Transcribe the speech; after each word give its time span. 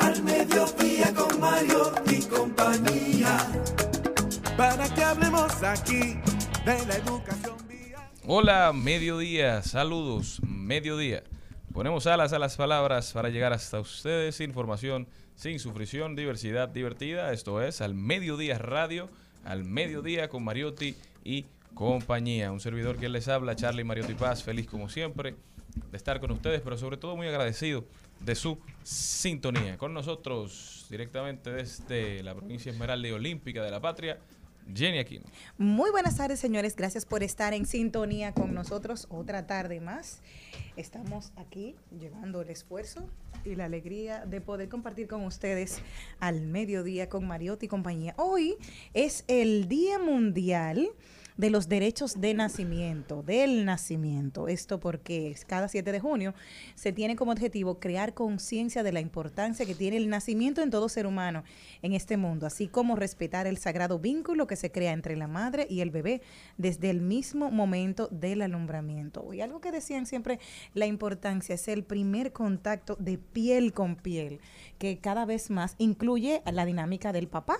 al 0.00 0.22
mediodía 0.22 1.14
con 1.14 1.40
Mario 1.40 1.92
y 2.10 2.22
compañía 2.22 3.38
para 4.56 4.88
que 4.94 5.02
hablemos 5.02 5.62
aquí 5.62 6.18
de 6.64 6.86
la 6.86 6.96
educación. 6.96 7.56
Hola, 8.24 8.72
mediodía, 8.72 9.62
saludos, 9.62 10.40
mediodía. 10.46 11.24
Ponemos 11.72 12.06
alas 12.06 12.32
a 12.32 12.38
las 12.38 12.56
palabras 12.56 13.12
para 13.12 13.30
llegar 13.30 13.52
hasta 13.52 13.80
ustedes, 13.80 14.40
información 14.40 15.08
sin 15.34 15.58
sufrición, 15.58 16.14
diversidad 16.14 16.68
divertida. 16.68 17.32
Esto 17.32 17.62
es 17.62 17.80
al 17.80 17.94
mediodía 17.94 18.58
radio, 18.58 19.08
al 19.44 19.64
mediodía 19.64 20.28
con 20.28 20.44
Mariotti 20.44 20.94
y 21.24 21.46
compañía. 21.74 22.52
Un 22.52 22.60
servidor 22.60 22.96
que 22.98 23.08
les 23.08 23.26
habla, 23.26 23.56
Charlie 23.56 23.84
Mariotti 23.84 24.14
Paz, 24.14 24.44
feliz 24.44 24.66
como 24.66 24.88
siempre 24.88 25.34
de 25.90 25.96
estar 25.96 26.20
con 26.20 26.30
ustedes, 26.30 26.60
pero 26.60 26.76
sobre 26.76 26.98
todo 26.98 27.16
muy 27.16 27.26
agradecido 27.26 27.84
de 28.24 28.34
su 28.34 28.58
sintonía. 28.82 29.78
Con 29.78 29.94
nosotros 29.94 30.86
directamente 30.90 31.50
desde 31.50 32.22
la 32.22 32.34
provincia 32.34 32.72
Esmeralda 32.72 33.08
y 33.08 33.12
Olímpica 33.12 33.62
de 33.62 33.70
la 33.70 33.80
Patria, 33.80 34.18
Jenny 34.74 34.98
Aquino. 34.98 35.24
Muy 35.58 35.90
buenas 35.90 36.16
tardes, 36.16 36.38
señores. 36.38 36.76
Gracias 36.76 37.04
por 37.04 37.22
estar 37.22 37.52
en 37.52 37.66
sintonía 37.66 38.32
con 38.32 38.54
nosotros 38.54 39.06
otra 39.10 39.46
tarde 39.46 39.80
más. 39.80 40.20
Estamos 40.76 41.32
aquí 41.36 41.74
llevando 41.98 42.42
el 42.42 42.50
esfuerzo 42.50 43.08
y 43.44 43.56
la 43.56 43.64
alegría 43.64 44.24
de 44.24 44.40
poder 44.40 44.68
compartir 44.68 45.08
con 45.08 45.24
ustedes 45.24 45.82
al 46.20 46.42
mediodía 46.42 47.08
con 47.08 47.26
Mariotti 47.26 47.66
y 47.66 47.68
compañía. 47.68 48.14
Hoy 48.16 48.56
es 48.94 49.24
el 49.26 49.68
Día 49.68 49.98
Mundial 49.98 50.90
de 51.36 51.50
los 51.50 51.68
derechos 51.68 52.20
de 52.20 52.34
nacimiento, 52.34 53.22
del 53.22 53.64
nacimiento. 53.64 54.48
Esto 54.48 54.80
porque 54.80 55.34
cada 55.46 55.68
7 55.68 55.92
de 55.92 56.00
junio 56.00 56.34
se 56.74 56.92
tiene 56.92 57.16
como 57.16 57.32
objetivo 57.32 57.78
crear 57.78 58.14
conciencia 58.14 58.82
de 58.82 58.92
la 58.92 59.00
importancia 59.00 59.66
que 59.66 59.74
tiene 59.74 59.96
el 59.96 60.08
nacimiento 60.08 60.62
en 60.62 60.70
todo 60.70 60.88
ser 60.88 61.06
humano 61.06 61.44
en 61.82 61.94
este 61.94 62.16
mundo, 62.16 62.46
así 62.46 62.68
como 62.68 62.96
respetar 62.96 63.46
el 63.46 63.58
sagrado 63.58 63.98
vínculo 63.98 64.46
que 64.46 64.56
se 64.56 64.70
crea 64.70 64.92
entre 64.92 65.16
la 65.16 65.28
madre 65.28 65.66
y 65.68 65.80
el 65.80 65.90
bebé 65.90 66.22
desde 66.58 66.90
el 66.90 67.00
mismo 67.00 67.50
momento 67.50 68.08
del 68.10 68.42
alumbramiento. 68.42 69.32
Y 69.32 69.40
algo 69.40 69.60
que 69.60 69.72
decían 69.72 70.06
siempre, 70.06 70.38
la 70.74 70.86
importancia 70.86 71.54
es 71.54 71.68
el 71.68 71.84
primer 71.84 72.32
contacto 72.32 72.96
de 72.98 73.18
piel 73.18 73.72
con 73.72 73.96
piel, 73.96 74.40
que 74.78 74.98
cada 74.98 75.24
vez 75.24 75.50
más 75.50 75.74
incluye 75.78 76.42
la 76.50 76.64
dinámica 76.64 77.12
del 77.12 77.28
papá 77.28 77.58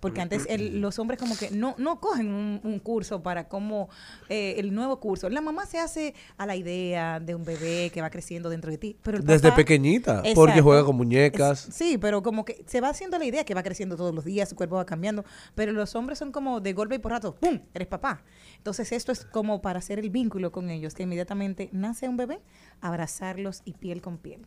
porque 0.00 0.20
antes 0.20 0.46
el, 0.48 0.80
los 0.80 0.98
hombres 0.98 1.18
como 1.18 1.36
que 1.36 1.50
no, 1.50 1.74
no 1.78 2.00
cogen 2.00 2.32
un, 2.32 2.60
un 2.62 2.78
curso 2.78 3.22
para 3.22 3.48
cómo 3.48 3.88
eh, 4.28 4.54
el 4.58 4.74
nuevo 4.74 5.00
curso. 5.00 5.28
La 5.28 5.40
mamá 5.40 5.66
se 5.66 5.78
hace 5.78 6.14
a 6.36 6.46
la 6.46 6.56
idea 6.56 7.20
de 7.20 7.34
un 7.34 7.44
bebé 7.44 7.90
que 7.92 8.00
va 8.00 8.10
creciendo 8.10 8.48
dentro 8.50 8.70
de 8.70 8.78
ti. 8.78 8.96
Pero 9.02 9.18
el 9.18 9.24
Desde 9.24 9.52
pequeñita, 9.52 10.22
porque 10.34 10.60
juega 10.60 10.84
con 10.84 10.96
muñecas. 10.96 11.68
Es- 11.68 11.74
sí, 11.74 11.98
pero 11.98 12.22
como 12.22 12.44
que 12.44 12.64
se 12.66 12.80
va 12.80 12.88
haciendo 12.90 13.18
la 13.18 13.24
idea 13.24 13.44
que 13.44 13.54
va 13.54 13.62
creciendo 13.62 13.96
todos 13.96 14.14
los 14.14 14.24
días, 14.24 14.48
su 14.48 14.56
cuerpo 14.56 14.76
va 14.76 14.86
cambiando, 14.86 15.24
pero 15.54 15.72
los 15.72 15.94
hombres 15.94 16.18
son 16.18 16.32
como 16.32 16.60
de 16.60 16.72
golpe 16.72 16.94
y 16.96 16.98
por 16.98 17.12
rato, 17.12 17.34
¡pum!, 17.34 17.60
eres 17.74 17.88
papá. 17.88 18.22
Entonces 18.56 18.92
esto 18.92 19.12
es 19.12 19.24
como 19.24 19.60
para 19.62 19.78
hacer 19.78 19.98
el 19.98 20.10
vínculo 20.10 20.52
con 20.52 20.70
ellos, 20.70 20.94
que 20.94 21.02
inmediatamente 21.04 21.68
nace 21.72 22.08
un 22.08 22.16
bebé, 22.16 22.40
abrazarlos 22.80 23.62
y 23.64 23.74
piel 23.74 24.00
con 24.02 24.18
piel. 24.18 24.46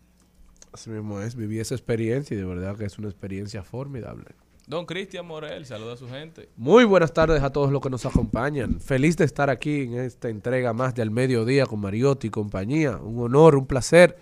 Así 0.74 0.90
mismo 0.90 1.20
es, 1.20 1.36
viví 1.36 1.60
esa 1.60 1.76
experiencia 1.76 2.34
y 2.34 2.38
de 2.38 2.46
verdad 2.46 2.78
que 2.78 2.86
es 2.86 2.98
una 2.98 3.10
experiencia 3.10 3.62
formidable. 3.64 4.36
Don 4.68 4.86
Cristian 4.86 5.26
Morel, 5.26 5.66
saluda 5.66 5.94
a 5.94 5.98
su 5.98 6.08
gente. 6.08 6.48
Muy 6.56 6.86
buenas 6.86 7.14
tardes 7.14 7.42
a 7.44 7.50
todos 7.52 7.72
los 7.72 7.82
que 7.82 7.90
nos 7.90 8.06
acompañan. 8.06 8.80
Feliz 8.80 9.18
de 9.18 9.26
estar 9.26 9.50
aquí 9.50 9.82
en 9.82 9.96
esta 10.00 10.30
entrega 10.30 10.72
más 10.72 10.94
del 10.96 11.12
mediodía 11.12 11.66
con 11.66 11.80
Mariotti 11.82 12.28
y 12.28 12.30
compañía. 12.30 12.96
Un 12.98 13.20
honor, 13.20 13.56
un 13.56 13.66
placer 13.66 14.18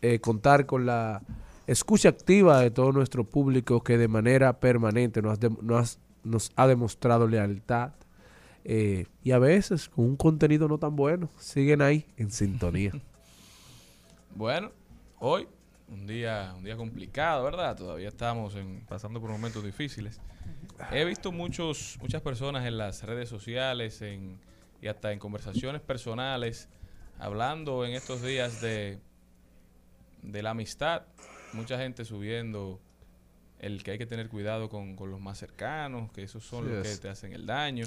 eh, 0.00 0.18
contar 0.20 0.64
con 0.64 0.86
la 0.86 1.20
escucha 1.66 2.08
activa 2.08 2.60
de 2.60 2.70
todo 2.70 2.92
nuestro 2.92 3.24
público 3.24 3.82
que 3.82 3.98
de 3.98 4.08
manera 4.08 4.58
permanente 4.58 5.20
nos, 5.20 5.38
de- 5.38 5.50
nos- 5.60 5.98
nos 6.24 6.50
ha 6.56 6.66
demostrado 6.66 7.26
lealtad 7.28 7.90
eh, 8.64 9.06
y 9.22 9.32
a 9.32 9.38
veces 9.38 9.88
con 9.88 10.04
un 10.06 10.16
contenido 10.16 10.66
no 10.68 10.78
tan 10.78 10.96
bueno. 10.96 11.28
Siguen 11.38 11.82
ahí 11.82 12.06
en 12.16 12.30
sintonía. 12.30 12.92
Bueno, 14.32 14.70
hoy 15.18 15.48
un 15.90 16.06
día, 16.06 16.54
un 16.56 16.64
día 16.64 16.76
complicado, 16.76 17.44
¿verdad? 17.44 17.76
Todavía 17.76 18.08
estamos 18.08 18.54
en- 18.54 18.84
pasando 18.88 19.20
por 19.20 19.30
momentos 19.30 19.64
difíciles. 19.64 20.20
He 20.92 21.04
visto 21.04 21.30
muchos, 21.32 21.98
muchas 22.00 22.22
personas 22.22 22.64
en 22.66 22.78
las 22.78 23.02
redes 23.02 23.28
sociales 23.28 24.00
en, 24.02 24.38
y 24.80 24.86
hasta 24.88 25.12
en 25.12 25.18
conversaciones 25.18 25.80
personales 25.82 26.68
hablando 27.18 27.84
en 27.84 27.92
estos 27.92 28.22
días 28.22 28.60
de, 28.62 28.98
de 30.22 30.42
la 30.42 30.50
amistad. 30.50 31.02
Mucha 31.52 31.76
gente 31.78 32.04
subiendo 32.04 32.80
el 33.58 33.82
que 33.82 33.90
hay 33.90 33.98
que 33.98 34.06
tener 34.06 34.28
cuidado 34.28 34.68
con, 34.70 34.96
con 34.96 35.10
los 35.10 35.20
más 35.20 35.38
cercanos, 35.38 36.10
que 36.12 36.22
esos 36.22 36.44
son 36.44 36.64
Sí 36.66 36.70
los 36.72 36.86
que 36.88 36.96
te 36.96 37.08
hacen 37.08 37.32
el 37.32 37.44
daño. 37.46 37.84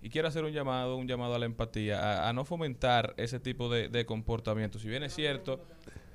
Y 0.00 0.08
quiero 0.08 0.26
hacer 0.28 0.42
un 0.44 0.52
llamado, 0.52 0.96
un 0.96 1.06
llamado 1.06 1.34
a 1.34 1.38
la 1.38 1.46
empatía, 1.46 2.24
a, 2.24 2.28
a 2.28 2.32
no 2.32 2.44
fomentar 2.44 3.14
ese 3.18 3.38
tipo 3.40 3.68
de, 3.68 3.88
de 3.88 4.06
comportamiento. 4.06 4.78
Si 4.78 4.88
bien 4.88 5.02
es 5.02 5.14
cierto 5.14 5.60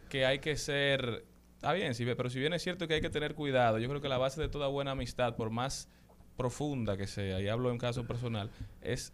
que 0.09 0.25
hay 0.25 0.39
que 0.39 0.55
ser, 0.57 1.25
está 1.55 1.73
bien, 1.73 1.93
si, 1.95 2.05
pero 2.05 2.29
si 2.29 2.39
bien 2.39 2.53
es 2.53 2.61
cierto 2.63 2.87
que 2.87 2.95
hay 2.95 3.01
que 3.01 3.09
tener 3.09 3.35
cuidado, 3.35 3.77
yo 3.79 3.87
creo 3.89 4.01
que 4.01 4.09
la 4.09 4.17
base 4.17 4.41
de 4.41 4.49
toda 4.49 4.67
buena 4.67 4.91
amistad, 4.91 5.35
por 5.35 5.49
más 5.49 5.89
profunda 6.35 6.97
que 6.97 7.07
sea, 7.07 7.41
y 7.41 7.47
hablo 7.47 7.71
en 7.71 7.77
caso 7.77 8.05
personal, 8.05 8.49
es 8.81 9.13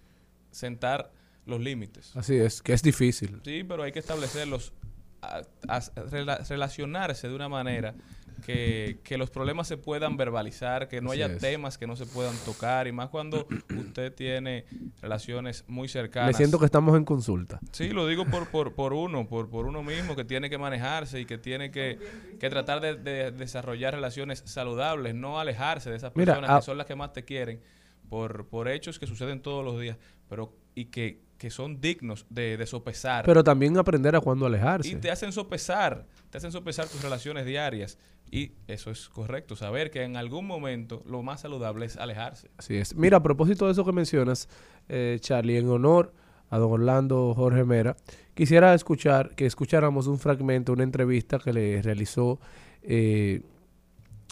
sentar 0.51 1.12
los 1.45 1.60
límites. 1.62 2.16
Así 2.16 2.36
es, 2.36 2.62
que 2.62 2.74
es 2.74 2.81
difícil. 2.84 3.40
Sí, 3.44 3.63
pero 3.63 3.84
hay 3.84 3.92
que 3.92 4.00
establecerlos 4.00 4.74
a- 5.22 5.42
a- 5.68 5.80
rela- 6.10 6.45
relacionarse 6.48 7.28
de 7.30 7.36
una 7.36 7.48
manera 7.50 7.96
que, 8.45 9.00
que 9.04 9.18
los 9.18 9.30
problemas 9.30 9.68
se 9.68 9.78
puedan 9.78 10.18
verbalizar, 10.18 10.88
que 10.88 11.01
no 11.01 11.12
Así 11.12 11.22
haya 11.22 11.34
es. 11.34 11.40
temas 11.42 11.78
que 11.78 11.88
no 11.88 11.95
se 11.95 12.06
puedan 12.06 12.36
tocar, 12.45 12.88
y 12.88 12.92
más 12.92 13.10
cuando 13.10 13.48
usted 13.78 14.13
tiene 14.13 14.66
relaciones 15.01 15.63
muy 15.68 15.88
cercanas. 15.88 16.31
Me 16.31 16.34
siento 16.38 16.60
que 16.60 16.66
estamos 16.66 16.95
en 16.98 17.06
consulta. 17.06 17.60
Sí, 17.72 17.90
lo 17.90 18.07
digo 18.07 18.25
por, 18.25 18.48
por, 18.50 18.74
por 18.74 18.94
uno, 18.94 19.28
por, 19.28 19.50
por 19.50 19.66
uno 19.66 19.81
mismo 19.84 20.16
que 20.16 20.25
tiene 20.25 20.50
que 20.50 20.57
manejarse 20.57 21.19
y 21.19 21.25
que 21.25 21.38
tiene 21.38 21.72
que, 21.72 21.98
que 22.40 22.50
tratar 22.50 22.81
de, 22.81 22.95
de 22.95 23.31
desarrollar 23.31 23.94
relaciones 23.94 24.44
saludables, 24.46 25.16
no 25.16 25.39
alejarse 25.39 25.89
de 25.89 25.96
esas 25.98 26.12
Mira, 26.16 26.34
personas 26.34 26.51
ah- 26.56 26.60
que 26.60 26.66
son 26.66 26.78
las 26.78 26.88
que 26.88 26.96
más 26.96 27.13
te 27.13 27.24
quieren 27.24 27.62
por, 28.10 28.48
por 28.48 28.68
hechos 28.68 29.00
que 29.00 29.07
suceden 29.07 29.42
todos 29.42 29.63
los 29.66 29.80
días, 29.80 29.98
pero 30.30 30.54
y 30.75 30.86
que, 30.86 31.22
que 31.38 31.50
son 31.50 31.82
dignos 31.82 32.26
de, 32.30 32.58
de 32.58 32.66
sopesar. 32.66 33.26
Pero 33.26 33.44
también 33.44 33.78
aprender 33.78 34.16
a 34.16 34.22
cuándo 34.22 34.46
alejarse. 34.46 34.90
y 34.90 34.96
te 34.96 35.12
hacen 35.12 35.32
sopesar, 35.32 36.06
te 36.30 36.38
hacen 36.38 36.52
sopesar 36.52 36.88
tus 36.88 37.02
relaciones 37.02 37.46
diarias. 37.46 37.98
Y 38.32 38.54
eso 38.68 38.90
es 38.90 39.10
correcto, 39.10 39.56
saber 39.56 39.92
que 39.92 40.02
en 40.02 40.18
algún 40.18 40.48
momento 40.48 41.04
lo 41.06 41.22
más 41.22 41.42
saludable 41.42 41.86
es 41.86 41.98
alejarse. 41.98 42.50
Así 42.58 42.76
es. 42.76 42.96
Mira, 42.96 43.18
a 43.18 43.24
propósito 43.24 43.68
de 43.68 43.74
eso 43.74 43.86
que 43.86 43.92
mencionas, 43.92 44.50
eh, 44.90 45.18
Charlie, 45.20 45.58
en 45.58 45.70
honor 45.70 46.14
a 46.50 46.58
don 46.58 46.72
Orlando 46.72 47.34
Jorge 47.36 47.64
Mera, 47.64 47.96
quisiera 48.34 48.74
escuchar 48.74 49.36
que 49.36 49.46
escucháramos 49.46 50.08
un 50.08 50.18
fragmento, 50.18 50.74
una 50.74 50.84
entrevista 50.84 51.38
que 51.38 51.54
le 51.54 51.82
realizó 51.84 52.40
eh, 52.82 53.42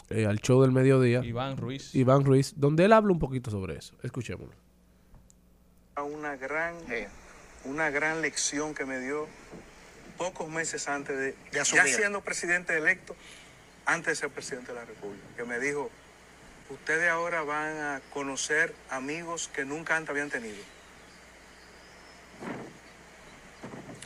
eh, 0.10 0.26
al 0.26 0.40
show 0.40 0.62
del 0.62 0.72
mediodía 0.72 1.24
Iván 1.24 1.58
Ruiz. 1.58 1.94
Iván 1.94 2.26
Ruiz, 2.26 2.54
donde 2.58 2.86
él 2.86 2.94
habla 2.94 3.12
un 3.12 3.20
poquito 3.20 3.52
sobre 3.52 3.78
eso. 3.78 3.96
Escuchémoslo. 4.04 4.56
Una 5.98 6.36
gran, 6.38 6.76
una 7.66 7.90
gran 7.90 8.22
lección 8.22 8.74
que 8.74 8.86
me 8.86 9.00
dio 9.00 9.28
pocos 10.18 10.50
meses 10.50 10.88
antes 10.88 11.18
de, 11.18 11.36
ya 11.52 11.66
siendo 11.66 12.22
presidente 12.22 12.78
electo, 12.78 13.16
antes 13.86 14.08
de 14.08 14.16
ser 14.16 14.30
presidente 14.30 14.72
de 14.72 14.80
la 14.80 14.86
República, 14.86 15.26
que 15.36 15.44
me 15.44 15.60
dijo, 15.60 15.90
ustedes 16.70 17.10
ahora 17.10 17.44
van 17.44 17.78
a 17.78 18.02
conocer 18.14 18.74
amigos 18.90 19.50
que 19.54 19.66
nunca 19.66 19.98
antes 19.98 20.12
habían 20.12 20.30
tenido. 20.30 20.64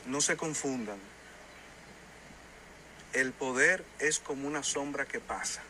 No 0.07 0.21
se 0.21 0.37
confundan. 0.37 0.97
El 3.13 3.31
poder 3.31 3.83
es 3.99 4.19
como 4.19 4.47
una 4.47 4.61
sombra 4.61 5.05
que 5.05 5.19
pasa. 5.19 5.61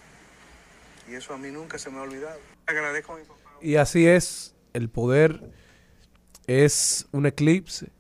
Y 1.07 1.15
eso 1.15 1.33
a 1.33 1.37
mí 1.37 1.51
nunca 1.51 1.77
se 1.77 1.89
me 1.89 1.99
ha 1.99 2.01
olvidado. 2.01 2.39
Agradezco 2.65 3.13
a 3.13 3.17
mi 3.17 3.23
papá. 3.23 3.39
Y 3.61 3.75
así 3.75 4.07
es, 4.07 4.55
el 4.73 4.89
poder 4.89 5.41
es 6.47 7.07
un 7.11 7.25
eclipse 7.25 7.91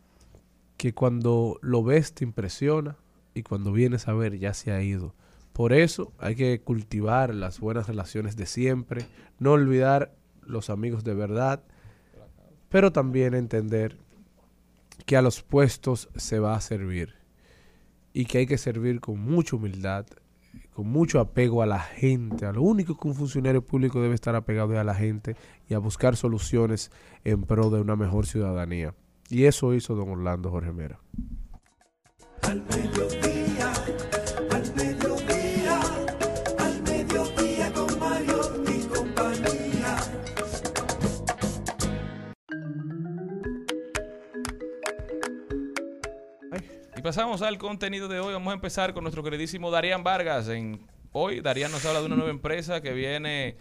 que 0.77 0.93
cuando 0.93 1.57
lo 1.61 1.83
ves 1.83 2.13
te 2.13 2.23
impresiona 2.23 2.97
y 3.33 3.43
cuando 3.43 3.71
vienes 3.71 4.07
a 4.07 4.13
ver 4.13 4.37
ya 4.37 4.53
se 4.53 4.71
ha 4.71 4.81
ido. 4.81 5.13
Por 5.53 5.73
eso 5.73 6.11
hay 6.17 6.35
que 6.35 6.61
cultivar 6.61 7.33
las 7.33 7.59
buenas 7.59 7.87
relaciones 7.87 8.35
de 8.35 8.45
siempre, 8.45 9.05
no 9.39 9.53
olvidar 9.53 10.13
los 10.41 10.69
amigos 10.69 11.03
de 11.03 11.13
verdad, 11.13 11.63
pero 12.69 12.91
también 12.91 13.33
entender 13.33 13.97
que 15.05 15.17
a 15.17 15.21
los 15.21 15.43
puestos 15.43 16.09
se 16.15 16.39
va 16.39 16.55
a 16.55 16.61
servir 16.61 17.15
y 18.13 18.25
que 18.25 18.39
hay 18.39 18.47
que 18.47 18.57
servir 18.57 18.99
con 18.99 19.19
mucha 19.19 19.55
humildad, 19.55 20.05
con 20.73 20.87
mucho 20.87 21.19
apego 21.19 21.61
a 21.61 21.65
la 21.65 21.79
gente. 21.79 22.45
A 22.45 22.51
lo 22.51 22.61
único 22.61 22.97
que 22.97 23.07
un 23.07 23.15
funcionario 23.15 23.61
público 23.61 24.01
debe 24.01 24.15
estar 24.15 24.35
apegado 24.35 24.73
es 24.73 24.79
a 24.79 24.83
la 24.83 24.95
gente 24.95 25.35
y 25.69 25.73
a 25.73 25.79
buscar 25.79 26.15
soluciones 26.15 26.91
en 27.23 27.43
pro 27.43 27.69
de 27.69 27.81
una 27.81 27.95
mejor 27.95 28.25
ciudadanía. 28.25 28.93
Y 29.29 29.45
eso 29.45 29.73
hizo 29.73 29.95
don 29.95 30.09
Orlando 30.09 30.51
Jorge 30.51 30.71
Mera. 30.71 30.99
Pasamos 47.05 47.43
al 47.43 47.59
contenido 47.59 48.07
de 48.07 48.19
hoy. 48.19 48.33
Vamos 48.33 48.49
a 48.49 48.55
empezar 48.55 48.91
con 48.95 49.03
nuestro 49.03 49.21
queridísimo 49.21 49.69
Darían 49.69 50.03
Vargas. 50.03 50.47
En, 50.47 50.79
hoy 51.11 51.39
Darían 51.39 51.71
nos 51.71 51.85
habla 51.85 51.99
de 51.99 52.07
una 52.07 52.15
nueva 52.15 52.31
empresa 52.31 52.81
que 52.81 52.93
viene 52.93 53.57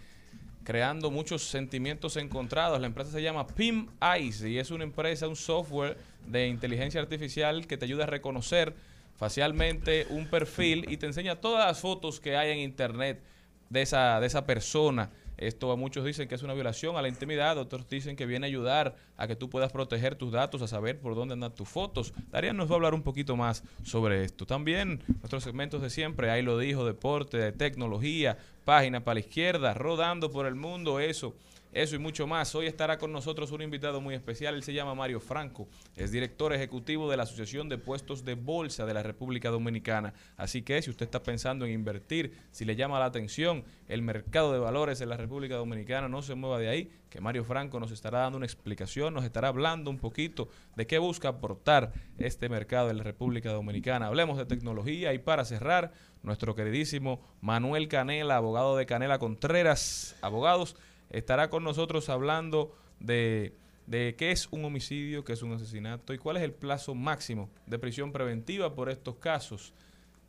creando 0.63 1.11
muchos 1.11 1.43
sentimientos 1.43 2.17
encontrados. 2.17 2.81
La 2.81 2.87
empresa 2.87 3.11
se 3.11 3.21
llama 3.21 3.45
PIM 3.45 3.87
Ice 4.19 4.49
y 4.49 4.57
es 4.57 4.71
una 4.71 4.83
empresa, 4.83 5.27
un 5.27 5.35
software 5.35 5.95
de 6.25 6.47
inteligencia 6.47 6.99
artificial 6.99 7.67
que 7.67 7.77
te 7.77 7.85
ayuda 7.85 8.05
a 8.05 8.07
reconocer 8.07 8.73
facialmente 9.15 10.07
un 10.09 10.27
perfil 10.27 10.91
y 10.91 10.97
te 10.97 11.05
enseña 11.05 11.35
todas 11.35 11.67
las 11.67 11.79
fotos 11.79 12.19
que 12.19 12.37
hay 12.37 12.49
en 12.49 12.57
internet 12.57 13.21
de 13.69 13.83
esa, 13.83 14.19
de 14.19 14.25
esa 14.25 14.47
persona. 14.47 15.11
Esto 15.37 15.75
muchos 15.77 16.05
dicen 16.05 16.27
que 16.27 16.35
es 16.35 16.43
una 16.43 16.53
violación 16.53 16.95
a 16.95 17.01
la 17.01 17.07
intimidad, 17.07 17.57
otros 17.57 17.87
dicen 17.89 18.15
que 18.15 18.25
viene 18.25 18.45
a 18.45 18.49
ayudar 18.49 18.95
a 19.17 19.27
que 19.27 19.35
tú 19.35 19.49
puedas 19.49 19.71
proteger 19.71 20.15
tus 20.15 20.31
datos, 20.31 20.61
a 20.61 20.67
saber 20.67 20.99
por 20.99 21.15
dónde 21.15 21.33
andan 21.33 21.53
tus 21.53 21.67
fotos. 21.67 22.13
Darían 22.31 22.57
nos 22.57 22.69
va 22.69 22.73
a 22.73 22.75
hablar 22.75 22.93
un 22.93 23.03
poquito 23.03 23.35
más 23.35 23.63
sobre 23.83 24.23
esto. 24.23 24.45
También 24.45 25.01
nuestros 25.07 25.43
segmentos 25.43 25.81
de 25.81 25.89
siempre, 25.89 26.31
ahí 26.31 26.41
lo 26.41 26.57
dijo, 26.57 26.85
deporte, 26.85 27.37
de 27.37 27.51
tecnología, 27.51 28.37
página 28.63 29.03
para 29.03 29.15
la 29.15 29.19
izquierda, 29.21 29.73
rodando 29.73 30.31
por 30.31 30.45
el 30.45 30.55
mundo, 30.55 30.99
eso. 30.99 31.35
Eso 31.75 31.97
y 31.97 31.99
mucho 31.99 32.25
más. 32.25 32.55
Hoy 32.55 32.67
estará 32.67 32.97
con 32.97 33.11
nosotros 33.11 33.51
un 33.51 33.61
invitado 33.61 33.99
muy 33.99 34.15
especial. 34.15 34.55
Él 34.55 34.63
se 34.63 34.71
llama 34.71 34.95
Mario 34.95 35.19
Franco. 35.19 35.67
Es 35.97 36.09
director 36.09 36.53
ejecutivo 36.53 37.11
de 37.11 37.17
la 37.17 37.23
Asociación 37.23 37.67
de 37.67 37.77
Puestos 37.77 38.23
de 38.23 38.35
Bolsa 38.35 38.85
de 38.85 38.93
la 38.93 39.03
República 39.03 39.49
Dominicana. 39.49 40.13
Así 40.37 40.61
que 40.61 40.81
si 40.81 40.89
usted 40.89 41.03
está 41.03 41.21
pensando 41.21 41.65
en 41.65 41.73
invertir, 41.73 42.31
si 42.51 42.63
le 42.63 42.77
llama 42.77 42.97
la 42.97 43.07
atención 43.07 43.65
el 43.89 44.03
mercado 44.03 44.53
de 44.53 44.59
valores 44.59 45.01
en 45.01 45.09
la 45.09 45.17
República 45.17 45.57
Dominicana, 45.57 46.07
no 46.07 46.21
se 46.21 46.35
mueva 46.35 46.59
de 46.59 46.69
ahí, 46.69 46.91
que 47.09 47.19
Mario 47.19 47.43
Franco 47.43 47.77
nos 47.77 47.91
estará 47.91 48.19
dando 48.19 48.37
una 48.37 48.45
explicación, 48.45 49.13
nos 49.13 49.25
estará 49.25 49.49
hablando 49.49 49.89
un 49.89 49.97
poquito 49.97 50.47
de 50.77 50.87
qué 50.87 50.97
busca 50.97 51.27
aportar 51.27 51.91
este 52.17 52.47
mercado 52.47 52.89
en 52.89 52.99
la 52.99 53.03
República 53.03 53.51
Dominicana. 53.51 54.07
Hablemos 54.07 54.37
de 54.37 54.45
tecnología 54.45 55.13
y 55.13 55.19
para 55.19 55.43
cerrar, 55.43 55.91
nuestro 56.23 56.55
queridísimo 56.55 57.21
Manuel 57.41 57.89
Canela, 57.89 58.37
abogado 58.37 58.77
de 58.77 58.85
Canela 58.85 59.19
Contreras, 59.19 60.15
abogados 60.21 60.75
estará 61.09 61.49
con 61.49 61.63
nosotros 61.63 62.09
hablando 62.09 62.75
de, 62.99 63.55
de 63.87 64.15
qué 64.17 64.31
es 64.31 64.47
un 64.51 64.65
homicidio, 64.65 65.23
qué 65.23 65.33
es 65.33 65.41
un 65.41 65.53
asesinato 65.53 66.13
y 66.13 66.17
cuál 66.17 66.37
es 66.37 66.43
el 66.43 66.53
plazo 66.53 66.95
máximo 66.95 67.49
de 67.65 67.79
prisión 67.79 68.11
preventiva 68.11 68.73
por 68.73 68.89
estos 68.89 69.15
casos. 69.15 69.73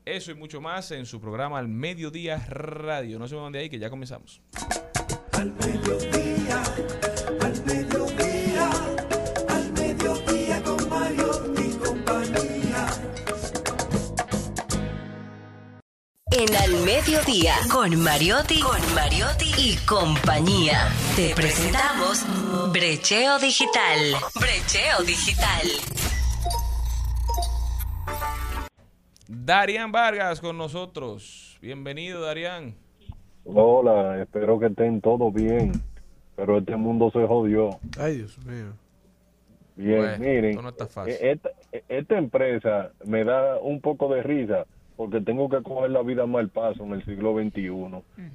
Eso 0.04 0.30
y 0.30 0.34
mucho 0.34 0.60
más 0.60 0.92
en 0.92 1.04
su 1.04 1.20
programa 1.20 1.58
Al 1.58 1.68
Mediodía 1.68 2.38
Radio. 2.48 3.18
No 3.18 3.26
se 3.26 3.34
muevan 3.34 3.52
de 3.52 3.58
ahí 3.58 3.68
que 3.68 3.78
ya 3.78 3.90
comenzamos. 3.90 4.40
En 16.38 16.54
Al 16.54 16.84
Mediodía, 16.84 17.54
con 17.72 17.98
Mariotti, 18.02 18.60
con 18.60 18.78
Mariotti 18.94 19.46
y 19.56 19.76
compañía. 19.86 20.88
Te 21.16 21.34
presentamos 21.34 22.26
Brecheo 22.74 23.38
Digital. 23.38 23.98
Brecheo 24.34 25.02
Digital. 25.06 25.66
Darían 29.28 29.92
Vargas 29.92 30.42
con 30.42 30.58
nosotros. 30.58 31.58
Bienvenido, 31.62 32.20
Darían. 32.20 32.74
Hola, 33.44 34.20
espero 34.20 34.58
que 34.58 34.66
estén 34.66 35.00
todos 35.00 35.32
bien, 35.32 35.72
pero 36.36 36.58
este 36.58 36.76
mundo 36.76 37.10
se 37.12 37.26
jodió. 37.26 37.78
Ay, 37.98 38.18
Dios 38.18 38.36
mío. 38.44 38.74
Bien, 39.74 39.98
Bueno, 40.00 40.18
miren, 40.18 40.56
no 40.56 40.68
está 40.68 40.86
fácil. 40.86 41.14
esta, 41.18 41.48
eh, 41.72 41.82
esta 41.88 42.18
empresa 42.18 42.90
me 43.06 43.24
da 43.24 43.58
un 43.58 43.80
poco 43.80 44.12
de 44.12 44.22
risa 44.22 44.66
porque 44.96 45.20
tengo 45.20 45.48
que 45.48 45.62
coger 45.62 45.90
la 45.90 46.02
vida 46.02 46.26
mal 46.26 46.48
paso 46.48 46.84
en 46.84 46.92
el 46.92 47.04
siglo 47.04 47.34
XXI, 47.34 47.70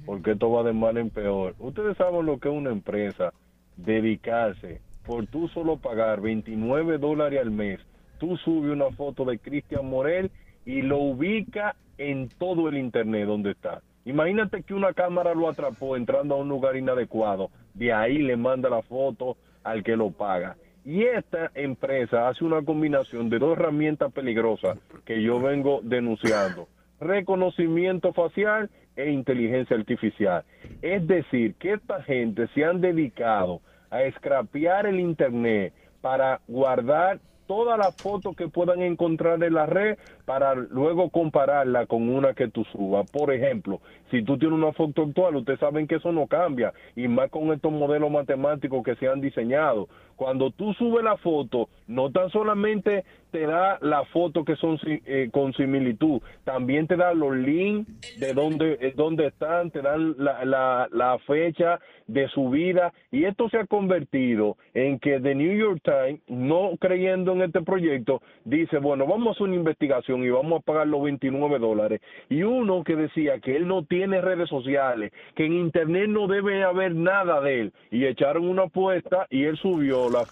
porque 0.06 0.32
esto 0.32 0.50
va 0.50 0.62
de 0.62 0.72
mal 0.72 0.96
en 0.96 1.10
peor. 1.10 1.54
Ustedes 1.58 1.96
saben 1.96 2.26
lo 2.26 2.38
que 2.38 2.48
es 2.48 2.54
una 2.54 2.70
empresa, 2.70 3.32
dedicarse 3.76 4.80
por 5.04 5.26
tú 5.26 5.48
solo 5.48 5.76
pagar 5.76 6.20
29 6.20 6.98
dólares 6.98 7.40
al 7.40 7.50
mes, 7.50 7.80
tú 8.18 8.36
subes 8.36 8.72
una 8.72 8.90
foto 8.90 9.24
de 9.24 9.38
Cristian 9.38 9.88
Morel 9.88 10.30
y 10.64 10.82
lo 10.82 10.98
ubica 10.98 11.74
en 11.98 12.28
todo 12.28 12.68
el 12.68 12.76
internet 12.78 13.26
donde 13.26 13.50
está. 13.50 13.82
Imagínate 14.04 14.62
que 14.62 14.74
una 14.74 14.92
cámara 14.92 15.34
lo 15.34 15.48
atrapó 15.48 15.96
entrando 15.96 16.34
a 16.34 16.38
un 16.38 16.48
lugar 16.48 16.76
inadecuado, 16.76 17.50
de 17.74 17.92
ahí 17.92 18.18
le 18.18 18.36
manda 18.36 18.68
la 18.68 18.82
foto 18.82 19.36
al 19.64 19.82
que 19.82 19.96
lo 19.96 20.10
paga. 20.10 20.56
Y 20.84 21.04
esta 21.04 21.50
empresa 21.54 22.28
hace 22.28 22.44
una 22.44 22.62
combinación 22.62 23.30
de 23.30 23.38
dos 23.38 23.56
herramientas 23.56 24.12
peligrosas 24.12 24.78
que 25.04 25.22
yo 25.22 25.40
vengo 25.40 25.80
denunciando. 25.82 26.68
Reconocimiento 27.00 28.12
facial 28.12 28.68
e 28.96 29.10
inteligencia 29.10 29.76
artificial. 29.76 30.44
Es 30.82 31.06
decir, 31.06 31.54
que 31.54 31.74
esta 31.74 32.02
gente 32.02 32.48
se 32.48 32.64
han 32.64 32.80
dedicado 32.80 33.60
a 33.90 34.02
escrapear 34.02 34.86
el 34.86 34.98
Internet 34.98 35.72
para 36.00 36.40
guardar 36.48 37.20
todas 37.46 37.78
las 37.78 37.94
fotos 37.96 38.34
que 38.34 38.48
puedan 38.48 38.80
encontrar 38.80 39.42
en 39.42 39.54
la 39.54 39.66
red 39.66 39.98
para 40.24 40.54
luego 40.54 41.10
compararla 41.10 41.86
con 41.86 42.08
una 42.08 42.32
que 42.34 42.48
tú 42.48 42.64
subas. 42.64 43.10
Por 43.10 43.32
ejemplo, 43.32 43.80
si 44.10 44.22
tú 44.22 44.38
tienes 44.38 44.58
una 44.58 44.72
foto 44.72 45.02
actual, 45.02 45.36
ustedes 45.36 45.60
saben 45.60 45.86
que 45.86 45.96
eso 45.96 46.12
no 46.12 46.26
cambia, 46.26 46.72
y 46.96 47.08
más 47.08 47.30
con 47.30 47.52
estos 47.52 47.70
modelos 47.70 48.10
matemáticos 48.10 48.82
que 48.82 48.96
se 48.96 49.08
han 49.08 49.20
diseñado. 49.20 49.88
Cuando 50.22 50.52
tú 50.52 50.72
subes 50.74 51.02
la 51.02 51.16
foto, 51.16 51.68
no 51.88 52.12
tan 52.12 52.30
solamente 52.30 53.04
te 53.32 53.44
da 53.44 53.78
la 53.80 54.04
foto 54.04 54.44
que 54.44 54.54
son 54.54 54.78
eh, 54.84 55.30
con 55.32 55.52
similitud, 55.54 56.20
también 56.44 56.86
te 56.86 56.96
da 56.96 57.12
los 57.12 57.34
links 57.34 58.20
de 58.20 58.32
dónde, 58.32 58.78
eh, 58.80 58.92
dónde 58.94 59.26
están, 59.26 59.72
te 59.72 59.82
dan 59.82 60.14
la, 60.18 60.44
la, 60.44 60.88
la 60.92 61.18
fecha 61.26 61.80
de 62.06 62.28
su 62.28 62.50
vida, 62.50 62.92
y 63.10 63.24
esto 63.24 63.48
se 63.48 63.58
ha 63.58 63.66
convertido 63.66 64.56
en 64.74 64.98
que 64.98 65.18
The 65.18 65.34
New 65.34 65.56
York 65.56 65.80
Times, 65.82 66.20
no 66.28 66.72
creyendo 66.78 67.32
en 67.32 67.42
este 67.42 67.62
proyecto, 67.62 68.20
dice, 68.44 68.78
bueno, 68.78 69.06
vamos 69.06 69.28
a 69.28 69.30
hacer 69.32 69.44
una 69.44 69.56
investigación 69.56 70.22
y 70.22 70.28
vamos 70.28 70.60
a 70.60 70.64
pagar 70.64 70.86
los 70.86 71.02
29 71.02 71.58
dólares. 71.58 72.00
Y 72.28 72.42
uno 72.42 72.84
que 72.84 72.96
decía 72.96 73.40
que 73.40 73.56
él 73.56 73.66
no 73.66 73.84
tiene 73.84 74.20
redes 74.20 74.48
sociales, 74.48 75.12
que 75.34 75.46
en 75.46 75.54
Internet 75.54 76.08
no 76.08 76.26
debe 76.26 76.62
haber 76.64 76.94
nada 76.94 77.40
de 77.40 77.60
él, 77.60 77.72
y 77.90 78.04
echaron 78.04 78.46
una 78.46 78.64
apuesta 78.64 79.26
y 79.30 79.44
él 79.44 79.56
subió, 79.56 80.10
la 80.12 80.24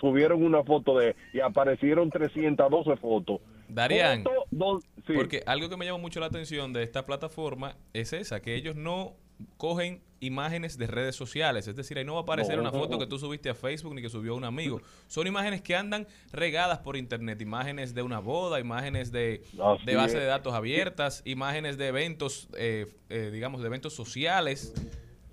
subieron 0.00 0.42
una 0.42 0.62
foto 0.62 0.96
de 0.98 1.14
y 1.32 1.40
aparecieron 1.40 2.10
312 2.10 2.96
fotos. 2.96 3.40
Darían, 3.68 4.22
Foto 4.24 4.44
don- 4.50 4.80
sí. 5.06 5.14
Porque 5.14 5.42
algo 5.46 5.68
que 5.68 5.76
me 5.76 5.84
llama 5.86 5.98
mucho 5.98 6.20
la 6.20 6.26
atención 6.26 6.72
de 6.72 6.82
esta 6.82 7.04
plataforma 7.06 7.76
es 7.92 8.12
esa, 8.12 8.40
que 8.40 8.54
ellos 8.54 8.76
no 8.76 9.14
cogen 9.56 10.00
imágenes 10.20 10.78
de 10.78 10.86
redes 10.86 11.16
sociales, 11.16 11.66
es 11.66 11.74
decir, 11.74 11.98
ahí 11.98 12.04
no 12.04 12.14
va 12.14 12.20
a 12.20 12.22
aparecer 12.22 12.54
No. 12.56 12.62
una 12.62 12.70
foto 12.72 12.98
que 12.98 13.06
tú 13.06 13.18
subiste 13.18 13.50
a 13.50 13.54
Facebook 13.54 13.94
ni 13.94 14.00
que 14.00 14.08
subió 14.08 14.34
un 14.36 14.44
amigo. 14.44 14.80
Son 15.08 15.26
imágenes 15.26 15.60
que 15.60 15.74
andan 15.74 16.06
regadas 16.32 16.78
por 16.78 16.96
internet, 16.96 17.40
imágenes 17.42 17.94
de 17.94 18.02
una 18.02 18.20
boda, 18.20 18.60
imágenes 18.60 19.10
de, 19.12 19.42
de 19.84 19.96
base 19.96 20.14
es. 20.16 20.20
de 20.22 20.26
datos 20.26 20.54
abiertas, 20.54 21.22
imágenes 21.26 21.76
de 21.76 21.88
eventos, 21.88 22.48
eh, 22.56 22.86
eh, 23.10 23.30
digamos, 23.32 23.60
de 23.60 23.66
eventos 23.66 23.92
sociales. 23.92 24.72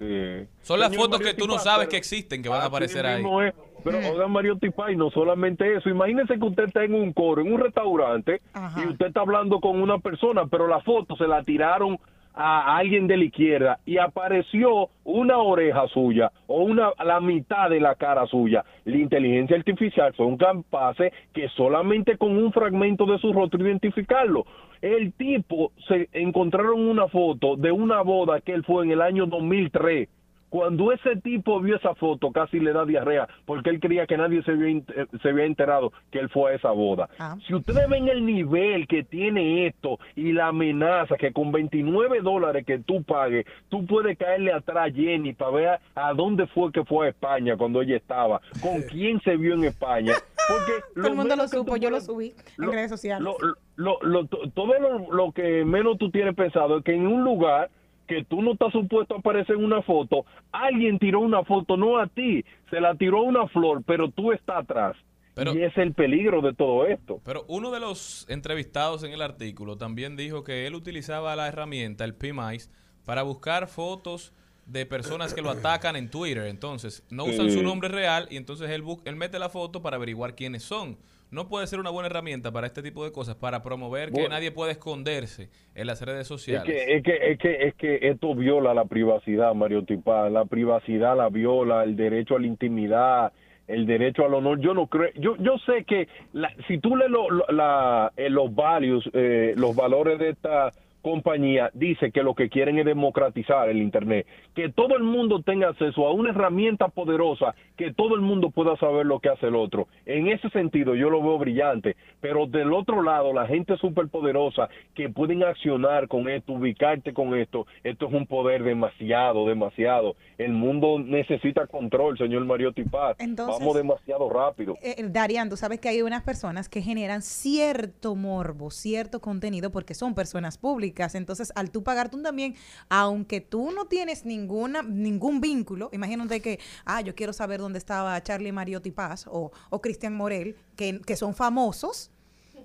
Sí. 0.01 0.47
Son 0.63 0.79
las 0.79 0.95
fotos 0.95 1.19
que 1.19 1.35
tú 1.35 1.45
no 1.45 1.59
sabes 1.59 1.87
que 1.87 1.97
existen, 1.97 2.41
que 2.41 2.49
van 2.49 2.61
a 2.61 2.65
aparecer 2.65 3.05
ahí. 3.05 3.21
mismo 3.21 3.39
es. 3.43 3.53
Pero 3.83 3.99
oiga, 3.99 4.27
Mario 4.27 4.57
Tipay, 4.57 4.95
no 4.95 5.11
solamente 5.11 5.75
eso. 5.75 5.89
Imagínese 5.89 6.39
que 6.39 6.45
usted 6.45 6.63
está 6.63 6.83
en 6.83 6.95
un 6.95 7.13
coro, 7.13 7.41
en 7.41 7.53
un 7.53 7.59
restaurante, 7.59 8.41
Ajá. 8.53 8.81
y 8.83 8.87
usted 8.87 9.07
está 9.07 9.21
hablando 9.21 9.59
con 9.59 9.79
una 9.79 9.99
persona, 9.99 10.47
pero 10.47 10.67
la 10.67 10.81
foto 10.81 11.15
se 11.17 11.27
la 11.27 11.43
tiraron 11.43 11.99
a 12.33 12.77
alguien 12.77 13.07
de 13.07 13.17
la 13.17 13.25
izquierda 13.25 13.79
y 13.85 13.97
apareció 13.97 14.89
una 15.03 15.37
oreja 15.39 15.87
suya 15.87 16.31
o 16.47 16.63
una 16.63 16.91
la 17.03 17.19
mitad 17.19 17.69
de 17.69 17.79
la 17.79 17.95
cara 17.95 18.25
suya. 18.27 18.63
La 18.85 18.97
inteligencia 18.97 19.57
artificial 19.57 20.13
son 20.15 20.37
capaces 20.37 21.11
que 21.33 21.49
solamente 21.49 22.17
con 22.17 22.37
un 22.37 22.51
fragmento 22.51 23.05
de 23.05 23.17
su 23.19 23.33
rostro 23.33 23.65
identificarlo. 23.65 24.45
El 24.81 25.13
tipo 25.13 25.71
se 25.87 26.09
encontraron 26.13 26.79
una 26.79 27.07
foto 27.07 27.55
de 27.55 27.71
una 27.71 28.01
boda 28.01 28.41
que 28.41 28.53
él 28.53 28.63
fue 28.63 28.85
en 28.85 28.91
el 28.91 29.01
año 29.01 29.25
2003 29.25 30.09
cuando 30.51 30.91
ese 30.91 31.15
tipo 31.15 31.61
vio 31.61 31.77
esa 31.77 31.95
foto, 31.95 32.29
casi 32.31 32.59
le 32.59 32.73
da 32.73 32.83
diarrea, 32.85 33.25
porque 33.45 33.69
él 33.69 33.79
creía 33.79 34.05
que 34.05 34.17
nadie 34.17 34.43
se 34.43 34.51
había, 34.51 34.67
eh, 34.77 35.07
se 35.23 35.29
había 35.29 35.45
enterado 35.45 35.93
que 36.11 36.19
él 36.19 36.27
fue 36.29 36.51
a 36.51 36.55
esa 36.55 36.71
boda. 36.71 37.07
Ah. 37.17 37.37
Si 37.47 37.55
ustedes 37.55 37.87
ven 37.89 38.09
el 38.09 38.25
nivel 38.25 38.85
que 38.85 39.03
tiene 39.03 39.65
esto 39.65 39.97
y 40.15 40.33
la 40.33 40.47
amenaza 40.49 41.15
que 41.15 41.31
con 41.31 41.53
29 41.53 42.19
dólares 42.21 42.65
que 42.65 42.79
tú 42.79 43.01
pagues, 43.01 43.45
tú 43.69 43.85
puedes 43.85 44.17
caerle 44.17 44.51
atrás 44.51 44.89
a 44.89 44.93
Jenny 44.93 45.31
para 45.33 45.51
ver 45.51 45.67
a, 45.95 46.09
a 46.09 46.13
dónde 46.13 46.45
fue 46.47 46.69
que 46.73 46.83
fue 46.83 47.07
a 47.07 47.09
España 47.11 47.55
cuando 47.55 47.81
ella 47.81 47.95
estaba, 47.95 48.41
con 48.61 48.81
quién 48.83 49.21
se 49.21 49.37
vio 49.37 49.53
en 49.53 49.63
España. 49.63 50.13
Porque 50.49 50.83
Todo 50.95 51.07
el 51.07 51.15
mundo 51.15 51.35
lo 51.37 51.47
supo, 51.47 51.77
yo 51.77 51.89
lo 51.89 52.01
subí 52.01 52.33
en 52.59 52.65
lo- 52.65 52.71
redes 52.73 52.89
sociales. 52.91 53.23
lo- 53.23 53.37
lo- 53.77 53.99
lo- 54.01 54.25
to- 54.25 54.49
todo 54.53 54.77
lo, 54.79 55.11
lo 55.13 55.31
que 55.31 55.63
menos 55.63 55.97
tú 55.97 56.11
tienes 56.11 56.35
pensado 56.35 56.79
es 56.79 56.83
que 56.83 56.93
en 56.93 57.07
un 57.07 57.23
lugar 57.23 57.69
que 58.15 58.25
tú 58.25 58.41
no 58.41 58.53
estás 58.53 58.73
supuesto 58.73 59.15
a 59.15 59.19
aparecer 59.19 59.55
en 59.55 59.63
una 59.63 59.81
foto, 59.81 60.25
alguien 60.51 60.99
tiró 60.99 61.21
una 61.21 61.43
foto, 61.45 61.77
no 61.77 61.97
a 61.97 62.07
ti, 62.07 62.43
se 62.69 62.81
la 62.81 62.93
tiró 62.95 63.21
una 63.23 63.47
flor, 63.47 63.83
pero 63.85 64.09
tú 64.11 64.33
estás 64.33 64.57
atrás. 64.63 64.97
Pero- 65.33 65.55
y 65.55 65.63
es 65.63 65.77
el 65.77 65.93
peligro 65.93 66.41
de 66.41 66.53
todo 66.53 66.85
esto. 66.87 67.21
Pero 67.23 67.45
uno 67.47 67.71
de 67.71 67.79
los 67.79 68.25
entrevistados 68.29 69.03
en 69.03 69.13
el 69.13 69.21
artículo 69.21 69.77
también 69.77 70.17
dijo 70.17 70.43
que 70.43 70.67
él 70.67 70.75
utilizaba 70.75 71.37
la 71.37 71.47
herramienta, 71.47 72.03
el 72.03 72.15
PMICE, 72.15 72.69
para 73.05 73.23
buscar 73.23 73.67
fotos 73.67 74.33
de 74.65 74.85
personas 74.85 75.33
que 75.33 75.41
lo 75.41 75.49
atacan 75.49 75.95
en 75.95 76.09
Twitter. 76.11 76.47
Entonces, 76.47 77.05
no 77.09 77.23
usan 77.23 77.49
Sí. 77.49 77.57
su 77.57 77.63
nombre 77.63 77.87
real 77.87 78.27
y 78.29 78.35
entonces 78.35 78.69
él, 78.71 78.83
él 79.05 79.15
mete 79.15 79.39
la 79.39 79.47
foto 79.47 79.81
para 79.81 79.95
averiguar 79.95 80.35
quiénes 80.35 80.63
son. 80.63 80.97
No 81.31 81.47
puede 81.47 81.65
ser 81.67 81.79
una 81.79 81.89
buena 81.89 82.07
herramienta 82.07 82.51
para 82.51 82.67
este 82.67 82.83
tipo 82.83 83.05
de 83.05 83.13
cosas, 83.13 83.35
para 83.35 83.63
promover 83.63 84.11
que 84.11 84.27
nadie 84.27 84.51
puede 84.51 84.73
esconderse 84.73 85.49
en 85.75 85.87
las 85.87 86.01
redes 86.01 86.21
Es 86.23 86.27
sociales. 86.27 86.65
que, 86.65 86.95
es, 86.97 87.03
que, 87.03 87.31
es, 87.31 87.37
que, 87.39 87.67
es 87.67 87.75
que 87.75 87.99
esto 88.09 88.35
viola 88.35 88.73
la 88.73 88.83
privacidad, 88.83 89.53
Mario 89.53 89.85
Tipán. 89.85 90.33
La 90.33 90.43
privacidad 90.43 91.15
la 91.15 91.29
viola, 91.29 91.83
el 91.85 91.95
derecho 91.95 92.35
a 92.35 92.39
la 92.41 92.47
intimidad, 92.47 93.31
el 93.67 93.85
derecho 93.85 94.25
al 94.25 94.33
honor. 94.33 94.59
Yo 94.59 94.73
no 94.73 94.87
creo, 94.87 95.09
yo, 95.15 95.37
yo 95.37 95.57
sé 95.65 95.85
que 95.85 96.09
la- 96.33 96.53
si 96.67 96.79
tú 96.79 96.97
lees 96.97 97.09
lo- 97.09 97.29
lo- 97.29 97.45
la- 97.47 98.11
eh, 98.17 98.29
los 98.29 98.53
values, 98.53 99.03
eh, 99.13 99.53
los 99.55 99.73
valores 99.73 100.19
de 100.19 100.31
esta 100.31 100.71
compañía, 101.01 101.69
dice 101.73 102.11
que 102.11 102.23
lo 102.23 102.33
que 102.35 102.49
quieren 102.49 102.79
es 102.79 102.85
democratizar 102.85 103.69
el 103.69 103.77
Internet, 103.77 104.25
que 104.55 104.69
todo 104.69 104.95
el 104.95 105.03
mundo 105.03 105.41
tenga 105.41 105.69
acceso 105.69 106.05
a 106.07 106.13
una 106.13 106.31
herramienta 106.31 106.87
poderosa, 106.89 107.55
que 107.77 107.93
todo 107.93 108.15
el 108.15 108.21
mundo 108.21 108.49
pueda 108.49 108.75
saber 108.77 109.05
lo 109.05 109.19
que 109.19 109.29
hace 109.29 109.47
el 109.47 109.55
otro. 109.55 109.87
En 110.05 110.27
ese 110.27 110.49
sentido 110.49 110.95
yo 110.95 111.09
lo 111.09 111.21
veo 111.21 111.37
brillante, 111.37 111.95
pero 112.19 112.45
del 112.45 112.73
otro 112.73 113.01
lado, 113.01 113.33
la 113.33 113.47
gente 113.47 113.77
superpoderosa 113.77 114.69
que 114.95 115.09
pueden 115.09 115.43
accionar 115.43 116.07
con 116.07 116.29
esto, 116.29 116.53
ubicarte 116.53 117.13
con 117.13 117.35
esto, 117.35 117.65
esto 117.83 118.07
es 118.07 118.13
un 118.13 118.27
poder 118.27 118.63
demasiado, 118.63 119.47
demasiado. 119.47 120.15
El 120.37 120.53
mundo 120.53 120.99
necesita 120.99 121.67
control, 121.67 122.17
señor 122.17 122.45
Mario. 122.45 122.73
Entonces- 123.19 123.59
Vamos 123.59 123.75
demasiado 123.75 124.29
rápido. 124.29 124.75
Eh, 124.81 124.95
eh, 124.97 125.05
Darian, 125.09 125.49
tú 125.49 125.57
sabes 125.57 125.79
que 125.79 125.89
hay 125.89 126.01
unas 126.01 126.23
personas 126.23 126.69
que 126.69 126.81
generan 126.81 127.21
cierto 127.21 128.15
morbo, 128.15 128.71
cierto 128.71 129.19
contenido, 129.19 129.71
porque 129.71 129.93
son 129.93 130.15
personas 130.15 130.57
públicas. 130.57 130.90
Entonces, 131.15 131.51
al 131.55 131.71
tú 131.71 131.83
pagar 131.83 132.09
tú 132.09 132.21
también, 132.21 132.55
aunque 132.89 133.41
tú 133.41 133.71
no 133.71 133.85
tienes 133.85 134.25
ninguna 134.25 134.81
ningún 134.83 135.41
vínculo, 135.41 135.89
imagínate 135.91 136.41
que, 136.41 136.59
ah, 136.85 137.01
yo 137.01 137.15
quiero 137.15 137.33
saber 137.33 137.59
dónde 137.59 137.77
estaba 137.79 138.21
Charlie 138.23 138.51
Mariotti 138.51 138.91
Paz 138.91 139.25
o, 139.29 139.51
o 139.69 139.81
Cristian 139.81 140.13
Morel, 140.15 140.55
que, 140.75 140.99
que 141.01 141.15
son 141.15 141.33
famosos. 141.35 142.11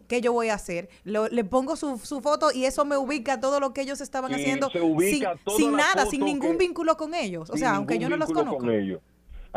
¿Qué 0.09 0.21
yo 0.21 0.33
voy 0.33 0.51
a 0.51 0.55
hacer? 0.55 0.89
Lo- 1.03 1.29
le 1.29 1.43
pongo 1.43 1.75
su, 1.75 1.99
su 1.99 2.21
foto 2.21 2.53
y 2.53 2.65
eso 2.65 2.85
me 2.85 2.97
ubica 2.97 3.41
todo 3.41 3.59
lo 3.59 3.73
que 3.73 3.81
ellos 3.81 4.01
estaban 4.01 4.33
Sí, 4.33 4.41
haciendo 4.41 4.71
sin, 5.57 5.73
nada, 5.77 6.07
sin 6.07 6.25
ningún 6.25 6.53
que- 6.53 6.59
vínculo 6.59 6.97
con 6.97 7.13
ellos. 7.15 7.51
O 7.51 7.57
sea, 7.57 7.75
aunque 7.75 7.99
yo 7.99 8.09
no 8.09 8.17
los 8.17 8.29
conozco. 8.33 8.59
con 8.59 8.71
ellos. 8.71 9.01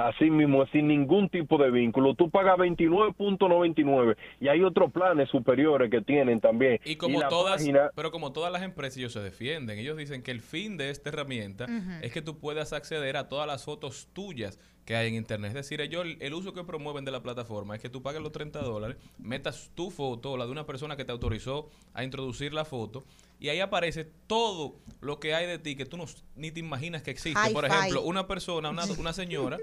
Así 0.08 0.29
mismo, 0.29 0.65
sin 0.68 0.88
ningún 0.88 1.29
tipo 1.29 1.58
de 1.58 1.70
vínculo. 1.72 2.13
Tú 2.15 2.29
pagas 2.29 2.58
29.99 2.58 4.15
y 4.39 4.48
hay 4.48 4.63
otros 4.63 4.91
planes 4.91 5.29
superiores 5.29 5.89
que 5.91 6.01
tienen 6.01 6.39
también. 6.39 6.79
Y 6.86 6.96
como 6.96 7.20
la 7.20 7.27
todas, 7.29 7.58
página- 7.58 7.91
pero 7.96 8.12
como 8.12 8.32
todas 8.32 8.51
las 8.51 8.62
empresas 8.63 8.98
ellos 8.98 9.13
se 9.13 9.20
defienden, 9.22 9.77
ellos 9.79 9.98
dicen 9.98 10.22
que 10.24 10.32
el 10.32 10.41
fin 10.41 10.77
de 10.77 10.89
esta 10.89 11.10
herramienta 11.10 11.68
es 12.01 12.12
que 12.12 12.22
tú 12.22 12.38
puedas 12.39 12.74
acceder 12.74 13.18
a 13.18 13.27
todas 13.27 13.48
las 13.48 13.65
fotos 13.65 14.08
tuyas 14.13 14.60
que 14.86 14.96
hay 14.96 15.10
en 15.10 15.15
internet. 15.15 15.50
Es 15.50 15.56
decir, 15.56 15.82
ellos 15.82 16.03
el, 16.06 16.18
el 16.20 16.34
uso 16.34 16.53
que 16.53 16.63
promueven 16.63 17.06
de 17.06 17.12
la 17.12 17.22
plataforma 17.22 17.75
es 17.75 17.82
que 17.82 17.89
tú 17.89 18.01
pagues 18.01 18.22
los 18.22 18.32
30 18.32 18.62
dólares, 18.62 18.98
metas 19.20 19.72
tu 19.75 19.91
foto 19.91 20.32
o 20.32 20.38
la 20.38 20.46
de 20.46 20.51
una 20.51 20.65
persona 20.65 20.96
que 20.96 21.06
te 21.06 21.12
autorizó 21.12 21.70
a 21.94 22.03
introducir 22.03 22.53
la 22.53 22.65
foto 22.65 23.03
y 23.39 23.50
ahí 23.50 23.60
aparece 23.60 24.08
todo 24.27 24.75
lo 25.01 25.20
que 25.20 25.36
hay 25.36 25.46
de 25.46 25.60
ti 25.60 25.75
que 25.75 25.86
tú 25.86 25.96
no, 25.98 26.06
ni 26.36 26.51
te 26.51 26.60
imaginas 26.60 27.03
que 27.03 27.12
existe. 27.12 27.39
Por 27.53 27.65
ejemplo, 27.65 28.01
una 28.01 28.25
persona, 28.27 28.70
una, 28.72 28.84
una 29.00 29.13
señora 29.13 29.58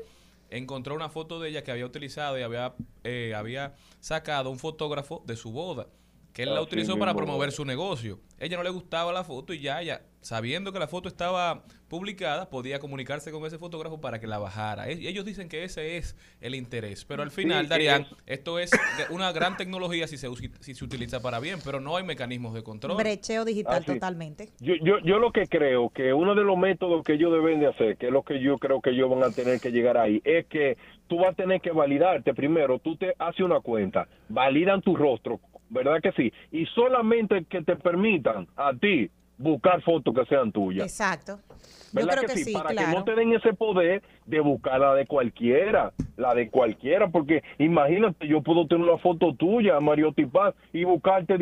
encontró 0.50 0.94
una 0.94 1.08
foto 1.08 1.40
de 1.40 1.50
ella 1.50 1.64
que 1.64 1.70
había 1.70 1.86
utilizado 1.86 2.38
y 2.38 2.42
había, 2.42 2.74
eh, 3.04 3.34
había 3.34 3.74
sacado 4.00 4.50
un 4.50 4.58
fotógrafo 4.58 5.22
de 5.26 5.36
su 5.36 5.52
boda, 5.52 5.88
que 6.36 6.42
él 6.42 6.50
la 6.50 6.56
Así 6.56 6.64
utilizó 6.66 6.98
para 6.98 7.14
promover 7.14 7.50
su 7.50 7.64
negocio. 7.64 8.20
Ella 8.38 8.58
no 8.58 8.62
le 8.62 8.68
gustaba 8.68 9.10
la 9.10 9.24
foto 9.24 9.54
y 9.54 9.60
ya 9.60 9.80
ella, 9.80 10.02
sabiendo 10.20 10.70
que 10.70 10.78
la 10.78 10.86
foto 10.86 11.08
estaba 11.08 11.64
publicada, 11.88 12.50
podía 12.50 12.78
comunicarse 12.78 13.32
con 13.32 13.46
ese 13.46 13.56
fotógrafo 13.56 14.02
para 14.02 14.20
que 14.20 14.26
la 14.26 14.36
bajara. 14.36 14.86
E- 14.90 15.08
Ellos 15.08 15.24
dicen 15.24 15.48
que 15.48 15.64
ese 15.64 15.96
es 15.96 16.14
el 16.42 16.54
interés, 16.54 17.06
pero 17.06 17.22
al 17.22 17.30
final, 17.30 17.64
Sí, 17.64 17.70
Darían, 17.70 18.02
es- 18.02 18.08
esto 18.26 18.58
es 18.58 18.70
una 19.08 19.32
gran 19.32 19.56
tecnología 19.56 20.06
si 20.08 20.18
se, 20.18 20.28
si 20.60 20.74
se 20.74 20.84
utiliza 20.84 21.22
para 21.22 21.40
bien, 21.40 21.58
pero 21.64 21.80
no 21.80 21.96
hay 21.96 22.04
mecanismos 22.04 22.52
de 22.52 22.62
control. 22.62 22.98
Brecheo 22.98 23.46
digital 23.46 23.82
Ah, 23.82 23.86
totalmente. 23.86 24.50
Yo, 24.60 24.74
yo, 24.82 24.98
yo 24.98 25.18
lo 25.18 25.32
que 25.32 25.46
creo 25.46 25.88
que 25.88 26.12
uno 26.12 26.34
de 26.34 26.44
los 26.44 26.58
métodos 26.58 27.02
que 27.02 27.14
ellos 27.14 27.32
deben 27.32 27.60
de 27.60 27.68
hacer, 27.68 27.96
que 27.96 28.08
es 28.08 28.12
lo 28.12 28.22
que 28.24 28.42
yo 28.42 28.58
creo 28.58 28.82
que 28.82 28.90
ellos 28.90 29.08
van 29.08 29.22
a 29.22 29.30
tener 29.30 29.58
que 29.58 29.70
llegar 29.70 29.96
ahí, 29.96 30.20
es 30.22 30.44
que 30.48 30.76
tú 31.06 31.16
vas 31.16 31.30
a 31.30 31.32
tener 31.34 31.62
que 31.62 31.70
validarte 31.70 32.34
primero, 32.34 32.78
tú 32.78 32.94
te 32.96 33.14
haces 33.18 33.40
una 33.40 33.60
cuenta, 33.60 34.06
validan 34.28 34.82
tu 34.82 34.94
rostro, 34.96 35.40
¿verdad 35.68 36.00
que 36.02 36.12
sí? 36.12 36.32
Y 36.52 36.66
solamente 36.66 37.44
que 37.44 37.62
te 37.62 37.76
permitan 37.76 38.46
a 38.56 38.72
ti 38.74 39.10
buscar 39.38 39.82
fotos 39.82 40.14
que 40.14 40.24
sean 40.26 40.52
tuyas. 40.52 40.86
Exacto. 40.86 41.38
Yo 41.48 41.56
¿Verdad 41.92 42.16
creo 42.18 42.28
que, 42.28 42.34
que, 42.34 42.44
sí? 42.44 42.52
Para 42.52 42.74
que 42.74 42.86
no 42.86 43.04
te 43.04 43.14
den 43.14 43.32
ese 43.32 43.52
poder 43.54 44.02
de 44.26 44.40
buscar 44.40 44.80
la 44.80 44.94
de 44.94 45.06
cualquiera, 45.06 45.92
la 46.16 46.34
de 46.34 46.50
cualquiera, 46.50 47.08
porque 47.08 47.42
imagínate, 47.58 48.26
yo 48.26 48.42
puedo 48.42 48.66
tener 48.66 48.88
una 48.88 48.98
foto 48.98 49.34
tuya, 49.34 49.78
Mario 49.80 50.12
Tipaz, 50.12 50.54
y 50.72 50.84
buscarte 50.84 51.36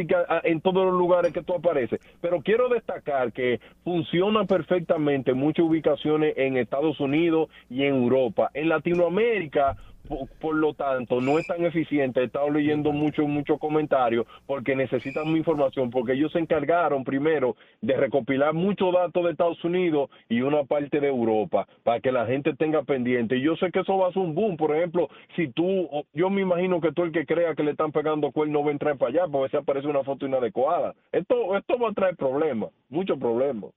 en 0.44 0.60
todos 0.60 0.86
los 0.86 0.94
lugares 0.94 1.32
que 1.32 1.42
tú 1.42 1.54
apareces. 1.54 2.00
Pero 2.20 2.42
quiero 2.42 2.68
destacar 2.68 3.32
que 3.32 3.60
funciona 3.82 4.44
perfectamente 4.44 5.34
muchas 5.34 5.66
ubicaciones 5.66 6.34
en 6.36 6.56
Estados 6.56 7.00
Unidos 7.00 7.48
y 7.70 7.84
en 7.84 7.94
Europa. 7.94 8.50
En 8.54 8.68
Latinoamérica 8.68 9.76
por, 10.08 10.28
por 10.40 10.54
lo 10.54 10.74
tanto, 10.74 11.20
no 11.20 11.38
es 11.38 11.46
tan 11.46 11.64
eficiente. 11.64 12.20
He 12.20 12.24
estado 12.24 12.50
leyendo 12.50 12.92
muchos, 12.92 13.26
muchos 13.26 13.58
comentarios 13.58 14.26
porque 14.46 14.76
necesitan 14.76 15.32
mi 15.32 15.38
información, 15.38 15.90
porque 15.90 16.12
ellos 16.12 16.32
se 16.32 16.38
encargaron 16.38 17.04
primero 17.04 17.56
de 17.80 17.96
recopilar 17.96 18.54
muchos 18.54 18.92
datos 18.92 19.24
de 19.24 19.30
Estados 19.30 19.62
Unidos 19.64 20.10
y 20.28 20.42
una 20.42 20.64
parte 20.64 21.00
de 21.00 21.08
Europa 21.08 21.66
para 21.82 22.00
que 22.00 22.12
la 22.12 22.26
gente 22.26 22.54
tenga 22.54 22.73
pendiente. 22.82 23.36
Y 23.36 23.42
yo 23.42 23.56
sé 23.56 23.70
que 23.70 23.80
eso 23.80 23.96
va 23.96 24.08
a 24.08 24.12
ser 24.12 24.22
un 24.22 24.34
boom. 24.34 24.56
Por 24.56 24.74
ejemplo, 24.74 25.08
si 25.36 25.48
tú, 25.48 25.88
yo 26.12 26.30
me 26.30 26.42
imagino 26.42 26.80
que 26.80 26.92
tú 26.92 27.02
el 27.02 27.12
que 27.12 27.26
crea 27.26 27.54
que 27.54 27.62
le 27.62 27.72
están 27.72 27.92
pegando 27.92 28.32
cuernos 28.32 28.64
va 28.64 28.68
a 28.68 28.72
entrar 28.72 28.98
para 28.98 29.10
allá 29.10 29.30
porque 29.30 29.50
se 29.50 29.56
aparece 29.58 29.88
una 29.88 30.04
foto 30.04 30.26
inadecuada. 30.26 30.94
Esto, 31.12 31.56
esto 31.56 31.78
va 31.78 31.90
a 31.90 31.94
traer 31.94 32.16
problemas, 32.16 32.70
muchos 32.88 33.18
problemas. 33.18 33.70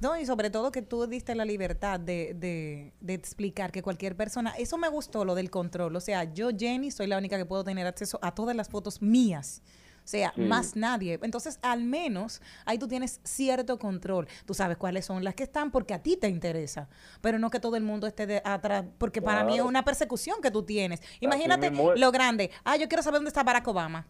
No, 0.00 0.18
y 0.18 0.24
sobre 0.24 0.50
todo 0.50 0.72
que 0.72 0.82
tú 0.82 1.06
diste 1.06 1.34
la 1.34 1.44
libertad 1.44 2.00
de, 2.00 2.34
de 2.34 3.14
explicar 3.14 3.70
que 3.70 3.82
cualquier 3.82 4.16
persona, 4.16 4.52
eso 4.58 4.78
me 4.78 4.88
gustó 4.88 5.24
lo 5.24 5.34
del 5.34 5.50
control, 5.50 5.94
o 5.94 6.00
sea, 6.00 6.24
yo 6.32 6.48
Jenny 6.56 6.90
soy 6.90 7.06
la 7.06 7.18
única 7.18 7.36
que 7.36 7.44
puedo 7.44 7.64
tener 7.64 7.86
acceso 7.86 8.18
a 8.22 8.34
todas 8.34 8.56
las 8.56 8.70
fotos 8.70 9.02
mías. 9.02 9.62
O 10.08 10.10
sea, 10.10 10.32
Sí. 10.34 10.40
más 10.40 10.74
nadie. 10.74 11.18
Entonces, 11.20 11.58
al 11.60 11.82
menos 11.84 12.40
ahí 12.64 12.78
tú 12.78 12.88
tienes 12.88 13.20
cierto 13.24 13.78
control. 13.78 14.26
Tú 14.46 14.54
sabes 14.54 14.78
cuáles 14.78 15.04
son 15.04 15.22
las 15.22 15.34
que 15.34 15.42
están 15.42 15.70
porque 15.70 15.92
a 15.92 16.02
ti 16.02 16.16
te 16.16 16.28
interesa. 16.28 16.88
Pero 17.20 17.38
no 17.38 17.50
que 17.50 17.60
todo 17.60 17.76
el 17.76 17.82
mundo 17.82 18.06
esté 18.06 18.26
de 18.26 18.40
atrás. 18.42 18.86
Porque 18.96 19.20
para 19.20 19.44
mí 19.44 19.56
es 19.58 19.62
una 19.62 19.84
persecución 19.84 20.40
que 20.40 20.50
tú 20.50 20.62
tienes. 20.62 21.02
Imagínate 21.20 21.70
lo 21.70 22.10
grande. 22.10 22.50
Ah, 22.64 22.76
yo 22.78 22.88
quiero 22.88 23.02
saber 23.02 23.18
dónde 23.18 23.28
está 23.28 23.42
Barack 23.42 23.68
Obama. 23.68 24.06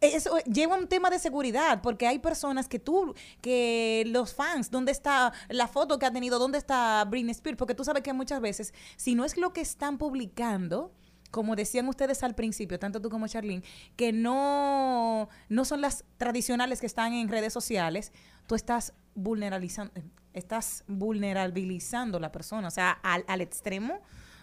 Eso 0.00 0.38
lleva 0.50 0.76
un 0.76 0.88
tema 0.88 1.10
de 1.10 1.18
seguridad, 1.18 1.82
porque 1.82 2.06
hay 2.06 2.18
personas 2.20 2.66
que 2.66 2.78
tú, 2.78 3.14
que 3.42 4.04
los 4.06 4.32
fans, 4.32 4.70
¿dónde 4.70 4.92
está 4.92 5.34
la 5.50 5.68
foto 5.68 5.98
que 5.98 6.06
ha 6.06 6.10
tenido? 6.10 6.38
¿Dónde 6.38 6.56
está 6.56 7.04
Britney 7.04 7.32
Spears? 7.32 7.58
Porque 7.58 7.74
tú 7.74 7.84
sabes 7.84 8.02
que 8.02 8.14
muchas 8.14 8.40
veces, 8.40 8.72
si 8.96 9.14
no 9.14 9.26
es 9.26 9.36
lo 9.36 9.52
que 9.52 9.60
están 9.60 9.98
publicando, 9.98 10.90
como 11.34 11.56
decían 11.56 11.88
ustedes 11.88 12.22
al 12.22 12.36
principio, 12.36 12.78
tanto 12.78 13.00
tú 13.02 13.10
como 13.10 13.26
Charlene, 13.26 13.64
que 13.96 14.12
no, 14.12 15.28
no 15.48 15.64
son 15.64 15.80
las 15.80 16.04
tradicionales 16.16 16.80
que 16.80 16.86
están 16.86 17.12
en 17.12 17.28
redes 17.28 17.52
sociales, 17.52 18.12
tú 18.46 18.54
estás 18.54 18.92
vulneralizando, 19.16 19.92
estás 20.32 20.84
vulnerabilizando 20.86 22.18
a 22.18 22.20
la 22.20 22.30
persona, 22.30 22.68
o 22.68 22.70
sea, 22.70 22.92
al, 23.02 23.24
al 23.26 23.40
extremo 23.40 24.00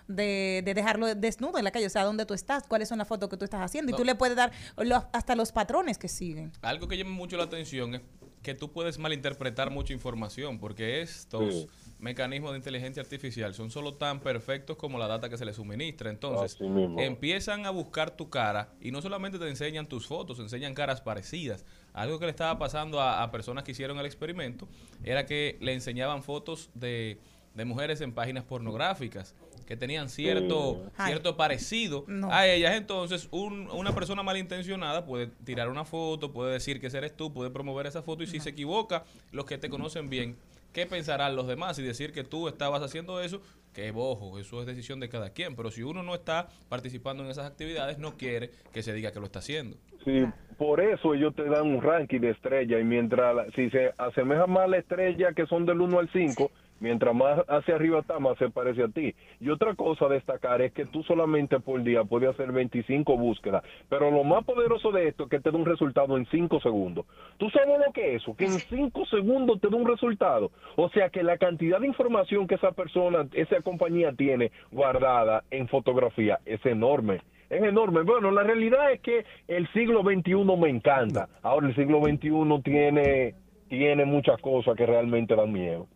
de, 0.10 0.62
de 0.66 0.74
dejarlo 0.74 1.16
desnudo 1.16 1.58
en 1.60 1.64
la 1.64 1.72
calle, 1.72 1.86
o 1.86 1.90
sea, 1.90 2.04
dónde 2.04 2.26
tú 2.26 2.34
estás, 2.34 2.64
cuáles 2.68 2.90
son 2.90 2.98
las 2.98 3.08
fotos 3.08 3.30
que 3.30 3.38
tú 3.38 3.46
estás 3.46 3.62
haciendo, 3.62 3.92
No. 3.92 3.96
y 3.96 3.98
tú 3.98 4.04
le 4.04 4.16
puedes 4.16 4.36
dar 4.36 4.52
los- 4.76 5.04
hasta 5.14 5.36
los 5.36 5.54
patrones 5.54 5.98
que 5.98 6.10
siguen. 6.10 6.52
Algo 6.62 6.90
que 6.90 6.98
llama 6.98 7.12
mucho 7.12 7.38
la 7.38 7.44
atención 7.46 7.96
es 7.96 8.02
que 8.42 8.54
tú 8.54 8.72
puedes 8.74 8.98
malinterpretar 8.98 9.70
mucha 9.72 9.94
información 9.94 10.60
porque 10.60 11.02
estos 11.02 11.54
Sí. 11.54 11.68
Mecanismos 12.02 12.52
de 12.52 12.58
inteligencia 12.58 13.02
artificial 13.02 13.54
son 13.54 13.70
solo 13.72 13.94
tan 13.94 14.20
perfectos 14.20 14.76
como 14.76 14.98
la 15.00 15.08
data 15.08 15.30
que 15.30 15.38
se 15.38 15.46
les 15.46 15.56
suministra. 15.56 16.10
Entonces, 16.10 16.58
empiezan 17.00 17.66
a 17.66 17.70
buscar 17.70 18.12
tu 18.12 18.30
cara 18.30 18.74
y 18.82 18.92
no 18.92 19.02
solamente 19.02 19.40
te 19.40 19.48
enseñan 19.48 19.88
tus 19.88 20.08
fotos, 20.08 20.40
enseñan 20.40 20.74
caras 20.74 21.00
parecidas. 21.02 21.64
Algo 21.94 22.20
que 22.20 22.26
le 22.26 22.32
estaba 22.32 22.58
pasando 22.58 23.00
a, 23.00 23.22
a 23.24 23.32
personas 23.32 23.64
que 23.64 23.72
hicieron 23.72 23.98
el 24.00 24.06
experimento 24.06 24.68
era 25.04 25.26
que 25.26 25.58
le 25.62 25.74
enseñaban 25.74 26.24
fotos 26.24 26.70
de, 26.74 27.20
de 27.54 27.66
mujeres 27.66 28.02
en 28.02 28.14
páginas 28.14 28.44
pornográficas 28.46 29.36
que 29.68 29.78
tenían 29.78 30.10
cierto, 30.10 30.92
cierto 31.06 31.38
parecido 31.38 32.04
No. 32.08 32.30
a 32.32 32.46
ellas. 32.48 32.74
Entonces, 32.76 33.28
un- 33.32 33.70
una 33.72 33.94
persona 33.96 34.22
malintencionada 34.24 35.06
puede 35.06 35.28
tirar 35.28 35.70
una 35.70 35.86
foto, 35.86 36.34
puede 36.34 36.52
decir 36.54 36.82
que 36.82 36.88
ese 36.88 36.98
eres 36.98 37.16
tú, 37.16 37.32
puede 37.32 37.52
promover 37.52 37.86
esa 37.86 38.02
foto 38.02 38.24
y 38.24 38.28
si 38.28 38.40
se 38.40 38.50
equivoca, 38.50 39.06
los 39.32 39.46
que 39.46 39.58
te 39.58 39.70
conocen 39.70 40.10
bien, 40.10 40.36
¿qué 40.74 40.86
pensarán 40.86 41.36
los 41.36 41.48
demás? 41.48 41.78
Y 41.80 41.84
decir 41.84 42.12
que 42.12 42.24
tú 42.24 42.48
estabas 42.48 42.82
haciendo 42.82 43.22
eso, 43.22 43.42
que 43.74 43.92
bojo, 43.92 44.40
eso 44.40 44.60
es 44.62 44.68
decisión 44.68 45.00
de 45.00 45.10
cada 45.10 45.32
quien. 45.32 45.56
Pero 45.56 45.72
si 45.72 45.84
uno 45.84 46.04
no 46.04 46.16
está 46.16 46.48
participando 46.70 47.24
en 47.24 47.30
esas 47.30 47.46
actividades, 47.46 47.98
no 47.98 48.18
quiere 48.18 48.52
que 48.74 48.84
se 48.84 48.94
diga 48.94 49.12
que 49.12 49.20
lo 49.20 49.26
está 49.26 49.40
haciendo. 49.40 49.78
Sí, 50.04 50.26
por 50.58 50.82
eso 50.82 51.14
ellos 51.14 51.36
te 51.36 51.46
dan 51.46 51.68
un 51.68 51.82
ranking 51.82 52.20
de 52.20 52.32
estrella 52.32 52.80
y 52.80 52.84
mientras, 52.84 53.48
si 53.56 53.70
se 53.70 53.92
asemeja 53.98 54.48
más 54.48 54.70
la 54.70 54.78
estrella 54.78 55.34
que 55.34 55.46
son 55.46 55.66
del 55.66 55.82
1 55.82 56.00
al 56.00 56.10
5, 56.12 56.52
mientras 56.82 57.16
más 57.16 57.40
hacia 57.48 57.76
arriba 57.76 58.00
está, 58.00 58.20
más 58.20 58.38
se 58.38 58.50
parece 58.50 58.84
a 58.84 58.90
ti. 58.90 59.16
Y 59.40 59.50
otra 59.50 59.76
cosa 59.76 60.06
a 60.06 60.10
destacar 60.10 60.62
es 60.62 60.74
que 60.74 60.86
tú 60.86 61.04
solamente 61.04 61.60
por 61.60 61.82
día 61.84 62.04
puedes 62.04 62.30
hacer 62.30 62.52
25 62.52 63.18
búsquedas, 63.18 63.64
pero 63.88 64.12
lo 64.12 64.26
más 64.26 64.44
poderoso 64.44 64.92
de 64.92 65.08
esto 65.08 65.24
es 65.24 65.30
que 65.30 65.40
te 65.40 65.52
da 65.52 65.58
un 65.58 65.66
resultado 65.66 66.18
en 66.18 66.26
5 66.26 66.60
segundos. 66.60 67.06
¿Tú 67.38 67.50
sabes 67.50 67.80
lo 67.86 67.94
que 67.94 68.16
es 68.16 68.22
eso? 68.22 68.36
Que 68.36 68.46
en 68.46 68.60
5 68.60 69.06
segundos 69.06 69.62
te 69.62 69.70
da 69.70 69.78
un 69.78 69.88
resultado. 69.88 70.52
O 70.76 70.90
sea 70.90 71.10
que 71.10 71.24
la 71.24 71.38
cantidad 71.38 71.80
de 71.80 71.88
información 71.88 72.48
que 72.48 72.56
esa 72.56 72.72
persona, 72.72 73.28
esa 73.34 73.62
compañía 73.62 74.12
tiene 74.14 74.52
guardada 74.72 75.44
en 75.52 75.68
fotografía 75.68 76.40
es 76.46 76.66
enorme. 76.66 77.22
Es 77.50 77.62
enorme. 77.62 78.04
Bueno, 78.04 78.32
la 78.32 78.44
realidad 78.44 78.92
es 78.94 79.02
que 79.02 79.26
el 79.48 79.68
siglo 79.74 80.04
XXI 80.04 80.36
me 80.58 80.70
encanta. 80.70 81.28
Ahora 81.44 81.68
el 81.68 81.76
siglo 81.76 82.02
XXI 82.02 82.62
tiene, 82.64 83.36
tiene 83.68 84.06
muchas 84.06 84.40
cosas 84.42 84.76
que 84.76 84.86
realmente 84.86 85.36
dan 85.36 85.52
miedo. 85.52 85.88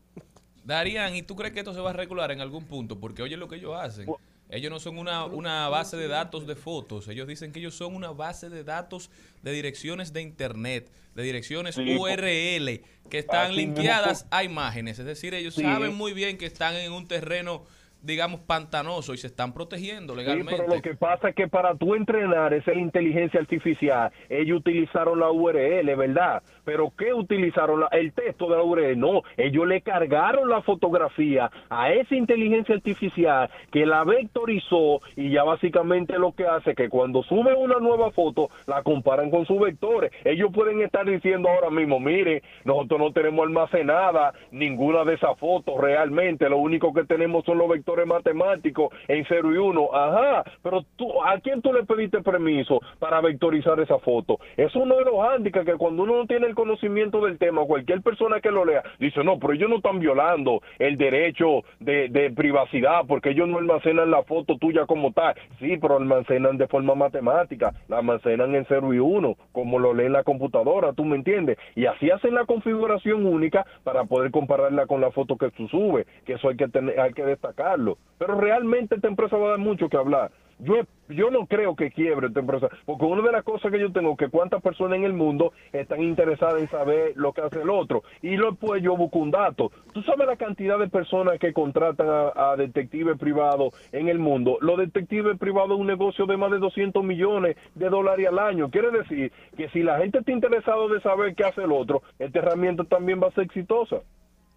Darían, 0.66 1.16
¿y 1.16 1.22
tú 1.22 1.36
crees 1.36 1.54
que 1.54 1.60
esto 1.60 1.74
se 1.74 1.80
va 1.80 1.92
a 1.92 1.94
regular 1.94 2.32
en 2.32 2.42
algún 2.42 2.66
punto? 2.66 3.00
Porque 3.00 3.22
oye 3.22 3.38
lo 3.38 3.48
que 3.48 3.56
ellos 3.58 3.76
hacen. 3.76 4.08
Ellos 4.50 4.72
no 4.72 4.80
son 4.80 4.98
una, 5.00 5.26
una 5.26 5.70
base 5.70 5.98
de 5.98 6.08
datos 6.08 6.46
de 6.46 6.56
fotos. 6.56 7.08
Ellos 7.08 7.28
dicen 7.28 7.52
que 7.52 7.60
ellos 7.60 7.76
son 7.76 7.96
una 7.96 8.12
base 8.12 8.50
de 8.50 8.64
datos 8.64 9.10
de 9.42 9.52
direcciones 9.52 10.14
de 10.14 10.22
Internet, 10.22 10.92
de 11.16 11.24
direcciones 11.24 11.76
Sí. 11.76 11.96
URL 11.98 12.82
que 13.10 13.18
están 13.20 13.56
linkeadas 13.56 14.28
a 14.32 14.44
imágenes. 14.44 15.00
Es 15.00 15.06
decir, 15.06 15.34
ellos 15.34 15.56
Sí. 15.56 15.62
saben 15.64 15.96
muy 15.96 16.14
bien 16.14 16.38
que 16.38 16.46
están 16.46 16.76
en 16.76 16.92
un 16.92 17.08
terreno, 17.08 17.64
digamos, 18.04 18.40
pantanoso 18.42 19.16
y 19.16 19.18
se 19.18 19.26
están 19.26 19.52
protegiendo 19.52 20.14
Sí, 20.14 20.20
legalmente. 20.20 20.58
pero 20.62 20.76
lo 20.76 20.82
que 20.82 20.94
pasa 20.96 21.30
es 21.30 21.36
que 21.36 21.48
para 21.48 21.74
tú 21.76 21.96
entrenar 21.96 22.54
esa 22.54 22.72
inteligencia 22.76 23.40
artificial, 23.40 24.12
ellos 24.30 24.60
utilizaron 24.60 25.20
la 25.20 25.32
URL, 25.32 25.96
¿verdad? 25.96 26.44
Pero 26.66 26.92
¿qué 26.98 27.14
utilizaron? 27.14 27.82
La- 27.82 27.88
el 27.92 28.12
texto 28.14 28.50
de 28.50 28.58
la 28.58 28.64
URL. 28.64 28.98
No, 29.00 29.22
ellos 29.38 29.68
le 29.68 29.82
cargaron 29.82 30.50
la 30.50 30.62
fotografía 30.62 31.52
a 31.70 31.92
esa 31.94 32.16
inteligencia 32.16 32.76
artificial 32.76 33.50
que 33.72 33.86
la 33.86 34.04
vectorizó 34.04 35.02
y 35.16 35.32
ya 35.32 35.44
básicamente 35.44 36.18
lo 36.20 36.34
que 36.34 36.46
hace 36.46 36.72
es 36.72 36.76
que 36.76 36.90
cuando 36.90 37.24
sube 37.24 37.54
una 37.54 37.80
nueva 37.80 38.12
foto, 38.12 38.50
la 38.68 38.84
comparan 38.84 39.30
con 39.32 39.46
sus 39.46 39.60
vectores. 39.60 40.12
Ellos 40.24 40.50
pueden 40.54 40.82
estar 40.82 41.06
diciendo 41.06 41.50
ahora 41.50 41.70
mismo, 41.70 42.00
mire, 42.00 42.44
nosotros 42.64 43.00
no 43.00 43.12
tenemos 43.12 43.46
almacenada 43.46 44.34
ninguna 44.52 45.04
de 45.04 45.14
esas 45.16 45.38
fotos 45.40 45.80
realmente, 45.80 46.50
lo 46.50 46.58
único 46.58 46.94
que 46.94 47.04
tenemos 47.06 47.46
son 47.46 47.58
los 47.58 47.70
vectores 47.70 48.08
matemáticos 48.08 48.94
en 49.08 49.26
0 49.28 49.54
y 49.54 49.58
1. 49.58 49.90
Ajá, 49.94 50.44
pero 50.64 50.84
tú, 50.96 51.24
¿a 51.24 51.40
quién 51.40 51.62
tú 51.62 51.72
le 51.74 51.84
pediste 51.84 52.22
permiso 52.22 52.80
para 53.00 53.22
vectorizar 53.22 53.80
esa 53.80 54.00
foto? 54.00 54.40
Es 54.58 54.76
uno 54.76 54.96
de 54.98 55.06
los 55.06 55.20
handicaps 55.20 55.66
que 55.66 55.76
cuando 55.76 56.04
uno 56.04 56.18
no 56.18 56.26
tiene 56.26 56.48
el 56.48 56.55
conocimiento 56.56 57.22
del 57.22 57.38
tema, 57.38 57.64
cualquier 57.66 58.02
persona 58.02 58.42
que 58.42 58.52
lo 58.52 58.66
lea 58.66 58.84
dice, 59.00 59.24
no, 59.24 59.38
pero 59.40 59.54
ellos 59.54 59.70
no 59.70 59.78
están 59.78 60.00
violando 60.00 60.62
el 60.80 60.98
derecho 60.98 61.64
de, 61.80 62.32
privacidad 62.36 63.02
porque 63.08 63.30
ellos 63.30 63.48
no 63.48 63.58
almacenan 63.58 64.10
la 64.12 64.24
foto 64.24 64.58
tuya 64.58 64.86
como 64.86 65.12
tal. 65.12 65.36
Sí, 65.60 65.78
pero 65.78 65.98
almacenan 65.98 66.58
de 66.58 66.68
forma 66.68 66.96
matemática, 66.96 67.74
la 67.88 67.98
almacenan 68.00 68.56
en 68.56 68.66
0 68.68 68.94
y 68.94 69.00
1, 69.00 69.36
como 69.52 69.80
lo 69.80 69.94
lee 69.94 70.06
en 70.06 70.14
la 70.14 70.24
computadora, 70.24 70.94
¿tú 70.94 71.06
me 71.06 71.16
entiendes? 71.16 71.58
Y 71.76 71.86
así 71.86 72.10
hacen 72.10 72.34
la 72.34 72.46
configuración 72.46 73.26
única 73.26 73.66
para 73.84 74.06
poder 74.06 74.32
compararla 74.32 74.88
con 74.88 75.02
la 75.02 75.12
foto 75.12 75.38
que 75.38 75.52
tú 75.52 75.68
subes, 75.68 76.08
que 76.26 76.34
eso 76.34 76.50
hay 76.50 76.58
que, 76.58 76.68
tener, 76.68 77.00
hay 77.00 77.14
que 77.14 77.26
destacarlo. 77.26 77.98
Pero 78.18 78.40
realmente 78.40 78.96
esta 78.96 79.08
empresa 79.08 79.38
va 79.38 79.48
a 79.48 79.50
dar 79.52 79.60
mucho 79.60 79.90
que 79.90 79.98
hablar. 79.98 80.32
Yo, 80.60 80.76
yo 81.10 81.30
no 81.32 81.46
creo 81.48 81.76
que 81.76 81.92
quiebre 81.92 82.28
esta 82.28 82.40
empresa, 82.40 82.70
porque 82.86 83.06
una 83.06 83.22
de 83.22 83.32
las 83.32 83.44
cosas 83.44 83.72
que 83.72 83.80
yo 83.80 83.92
tengo 83.92 84.12
es 84.12 84.18
que 84.18 84.30
cuántas 84.30 84.62
personas 84.62 84.98
en 84.98 85.04
el 85.04 85.14
mundo 85.14 85.52
están 85.74 86.02
interesadas 86.02 86.62
en 86.62 86.70
saber 86.70 87.14
lo 87.16 87.34
que 87.34 87.42
hace 87.42 87.62
el 87.62 87.70
otro. 87.70 88.04
Y 88.22 88.38
después 88.38 88.82
yo 88.82 88.96
busco 88.96 89.20
un 89.20 89.32
dato. 89.32 89.72
¿Tú 89.94 90.02
sabes 90.04 90.26
la 90.28 90.38
cantidad 90.38 90.80
de 90.80 90.88
personas 90.88 91.40
que 91.40 91.52
contratan 91.52 92.08
a, 92.08 92.52
a 92.52 92.56
detectives 92.56 93.18
privados 93.18 93.74
en 93.92 94.08
el 94.08 94.18
mundo? 94.18 94.58
Los 94.62 94.78
detectives 94.78 95.38
privados 95.38 95.72
es 95.72 95.80
un 95.80 95.88
negocio 95.88 96.26
de 96.26 96.38
más 96.38 96.52
de 96.52 96.60
200 96.60 97.04
millones 97.04 97.58
de 97.76 97.90
dólares 97.90 98.28
al 98.28 98.40
año. 98.40 98.70
Quiere 98.70 98.92
decir 98.92 99.34
que 99.58 99.70
si 99.70 99.84
la 99.84 99.98
gente 99.98 100.20
está 100.20 100.32
interesada 100.32 100.88
de 100.88 101.02
saber 101.02 101.36
qué 101.36 101.44
hace 101.44 101.64
el 101.64 101.72
otro, 101.72 102.02
esta 102.18 102.40
herramienta 102.40 102.86
también 102.86 103.22
va 103.22 103.28
a 103.28 103.32
ser 103.32 103.44
exitosa. 103.44 103.98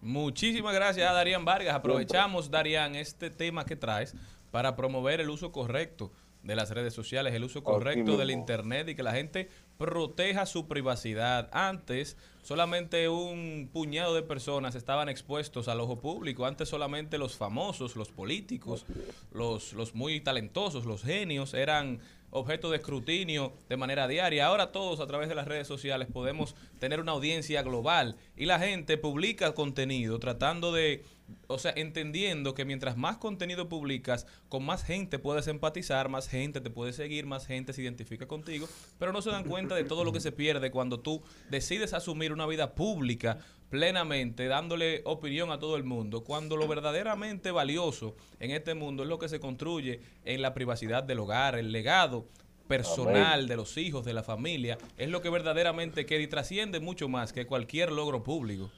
Muchísimas 0.01 0.73
gracias 0.73 1.09
a 1.09 1.13
Darían 1.13 1.43
Vargas. 1.43 1.75
Aprovechamos, 1.75 2.49
Darían, 2.49 2.95
este 2.95 3.29
tema 3.29 3.65
que 3.65 3.75
traes 3.75 4.15
para 4.51 4.75
promover 4.75 5.19
el 5.19 5.29
uso 5.29 5.51
correcto 5.51 6.11
de 6.43 6.55
las 6.55 6.69
redes 6.71 6.93
sociales, 6.93 7.33
el 7.33 7.43
uso 7.43 7.63
correcto 7.63 8.17
del. 8.17 8.31
Internet 8.31 8.89
y 8.89 8.95
que 8.95 9.03
la 9.03 9.11
gente 9.11 9.49
proteja 9.77 10.45
su 10.45 10.67
privacidad. 10.67 11.49
Antes, 11.51 12.15
solamente 12.43 13.09
un 13.09 13.69
puñado 13.71 14.13
de 14.13 14.21
personas 14.21 14.75
estaban 14.75 15.09
expuestos 15.09 15.67
al 15.67 15.81
ojo 15.81 15.99
público. 15.99 16.45
Antes 16.45 16.69
solamente 16.69 17.17
los 17.17 17.35
famosos, 17.35 17.95
los 17.95 18.09
políticos, 18.09 18.85
los, 19.31 19.73
los 19.73 19.95
muy 19.95 20.21
talentosos, 20.21 20.85
los 20.85 21.03
genios 21.03 21.53
eran 21.53 21.99
objeto 22.31 22.69
de 22.69 22.77
escrutinio 22.77 23.53
de 23.67 23.77
manera 23.77 24.07
diaria. 24.07 24.45
Ahora 24.45 24.71
todos 24.71 24.99
a 24.99 25.07
través 25.07 25.29
de 25.29 25.35
las 25.35 25.47
redes 25.47 25.67
sociales 25.67 26.07
podemos 26.11 26.55
tener 26.79 26.99
una 26.99 27.13
audiencia 27.13 27.63
global 27.63 28.15
y 28.37 28.45
la 28.45 28.59
gente 28.59 28.97
publica 28.97 29.53
contenido 29.53 30.19
tratando 30.19 30.71
de, 30.71 31.03
o 31.47 31.59
sea, 31.59 31.73
entendiendo 31.75 32.53
que 32.53 32.65
mientras 32.65 32.97
más 32.97 33.17
contenido 33.17 33.69
publicas, 33.69 34.27
con 34.49 34.65
más 34.65 34.83
gente 34.83 35.19
puedes 35.19 35.47
empatizar, 35.47 36.09
más 36.09 36.27
gente 36.27 36.61
te 36.61 36.69
puede 36.69 36.93
seguir, 36.93 37.25
más 37.25 37.45
gente 37.45 37.73
se 37.73 37.81
identifica 37.81 38.27
contigo, 38.27 38.67
pero 38.97 39.11
no 39.13 39.21
se 39.21 39.31
dan 39.31 39.43
cuenta 39.43 39.75
de 39.75 39.83
todo 39.83 40.03
lo 40.03 40.11
que 40.11 40.19
se 40.19 40.31
pierde 40.31 40.71
cuando 40.71 40.99
tú 40.99 41.21
decides 41.49 41.93
asumir 41.93 42.33
una 42.33 42.45
vida 42.45 42.75
pública 42.75 43.39
plenamente, 43.69 44.47
dándole 44.47 45.01
opinión 45.05 45.51
a 45.51 45.59
todo 45.59 45.75
el 45.75 45.83
mundo, 45.83 46.23
cuando 46.23 46.57
lo 46.57 46.67
verdaderamente 46.67 47.51
valioso 47.51 48.15
en 48.39 48.51
este 48.51 48.73
mundo 48.73 49.03
es 49.03 49.09
lo 49.09 49.19
que 49.19 49.29
se 49.29 49.39
construye 49.39 50.01
en 50.25 50.41
la 50.41 50.53
privacidad 50.53 51.03
del 51.03 51.19
hogar, 51.19 51.55
el 51.55 51.71
legado 51.71 52.27
personal 52.67 53.47
de 53.47 53.55
los 53.55 53.77
hijos, 53.77 54.05
de 54.05 54.13
la 54.13 54.21
familia, 54.21 54.77
es 54.97 55.09
lo 55.09 55.21
que 55.21 55.29
verdaderamente 55.29 56.05
queda 56.05 56.21
y 56.21 56.27
trasciende 56.27 56.79
mucho 56.79 57.09
más 57.09 57.33
que 57.33 57.47
cualquier 57.47 57.91
logro 57.91 58.23
público. 58.23 58.71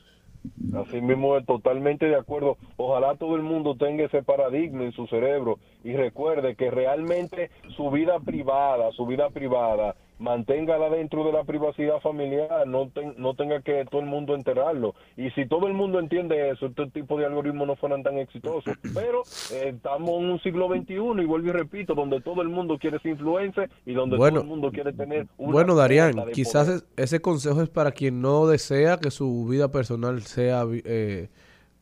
Así 0.76 1.02
mismo, 1.02 1.42
totalmente 1.44 2.06
de 2.06 2.16
acuerdo. 2.16 2.58
Ojalá 2.78 3.16
todo 3.16 3.36
el 3.36 3.42
mundo 3.42 3.76
tenga 3.76 4.06
ese 4.06 4.24
paradigma 4.24 4.84
en 4.84 4.92
su 4.94 5.08
cerebro 5.08 5.60
y 5.84 5.94
recuerde 5.94 6.56
que 6.56 6.72
realmente 6.72 7.52
su 7.76 7.92
vida 7.92 8.20
privada, 8.20 8.92
su 8.92 9.06
vida 9.06 9.30
privada, 9.30 9.96
manténgala 10.22 10.90
dentro 10.90 11.24
de 11.26 11.32
la 11.34 11.44
privacidad 11.44 12.00
familiar, 12.00 12.68
no, 12.68 12.90
ten- 12.90 13.16
no 13.18 13.34
tenga 13.34 13.62
que 13.62 13.84
todo 13.90 14.02
el 14.02 14.08
mundo 14.08 14.36
enterarlo. 14.36 14.94
Y 15.18 15.32
si 15.32 15.48
todo 15.48 15.68
el 15.68 15.74
mundo 15.74 16.00
entiende 16.00 16.52
eso, 16.52 16.68
este 16.68 16.88
tipo 16.92 17.18
de 17.18 17.26
algoritmos 17.26 17.68
no 17.68 17.76
fueran 17.76 18.04
tan 18.04 18.18
exitosos. 18.20 18.76
Pero 18.94 19.24
eh, 19.52 19.74
estamos 19.76 20.10
en 20.12 20.26
un 20.30 20.40
siglo 20.42 20.68
XXI 20.70 20.94
y 20.94 21.26
vuelvo 21.26 21.48
y 21.48 21.52
repito, 21.52 21.96
donde 21.96 22.22
todo 22.22 22.42
el 22.44 22.50
mundo 22.50 22.78
quiere 22.80 23.00
ser 23.00 23.12
influencer 23.14 23.70
y 23.86 23.94
donde 23.94 24.18
Bueno. 24.18 24.36
todo 24.36 24.44
el 24.44 24.50
mundo 24.50 24.72
quiere 24.72 24.94
tener 24.94 25.28
una 25.38 25.52
Bueno, 25.54 25.76
Darían, 25.76 26.14
quizás 26.34 26.68
es- 26.68 26.86
ese 26.98 27.20
consejo 27.20 27.62
es 27.64 27.70
para 27.70 27.92
quien 27.92 28.22
no 28.22 28.46
desea 28.48 28.98
que 28.98 29.10
su 29.10 29.48
vida 29.48 29.72
personal 29.72 30.22
sea 30.22 30.64
eh, 30.86 31.30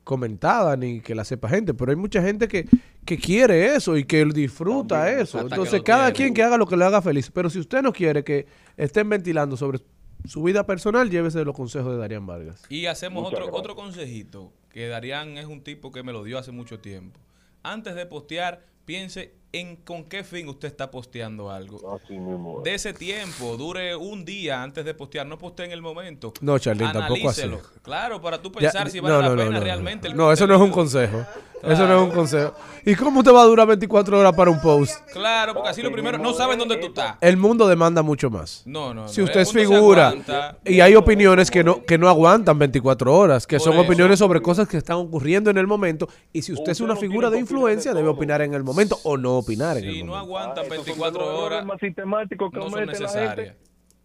comentada 0.03 0.75
ni 0.75 1.01
que 1.01 1.13
la 1.15 1.23
sepa 1.23 1.49
gente, 1.49 1.73
pero 1.73 1.91
hay 1.91 1.95
mucha 1.95 2.21
gente 2.21 2.47
que, 2.47 2.67
que 3.05 3.17
quiere 3.17 3.75
eso 3.75 3.97
y 3.97 4.05
que 4.05 4.25
disfruta 4.25 5.03
También, 5.03 5.19
eso. 5.19 5.41
Entonces, 5.41 5.81
cada 5.83 6.05
tiene. 6.05 6.15
quien 6.15 6.33
que 6.33 6.43
haga 6.43 6.57
lo 6.57 6.65
que 6.65 6.77
le 6.77 6.85
haga 6.85 7.01
feliz, 7.01 7.29
pero 7.31 7.49
si 7.49 7.59
usted 7.59 7.81
no 7.81 7.93
quiere 7.93 8.23
que 8.23 8.47
estén 8.77 9.07
ventilando 9.09 9.55
sobre 9.55 9.79
su 10.25 10.43
vida 10.43 10.65
personal, 10.65 11.09
llévese 11.09 11.43
los 11.45 11.55
consejos 11.55 11.91
de 11.93 11.97
Darían 11.99 12.25
Vargas. 12.25 12.63
Y 12.69 12.87
hacemos 12.87 13.23
Muchas 13.23 13.39
otro, 13.39 13.45
gracias. 13.45 13.59
otro 13.59 13.75
consejito, 13.75 14.53
que 14.69 14.87
Darían 14.87 15.37
es 15.37 15.45
un 15.45 15.63
tipo 15.63 15.91
que 15.91 16.03
me 16.03 16.11
lo 16.11 16.23
dio 16.23 16.37
hace 16.37 16.51
mucho 16.51 16.79
tiempo. 16.79 17.19
Antes 17.63 17.95
de 17.95 18.05
postear, 18.05 18.65
piense 18.85 19.33
en 19.51 19.77
con 19.77 20.03
qué 20.03 20.23
fin 20.23 20.47
usted 20.47 20.67
está 20.67 20.91
posteando 20.91 21.49
algo. 21.49 21.95
Así 21.95 22.13
mismo. 22.19 22.61
De 22.63 22.75
ese 22.75 22.93
tiempo, 22.93 23.57
dure 23.57 23.95
un 23.95 24.23
día 24.23 24.61
antes 24.61 24.85
de 24.85 24.93
postear, 24.93 25.25
no 25.25 25.37
postee 25.37 25.65
en 25.65 25.71
el 25.71 25.81
momento. 25.81 26.33
No, 26.41 26.59
Charlene, 26.59 26.93
tampoco 26.93 27.29
así. 27.29 27.49
Claro, 27.81 28.21
para 28.21 28.41
tú 28.41 28.51
Ya- 28.53 28.59
pensar 28.59 28.89
si 28.91 28.99
vale 28.99 29.15
no, 29.15 29.21
la 29.21 29.29
no, 29.29 29.35
pena 29.35 29.49
no, 29.57 29.59
realmente. 29.63 30.07
el 30.07 30.15
No, 30.15 30.31
eso 30.31 30.45
no 30.45 30.55
es 30.55 30.61
un 30.61 30.71
consejo. 30.71 31.25
Eso 31.61 31.85
no 31.87 31.97
es 31.97 32.03
un 32.09 32.11
consejo. 32.15 32.53
¿Y 32.85 32.95
cómo 32.95 33.19
usted 33.19 33.33
va 33.33 33.41
a 33.41 33.45
durar 33.45 33.67
24 33.67 34.17
horas 34.17 34.31
para 34.33 34.49
un 34.49 34.61
post? 34.61 34.93
Claro, 35.11 35.53
porque 35.53 35.67
así 35.69 35.81
lo 35.81 35.91
primero, 35.91 36.17
no 36.17 36.31
saben 36.33 36.57
dónde 36.57 36.77
tú 36.77 36.87
estás. 36.87 37.17
El 37.19 37.35
mundo 37.35 37.67
demanda 37.67 38.01
mucho 38.01 38.29
más. 38.29 38.63
No, 38.65 38.93
no, 38.93 39.09
Si 39.09 39.19
no, 39.19 39.25
usted 39.25 39.41
es 39.41 39.51
figura 39.51 40.07
aguanta. 40.09 40.57
y 40.63 40.79
hay 40.79 40.95
opiniones 40.95 41.51
que 41.51 41.61
no 41.65 41.83
que 41.83 41.97
no 41.97 42.07
aguantan 42.07 42.57
24 42.57 43.13
horas, 43.13 43.45
que 43.45 43.57
Por 43.57 43.65
son 43.65 43.73
eso. 43.73 43.81
opiniones 43.81 44.19
sobre 44.19 44.41
cosas 44.41 44.69
que 44.69 44.77
están 44.77 44.95
ocurriendo 44.97 45.49
en 45.49 45.57
el 45.57 45.67
momento 45.67 46.07
y 46.31 46.43
si 46.43 46.53
usted 46.53 46.71
es 46.71 46.79
una 46.79 46.93
no 46.93 46.99
figura 46.99 47.29
de 47.29 47.39
influencia 47.39 47.91
de 47.91 47.97
debe 47.99 48.07
opinar 48.09 48.41
en 48.41 48.53
el 48.53 48.63
momento 48.63 48.97
o 49.03 49.17
no 49.17 49.38
opinar 49.39 49.77
en 49.77 49.85
el 49.85 49.93
Si 49.93 50.03
no 50.03 50.15
aguantan 50.15 50.65
Ah, 50.65 50.67
esos 50.67 50.85
son 50.85 50.85
24 50.85 51.19
los 51.19 51.29
errores 51.29 51.45
horas, 51.45 51.65
más 51.65 51.79
sistemáticos 51.79 52.51
que 52.51 52.59
no 52.59 52.69
son 52.69 52.85
necesarias. 52.85 53.55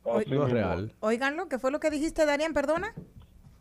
No 0.04 0.20
es 0.46 0.50
real. 0.50 0.92
Oiganlo, 1.00 1.48
¿qué 1.48 1.58
fue 1.58 1.70
lo 1.70 1.80
que 1.80 1.90
dijiste, 1.90 2.26
Darían? 2.26 2.52
Perdona. 2.52 2.94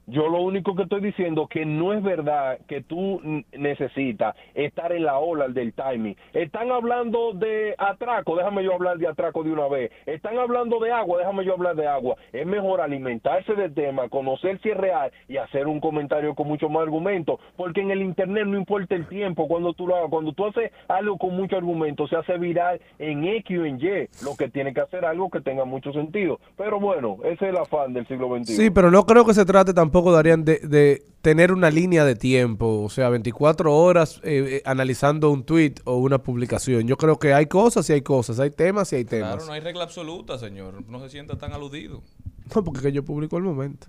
Yo 0.06 0.28
lo 0.28 0.42
único 0.42 0.76
que 0.76 0.84
estoy 0.84 1.02
diciendo 1.02 1.48
que 1.48 1.66
no 1.66 1.94
es 1.94 2.04
verdad 2.04 2.60
que 2.68 2.82
tú 2.82 3.22
necesitas 3.54 4.36
estar 4.54 4.92
en 4.92 5.06
la 5.06 5.18
ola 5.18 5.48
del 5.48 5.74
timing. 5.74 6.16
Están 6.34 6.72
hablando 6.72 7.34
de 7.34 7.74
atraco, 7.78 8.36
déjame 8.36 8.64
yo 8.64 8.74
hablar 8.74 8.98
de 8.98 9.08
atraco 9.08 9.44
de 9.44 9.52
una 9.52 9.68
vez. 9.68 9.92
Están 10.06 10.38
hablando 10.38 10.80
de 10.80 10.92
agua, 10.92 11.20
déjame 11.20 11.46
yo 11.46 11.54
hablar 11.54 11.76
de 11.76 11.88
agua. 11.88 12.16
Es 12.34 12.46
mejor 12.46 12.82
alimentarse 12.82 13.54
del 13.56 13.74
tema, 13.74 14.10
conocer 14.10 14.60
si 14.62 14.70
es 14.70 14.78
real 14.78 15.12
y 15.28 15.38
hacer 15.38 15.68
un 15.68 15.80
comentario 15.80 16.36
con 16.36 16.48
mucho 16.48 16.70
más 16.70 16.84
argumento, 16.84 17.40
porque 17.56 17.82
en 17.82 17.92
el 17.92 18.02
internet 18.02 18.46
no 18.46 18.58
importa 18.58 18.96
el 18.96 19.08
tiempo 19.08 19.48
cuando 19.48 19.74
tú 19.74 19.88
lo 19.88 19.96
hagas, 19.96 20.10
cuando 20.10 20.34
tú 20.34 20.46
haces 20.46 20.72
algo 20.88 21.18
con 21.18 21.36
mucho 21.36 21.56
argumento 21.56 22.08
se 22.08 22.18
hace 22.18 22.38
viral 22.38 22.82
en 23.00 23.24
X 23.24 23.58
o 23.58 23.66
en 23.66 23.80
Y, 23.80 24.26
lo 24.26 24.36
que 24.38 24.50
tiene 24.50 24.74
que 24.74 24.82
hacer 24.82 25.06
algo 25.06 25.30
que 25.30 25.42
tenga 25.42 25.66
mucho 25.66 25.94
sentido. 25.94 26.40
Pero 26.58 26.80
bueno, 26.80 27.18
ese 27.24 27.34
es 27.34 27.42
el 27.42 27.58
afán 27.58 27.94
del 27.94 28.08
siglo 28.08 28.36
XXI. 28.36 28.56
Sí, 28.56 28.70
pero 28.70 28.92
no 28.92 29.06
creo 29.06 29.26
que 29.26 29.34
se 29.34 29.46
trate 29.46 29.74
tampoco, 29.74 29.93
Darían, 30.02 30.44
de, 30.44 30.60
de 30.60 31.06
tener 31.24 31.54
una 31.54 31.72
línea 31.72 32.04
de 32.04 32.16
tiempo, 32.16 32.84
o 32.84 32.90
sea, 32.90 33.08
24 33.08 33.74
horas 33.74 34.20
eh, 34.24 34.58
eh, 34.58 34.62
analizando 34.66 35.32
un 35.32 35.46
tweet 35.46 35.76
o 35.86 35.96
una 35.96 36.22
publicación. 36.22 36.86
Yo 36.86 36.98
creo 36.98 37.18
que 37.18 37.34
hay 37.34 37.46
cosas 37.46 37.90
y 37.90 37.94
hay 37.94 38.02
cosas, 38.02 38.42
hay 38.42 38.52
temas 38.52 38.92
y 38.92 38.98
hay 38.98 39.06
temas. 39.06 39.36
Claro, 39.36 39.46
no 39.46 39.54
hay 39.54 39.62
regla 39.62 39.86
absoluta, 39.86 40.38
señor. 40.38 40.84
No 40.90 41.00
se 41.00 41.10
sienta 41.10 41.38
tan 41.38 41.54
aludido. 41.54 42.04
No, 42.54 42.62
porque 42.62 42.82
que 42.82 42.92
yo 42.92 43.06
publico 43.06 43.38
al 43.38 43.44
momento. 43.44 43.88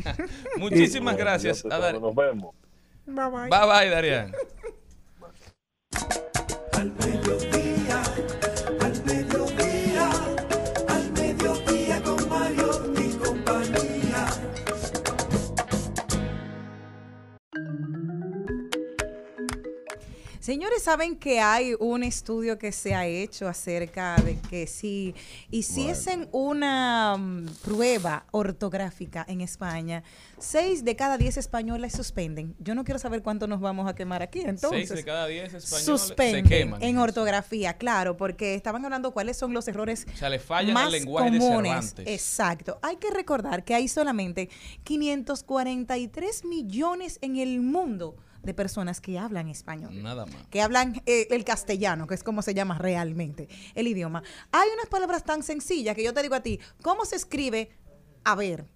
Muchísimas 0.56 1.14
gracias. 1.14 1.62
A 1.66 1.92
Nos 1.92 2.14
vemos. 2.14 2.54
Bye 3.04 3.28
bye. 3.28 3.50
Bye 3.50 3.66
bye, 3.68 3.90
Darían. 3.90 4.32
Señores, 20.42 20.82
saben 20.82 21.14
que 21.14 21.38
hay 21.38 21.76
un 21.78 22.02
estudio 22.02 22.58
que 22.58 22.72
se 22.72 22.96
ha 22.96 23.06
hecho 23.06 23.46
acerca 23.46 24.16
de 24.16 24.40
que 24.50 24.66
si 24.66 25.14
hiciesen 25.52 26.28
una 26.32 27.16
mm, 27.16 27.46
prueba 27.62 28.26
ortográfica 28.32 29.24
en 29.28 29.40
España, 29.40 30.02
seis 30.40 30.84
de 30.84 30.96
cada 30.96 31.16
diez 31.16 31.36
españoles 31.36 31.92
suspenden. 31.92 32.56
Yo 32.58 32.74
no 32.74 32.82
quiero 32.82 32.98
saber 32.98 33.22
cuánto 33.22 33.46
nos 33.46 33.60
vamos 33.60 33.88
a 33.88 33.94
quemar 33.94 34.20
aquí, 34.20 34.40
entonces. 34.40 34.88
Seis 34.88 34.96
de 34.96 35.04
cada 35.04 35.28
diez 35.28 35.54
españoles 35.54 35.84
suspenden 35.84 36.44
se 36.44 36.50
queman. 36.50 36.82
en 36.82 36.98
ortografía, 36.98 37.74
claro, 37.74 38.16
porque 38.16 38.56
estaban 38.56 38.84
hablando 38.84 39.12
cuáles 39.12 39.36
son 39.36 39.54
los 39.54 39.68
errores 39.68 40.08
O 40.12 40.16
sea, 40.16 40.28
le 40.28 40.40
fallan 40.40 40.74
más 40.74 40.86
al 40.86 40.92
lenguaje 40.92 41.30
de 41.30 41.38
comunes. 41.38 41.70
Cervantes. 41.70 42.06
Exacto. 42.08 42.80
Hay 42.82 42.96
que 42.96 43.12
recordar 43.12 43.62
que 43.62 43.76
hay 43.76 43.86
solamente 43.86 44.50
543 44.82 46.44
millones 46.46 47.20
en 47.22 47.36
el 47.36 47.60
mundo 47.60 48.16
de 48.42 48.54
personas 48.54 49.00
que 49.00 49.18
hablan 49.18 49.48
español 49.48 50.02
Nada 50.02 50.26
más. 50.26 50.34
que 50.50 50.60
hablan 50.62 51.00
eh, 51.06 51.28
el 51.30 51.44
castellano, 51.44 52.06
que 52.06 52.14
es 52.14 52.22
como 52.24 52.42
se 52.42 52.54
llama 52.54 52.78
realmente 52.78 53.48
el 53.74 53.86
idioma. 53.86 54.22
Hay 54.50 54.68
unas 54.74 54.86
palabras 54.86 55.24
tan 55.24 55.42
sencillas 55.42 55.94
que 55.94 56.04
yo 56.04 56.12
te 56.12 56.22
digo 56.22 56.34
a 56.34 56.40
ti, 56.42 56.58
¿cómo 56.82 57.04
se 57.04 57.16
escribe 57.16 57.70
a 58.24 58.34
ver? 58.34 58.66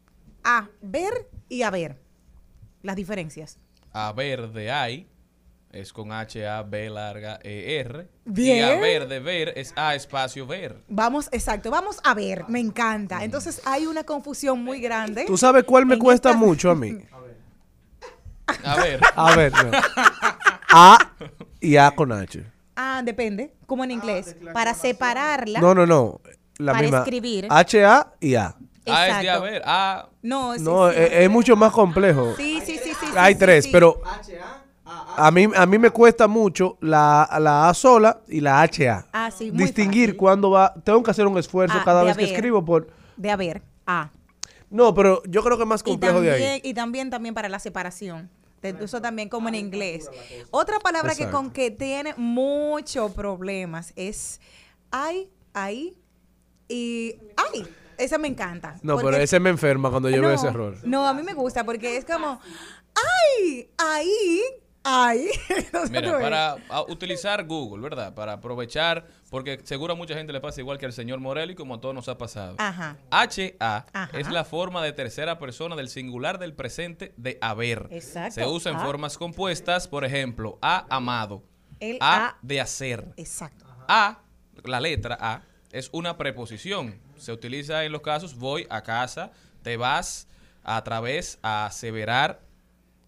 A 0.44 0.68
ver 0.82 1.28
y 1.48 1.62
a 1.62 1.70
ver. 1.70 2.00
Las 2.82 2.96
diferencias. 2.96 3.58
A 3.92 4.12
ver 4.12 4.50
de 4.52 4.70
hay 4.70 5.08
es 5.72 5.92
con 5.92 6.12
H, 6.12 6.46
A, 6.46 6.62
B 6.62 6.88
larga, 6.88 7.40
E, 7.42 7.80
R. 7.80 8.08
Y 8.26 8.30
Bien. 8.30 8.64
a 8.64 8.80
ver 8.80 9.08
de 9.08 9.18
ver 9.20 9.52
es 9.56 9.72
A 9.76 9.94
espacio 9.94 10.46
ver. 10.46 10.82
Vamos, 10.88 11.28
exacto, 11.32 11.70
vamos 11.70 11.98
a 12.04 12.14
ver, 12.14 12.44
me 12.48 12.60
encanta. 12.60 13.24
Entonces 13.24 13.60
hay 13.64 13.86
una 13.86 14.04
confusión 14.04 14.62
muy 14.62 14.80
grande. 14.80 15.24
¿Tú 15.26 15.36
sabes 15.36 15.64
cuál 15.64 15.84
me 15.86 15.98
cuesta 15.98 16.30
esta- 16.30 16.38
mucho 16.40 16.70
a 16.70 16.74
mí? 16.76 16.96
A 17.12 17.18
ver. 17.20 17.35
A 19.16 19.34
ver, 19.34 19.52
no. 19.52 19.70
A 20.72 20.98
y 21.60 21.76
A 21.76 21.90
con 21.90 22.12
H. 22.12 22.44
Ah, 22.76 23.00
depende, 23.04 23.54
como 23.66 23.84
en 23.84 23.90
inglés. 23.90 24.36
Para 24.52 24.74
separarla. 24.74 25.60
No, 25.60 25.74
no, 25.74 25.86
no. 25.86 26.20
La 26.58 26.72
Para 26.72 26.82
misma. 26.82 26.98
escribir. 26.98 27.46
H, 27.50 27.84
A 27.84 28.12
y 28.20 28.34
A. 28.34 28.54
A 28.88 29.08
es 29.08 29.20
de 29.22 29.30
a 29.30 29.38
ver. 29.40 29.62
A. 29.66 30.08
No, 30.22 30.54
sí, 30.54 30.60
No, 30.62 30.90
sí. 30.90 30.96
es, 30.98 31.10
es 31.12 31.30
mucho 31.30 31.56
más 31.56 31.72
complejo. 31.72 32.34
Sí, 32.36 32.60
sí, 32.64 32.78
sí, 32.82 32.92
sí, 32.98 33.06
Hay 33.16 33.34
sí, 33.34 33.40
tres, 33.40 33.64
sí. 33.64 33.70
pero 33.72 34.00
a 35.16 35.30
mí, 35.30 35.48
a 35.56 35.66
mí 35.66 35.78
me 35.78 35.90
cuesta 35.90 36.28
mucho 36.28 36.76
la, 36.80 37.28
la 37.40 37.68
A 37.68 37.74
sola 37.74 38.20
y 38.28 38.40
la 38.40 38.60
HA. 38.62 39.06
Ah, 39.12 39.30
sí, 39.30 39.50
muy 39.50 39.64
Distinguir 39.64 40.10
fácil. 40.10 40.16
cuándo 40.16 40.50
va. 40.50 40.72
Tengo 40.84 41.02
que 41.02 41.10
hacer 41.10 41.26
un 41.26 41.36
esfuerzo 41.38 41.78
Ah, 41.80 41.84
cada 41.84 42.04
vez 42.04 42.16
que 42.16 42.24
escribo 42.24 42.64
por. 42.64 42.88
De 43.16 43.30
haber, 43.30 43.62
A. 43.86 44.10
No, 44.70 44.94
pero 44.94 45.22
yo 45.28 45.42
creo 45.42 45.56
que 45.56 45.62
es 45.62 45.68
más 45.68 45.82
complejo 45.82 46.20
de 46.20 46.30
ahí. 46.32 46.60
y 46.64 46.74
también, 46.74 47.10
también 47.10 47.34
para 47.34 47.48
la 47.48 47.58
separación. 47.58 48.28
Te- 48.60 48.74
Eso 48.82 49.00
también 49.00 49.28
como 49.28 49.48
en 49.48 49.54
inglés. 49.54 50.10
Otra 50.50 50.78
palabra 50.80 51.14
que 51.14 51.28
con 51.28 51.50
que 51.50 51.70
tiene 51.70 52.14
muchos 52.16 53.12
problemas 53.12 53.92
es 53.96 54.40
ay, 54.90 55.30
ahí 55.52 55.96
y 56.68 57.16
ay. 57.36 57.66
Esa 57.98 58.18
me 58.18 58.28
encanta. 58.28 58.76
No, 58.82 58.96
pero 58.98 59.16
ese 59.16 59.40
me 59.40 59.48
enferma 59.50 59.88
cuando 59.90 60.10
yo 60.10 60.20
veo 60.20 60.32
ese 60.32 60.48
error. 60.48 60.76
No, 60.84 61.06
a 61.06 61.14
mí 61.14 61.22
me 61.22 61.32
gusta 61.32 61.64
porque 61.64 61.96
es 61.96 62.04
como, 62.04 62.40
ay, 62.94 63.70
ahí, 63.78 64.40
Entonces, 65.48 65.90
Mira, 65.90 66.18
para 66.20 66.56
a, 66.68 66.82
utilizar 66.82 67.44
Google, 67.44 67.82
¿verdad? 67.82 68.14
Para 68.14 68.34
aprovechar, 68.34 69.06
porque 69.30 69.60
seguro 69.64 69.94
a 69.94 69.96
mucha 69.96 70.14
gente 70.14 70.32
le 70.32 70.40
pasa 70.40 70.60
igual 70.60 70.78
que 70.78 70.86
al 70.86 70.92
señor 70.92 71.18
Morelli, 71.20 71.54
como 71.54 71.74
a 71.74 71.80
todos 71.80 71.94
nos 71.94 72.08
ha 72.08 72.16
pasado. 72.18 72.54
Ajá. 72.58 72.96
HA 73.10 73.86
Ajá. 73.92 74.10
es 74.18 74.30
la 74.30 74.44
forma 74.44 74.82
de 74.84 74.92
tercera 74.92 75.38
persona 75.38 75.76
del 75.76 75.88
singular 75.88 76.38
del 76.38 76.54
presente 76.54 77.12
de 77.16 77.38
haber. 77.40 77.88
Exacto. 77.90 78.34
Se 78.34 78.46
usa 78.46 78.72
en 78.72 78.78
Ah. 78.78 78.84
formas 78.84 79.18
compuestas, 79.18 79.88
por 79.88 80.04
ejemplo, 80.04 80.58
a 80.62 80.86
amado, 80.94 81.42
El 81.80 81.98
a, 82.00 82.26
a- 82.28 82.38
de 82.42 82.60
hacer. 82.60 83.12
Exacto. 83.16 83.64
A, 83.88 84.20
la 84.64 84.80
letra 84.80 85.16
A, 85.20 85.42
es 85.72 85.90
una 85.92 86.16
preposición. 86.16 86.98
Se 87.16 87.32
utiliza 87.32 87.84
en 87.84 87.92
los 87.92 88.00
casos 88.02 88.36
voy 88.36 88.66
a 88.70 88.82
casa, 88.82 89.30
te 89.62 89.76
vas 89.76 90.28
a 90.64 90.82
través, 90.84 91.38
a 91.42 91.66
aseverar. 91.66 92.40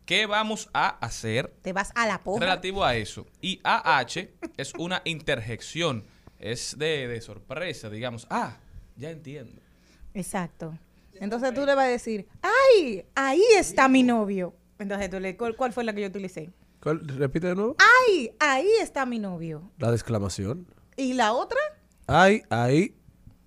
¿Qué 0.09 0.25
vamos 0.25 0.71
a 0.73 0.89
hacer 1.05 1.53
Te 1.61 1.75
vas 1.75 1.93
a 1.95 2.07
la 2.07 2.25
porra. 2.25 2.41
relativo 2.47 2.83
a 2.83 2.97
eso? 2.97 3.27
Y 3.43 3.61
AH 3.63 4.31
es 4.57 4.73
una 4.79 5.03
interjección. 5.05 6.07
Es 6.39 6.79
de, 6.79 7.07
de 7.09 7.21
sorpresa, 7.21 7.91
digamos. 7.91 8.27
Ah, 8.31 8.57
ya 8.97 9.11
entiendo. 9.11 9.61
Exacto. 10.15 10.79
Entonces 11.21 11.53
tú 11.53 11.67
le 11.67 11.75
vas 11.75 11.85
a 11.85 11.89
decir, 11.89 12.27
ay, 12.41 13.05
ahí 13.15 13.43
está 13.59 13.87
mi 13.91 14.03
novio. 14.03 14.55
Entonces 14.79 15.11
tú 15.11 15.21
le, 15.21 15.37
¿cuál, 15.37 15.55
cuál 15.57 15.75
fue 15.75 15.85
la 15.85 15.93
que 15.93 16.01
yo 16.01 16.09
utilicé? 16.09 16.53
¿Cuál? 16.83 17.07
Repite 17.07 17.49
de 17.49 17.55
nuevo. 17.55 17.77
Ay, 18.09 18.31
ahí 18.41 18.71
está 18.81 19.05
mi 19.05 19.19
novio. 19.19 19.71
La 19.77 19.91
de 19.91 19.97
exclamación. 19.97 20.67
¿Y 20.97 21.13
la 21.13 21.35
otra? 21.35 21.59
Ay, 22.07 22.45
ahí 22.49 22.97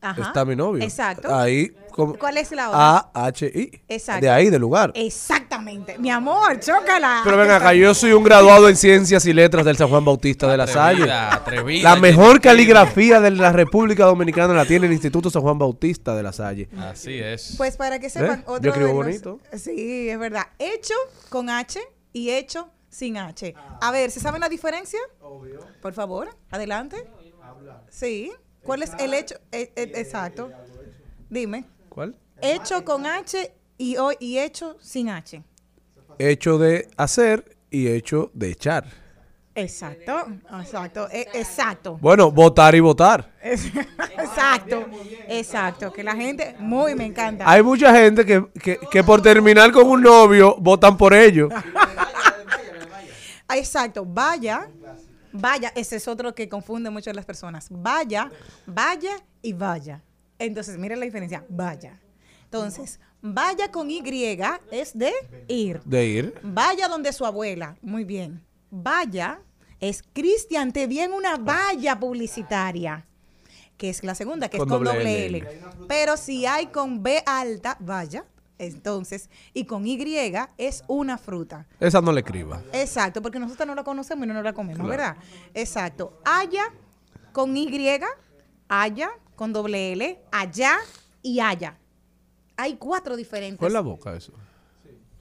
Ajá. 0.02 0.22
está 0.24 0.46
mi 0.46 0.56
novio. 0.56 0.84
Exacto. 0.84 1.34
Ahí. 1.34 1.72
como- 1.92 2.18
¿Cuál 2.18 2.38
es 2.38 2.52
la 2.52 2.70
otra? 2.70 2.98
A, 3.14 3.26
H, 3.28 3.46
I. 3.54 3.82
Exacto. 3.88 4.22
De 4.22 4.30
ahí, 4.32 4.50
del 4.50 4.62
lugar. 4.62 4.92
Exactamente. 4.96 5.98
Mi 6.00 6.10
amor, 6.10 6.60
chócala. 6.60 7.22
Pero 7.24 7.38
ven 7.38 7.52
acá, 7.52 7.74
yo 7.74 7.94
soy 7.94 8.14
un 8.14 8.24
graduado 8.24 8.68
en 8.70 8.76
Ciencias 8.78 9.26
y 9.26 9.34
Letras 9.34 9.66
del 9.66 9.76
San 9.78 9.90
Juan 9.90 10.04
Bautista 10.06 10.48
de 10.50 10.58
la 10.58 10.68
Salle. 10.68 11.12
Atrevida, 11.12 11.94
La 11.94 12.00
mejor 12.00 12.40
caligrafía 12.42 13.20
de 13.20 13.32
la 13.32 13.52
República 13.52 14.06
Dominicana 14.06 14.54
la 14.54 14.66
tiene 14.66 14.88
el 14.88 14.94
Instituto 14.94 15.30
San 15.30 15.42
Juan 15.42 15.60
Bautista 15.60 16.16
de 16.16 16.24
la 16.24 16.32
Salle. 16.34 16.70
Así 16.80 17.20
es. 17.20 17.56
Pues 17.58 17.78
para 17.78 18.00
que 18.00 18.10
sepan, 18.10 18.40
¿Eh? 18.40 18.44
otro 18.48 18.64
Yo 18.64 18.70
escribo 18.72 18.88
los- 19.04 19.06
bonito. 19.06 19.40
Sí, 19.58 20.10
es 20.10 20.18
verdad. 20.18 20.48
Hecho 20.58 20.96
con 21.30 21.50
H 21.50 21.80
y 22.14 22.30
hecho 22.32 22.70
sin 22.90 23.18
H. 23.18 23.54
A 23.82 23.92
ver, 23.92 24.12
¿se 24.12 24.20
saben 24.20 24.40
la 24.42 24.50
diferencia? 24.50 25.00
Obvio. 25.22 25.60
Por 25.82 25.94
favor, 25.94 26.30
adelante. 26.50 27.06
Sí. 27.90 28.32
¿Cuál 28.63 28.84
es 28.84 28.91
el 29.00 29.13
hecho? 29.13 29.36
Eh, 29.52 29.71
eh, 29.76 29.91
exacto. 29.95 30.52
Dime. 31.30 31.65
¿Cuál? 31.89 32.15
Hecho 32.41 32.84
con 32.86 33.06
H 33.06 33.54
y, 33.78 33.97
o- 33.97 34.12
y 34.19 34.38
hecho 34.39 34.78
sin 34.82 35.10
H. 35.10 35.43
Hecho 36.19 36.58
de 36.58 36.88
hacer 36.97 37.58
y 37.69 37.88
hecho 37.88 38.32
de 38.34 38.52
echar. 38.52 38.86
Exacto, 39.54 40.28
exacto, 40.62 41.10
e- 41.12 41.28
exacto. 41.34 41.97
Bueno, 41.97 42.32
votar 42.32 42.74
y 42.76 42.80
votar. 42.80 43.30
Es- 43.41 43.65
exacto, 44.17 44.88
exacto. 45.28 45.91
Que 45.91 46.04
la 46.04 46.15
gente, 46.15 46.56
muy 46.60 46.95
me 46.95 47.06
encanta. 47.06 47.50
Hay 47.50 47.62
mucha 47.62 47.93
gente 47.93 48.26
que, 48.26 48.45
que, 48.62 48.78
que 48.80 49.04
por 49.04 49.21
terminar 49.21 49.71
con 49.71 49.88
un 49.88 50.02
novio 50.02 50.56
votan 50.60 50.95
por 50.97 51.13
ello. 51.13 51.50
Ah, 53.47 53.58
Exacto, 53.58 54.06
vaya, 54.06 54.69
vaya, 55.34 55.72
ese 55.76 55.98
es 55.98 56.08
otro 56.08 56.34
que 56.36 56.50
confunde 56.50 56.89
mucho 56.89 57.10
a 57.10 57.13
las 57.13 57.26
personas. 57.26 57.67
Vaya, 57.70 58.32
vaya 58.65 59.17
y 59.41 59.54
vaya. 59.54 60.04
Entonces, 60.39 60.78
miren 60.78 61.00
la 61.00 61.06
diferencia, 61.06 61.46
vaya. 61.50 62.00
Entonces, 62.46 63.00
vaya 63.22 63.72
con 63.72 63.89
Y 63.89 64.02
es 64.72 64.98
de 64.98 65.13
ir. 65.48 65.82
De 65.86 66.06
ir. 66.06 66.34
Vaya 66.44 66.88
donde 66.88 67.13
su 67.13 67.26
abuela, 67.26 67.78
muy 67.82 68.04
bien. 68.04 68.44
Vaya 68.70 69.39
es 69.82 70.04
Cristian, 70.13 70.72
te 70.72 70.88
vi 70.88 71.00
en 71.00 71.12
una 71.12 71.38
valla 71.38 72.00
publicitaria, 72.00 73.08
que 73.78 73.89
es 73.89 74.04
la 74.04 74.13
segunda, 74.13 74.48
que 74.48 74.60
Con 74.60 74.67
es 74.67 74.72
con 74.72 74.84
doble 74.84 75.00
doble 75.00 75.26
L. 75.26 75.38
L. 75.39 75.62
Pero 75.88 76.15
si 76.17 76.46
hay 76.46 76.67
con 76.67 77.02
B 77.02 77.22
alta, 77.26 77.78
vaya, 77.80 78.24
entonces, 78.62 79.30
y 79.54 79.65
con 79.65 79.86
Y 79.88 80.00
es 80.58 80.84
una 80.88 81.17
fruta. 81.17 81.65
Esa 81.80 82.02
no 82.02 82.12
le 82.12 82.21
escriba. 82.21 82.62
Exacto, 82.74 83.21
porque 83.21 83.39
nosotros 83.39 83.67
no 83.67 83.76
la 83.76 83.84
conocemos 83.84 84.26
y 84.26 84.28
no 84.28 84.34
nos 84.36 84.43
la 84.43 84.54
comemos, 84.54 84.88
¿verdad? 84.88 85.17
Exacto. 85.54 86.19
Haya 86.24 86.65
con 87.32 87.56
Y, 87.58 87.69
haya 88.69 89.10
con 89.36 89.52
doble 89.52 89.93
L, 89.93 90.19
allá 90.32 90.78
y 91.24 91.39
haya. 91.39 91.78
Hay 92.56 92.76
cuatro 92.76 93.15
diferentes. 93.15 93.60
Con 93.60 93.74
la 93.74 93.82
boca 93.82 94.13
eso. 94.13 94.34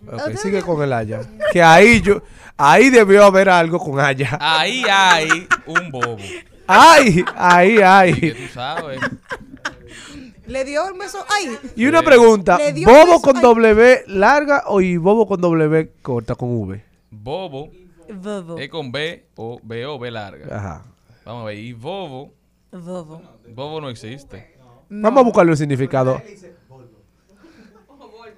Ok, 0.06 0.12
Otra 0.12 0.36
sigue 0.36 0.62
con 0.62 0.82
el 0.82 0.92
haya. 0.92 1.22
Que 1.52 1.62
ahí 1.62 2.00
yo, 2.00 2.22
ahí 2.56 2.90
debió 2.90 3.24
haber 3.24 3.48
algo 3.48 3.78
con 3.78 3.98
haya. 3.98 4.36
Ahí 4.40 4.82
hay 4.88 5.48
un 5.66 5.90
bobo. 5.90 6.18
Ay, 6.66 7.24
ahí, 7.34 7.76
Que 7.76 7.84
ay. 7.84 8.32
tú 8.32 8.52
sabes. 8.52 9.00
Le 10.50 10.64
dio 10.64 10.84
un 10.92 10.98
beso. 10.98 11.18
¡Ay! 11.28 11.56
Y 11.76 11.86
una 11.86 12.02
pregunta, 12.02 12.58
Le 12.58 12.72
dio 12.72 12.88
un 12.88 12.94
¿bobo 12.94 13.06
beso, 13.12 13.22
con 13.22 13.36
ay. 13.36 13.42
W 13.42 14.02
larga 14.08 14.64
o 14.66 14.80
y 14.80 14.96
bobo 14.96 15.26
con 15.26 15.40
W 15.40 15.92
corta 16.02 16.34
con 16.34 16.50
V? 16.62 16.82
Bobo 17.10 17.70
Bobo. 18.08 18.58
es 18.58 18.68
con 18.68 18.90
B 18.90 19.26
o 19.36 19.60
B 19.62 19.86
o 19.86 19.98
B 19.98 20.10
larga. 20.10 20.56
Ajá. 20.56 20.84
Vamos 21.24 21.42
a 21.42 21.46
ver. 21.46 21.58
Y 21.58 21.72
bobo, 21.72 22.32
Bobo. 22.72 23.22
bobo 23.54 23.80
no 23.80 23.88
existe. 23.88 24.56
Vamos 24.88 25.20
a 25.20 25.24
buscarle 25.24 25.52
el 25.52 25.58
significado. 25.58 26.20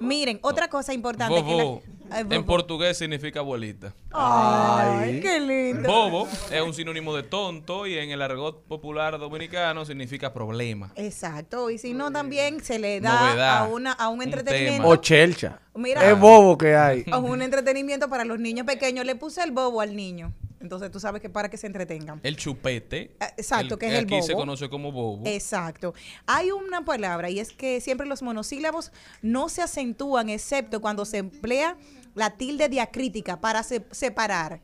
Miren, 0.02 0.38
otra 0.42 0.68
cosa 0.68 0.92
importante. 0.92 1.34
que 1.42 1.56
la- 1.56 1.64
Bobo 1.64 1.82
Ay, 2.10 2.20
en 2.22 2.28
bobo. 2.28 2.44
portugués 2.46 2.98
significa 2.98 3.40
abuelita. 3.40 3.94
Ay, 4.10 5.20
qué 5.20 5.40
lindo. 5.40 5.88
Bobo 5.88 6.28
es 6.50 6.60
un 6.60 6.74
sinónimo 6.74 7.14
de 7.16 7.22
tonto 7.22 7.86
y 7.86 7.96
en 7.96 8.10
el 8.10 8.20
argot 8.20 8.62
popular 8.66 9.18
dominicano 9.18 9.84
significa 9.86 10.32
problema. 10.32 10.92
Exacto. 10.96 11.70
Y 11.70 11.78
si 11.78 11.94
no, 11.94 12.10
también 12.12 12.62
se 12.62 12.78
le 12.78 13.00
da 13.00 13.28
Novedad. 13.30 13.58
a, 13.58 13.64
una, 13.68 13.92
a 13.92 14.08
un 14.08 14.18
Un 14.18 14.24
entretenimiento. 14.24 14.86
O 14.88 14.96
chelcha. 14.96 15.60
Mira. 15.74 16.08
Es 16.10 16.18
bobo 16.18 16.58
que 16.58 16.74
hay. 16.76 17.04
a 17.10 17.18
un 17.18 17.40
entretenimiento 17.40 18.08
para 18.08 18.24
los 18.24 18.38
niños 18.38 18.66
pequeños. 18.66 19.06
Le 19.06 19.14
puse 19.16 19.42
el 19.42 19.52
bobo 19.52 19.80
al 19.80 19.96
niño. 19.96 20.32
Entonces 20.62 20.90
tú 20.90 21.01
sabes 21.01 21.20
que 21.20 21.29
para 21.29 21.51
que 21.51 21.57
se 21.57 21.66
entretengan. 21.66 22.20
El 22.22 22.37
chupete. 22.37 23.16
Ah, 23.20 23.33
exacto, 23.37 23.77
que 23.79 23.87
es 23.88 23.92
el 23.94 24.05
Aquí 24.05 24.22
se 24.22 24.33
bobo. 24.33 24.42
conoce 24.42 24.68
como 24.70 24.92
bobo. 24.92 25.27
Exacto. 25.27 25.92
Hay 26.27 26.51
una 26.53 26.85
palabra 26.85 27.29
y 27.31 27.40
es 27.40 27.53
que 27.53 27.81
siempre 27.81 28.07
los 28.07 28.22
monosílabos 28.22 28.92
no 29.22 29.48
se 29.48 29.61
acentúan 29.62 30.29
excepto 30.31 30.81
cuando 30.81 31.05
se 31.05 31.18
emplea 31.18 31.77
la 32.14 32.31
tilde 32.37 32.68
diacrítica 32.68 33.40
para 33.40 33.62
se- 33.64 33.85
separar. 33.90 34.61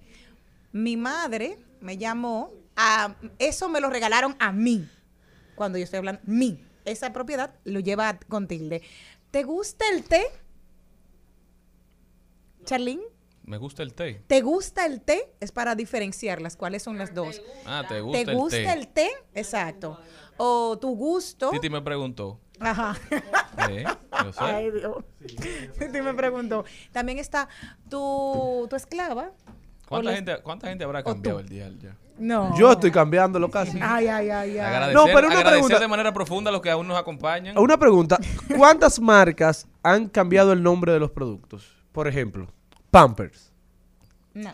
Mi 0.72 0.96
madre 0.96 1.58
me 1.80 1.96
llamó 1.98 2.50
a 2.76 3.16
eso 3.38 3.68
me 3.68 3.80
lo 3.80 3.90
regalaron 3.90 4.36
a 4.38 4.52
mí. 4.52 4.88
Cuando 5.56 5.78
yo 5.78 5.84
estoy 5.84 5.98
hablando 5.98 6.20
mí, 6.26 6.64
esa 6.84 7.12
propiedad 7.12 7.52
lo 7.64 7.80
lleva 7.80 8.18
con 8.28 8.46
tilde. 8.46 8.82
¿Te 9.32 9.42
gusta 9.42 9.84
el 9.92 10.04
té? 10.04 10.24
Charlene, 12.64 13.02
Me 13.48 13.56
gusta 13.56 13.82
el 13.82 13.94
té. 13.94 14.22
¿te 14.26 14.42
gusta 14.42 14.84
el 14.84 15.00
té? 15.00 15.32
Es 15.40 15.52
para 15.52 15.74
diferenciarlas, 15.74 16.54
cuáles 16.56 16.82
son 16.82 16.98
las 16.98 17.14
dos. 17.14 17.40
Ah, 17.64 17.82
te 17.88 18.00
gusta, 18.02 18.24
¿Te 18.24 18.34
gusta 18.34 18.56
el 18.58 18.64
té. 18.64 18.72
el 18.74 18.88
té? 18.88 19.10
Exacto. 19.34 19.98
O 20.36 20.78
tu 20.78 20.94
gusto. 20.94 21.50
Titi 21.50 21.70
me 21.70 21.80
preguntó. 21.80 22.38
Ajá. 22.60 22.94
Sí, 23.66 23.84
yo 24.24 24.32
sé. 24.32 24.38
Ay, 24.44 24.70
Dios. 24.70 24.96
Titi 25.78 26.00
me 26.02 26.12
preguntó. 26.14 26.64
También 26.92 27.18
está 27.18 27.48
tu, 27.88 28.66
tu 28.68 28.76
esclava. 28.76 29.30
¿Cuánta 29.88 30.14
gente, 30.14 30.36
¿Cuánta 30.42 30.68
gente 30.68 30.84
habrá 30.84 31.02
cambiado 31.02 31.40
el 31.40 31.48
dial 31.48 31.78
ya? 31.78 31.96
No. 32.18 32.54
Yo 32.58 32.72
estoy 32.72 32.90
cambiándolo 32.90 33.50
casi. 33.50 33.78
Ay, 33.80 34.08
ay, 34.08 34.28
ay, 34.28 34.50
ay. 34.50 34.58
Agradecer, 34.58 34.94
No, 34.94 35.04
pero 35.06 35.28
una 35.28 35.38
agradecer 35.38 35.52
pregunta. 35.52 35.78
de 35.80 35.88
manera 35.88 36.12
profunda 36.12 36.50
a 36.50 36.52
los 36.52 36.60
que 36.60 36.70
aún 36.70 36.86
nos 36.86 36.98
acompañan. 36.98 37.56
Una 37.56 37.78
pregunta. 37.78 38.18
¿Cuántas 38.56 39.00
marcas 39.00 39.66
han 39.82 40.08
cambiado 40.08 40.52
el 40.52 40.62
nombre 40.62 40.92
de 40.92 41.00
los 41.00 41.10
productos? 41.10 41.66
Por 41.92 42.06
ejemplo, 42.06 42.48
Pampers. 42.90 43.52
No. 44.34 44.52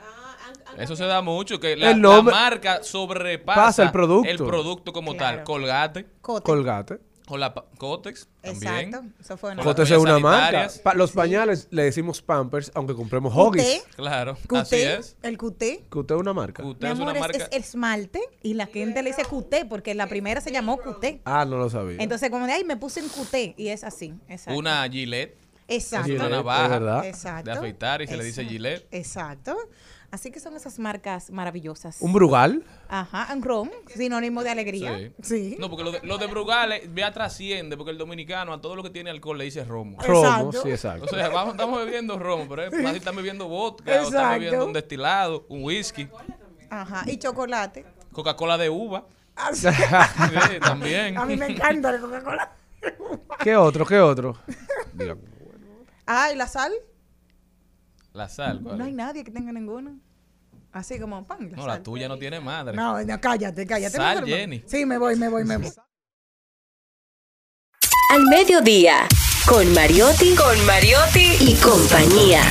Eso 0.78 0.96
se 0.96 1.04
da 1.04 1.22
mucho, 1.22 1.60
que 1.60 1.76
la, 1.76 1.94
la 1.96 2.22
marca 2.22 2.82
sobrepasa 2.82 3.60
Pasa 3.62 3.82
el 3.84 3.92
producto. 3.92 4.28
el 4.30 4.36
producto 4.38 4.92
como 4.92 5.14
Claro. 5.16 5.38
tal. 5.38 5.44
Colgate 5.44 6.06
Cote. 6.20 6.44
Colgate. 6.44 6.98
o 7.28 7.38
la 7.38 7.54
Cotex 7.78 8.28
también. 8.42 8.88
Exacto. 8.88 9.04
Eso 9.20 9.36
fue 9.36 9.52
una. 9.52 9.62
Cotex 9.62 9.90
es 9.92 9.98
una 9.98 10.18
marca. 10.18 10.68
Pa- 10.82 10.94
los 10.94 11.12
pañales 11.12 11.68
le 11.70 11.84
decimos 11.84 12.20
Pampers, 12.22 12.72
aunque 12.74 12.94
compremos 12.94 13.32
Cuté. 13.32 13.60
Huggies. 13.60 13.84
Claro, 13.96 14.32
así 14.32 14.46
Cuté. 14.48 14.94
es. 14.96 15.16
El 15.22 15.38
cuté. 15.38 15.84
Que 15.90 15.98
usted 15.98 16.14
es 16.16 16.20
una 16.20 16.32
marca. 16.32 16.62
Mi 16.62 16.70
es 16.80 16.98
una 16.98 17.12
es, 17.12 17.20
marca. 17.20 17.38
es 17.38 17.48
esmalte 17.52 18.20
y 18.42 18.54
la 18.54 18.66
gente 18.66 19.02
le 19.02 19.10
dice 19.10 19.24
cuté 19.24 19.64
porque 19.64 19.94
la 19.94 20.06
primera 20.08 20.40
se 20.40 20.50
llamó 20.50 20.76
cuté. 20.78 21.20
Ah, 21.24 21.44
no 21.44 21.56
lo 21.56 21.70
sabía. 21.70 21.96
Entonces, 22.00 22.30
como 22.30 22.46
de 22.46 22.52
ahí 22.52 22.64
me 22.64 22.76
puse 22.76 23.00
en 23.00 23.08
cuté 23.08 23.54
y 23.56 23.68
es 23.68 23.84
así. 23.84 24.14
Exacto. 24.28 24.58
Una 24.58 24.86
Gillette, 24.90 25.38
Exacto. 25.68 26.06
Gillette, 26.06 26.20
una 26.20 26.26
es 26.26 26.36
navaja 26.36 26.68
verdad. 26.68 27.04
Exacto. 27.06 27.50
de 27.50 27.56
afeitar 27.56 28.02
y 28.02 28.06
se 28.06 28.16
le 28.16 28.24
dice 28.24 28.42
Exacto. 28.42 28.52
Gillette. 28.52 28.88
Exacto. 28.90 29.56
Así 30.10 30.30
que 30.30 30.38
son 30.38 30.54
esas 30.54 30.78
marcas 30.78 31.30
maravillosas. 31.32 31.96
¿Un 32.00 32.12
Brugal? 32.12 32.62
Ajá, 32.88 33.34
un 33.34 33.42
ron, 33.42 33.70
sinónimo 33.92 34.44
de 34.44 34.50
alegría. 34.50 34.96
Sí. 34.96 35.12
Sí. 35.22 35.56
No, 35.58 35.68
porque 35.68 35.82
lo 35.82 35.90
de, 35.90 36.00
lo 36.04 36.18
de 36.18 36.28
Brugal 36.28 36.70
eh, 36.70 36.88
ya 36.94 37.10
trasciende, 37.10 37.76
porque 37.76 37.90
el 37.90 37.98
dominicano 37.98 38.52
a 38.52 38.60
todo 38.60 38.76
lo 38.76 38.84
que 38.84 38.90
tiene 38.90 39.10
alcohol 39.10 39.38
le 39.38 39.44
dice 39.44 39.64
romo. 39.64 40.00
Romo, 40.00 40.24
Exacto. 40.24 40.62
sí, 40.62 40.70
exacto. 40.70 41.06
O 41.06 41.08
sea, 41.08 41.28
vamos, 41.30 41.54
estamos 41.54 41.84
bebiendo 41.84 42.16
romo, 42.16 42.46
pero 42.48 42.62
es 42.62 42.72
así 42.86 42.98
están 42.98 43.16
bebiendo 43.16 43.48
vodka, 43.48 43.90
o 43.90 43.94
están 43.94 44.06
Exacto. 44.06 44.30
bebiendo 44.34 44.66
un 44.66 44.72
destilado, 44.72 45.46
un 45.48 45.64
whisky, 45.64 46.08
Ajá, 46.70 47.02
y 47.10 47.16
chocolate. 47.16 47.84
Coca-Cola 48.12 48.56
de 48.56 48.70
uva. 48.70 49.06
Ah, 49.34 49.50
Sí, 49.52 49.66
también. 50.60 51.18
A 51.18 51.24
mí 51.24 51.36
me 51.36 51.46
encanta 51.46 51.90
la 51.90 51.98
Coca-Cola. 51.98 52.52
¿Qué 53.42 53.56
otro? 53.56 53.84
¿Qué 53.84 53.98
otro? 53.98 54.36
Ah, 56.06 56.30
¿y 56.32 56.36
la 56.36 56.46
sal? 56.48 56.72
La 58.12 58.28
sal, 58.28 58.60
¿cuál 58.62 58.78
No 58.78 58.84
hay 58.84 58.90
es? 58.90 58.96
nadie 58.96 59.24
que 59.24 59.30
tenga 59.30 59.50
ninguna. 59.52 59.92
Así 60.72 60.98
como 60.98 61.24
pan. 61.26 61.50
La 61.50 61.56
No, 61.56 61.62
sal. 61.62 61.66
la 61.68 61.82
tuya 61.82 62.08
no 62.08 62.18
tiene 62.18 62.40
madre. 62.40 62.76
No, 62.76 63.02
no, 63.02 63.20
cállate, 63.20 63.66
cállate. 63.66 63.96
Sal, 63.96 64.20
no. 64.20 64.26
Jenny. 64.26 64.62
Sí, 64.66 64.84
me 64.86 64.98
voy, 64.98 65.16
me 65.16 65.28
voy, 65.28 65.44
me 65.44 65.56
voy. 65.56 65.70
Al 68.10 68.22
mediodía, 68.26 69.08
con 69.48 69.72
Mariotti, 69.74 70.34
con 70.36 70.66
Mariotti 70.66 71.36
y 71.40 71.54
compañía. 71.56 72.42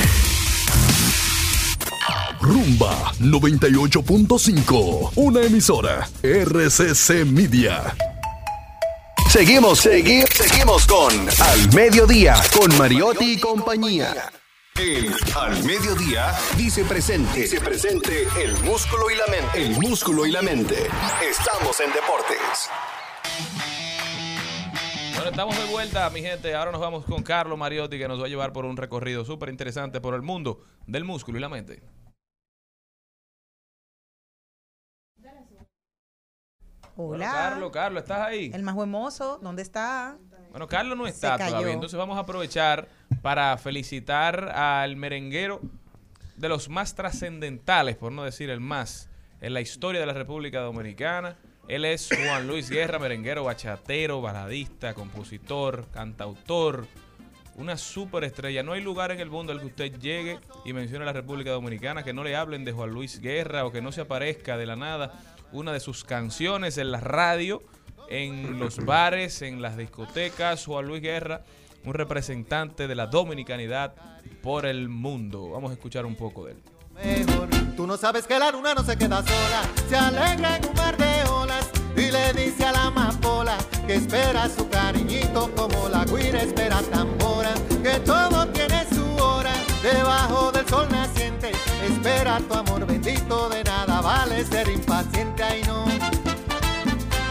Rumba 2.40 3.12
98.5, 3.20 5.12
una 5.16 5.42
emisora 5.42 6.06
RCC 6.22 7.24
Media. 7.24 7.94
Seguimos, 9.28 9.80
seguimos, 9.80 10.28
seguimos 10.30 10.86
con 10.86 11.12
Al 11.12 11.74
Mediodía, 11.74 12.36
con 12.56 12.76
Mariotti 12.78 13.32
y 13.32 13.40
compañía. 13.40 14.30
El 14.76 15.12
Al 15.36 15.64
Mediodía 15.64 16.34
Dice 16.56 16.84
presente, 16.84 17.40
dice 17.40 17.60
presente 17.60 18.26
el 18.40 18.52
músculo 18.62 19.10
y 19.10 19.16
la 19.16 19.26
mente. 19.26 19.62
El 19.62 19.76
músculo 19.80 20.26
y 20.26 20.30
la 20.30 20.42
mente. 20.42 20.76
Estamos 21.28 21.80
en 21.80 21.92
deportes. 21.92 22.70
Bueno, 25.14 25.30
estamos 25.30 25.58
de 25.58 25.64
vuelta, 25.66 26.08
mi 26.10 26.20
gente. 26.20 26.54
Ahora 26.54 26.72
nos 26.72 26.80
vamos 26.80 27.04
con 27.04 27.22
Carlos 27.22 27.58
Mariotti, 27.58 27.98
que 27.98 28.08
nos 28.08 28.20
va 28.20 28.26
a 28.26 28.28
llevar 28.28 28.52
por 28.52 28.64
un 28.64 28.76
recorrido 28.76 29.24
súper 29.24 29.48
interesante 29.48 30.00
por 30.00 30.14
el 30.14 30.22
mundo 30.22 30.64
del 30.86 31.04
músculo 31.04 31.38
y 31.38 31.40
la 31.40 31.48
mente. 31.48 31.82
Hola. 36.96 37.26
Bueno, 37.26 37.32
Carlos, 37.32 37.70
Carlos, 37.72 38.02
¿estás 38.04 38.20
ahí? 38.20 38.52
El 38.54 38.62
más 38.62 38.74
buen 38.76 38.88
mozo, 38.88 39.40
¿dónde 39.42 39.62
está? 39.62 40.16
Bueno, 40.50 40.68
Carlos 40.68 40.96
no 40.96 41.08
está 41.08 41.36
todavía, 41.36 41.72
entonces 41.72 41.98
vamos 41.98 42.16
a 42.16 42.20
aprovechar 42.20 42.88
para 43.22 43.56
felicitar 43.58 44.50
al 44.50 44.94
merenguero 44.94 45.60
de 46.36 46.48
los 46.48 46.68
más 46.68 46.94
trascendentales, 46.94 47.96
por 47.96 48.12
no 48.12 48.22
decir 48.22 48.50
el 48.50 48.60
más, 48.60 49.08
en 49.40 49.54
la 49.54 49.60
historia 49.60 50.00
de 50.00 50.06
la 50.06 50.12
República 50.12 50.60
Dominicana. 50.60 51.36
Él 51.66 51.84
es 51.84 52.08
Juan 52.08 52.46
Luis 52.46 52.70
Guerra, 52.70 53.00
merenguero, 53.00 53.42
bachatero, 53.42 54.20
baladista, 54.20 54.94
compositor, 54.94 55.86
cantautor, 55.92 56.86
una 57.56 57.76
superestrella. 57.76 58.62
No 58.62 58.72
hay 58.72 58.82
lugar 58.82 59.10
en 59.10 59.18
el 59.18 59.30
mundo 59.30 59.52
al 59.52 59.58
que 59.58 59.66
usted 59.66 59.98
llegue 59.98 60.38
y 60.64 60.72
mencione 60.72 61.02
a 61.02 61.06
la 61.06 61.12
República 61.12 61.50
Dominicana 61.50 62.04
que 62.04 62.12
no 62.12 62.22
le 62.22 62.36
hablen 62.36 62.64
de 62.64 62.70
Juan 62.70 62.90
Luis 62.90 63.20
Guerra 63.20 63.64
o 63.64 63.72
que 63.72 63.80
no 63.80 63.90
se 63.90 64.02
aparezca 64.02 64.56
de 64.56 64.66
la 64.66 64.76
nada 64.76 65.33
una 65.54 65.72
de 65.72 65.80
sus 65.80 66.04
canciones 66.04 66.76
en 66.78 66.90
la 66.90 67.00
radio, 67.00 67.62
en 68.08 68.58
los 68.58 68.84
bares, 68.84 69.40
en 69.40 69.62
las 69.62 69.76
discotecas. 69.76 70.66
Juan 70.66 70.86
Luis 70.86 71.00
Guerra, 71.00 71.42
un 71.84 71.94
representante 71.94 72.86
de 72.88 72.94
la 72.94 73.06
dominicanidad 73.06 73.94
por 74.42 74.66
el 74.66 74.88
mundo. 74.88 75.50
Vamos 75.50 75.70
a 75.70 75.74
escuchar 75.74 76.04
un 76.04 76.16
poco 76.16 76.44
de 76.44 76.52
él. 76.52 76.62
mejor. 77.26 77.48
Tú 77.76 77.86
no 77.86 77.96
sabes 77.96 78.26
que 78.26 78.38
la 78.38 78.50
luna 78.50 78.74
no 78.74 78.82
se 78.84 78.96
queda 78.96 79.22
sola, 79.22 79.62
se 79.88 79.96
alegra 79.96 80.56
en 80.56 80.68
un 80.68 80.74
mar 80.74 80.96
de 80.96 81.28
olas 81.30 81.70
y 81.96 82.10
le 82.10 82.32
dice 82.32 82.64
a 82.64 82.72
la 82.72 82.84
amapola 82.84 83.56
que 83.86 83.94
espera 83.94 84.48
su 84.48 84.68
cariñito 84.68 85.50
como 85.54 85.88
la 85.88 86.04
guira 86.04 86.42
espera 86.42 86.80
tambora, 86.82 87.52
que 87.82 88.00
todo 88.00 88.46
tiene 88.48 88.83
debajo 89.84 90.50
del 90.50 90.66
sol 90.66 90.88
naciente. 90.90 91.52
Espera 91.82 92.40
tu 92.48 92.54
amor 92.54 92.86
bendito, 92.86 93.50
de 93.50 93.62
nada 93.64 94.00
vale 94.00 94.44
ser 94.44 94.68
impaciente, 94.68 95.42
ay 95.42 95.62
no, 95.66 95.84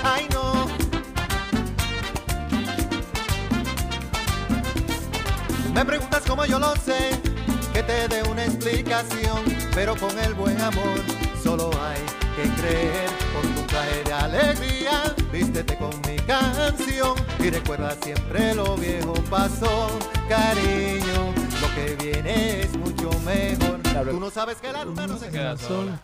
ay 0.04 0.28
no. 0.32 0.68
Me 5.74 5.84
preguntas 5.84 6.22
cómo 6.28 6.46
yo 6.46 6.60
lo 6.60 6.76
sé, 6.76 7.20
que 7.74 7.82
te 7.82 8.08
dé 8.08 8.22
una 8.30 8.46
explicación, 8.46 9.44
pero 9.74 9.96
con 9.96 10.18
el 10.20 10.36
buen 10.36 10.62
amor 10.62 11.00
solo 11.44 11.72
hay 11.82 12.02
que 12.36 12.62
creer. 12.62 13.10
Con 13.34 13.48
un 13.58 13.66
traje 13.66 14.04
de 14.04 14.14
alegría, 14.14 15.16
vístete 15.32 15.76
con 15.76 15.90
mi 16.08 16.18
canción 16.18 17.16
y 17.40 17.50
recuerda 17.50 17.96
siempre 18.04 18.54
lo 18.54 18.76
viejo 18.76 19.14
pasó, 19.32 19.90
cariño. 20.30 21.43
Lo 21.64 21.76
que 21.76 21.96
viene 21.96 22.60
es 22.60 22.78
mucho 22.78 23.10
mejor. 23.22 23.82
Tú 24.10 24.20
no 24.20 24.30
sabes 24.30 24.58
que 24.58 24.72
la 24.72 24.84
luna 24.84 25.08
no 25.08 25.18
se 25.18 25.30
queda 25.30 25.58
sola. 25.58 26.02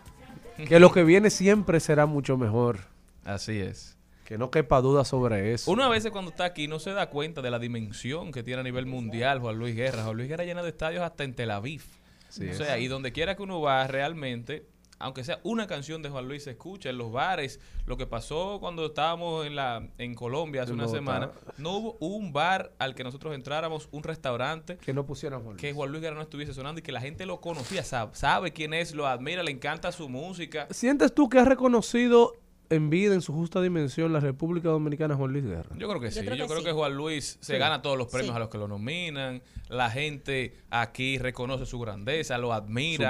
Que 0.55 0.79
lo 0.79 0.91
que 0.91 1.03
viene 1.03 1.29
siempre 1.29 1.81
será 1.81 2.05
mucho 2.05 2.37
mejor. 2.37 2.79
Así 3.25 3.59
es. 3.59 3.97
Que 4.23 4.37
no 4.37 4.51
quepa 4.51 4.79
duda 4.79 5.03
sobre 5.03 5.53
eso. 5.53 5.69
Uno 5.69 5.83
a 5.83 5.89
veces 5.89 6.11
cuando 6.11 6.31
está 6.31 6.45
aquí 6.45 6.67
no 6.67 6.79
se 6.79 6.91
da 6.91 7.09
cuenta 7.09 7.41
de 7.41 7.51
la 7.51 7.59
dimensión 7.59 8.31
que 8.31 8.41
tiene 8.41 8.61
a 8.61 8.63
nivel 8.63 8.85
mundial 8.85 9.39
Juan 9.39 9.57
Luis 9.57 9.75
Guerra. 9.75 10.03
Juan 10.03 10.15
Luis 10.15 10.29
Guerra 10.29 10.45
llena 10.45 10.63
de 10.63 10.69
estadios 10.69 11.03
hasta 11.03 11.25
en 11.25 11.33
Tel 11.33 11.51
Aviv. 11.51 11.83
Sí, 12.29 12.47
o 12.49 12.53
sea, 12.53 12.77
y 12.77 12.87
donde 12.87 13.11
quiera 13.11 13.35
que 13.35 13.43
uno 13.43 13.59
va 13.59 13.85
realmente, 13.87 14.65
aunque 14.99 15.23
sea 15.23 15.39
una 15.43 15.65
canción 15.65 16.01
de 16.01 16.09
Juan 16.09 16.27
Luis 16.27 16.43
se 16.43 16.51
escucha 16.51 16.89
en 16.89 16.97
los 16.97 17.11
bares. 17.11 17.59
Lo 17.85 17.97
que 17.97 18.05
pasó 18.05 18.57
cuando 18.59 18.85
estábamos 18.85 19.45
en 19.47 19.55
la 19.55 19.87
en 19.97 20.13
Colombia 20.13 20.63
hace 20.63 20.73
una 20.73 20.83
Bogotá. 20.85 20.99
semana, 20.99 21.31
no 21.57 21.77
hubo 21.77 21.97
un 22.01 22.31
bar 22.33 22.73
al 22.77 22.93
que 22.95 23.03
nosotros 23.03 23.33
entráramos, 23.33 23.89
un 23.91 24.03
restaurante 24.03 24.77
Que 24.77 24.93
no 24.93 25.05
pusieran 25.05 25.39
Juan 25.41 25.53
Luis. 25.53 25.61
que 25.61 25.73
Juan 25.73 25.89
Luis 25.91 26.01
Guerra 26.01 26.15
no 26.15 26.21
estuviese 26.21 26.53
sonando 26.53 26.79
y 26.79 26.83
que 26.83 26.91
la 26.91 27.01
gente 27.01 27.25
lo 27.25 27.41
conocía, 27.41 27.83
sabe, 27.83 28.11
sabe 28.13 28.51
quién 28.53 28.73
es, 28.73 28.93
lo 28.93 29.07
admira, 29.07 29.41
le 29.43 29.51
encanta 29.51 29.91
su 29.91 30.09
música. 30.09 30.67
¿Sientes 30.69 31.13
tú 31.15 31.29
que 31.29 31.39
has 31.39 31.47
reconocido 31.47 32.33
en 32.69 32.89
vida, 32.89 33.13
en 33.13 33.21
su 33.21 33.33
justa 33.33 33.61
dimensión, 33.61 34.13
la 34.13 34.19
República 34.19 34.69
Dominicana 34.69 35.15
Juan 35.15 35.31
Luis 35.31 35.45
Guerra? 35.45 35.75
Yo 35.77 35.87
creo 35.89 35.99
que 35.99 36.11
sí. 36.11 36.19
creo 36.21 36.35
Yo 36.35 36.43
que 36.45 36.49
creo 36.49 36.59
sí. 36.59 36.65
que 36.65 36.71
Juan 36.73 36.93
Luis 36.95 37.37
se 37.41 37.53
Sí. 37.53 37.59
gana 37.59 37.81
todos 37.81 37.97
los 37.97 38.07
premios 38.07 38.31
Sí. 38.33 38.35
a 38.35 38.39
los 38.39 38.49
que 38.49 38.57
lo 38.57 38.67
nominan. 38.67 39.41
La 39.69 39.89
gente 39.91 40.55
aquí 40.71 41.17
reconoce 41.19 41.65
su 41.65 41.79
grandeza, 41.79 42.37
lo 42.37 42.49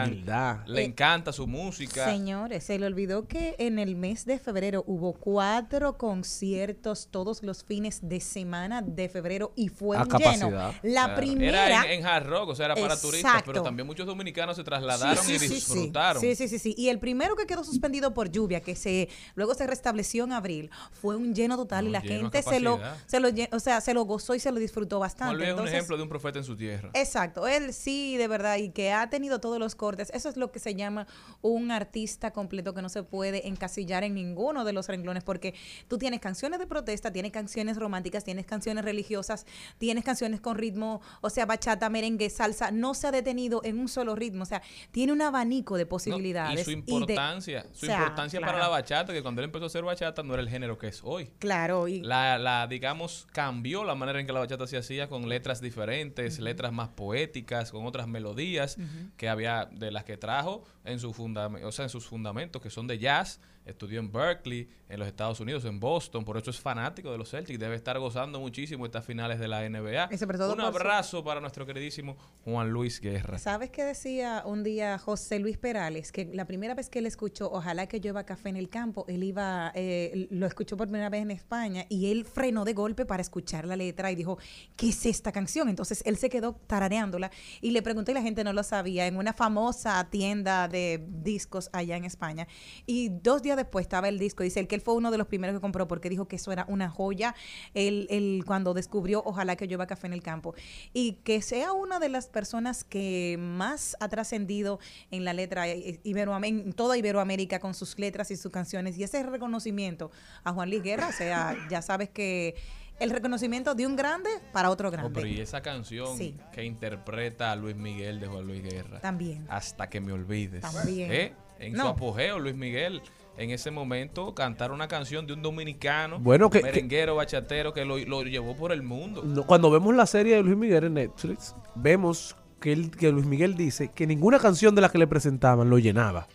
humildad. 0.10 0.66
Le 0.68 0.82
Eh, 0.82 0.86
encanta 0.86 1.32
su 1.34 1.48
música. 1.48 2.06
Señores, 2.10 2.64
se 2.64 2.78
le 2.80 2.86
olvidó 2.86 3.28
que 3.28 3.56
en 3.60 3.80
el 3.80 3.96
mes 3.96 4.26
de 4.26 4.40
febrero 4.40 4.84
hubo 4.88 5.14
cuatro 5.14 5.98
conciertos 5.98 7.08
todos 7.12 7.44
los 7.44 7.64
fines 7.64 8.00
de 8.08 8.20
semana 8.20 8.82
de 8.82 9.10
febrero 9.10 9.54
y 9.56 9.70
fue 9.70 9.98
A 9.98 10.04
un 10.04 10.08
capacidad. 10.10 10.34
lleno. 10.34 10.50
La 10.84 11.06
Claro. 11.06 11.16
primera. 11.16 11.66
Era 11.68 11.86
en, 11.94 12.00
en 12.00 12.06
Hard 12.06 12.28
Rock, 12.28 12.50
o 12.50 12.56
sea, 12.56 12.66
era 12.68 12.76
para 12.76 13.00
turistas, 13.00 13.44
pero 13.46 13.62
también 13.64 13.86
muchos 13.88 14.06
dominicanos 14.06 14.56
se 14.56 14.64
trasladaron 14.64 15.24
Sí, 15.24 15.34
y 15.36 15.38
disfrutaron. 15.40 16.22
Sí, 16.22 16.36
sí, 16.36 16.48
sí, 16.48 16.60
sí. 16.60 16.76
Y 16.78 16.90
el 16.90 17.00
primero 17.00 17.36
que 17.36 17.46
quedó 17.46 17.64
suspendido 17.64 18.14
por 18.14 18.30
lluvia, 18.32 18.62
que 18.62 18.76
se 18.76 19.10
luego 19.36 19.49
se 19.54 19.68
restableció 19.68 20.24
en 20.24 20.32
abril, 20.34 20.70
fue 20.92 21.16
un 21.16 21.34
lleno 21.34 21.56
total 21.58 21.88
y 21.88 21.92
la 21.92 22.02
gente 22.02 22.42
se 22.42 22.60
lo, 22.60 22.80
se 23.06 23.20
lo, 23.20 23.30
o 23.52 23.60
sea, 23.60 23.82
se 23.82 23.94
lo 23.94 24.04
gozó 24.04 24.36
y 24.36 24.40
se 24.40 24.52
lo 24.52 24.60
disfrutó 24.60 25.00
bastante. 25.00 25.54
Un 25.54 25.68
ejemplo 25.68 25.98
de 25.98 26.04
un 26.04 26.10
profeta 26.10 26.40
en 26.40 26.46
su 26.46 26.56
tierra. 26.56 26.90
Exacto, 26.94 27.48
él 27.48 27.74
sí, 27.74 28.18
de 28.18 28.28
verdad, 28.28 28.58
y 28.58 28.70
que 28.70 28.92
ha 28.92 29.10
tenido 29.10 29.40
todos 29.40 29.60
los 29.60 29.76
cortes. 29.76 30.10
Eso 30.14 30.30
es 30.30 30.38
lo 30.38 30.52
que 30.52 30.60
se 30.60 30.76
llama 30.76 31.08
un 31.42 31.72
artista 31.72 32.32
completo 32.32 32.74
que 32.74 32.82
no 32.82 32.90
se 32.90 33.04
puede 33.04 33.48
encasillar 33.48 34.04
en 34.04 34.14
ninguno 34.16 34.66
de 34.66 34.74
los 34.74 34.88
renglones, 34.88 35.24
porque 35.24 35.54
tú 35.88 35.98
tienes 35.98 36.20
canciones 36.20 36.60
de 36.60 36.68
protesta, 36.68 37.12
tienes 37.12 37.32
canciones 37.32 37.78
románticas, 37.78 38.24
tienes 38.24 38.46
canciones 38.46 38.84
religiosas, 38.86 39.46
tienes 39.78 40.04
canciones 40.04 40.40
con 40.42 40.58
ritmo, 40.58 41.02
o 41.22 41.30
sea, 41.30 41.46
bachata, 41.46 41.90
merengue, 41.90 42.30
salsa, 42.30 42.72
no 42.72 42.94
se 42.94 43.08
ha 43.08 43.12
detenido 43.12 43.62
en 43.64 43.80
un 43.80 43.88
solo 43.88 44.16
ritmo, 44.16 44.44
o 44.44 44.46
sea, 44.46 44.62
tiene 44.92 45.12
un 45.14 45.22
abanico 45.22 45.78
de 45.78 45.84
No, 45.84 45.90
posibilidades. 45.90 46.62
y 46.62 46.64
su 46.64 46.70
de- 46.72 46.76
importancia, 46.78 47.64
su 47.74 47.86
o 47.86 47.90
sea, 47.90 47.98
importancia 48.00 48.40
para 48.42 48.60
la 48.60 48.68
bachata, 48.68 49.14
que 49.14 49.22
cuando 49.22 49.39
él 49.40 49.46
empezó 49.46 49.66
a 49.66 49.68
hacer 49.68 49.84
bachata 49.84 50.24
no 50.24 50.34
era 50.34 50.42
el 50.42 50.50
género 50.50 50.78
que 50.78 50.88
es 50.88 51.02
hoy. 51.04 51.32
Claro, 51.40 51.88
y 51.88 52.02
La, 52.02 52.38
la, 52.38 52.68
digamos, 52.68 53.28
cambió 53.32 53.84
la 53.84 53.96
manera 53.96 54.20
en 54.20 54.26
que 54.26 54.34
la 54.34 54.40
bachata 54.40 54.68
se 54.68 54.78
hacía 54.78 55.08
con 55.10 55.28
letras 55.28 55.62
diferentes, 55.62 56.40
letras 56.40 56.72
más 56.72 56.90
poéticas, 56.90 57.72
con 57.72 57.86
otras 57.86 58.08
melodías 58.08 58.78
que 59.18 59.30
había 59.30 59.66
de 59.72 59.92
las 59.92 60.04
que 60.04 60.18
trajo 60.18 60.64
en 60.86 61.00
su 61.00 61.14
fundamento, 61.14 61.68
o 61.68 61.72
sea, 61.72 61.86
en 61.86 61.90
sus 61.90 62.06
fundamentos 62.06 62.62
que 62.62 62.70
son 62.70 62.88
de 62.88 63.00
jazz, 63.00 63.40
estudió 63.70 64.00
en 64.00 64.12
Berkeley, 64.12 64.68
en 64.90 65.00
los 65.00 65.08
Estados 65.08 65.40
Unidos, 65.40 65.66
en 65.66 65.80
Boston, 65.80 66.26
por 66.26 66.36
eso 66.38 66.50
es 66.50 66.60
fanático 66.60 67.12
de 67.12 67.18
los 67.18 67.30
Celtics, 67.30 67.60
debe 67.60 67.76
estar 67.76 67.98
gozando 68.00 68.40
muchísimo 68.40 68.86
estas 68.86 69.06
finales 69.06 69.40
de 69.40 69.48
la 69.48 69.62
NBA. 69.70 70.10
Y 70.12 70.18
sobre 70.18 70.38
todo 70.38 70.54
Un 70.54 70.60
su- 70.60 70.66
abrazo 70.66 71.24
para 71.24 71.40
nuestro 71.40 71.66
queridísimo 71.66 72.18
Juan 72.44 72.70
Luis 72.72 73.00
Guerra. 73.00 73.38
¿Sabes 73.38 73.70
qué 73.70 73.84
decía 73.84 74.42
un 74.46 74.64
día 74.64 74.98
José 74.98 75.40
Luis 75.40 75.58
Perales? 75.58 76.12
Que 76.12 76.26
la 76.34 76.46
primera 76.46 76.74
vez 76.74 76.90
que 76.90 77.00
él 77.00 77.06
escuchó 77.06 77.50
Ojalá 77.52 77.88
que 77.88 78.00
llueva 78.00 78.24
café 78.26 78.50
en 78.50 78.56
el 78.58 78.70
campo, 78.70 79.06
él 79.08 79.24
iba, 79.24 79.72
eh, 79.76 80.28
lo 80.32 80.46
escuchó 80.48 80.76
por 80.78 80.88
primera 80.88 81.10
vez 81.10 81.22
en 81.22 81.32
España 81.32 81.86
y 81.90 82.12
él 82.12 82.26
frenó 82.26 82.66
de 82.66 82.74
golpe 82.74 83.06
para 83.06 83.22
escuchar 83.22 83.66
la 83.66 83.76
letra 83.76 84.12
y 84.12 84.16
dijo, 84.16 84.38
¿qué 84.76 84.90
es 84.90 85.06
esta 85.06 85.32
canción? 85.32 85.70
Entonces 85.70 86.02
él 86.06 86.18
se 86.18 86.30
quedó 86.30 86.56
tarareándola 86.68 87.30
y 87.62 87.72
le 87.72 87.82
pregunté 87.82 88.12
y 88.12 88.16
la 88.16 88.22
gente 88.22 88.44
no 88.44 88.54
lo 88.54 88.64
sabía 88.64 89.06
en 89.08 89.18
una 89.18 89.34
famosa 89.34 90.08
tienda 90.10 90.68
de 90.68 91.06
discos 91.08 91.70
allá 91.74 91.96
en 91.98 92.06
España. 92.06 92.48
Y 92.86 93.10
dos 93.10 93.42
días 93.44 93.58
después 93.60 93.84
estaba 93.84 94.10
el 94.10 94.18
disco. 94.20 94.44
Dice 94.44 94.60
él 94.60 94.68
que 94.68 94.76
él 94.76 94.82
fue 94.82 94.96
uno 94.96 95.12
de 95.12 95.18
los 95.18 95.28
primeros 95.28 95.56
que 95.56 95.62
compró 95.62 95.88
porque 95.88 96.10
dijo 96.10 96.28
que 96.28 96.36
eso 96.38 96.52
era 96.52 96.66
una 96.68 96.90
joya. 96.90 97.36
Él, 97.74 98.08
él 98.10 98.44
cuando 98.46 98.74
descubrió 98.74 99.22
Ojalá 99.26 99.56
que 99.56 99.68
llueva 99.68 99.86
café 99.88 100.08
en 100.08 100.14
el 100.14 100.24
campo. 100.24 100.56
Y 100.94 101.14
que 101.24 101.42
sea 101.42 101.74
una 101.74 102.00
de 102.00 102.10
las 102.10 102.28
personas 102.28 102.84
que 102.84 103.38
más 103.40 103.96
ha 104.00 104.10
trascendido 104.10 104.80
en 105.12 105.24
la 105.26 105.34
letra 105.34 105.68
eh, 105.68 106.00
Iberoam- 106.04 106.46
en 106.48 106.74
toda 106.74 106.98
Iberoamérica 106.98 107.60
con 107.60 107.74
sus 107.74 107.98
letras 108.00 108.32
y 108.32 108.36
sus 108.38 108.52
canciones. 108.52 108.98
Y 108.98 109.04
ese 109.04 109.22
reconocimiento 109.24 110.12
a 110.44 110.54
Juan 110.54 110.70
Luis 110.70 110.82
Guerra, 110.84 111.08
o 111.08 111.12
sea, 111.12 111.56
ya 111.70 111.82
sabes 111.82 112.10
que 112.10 112.56
el 113.00 113.12
reconocimiento 113.12 113.76
de 113.76 113.88
un 113.88 113.96
grande 113.96 114.30
para 114.52 114.70
otro 114.70 114.90
Oh, 114.90 114.92
grande. 114.92 115.12
pero 115.14 115.28
y 115.28 115.40
esa 115.40 115.62
canción 115.62 116.18
Sí. 116.18 116.36
que 116.52 116.66
interpreta 116.66 117.52
a 117.52 117.56
Luis 117.56 117.76
Miguel 117.76 118.20
de 118.20 118.28
Juan 118.28 118.46
Luis 118.46 118.62
Guerra. 118.62 119.00
También. 119.00 119.46
Hasta 119.50 119.90
que 119.90 120.02
me 120.02 120.12
olvides. 120.12 120.62
También. 120.62 121.12
¿Eh? 121.12 121.34
En 121.60 121.76
su 121.78 121.88
apogeo, 121.88 122.40
Luis 122.40 122.56
Miguel, 122.56 123.02
en 123.40 123.52
ese 123.52 123.72
momento, 123.72 124.36
cantar 124.36 124.72
una 124.72 124.88
canción 124.88 125.26
de 125.26 125.34
un 125.34 125.42
dominicano, 125.42 126.20
Bueno, 126.20 126.50
que- 126.50 126.62
merenguero, 126.62 127.16
bachatero, 127.16 127.74
que 127.74 127.86
lo, 127.86 127.98
lo 127.98 128.24
llevó 128.24 128.56
por 128.56 128.72
el 128.72 128.84
mundo. 128.84 129.24
No, 129.24 129.44
cuando 129.46 129.72
vemos 129.72 129.96
la 129.96 130.06
serie 130.06 130.36
de 130.36 130.44
Luis 130.44 130.58
Miguel 130.58 130.84
en 130.84 130.94
Netflix, 130.96 131.56
vemos 131.76 132.36
que, 132.60 132.74
él- 132.74 132.92
que 132.92 133.12
Luis 133.12 133.26
Miguel 133.26 133.56
dice 133.56 133.92
que 133.96 134.06
ninguna 134.06 134.40
canción 134.40 134.76
de 134.76 134.82
la 134.82 134.90
que 134.90 134.98
le 134.98 135.08
presentaban 135.08 135.70
lo 135.70 135.80
llenaba. 135.80 136.28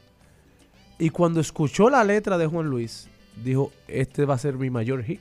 Y 0.99 1.11
cuando 1.11 1.41
escuchó 1.41 1.91
la 1.91 2.03
letra 2.05 2.39
de 2.39 2.47
Juan 2.47 2.67
Luis, 2.67 3.09
dijo, 3.45 3.71
este 3.89 4.25
va 4.25 4.35
a 4.35 4.39
ser 4.39 4.55
mi 4.55 4.71
mayor 4.71 5.03
hit. 5.05 5.21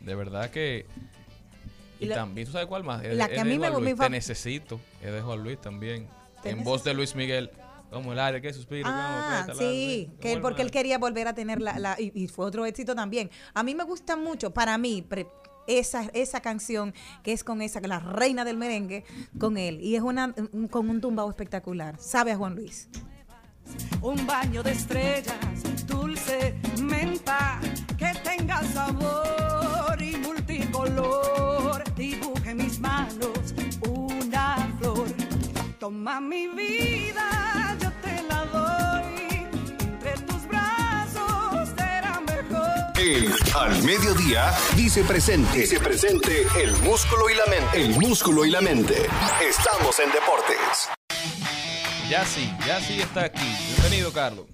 De 0.00 0.14
verdad 0.14 0.50
que... 0.50 0.84
Y, 1.98 2.04
Y 2.04 2.08
la- 2.08 2.16
también, 2.16 2.46
¿tú 2.46 2.52
sabes 2.52 2.66
cuál 2.66 2.82
más? 2.84 3.02
Es 3.04 3.16
la 3.16 3.24
de- 3.24 3.30
que 3.30 3.36
es 3.36 3.40
a 3.40 3.44
mí 3.44 3.58
me- 3.58 3.70
Luis, 3.70 3.96
Te 3.96 4.10
necesito. 4.10 4.80
Es 5.00 5.12
de 5.12 5.20
Juan 5.22 5.42
Luis 5.42 5.58
también. 5.60 6.08
En 6.44 6.64
voz 6.64 6.82
de 6.84 6.92
Luis 6.92 7.14
Miguel. 7.14 7.50
Como 7.92 8.12
el 8.12 8.18
aire 8.18 8.40
que 8.40 8.52
suspira. 8.52 8.88
Ah, 8.88 9.42
como 9.46 9.58
sí, 9.58 10.10
que 10.20 10.32
él, 10.32 10.40
porque 10.40 10.62
él 10.62 10.70
quería 10.70 10.98
volver 10.98 11.28
a 11.28 11.34
tener 11.34 11.60
la, 11.60 11.78
la- 11.78 12.00
y, 12.00 12.10
y 12.14 12.28
fue 12.28 12.46
otro 12.46 12.64
éxito 12.66 12.94
también. 12.94 13.30
A 13.54 13.62
mí 13.62 13.74
me 13.74 13.84
gusta 13.84 14.16
mucho, 14.16 14.52
para 14.52 14.78
mí, 14.78 15.02
pre- 15.02 15.28
esa, 15.66 16.04
esa 16.14 16.40
canción 16.40 16.92
que 17.22 17.32
es 17.32 17.44
con 17.44 17.62
esa, 17.62 17.80
la 17.80 18.00
reina 18.00 18.44
del 18.44 18.56
merengue, 18.56 19.04
con 19.38 19.56
él. 19.58 19.80
Y 19.80 19.94
es 19.94 20.02
una 20.02 20.34
un- 20.52 20.68
con 20.68 20.88
un 20.90 21.00
tumbao 21.00 21.28
espectacular. 21.30 21.98
Sabe 22.00 22.32
a 22.32 22.36
Juan 22.36 22.54
Luis. 22.56 22.88
un 24.00 24.26
baño 24.26 24.62
de 24.62 24.72
estrellas, 24.72 25.36
dulce 25.86 26.56
menta, 26.82 27.60
que 27.96 28.12
tenga 28.24 28.60
sabor 28.72 30.02
y 30.02 30.16
multicolor. 30.16 31.84
Dibuje 31.94 32.50
en 32.50 32.56
mis 32.56 32.78
manos 32.80 33.54
una 33.88 34.56
flor. 34.80 35.06
Toma 35.78 36.20
mi 36.20 36.48
vida, 36.48 37.61
Al 43.02 43.82
Mediodía 43.82 44.52
dice 44.76 45.02
presente. 45.02 45.58
Dice 45.58 45.80
presente 45.80 46.42
el 46.62 46.70
músculo 46.84 47.28
y 47.28 47.34
la 47.34 47.46
mente. 47.46 47.82
El 47.82 47.90
músculo 47.98 48.44
y 48.44 48.50
la 48.50 48.60
mente. 48.60 48.94
Estamos 49.42 49.98
en 49.98 50.12
deportes. 50.12 50.88
Ya 52.08 52.24
sí, 52.24 52.48
ya 52.64 52.78
sí 52.80 53.00
está 53.00 53.24
aquí. 53.24 53.42
Bienvenido, 53.74 54.12
Carlos. 54.12 54.46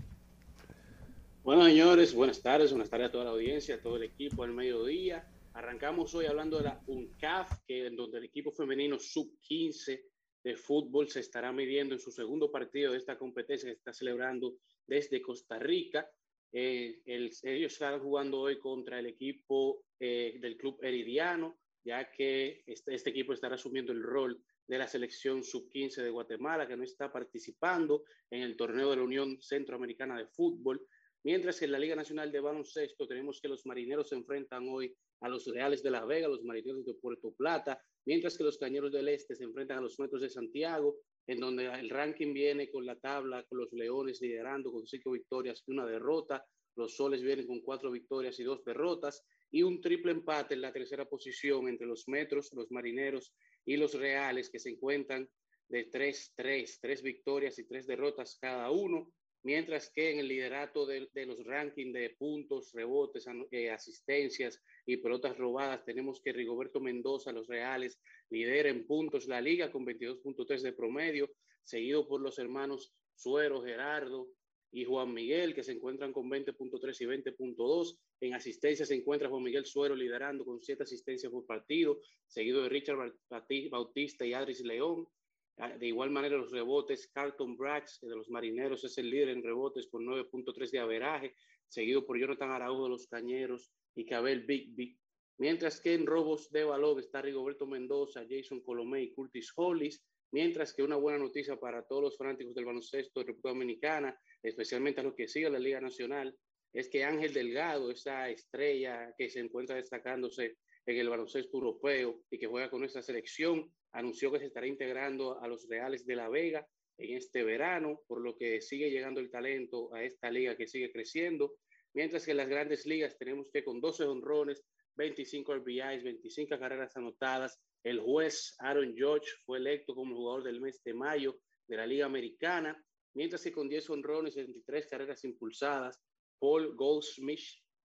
Bueno, 1.42 1.66
señores, 1.66 2.14
buenas 2.14 2.40
tardes, 2.40 2.70
buenas 2.70 2.88
tardes 2.88 3.09
a 3.09 3.12
toda 3.12 3.24
la 3.24 3.30
audiencia, 3.32 3.74
a 3.74 3.82
todo 3.82 3.96
el 3.96 4.05
equipo 4.05 4.44
al 4.44 4.55
mediodía. 4.55 5.28
Arrancamos 5.53 6.14
hoy 6.14 6.24
hablando 6.24 6.57
de 6.57 6.64
la 6.64 6.80
UNCAF, 6.86 7.53
que 7.66 7.88
en 7.88 7.96
donde 7.96 8.16
el 8.16 8.24
equipo 8.24 8.51
femenino 8.51 8.99
sub-15 8.99 10.01
de 10.42 10.57
fútbol 10.57 11.11
se 11.11 11.20
estará 11.20 11.53
midiendo 11.53 11.94
en 11.94 12.01
su 12.01 12.11
segundo 12.11 12.51
partido 12.51 12.92
de 12.92 12.99
esta 12.99 13.18
competencia 13.18 13.68
que 13.68 13.74
se 13.74 13.78
está 13.78 13.92
celebrando 13.92 14.55
desde 14.86 15.20
Costa 15.20 15.59
Rica. 15.59 16.09
Eh, 16.53 17.03
el- 17.05 17.30
ellos 17.42 17.72
estarán 17.72 18.01
jugando 18.01 18.40
hoy 18.40 18.59
contra 18.59 18.99
el 18.99 19.07
equipo 19.07 19.84
eh, 20.01 20.38
del 20.40 20.57
club 20.57 20.78
Heridiano, 20.82 21.59
ya 21.84 22.11
que 22.11 22.62
este, 22.66 22.94
este 22.94 23.11
equipo 23.11 23.32
estará 23.32 23.55
asumiendo 23.57 23.92
el 23.92 24.03
rol 24.03 24.42
de 24.66 24.78
la 24.78 24.86
selección 24.86 25.42
sub-15 25.42 26.03
de 26.03 26.11
Guatemala, 26.11 26.68
que 26.68 26.76
no 26.76 26.84
está 26.84 27.11
participando 27.11 28.05
en 28.30 28.42
el 28.42 28.57
torneo 28.57 28.90
de 28.90 28.96
la 28.96 29.03
Unión 29.03 29.40
Centroamericana 29.40 30.18
de 30.18 30.26
Fútbol. 30.28 30.86
Mientras 31.24 31.59
que 31.59 31.64
en 31.64 31.72
la 31.72 31.78
Liga 31.78 31.96
Nacional 31.96 32.30
de 32.30 32.40
Baloncesto 32.40 33.07
tenemos 33.09 33.40
que 33.40 33.49
los 33.49 33.66
marineros 33.66 34.09
se 34.11 34.14
enfrentan 34.14 34.68
hoy 34.68 34.94
a 35.20 35.28
los 35.28 35.46
Reales 35.46 35.82
de 35.82 35.90
La 35.90 36.05
Vega, 36.05 36.28
los 36.28 36.44
marineros 36.44 36.84
de 36.84 36.94
Puerto 36.94 37.32
Plata, 37.34 37.82
mientras 38.07 38.36
que 38.38 38.44
los 38.44 38.57
Cañeros 38.59 38.92
del 38.92 39.09
Este 39.09 39.34
se 39.34 39.44
enfrentan 39.44 39.78
a 39.78 39.80
los 39.80 39.99
Metros 39.99 40.22
de 40.22 40.30
Santiago, 40.30 40.96
en 41.29 41.41
donde 41.41 41.66
el 41.66 41.91
ranking 41.91 42.33
viene 42.33 42.70
con 42.70 42.87
la 42.87 42.99
tabla, 42.99 43.45
con 43.45 43.59
los 43.59 43.72
Leones 43.72 44.20
liderando 44.22 44.72
con 44.72 44.87
cinco 44.87 45.12
victorias 45.12 45.62
y 45.66 45.72
una 45.72 45.87
derrota, 45.87 46.45
los 46.74 46.97
Soles 46.97 47.22
vienen 47.22 47.47
con 47.47 47.61
cuatro 47.61 47.91
victorias 47.91 48.41
y 48.41 48.45
dos 48.45 48.64
derrotas, 48.64 49.22
y 49.51 49.62
un 49.62 49.81
triple 49.81 50.12
empate 50.12 50.55
en 50.55 50.62
la 50.62 50.72
tercera 50.72 51.05
posición 51.05 51.68
entre 51.68 51.87
los 51.87 52.09
Metros, 52.09 52.51
los 52.55 52.70
Marineros 52.70 53.35
y 53.66 53.76
los 53.76 53.93
Reales, 53.95 54.49
que 54.49 54.59
se 54.59 54.70
encuentran 54.70 55.29
de 55.68 55.91
3-3, 55.91 56.79
tres 56.81 57.03
victorias 57.03 57.59
y 57.59 57.66
tres 57.66 57.87
derrotas 57.87 58.39
cada 58.41 58.70
uno, 58.70 59.12
mientras 59.43 59.91
que 59.91 60.12
en 60.12 60.20
el 60.20 60.29
liderato 60.29 60.87
de, 60.87 61.09
de 61.12 61.26
los 61.26 61.45
rankings 61.45 61.93
de 61.93 62.16
puntos, 62.18 62.72
rebotes, 62.72 63.26
eh, 63.51 63.70
asistencias 63.70 64.62
y 64.87 64.97
pelotas 64.97 65.37
robadas, 65.37 65.85
tenemos 65.85 66.22
que 66.22 66.33
Rigoberto 66.33 66.81
Mendoza, 66.81 67.33
los 67.33 67.47
Reales, 67.49 68.01
lidera 68.31 68.68
en 68.68 68.87
puntos 68.87 69.26
la 69.26 69.41
liga 69.41 69.70
con 69.72 69.85
22.3 69.87 70.61
de 70.62 70.72
promedio, 70.72 71.31
seguido 71.62 72.07
por 72.07 72.20
los 72.20 72.39
hermanos 72.39 72.95
Suero, 73.14 73.62
Gerardo 73.62 74.29
y 74.70 74.85
Juan 74.85 75.12
Miguel, 75.14 75.55
que 75.55 75.62
se 75.62 75.72
encuentran 75.72 76.12
con 76.12 76.29
20.3 76.29 77.01
y 77.01 77.07
20.2. 77.07 77.99
En 78.20 78.35
asistencia 78.35 78.85
se 78.85 78.95
encuentra 78.95 79.29
Juan 79.29 79.43
Miguel 79.43 79.64
Suero 79.64 79.95
liderando 79.97 80.45
con 80.45 80.61
7 80.61 80.83
asistencias 80.83 81.33
por 81.33 81.47
partido, 81.47 82.01
seguido 82.26 82.62
de 82.62 82.68
Richard 82.68 82.99
Bauti- 83.31 83.70
Bautista 83.70 84.26
y 84.26 84.35
Adris 84.35 84.61
León. 84.62 85.09
Ah, 85.57 85.76
De 85.76 85.87
igual 85.89 86.11
manera, 86.11 86.37
los 86.37 86.53
rebotes, 86.53 87.09
Carlton 87.09 87.57
Brax 87.57 88.01
de 88.03 88.14
los 88.14 88.29
Marineros 88.31 88.85
es 88.85 88.97
el 88.99 89.11
líder 89.11 89.31
en 89.31 89.43
rebotes 89.43 89.89
con 89.89 90.05
9.3 90.05 90.70
de 90.70 90.79
averaje, 90.79 91.35
seguido 91.66 92.07
por 92.07 92.18
Jonathan 92.18 92.51
Araujo 92.51 92.85
de 92.85 92.91
los 92.91 93.07
Cañeros 93.09 93.72
y 93.95 94.05
Cabel 94.05 94.45
Bigby. 94.45 94.97
Mientras 95.39 95.80
que 95.80 95.95
en 95.95 96.05
robos 96.05 96.51
de 96.51 96.64
balón 96.64 96.99
está 96.99 97.22
Rigoberto 97.22 97.64
Mendoza, 97.66 98.26
Jason 98.28 98.61
Colomé 98.61 99.03
y 99.03 99.12
Curtis 99.12 99.53
Hollis. 99.55 100.03
Mientras 100.32 100.74
que 100.74 100.82
una 100.82 100.97
buena 100.97 101.20
noticia 101.20 101.57
para 101.57 101.86
todos 101.86 102.03
los 102.03 102.16
fanáticos 102.16 102.55
del 102.55 102.66
baloncesto 102.66 103.20
de 103.20 103.26
República 103.26 103.49
Dominicana, 103.51 104.20
especialmente 104.43 105.01
a 105.01 105.05
los 105.05 105.14
que 105.14 105.28
siguen 105.28 105.53
la 105.53 105.59
Liga 105.59 105.80
Nacional, 105.80 106.36
es 106.72 106.89
que 106.91 107.05
Ángel 107.05 107.32
Delgado, 107.32 107.91
esa 107.91 108.28
estrella 108.28 109.14
que 109.16 109.30
se 109.30 109.41
encuentra 109.41 109.76
destacándose 109.76 110.59
en 110.84 110.97
el 110.97 111.09
baloncesto 111.09 111.57
europeo 111.57 112.20
y 112.30 112.39
que 112.39 112.47
juega 112.47 112.68
con 112.68 112.80
nuestra 112.80 113.01
selección, 113.01 113.72
anunció 113.93 114.30
que 114.30 114.41
se 114.41 114.47
estará 114.47 114.66
integrando 114.66 115.41
a 115.41 115.49
los 115.49 115.66
Reales 115.68 116.05
de 116.05 116.16
La 116.16 116.28
Vega 116.28 116.66
en 116.99 117.16
este 117.16 117.45
verano, 117.45 118.01
por 118.07 118.20
lo 118.20 118.36
que 118.36 118.61
sigue 118.61 118.91
llegando 118.91 119.20
el 119.20 119.30
talento 119.30 119.95
a 119.95 120.03
esta 120.03 120.30
liga 120.30 120.57
que 120.57 120.66
sigue 120.66 120.91
creciendo. 120.91 121.55
Mientras 121.95 122.24
que 122.24 122.32
en 122.32 122.36
las 122.39 122.49
grandes 122.49 122.86
ligas 122.86 123.16
tenemos 123.16 123.49
que 123.51 123.64
con 123.64 123.80
12 123.80 124.05
honrones, 124.05 124.62
25 124.99 125.55
RBIs, 125.55 126.03
25 126.03 126.59
carreras 126.59 126.96
anotadas, 126.96 127.59
el 127.84 128.01
juez 128.01 128.57
Aaron 128.59 128.94
George 128.96 129.30
fue 129.46 129.59
electo 129.59 129.94
como 129.94 130.16
jugador 130.16 130.42
del 130.42 130.61
mes 130.61 130.82
de 130.84 130.92
mayo 130.92 131.40
de 131.68 131.76
la 131.76 131.86
Liga 131.86 132.07
Americana, 132.07 132.76
mientras 133.14 133.42
que 133.42 133.53
con 133.53 133.68
10 133.68 133.90
honrones 133.90 134.36
y 134.36 134.42
23 134.42 134.86
carreras 134.88 135.24
impulsadas, 135.24 136.01
Paul 136.40 136.74
Goldsmith 136.74 137.44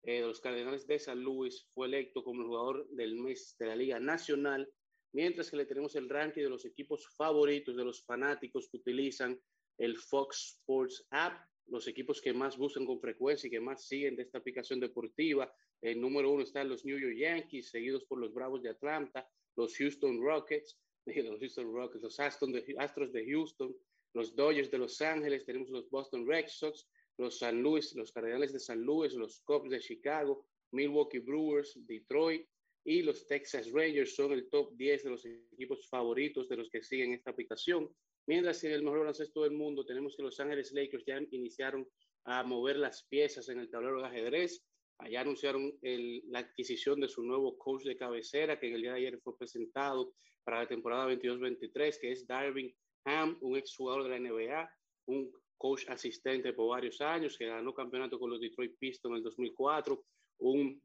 eh, 0.04 0.20
de 0.20 0.26
los 0.26 0.40
Cardenales 0.40 0.86
de 0.86 0.98
San 0.98 1.22
Luis 1.22 1.68
fue 1.74 1.86
electo 1.86 2.24
como 2.24 2.40
el 2.40 2.48
jugador 2.48 2.88
del 2.90 3.16
mes 3.16 3.54
de 3.58 3.66
la 3.66 3.76
Liga 3.76 4.00
Nacional, 4.00 4.68
mientras 5.12 5.50
que 5.50 5.58
le 5.58 5.66
tenemos 5.66 5.94
el 5.96 6.08
ranking 6.08 6.42
de 6.42 6.50
los 6.50 6.64
equipos 6.64 7.06
favoritos 7.16 7.76
de 7.76 7.84
los 7.84 8.04
fanáticos 8.04 8.68
que 8.70 8.78
utilizan 8.78 9.38
el 9.78 9.98
Fox 9.98 10.56
Sports 10.58 11.06
App, 11.10 11.46
los 11.66 11.88
equipos 11.88 12.20
que 12.20 12.32
más 12.32 12.56
buscan 12.56 12.86
con 12.86 13.00
frecuencia 13.00 13.48
y 13.48 13.50
que 13.50 13.60
más 13.60 13.86
siguen 13.86 14.16
de 14.16 14.22
esta 14.22 14.38
aplicación 14.38 14.80
deportiva. 14.80 15.52
El 15.80 16.00
número 16.00 16.30
uno 16.30 16.42
están 16.42 16.68
los 16.68 16.84
New 16.84 16.98
York 16.98 17.16
Yankees, 17.16 17.70
seguidos 17.70 18.04
por 18.04 18.18
los 18.18 18.32
Bravos 18.32 18.62
de 18.62 18.70
Atlanta, 18.70 19.28
los 19.56 19.76
Houston 19.76 20.20
Rockets, 20.20 20.78
los 21.06 21.40
Houston 21.40 21.72
Rockets, 21.72 22.02
los 22.02 22.20
Astros 22.20 23.12
de 23.12 23.26
Houston, 23.26 23.74
los 24.14 24.34
Dodgers 24.34 24.70
de 24.70 24.78
Los 24.78 25.00
Ángeles, 25.00 25.44
tenemos 25.44 25.70
los 25.70 25.90
Boston 25.90 26.26
Red 26.26 26.46
Sox, 26.48 26.86
los 27.18 27.38
San 27.38 27.62
Luis, 27.62 27.94
los 27.94 28.12
Cardenales 28.12 28.52
de 28.52 28.60
San 28.60 28.80
Luis, 28.82 29.14
los 29.14 29.40
Cubs 29.40 29.70
de 29.70 29.80
Chicago, 29.80 30.46
Milwaukee 30.72 31.18
Brewers, 31.18 31.78
Detroit 31.86 32.46
y 32.84 33.02
los 33.02 33.26
Texas 33.26 33.70
Rangers 33.72 34.14
son 34.14 34.32
el 34.32 34.48
top 34.50 34.72
10 34.76 35.04
de 35.04 35.10
los 35.10 35.24
equipos 35.24 35.88
favoritos 35.88 36.48
de 36.48 36.56
los 36.56 36.68
que 36.68 36.82
siguen 36.82 37.12
esta 37.12 37.30
aplicación. 37.30 37.88
Mientras 38.26 38.60
que 38.60 38.68
en 38.68 38.74
el 38.74 38.82
mejor 38.82 39.00
baloncesto 39.00 39.42
del 39.42 39.52
mundo 39.52 39.84
tenemos 39.84 40.16
que 40.16 40.22
Los 40.22 40.40
Ángeles 40.40 40.72
Lakers 40.72 41.04
ya 41.06 41.20
iniciaron 41.30 41.86
a 42.24 42.42
mover 42.42 42.76
las 42.76 43.06
piezas 43.08 43.48
en 43.48 43.58
el 43.60 43.70
tablero 43.70 44.00
de 44.00 44.06
ajedrez. 44.08 44.64
Allá 44.98 45.20
anunciaron 45.20 45.76
el- 45.82 46.22
la 46.30 46.38
adquisición 46.40 47.00
de 47.00 47.08
su 47.08 47.22
nuevo 47.22 47.58
coach 47.58 47.82
de 47.84 47.96
cabecera, 47.96 48.58
que 48.58 48.68
en 48.68 48.74
el 48.74 48.82
día 48.82 48.92
de 48.92 48.98
ayer 48.98 49.20
fue 49.22 49.36
presentado 49.36 50.14
para 50.44 50.60
la 50.60 50.68
temporada 50.68 51.06
22-23, 51.06 51.98
que 51.98 52.12
es 52.12 52.26
Darvin 52.26 52.74
Ham, 53.04 53.38
un 53.42 53.56
exjugador 53.56 54.04
de 54.04 54.08
la 54.10 54.16
NBA, 54.16 54.70
un 55.08 55.30
coach 55.58 55.84
asistente 55.88 56.52
por 56.52 56.70
varios 56.70 57.00
años, 57.00 57.36
que 57.36 57.46
ganó 57.46 57.74
campeonato 57.74 58.18
con 58.18 58.30
los 58.30 58.40
Detroit 58.40 58.76
Pistons 58.78 59.12
en 59.12 59.16
el 59.18 59.22
2004, 59.22 60.04
un, 60.40 60.82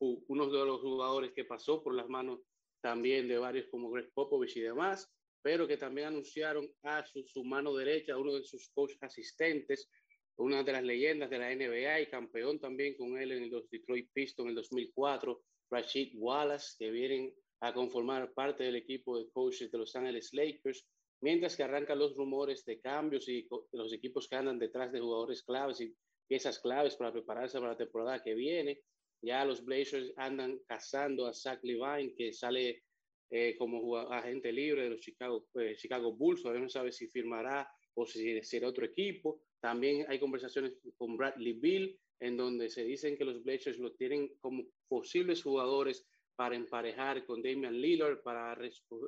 uno 0.00 0.50
de 0.50 0.64
los 0.66 0.80
jugadores 0.80 1.32
que 1.32 1.44
pasó 1.44 1.82
por 1.82 1.94
las 1.94 2.08
manos 2.08 2.40
también 2.82 3.28
de 3.28 3.38
varios 3.38 3.68
como 3.68 3.90
Greg 3.90 4.10
Popovich 4.12 4.56
y 4.56 4.60
demás, 4.60 5.12
pero 5.42 5.66
que 5.66 5.76
también 5.76 6.08
anunciaron 6.08 6.68
a 6.82 7.04
su, 7.04 7.24
su 7.24 7.44
mano 7.44 7.74
derecha, 7.74 8.16
uno 8.16 8.34
de 8.34 8.44
sus 8.44 8.70
coach 8.70 8.92
asistentes, 9.00 9.88
una 10.36 10.62
de 10.62 10.72
las 10.72 10.82
leyendas 10.82 11.30
de 11.30 11.38
la 11.38 11.54
NBA 11.54 12.00
y 12.00 12.10
campeón 12.10 12.58
también 12.58 12.96
con 12.96 13.18
él 13.18 13.32
en 13.32 13.50
los 13.50 13.68
Detroit 13.68 14.08
Pistons 14.12 14.46
en 14.46 14.50
el 14.50 14.54
2004, 14.56 15.42
Rashid 15.70 16.12
Wallace, 16.16 16.76
que 16.78 16.90
vienen 16.90 17.34
a 17.60 17.72
conformar 17.72 18.32
parte 18.32 18.64
del 18.64 18.76
equipo 18.76 19.18
de 19.18 19.30
coaches 19.30 19.70
de 19.70 19.78
Los 19.78 19.94
Ángeles 19.94 20.30
Lakers, 20.32 20.86
mientras 21.20 21.56
que 21.56 21.62
arrancan 21.62 21.98
los 21.98 22.16
rumores 22.16 22.64
de 22.64 22.80
cambios 22.80 23.28
y 23.28 23.48
los 23.72 23.92
equipos 23.92 24.28
que 24.28 24.36
andan 24.36 24.58
detrás 24.58 24.90
de 24.92 25.00
jugadores 25.00 25.42
claves 25.42 25.80
y 25.80 25.94
piezas 26.26 26.58
claves 26.58 26.96
para 26.96 27.12
prepararse 27.12 27.58
para 27.58 27.72
la 27.72 27.78
temporada 27.78 28.22
que 28.22 28.34
viene. 28.34 28.80
Ya 29.22 29.44
los 29.44 29.64
Blazers 29.64 30.12
andan 30.16 30.58
cazando 30.66 31.26
a 31.26 31.32
Zach 31.32 31.60
Levine, 31.62 32.14
que 32.16 32.32
sale 32.32 32.82
eh, 33.34 33.56
como 33.56 33.96
agente 33.96 34.52
libre 34.52 34.82
de 34.82 34.90
los 34.90 35.00
Chicago, 35.00 35.48
eh, 35.54 35.74
Chicago 35.74 36.12
Bulls. 36.12 36.42
Todavía 36.42 36.62
no 36.62 36.68
sabe 36.68 36.92
si 36.92 37.08
firmará 37.08 37.66
o 37.94 38.04
si 38.04 38.42
será 38.42 38.68
otro 38.68 38.84
equipo. 38.84 39.40
También 39.58 40.04
hay 40.08 40.18
conversaciones 40.18 40.74
con 40.98 41.16
Bradley 41.16 41.54
Bill, 41.54 41.98
en 42.20 42.36
donde 42.36 42.68
se 42.68 42.84
dicen 42.84 43.16
que 43.16 43.24
los 43.24 43.42
Blazers 43.42 43.78
lo 43.78 43.94
tienen 43.94 44.36
como 44.38 44.64
posibles 44.86 45.42
jugadores 45.42 46.06
para 46.36 46.56
emparejar 46.56 47.24
con 47.24 47.40
Damian 47.42 47.80
Lillard, 47.80 48.22
para 48.22 48.54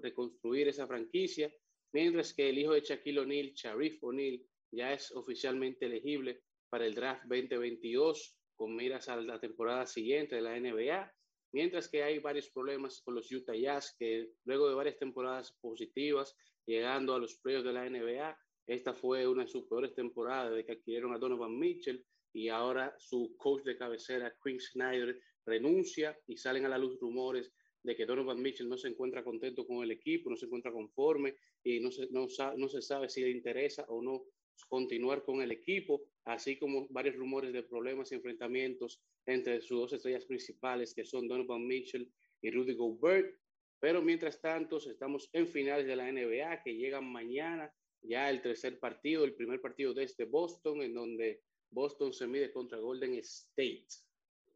reconstruir 0.02 0.68
esa 0.68 0.86
franquicia, 0.86 1.52
mientras 1.92 2.32
que 2.32 2.48
el 2.48 2.58
hijo 2.58 2.72
de 2.72 2.80
Shaquille 2.80 3.20
O'Neal, 3.20 3.52
Sharif 3.52 4.02
O'Neal, 4.02 4.40
ya 4.72 4.94
es 4.94 5.12
oficialmente 5.12 5.84
elegible 5.84 6.40
para 6.70 6.86
el 6.86 6.94
draft 6.94 7.24
2022 7.24 8.38
con 8.56 8.74
miras 8.74 9.08
a 9.10 9.16
la 9.16 9.38
temporada 9.38 9.86
siguiente 9.86 10.36
de 10.36 10.42
la 10.42 10.58
NBA, 10.58 11.12
mientras 11.54 11.88
que 11.88 12.02
hay 12.02 12.18
varios 12.18 12.50
problemas 12.50 13.00
con 13.00 13.14
los 13.14 13.30
Utah 13.30 13.54
Jazz 13.54 13.94
que 13.96 14.32
luego 14.44 14.68
de 14.68 14.74
varias 14.74 14.98
temporadas 14.98 15.56
positivas, 15.60 16.36
llegando 16.66 17.14
a 17.14 17.20
los 17.20 17.36
playoffs 17.36 17.64
de 17.64 17.72
la 17.72 17.88
NBA, 17.88 18.36
esta 18.66 18.92
fue 18.92 19.28
una 19.28 19.44
de 19.44 19.48
sus 19.48 19.68
peores 19.68 19.94
temporadas 19.94 20.50
desde 20.50 20.66
que 20.66 20.72
adquirieron 20.72 21.14
a 21.14 21.18
Donovan 21.18 21.56
Mitchell 21.56 22.04
y 22.32 22.48
ahora 22.48 22.92
su 22.98 23.36
coach 23.36 23.62
de 23.62 23.78
cabecera, 23.78 24.34
Quinn 24.42 24.58
Snyder, 24.58 25.16
renuncia 25.46 26.18
y 26.26 26.36
salen 26.36 26.66
a 26.66 26.70
la 26.70 26.78
luz 26.78 26.98
rumores 26.98 27.52
de 27.84 27.94
que 27.94 28.04
Donovan 28.04 28.42
Mitchell 28.42 28.68
no 28.68 28.76
se 28.76 28.88
encuentra 28.88 29.22
contento 29.22 29.64
con 29.64 29.84
el 29.84 29.92
equipo, 29.92 30.30
no 30.30 30.36
se 30.36 30.46
encuentra 30.46 30.72
conforme 30.72 31.36
y 31.62 31.78
no 31.78 31.92
se, 31.92 32.08
no, 32.10 32.26
no 32.56 32.68
se 32.68 32.82
sabe 32.82 33.08
si 33.08 33.20
le 33.22 33.30
interesa 33.30 33.84
o 33.88 34.02
no 34.02 34.24
continuar 34.68 35.24
con 35.24 35.40
el 35.42 35.50
equipo, 35.52 36.02
así 36.24 36.58
como 36.58 36.86
varios 36.90 37.16
rumores 37.16 37.52
de 37.52 37.62
problemas 37.62 38.10
y 38.10 38.16
enfrentamientos 38.16 39.00
entre 39.26 39.60
sus 39.60 39.78
dos 39.78 39.92
estrellas 39.92 40.24
principales, 40.24 40.94
que 40.94 41.04
son 41.04 41.28
Donovan 41.28 41.66
Mitchell 41.66 42.10
y 42.40 42.50
Rudy 42.50 42.74
Gobert. 42.74 43.34
Pero 43.80 44.02
mientras 44.02 44.40
tanto, 44.40 44.78
estamos 44.78 45.28
en 45.32 45.46
finales 45.48 45.86
de 45.86 45.96
la 45.96 46.10
NBA 46.10 46.62
que 46.62 46.74
llegan 46.74 47.10
mañana, 47.10 47.72
ya 48.02 48.30
el 48.30 48.42
tercer 48.42 48.78
partido, 48.78 49.24
el 49.24 49.34
primer 49.34 49.60
partido 49.60 49.92
desde 49.94 50.24
Boston, 50.24 50.82
en 50.82 50.94
donde 50.94 51.42
Boston 51.70 52.12
se 52.12 52.26
mide 52.26 52.52
contra 52.52 52.78
Golden 52.78 53.14
State, 53.14 53.86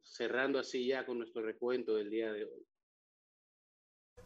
cerrando 0.03 0.59
así 0.59 0.87
ya 0.87 1.05
con 1.05 1.19
nuestro 1.19 1.43
recuento 1.43 1.95
del 1.95 2.11
día 2.11 2.33
de 2.33 2.45
hoy. 2.45 2.67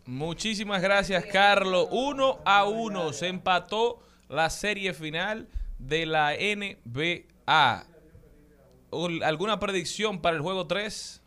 Muchísimas 0.04 0.82
gracias, 0.82 1.24
Carlos. 1.26 1.88
Uno 1.92 2.40
a 2.44 2.68
uno 2.68 3.12
se 3.12 3.28
empató 3.28 4.02
la 4.28 4.50
serie 4.50 4.94
final 4.94 5.48
de 5.87 6.07
la 6.07 6.33
NBA. 6.35 7.87
¿Alguna 9.24 9.59
predicción 9.59 10.20
para 10.20 10.37
el 10.37 10.43
juego 10.43 10.66
3? 10.66 11.22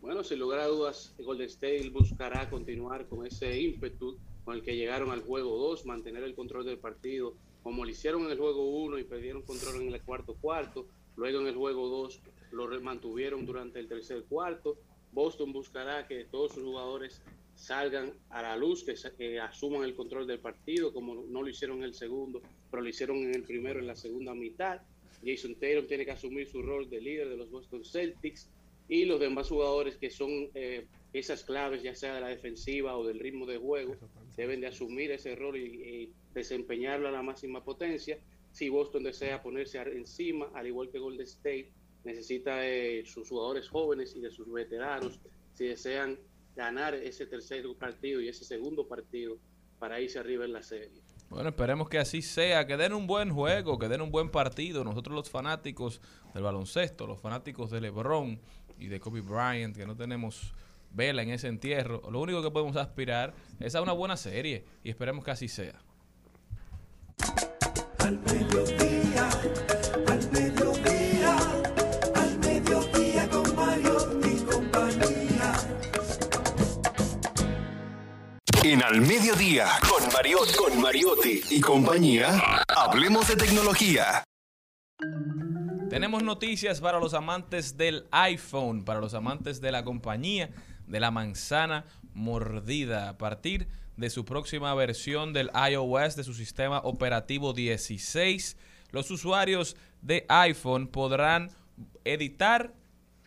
Bueno, 0.00 0.24
sin 0.24 0.38
lugar 0.38 0.60
a 0.60 0.66
dudas, 0.66 1.14
Golden 1.18 1.46
State 1.46 1.90
buscará 1.90 2.48
continuar 2.50 3.06
con 3.06 3.26
ese 3.26 3.60
ímpetu 3.60 4.18
con 4.44 4.56
el 4.56 4.62
que 4.62 4.76
llegaron 4.76 5.10
al 5.10 5.22
juego 5.22 5.56
2, 5.56 5.86
mantener 5.86 6.24
el 6.24 6.34
control 6.34 6.64
del 6.64 6.78
partido, 6.78 7.34
como 7.62 7.84
lo 7.84 7.90
hicieron 7.90 8.24
en 8.24 8.32
el 8.32 8.38
juego 8.38 8.68
1 8.82 8.98
y 8.98 9.04
perdieron 9.04 9.42
control 9.42 9.82
en 9.82 9.92
el 9.92 10.02
cuarto 10.02 10.34
cuarto. 10.34 10.86
Luego 11.16 11.40
en 11.40 11.46
el 11.46 11.54
juego 11.54 11.88
2 11.88 12.20
lo 12.52 12.80
mantuvieron 12.80 13.46
durante 13.46 13.78
el 13.78 13.86
tercer 13.86 14.24
cuarto. 14.24 14.76
Boston 15.12 15.52
buscará 15.52 16.08
que 16.08 16.24
todos 16.24 16.52
sus 16.52 16.64
jugadores 16.64 17.22
salgan 17.54 18.12
a 18.30 18.42
la 18.42 18.56
luz, 18.56 18.84
que 18.84 19.40
asuman 19.40 19.84
el 19.84 19.94
control 19.94 20.26
del 20.26 20.40
partido, 20.40 20.92
como 20.92 21.14
no 21.14 21.42
lo 21.42 21.48
hicieron 21.48 21.78
en 21.78 21.84
el 21.84 21.94
segundo, 21.94 22.40
pero 22.72 22.82
lo 22.82 22.88
hicieron 22.88 23.18
en 23.18 23.34
el 23.34 23.42
primero, 23.42 23.78
en 23.78 23.86
la 23.86 23.94
segunda 23.94 24.34
mitad. 24.34 24.80
Jason 25.22 25.54
Taylor 25.56 25.86
tiene 25.86 26.06
que 26.06 26.12
asumir 26.12 26.48
su 26.48 26.62
rol 26.62 26.88
de 26.88 27.02
líder 27.02 27.28
de 27.28 27.36
los 27.36 27.50
Boston 27.50 27.84
Celtics 27.84 28.48
y 28.88 29.04
los 29.04 29.20
demás 29.20 29.48
jugadores 29.50 29.96
que 29.98 30.10
son 30.10 30.48
eh, 30.54 30.86
esas 31.12 31.44
claves, 31.44 31.82
ya 31.82 31.94
sea 31.94 32.14
de 32.14 32.22
la 32.22 32.28
defensiva 32.28 32.96
o 32.96 33.06
del 33.06 33.20
ritmo 33.20 33.44
de 33.44 33.58
juego, 33.58 33.94
deben 34.36 34.62
de 34.62 34.68
asumir 34.68 35.10
ese 35.12 35.36
rol 35.36 35.58
y, 35.58 35.64
y 35.64 36.12
desempeñarlo 36.32 37.08
a 37.08 37.12
la 37.12 37.22
máxima 37.22 37.62
potencia. 37.62 38.18
Si 38.52 38.70
Boston 38.70 39.04
desea 39.04 39.42
ponerse 39.42 39.78
encima, 39.78 40.50
al 40.54 40.66
igual 40.66 40.90
que 40.90 40.98
Golden 40.98 41.26
State, 41.26 41.70
necesita 42.04 42.56
de 42.56 43.04
sus 43.06 43.28
jugadores 43.28 43.68
jóvenes 43.68 44.16
y 44.16 44.20
de 44.20 44.30
sus 44.30 44.50
veteranos, 44.50 45.20
si 45.54 45.66
desean 45.66 46.18
ganar 46.56 46.94
ese 46.94 47.26
tercer 47.26 47.64
partido 47.78 48.20
y 48.22 48.28
ese 48.28 48.44
segundo 48.44 48.88
partido 48.88 49.36
para 49.78 50.00
irse 50.00 50.18
arriba 50.18 50.46
en 50.46 50.52
la 50.52 50.62
serie. 50.62 51.02
Bueno, 51.32 51.48
esperemos 51.48 51.88
que 51.88 51.98
así 51.98 52.20
sea, 52.20 52.66
que 52.66 52.76
den 52.76 52.92
un 52.92 53.06
buen 53.06 53.32
juego, 53.32 53.78
que 53.78 53.88
den 53.88 54.02
un 54.02 54.10
buen 54.10 54.28
partido. 54.28 54.84
Nosotros 54.84 55.16
los 55.16 55.30
fanáticos 55.30 56.02
del 56.34 56.42
baloncesto, 56.42 57.06
los 57.06 57.18
fanáticos 57.18 57.70
de 57.70 57.80
LeBron 57.80 58.38
y 58.78 58.88
de 58.88 59.00
Kobe 59.00 59.22
Bryant, 59.22 59.74
que 59.74 59.86
no 59.86 59.96
tenemos 59.96 60.52
vela 60.90 61.22
en 61.22 61.30
ese 61.30 61.48
entierro, 61.48 62.02
lo 62.10 62.20
único 62.20 62.42
que 62.42 62.50
podemos 62.50 62.76
aspirar 62.76 63.32
es 63.60 63.74
a 63.74 63.80
una 63.80 63.92
buena 63.92 64.18
serie 64.18 64.66
y 64.84 64.90
esperemos 64.90 65.24
que 65.24 65.30
así 65.30 65.48
sea. 65.48 65.80
En 78.64 78.80
Al 78.80 79.00
Mediodía, 79.00 79.66
con 79.80 80.08
con 80.56 80.80
Mariotti 80.80 81.40
y 81.50 81.60
compañía, 81.60 82.62
hablemos 82.68 83.26
de 83.26 83.34
tecnología. 83.34 84.22
Tenemos 85.90 86.22
noticias 86.22 86.80
para 86.80 87.00
los 87.00 87.12
amantes 87.12 87.76
del 87.76 88.06
iPhone, 88.12 88.84
para 88.84 89.00
los 89.00 89.14
amantes 89.14 89.60
de 89.60 89.72
la 89.72 89.82
compañía 89.82 90.50
de 90.86 91.00
la 91.00 91.10
manzana 91.10 91.86
mordida. 92.14 93.08
A 93.08 93.18
partir 93.18 93.66
de 93.96 94.10
su 94.10 94.24
próxima 94.24 94.72
versión 94.76 95.32
del 95.32 95.50
iOS 95.70 96.14
de 96.14 96.22
su 96.22 96.32
sistema 96.32 96.78
operativo 96.84 97.52
16, 97.54 98.56
los 98.92 99.10
usuarios 99.10 99.76
de 100.02 100.24
iPhone 100.28 100.86
podrán 100.86 101.50
editar 102.04 102.74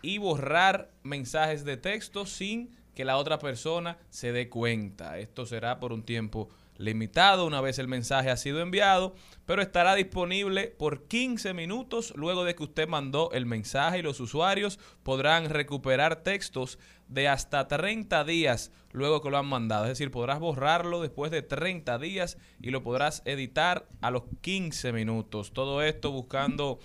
y 0.02 0.18
borrar 0.18 0.92
mensajes 1.04 1.66
de 1.66 1.76
texto 1.76 2.26
sin 2.26 2.85
que 2.96 3.06
la 3.06 3.18
otra 3.18 3.38
persona 3.38 3.98
se 4.10 4.32
dé 4.32 4.50
cuenta. 4.50 5.20
Esto 5.20 5.46
será 5.46 5.80
por 5.80 5.94
un 5.94 6.04
tiempo 6.04 6.50
limitado 6.78 7.46
una 7.46 7.62
vez 7.62 7.80
el 7.80 7.88
mensaje 7.88 8.30
ha 8.30 8.38
sido 8.38 8.62
enviado, 8.62 9.16
pero 9.46 9.62
estará 9.62 9.96
disponible 9.96 10.68
por 10.68 11.08
15 11.08 11.54
minutos 11.54 12.14
luego 12.16 12.44
de 12.44 12.56
que 12.56 12.64
usted 12.64 12.88
mandó 12.88 13.32
el 13.32 13.46
mensaje 13.46 14.00
y 14.00 14.02
los 14.02 14.20
usuarios 14.20 14.80
podrán 15.04 15.50
recuperar 15.50 16.24
textos 16.24 16.80
de 17.08 17.28
hasta 17.28 17.68
30 17.68 18.24
días 18.24 18.72
luego 18.92 19.22
que 19.22 19.30
lo 19.30 19.38
han 19.38 19.46
mandado. 19.46 19.86
Es 19.86 19.92
decir, 19.92 20.12
podrás 20.12 20.40
borrarlo 20.40 21.02
después 21.02 21.32
de 21.32 21.42
30 21.42 21.98
días 22.00 22.38
y 22.62 22.72
lo 22.72 22.84
podrás 22.84 23.22
editar 23.26 23.88
a 24.02 24.12
los 24.12 24.24
15 24.42 24.92
minutos. 24.94 25.54
Todo 25.54 25.82
esto 25.82 26.12
buscando 26.12 26.80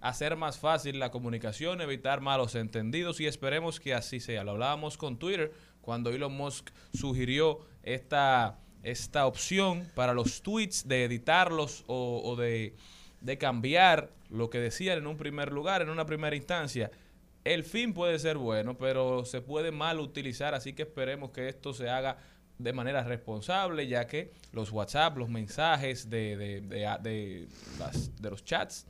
hacer 0.00 0.36
más 0.36 0.58
fácil 0.58 0.98
la 0.98 1.10
comunicación, 1.10 1.80
evitar 1.80 2.20
malos 2.20 2.54
entendidos 2.54 3.20
y 3.20 3.26
esperemos 3.26 3.80
que 3.80 3.94
así 3.94 4.20
sea. 4.20 4.44
Lo 4.44 4.52
hablábamos 4.52 4.96
con 4.96 5.18
Twitter 5.18 5.52
cuando 5.80 6.10
Elon 6.10 6.32
Musk 6.34 6.70
sugirió 6.92 7.60
esta, 7.82 8.58
esta 8.82 9.26
opción 9.26 9.88
para 9.94 10.12
los 10.14 10.42
tweets 10.42 10.86
de 10.86 11.04
editarlos 11.04 11.84
o, 11.86 12.22
o 12.24 12.36
de 12.36 12.74
de 13.20 13.36
cambiar 13.36 14.12
lo 14.30 14.48
que 14.48 14.60
decían 14.60 14.98
en 14.98 15.08
un 15.08 15.16
primer 15.16 15.52
lugar, 15.52 15.82
en 15.82 15.88
una 15.90 16.06
primera 16.06 16.36
instancia. 16.36 16.92
El 17.42 17.64
fin 17.64 17.92
puede 17.92 18.16
ser 18.20 18.38
bueno, 18.38 18.78
pero 18.78 19.24
se 19.24 19.40
puede 19.40 19.72
mal 19.72 19.98
utilizar, 19.98 20.54
así 20.54 20.72
que 20.72 20.82
esperemos 20.82 21.32
que 21.32 21.48
esto 21.48 21.74
se 21.74 21.90
haga 21.90 22.18
de 22.58 22.72
manera 22.72 23.02
responsable, 23.02 23.88
ya 23.88 24.06
que 24.06 24.30
los 24.52 24.70
WhatsApp, 24.70 25.16
los 25.16 25.28
mensajes 25.28 26.08
de, 26.10 26.36
de, 26.36 26.60
de- 26.60 27.48
de 28.20 28.30
los 28.30 28.44
chats, 28.44 28.86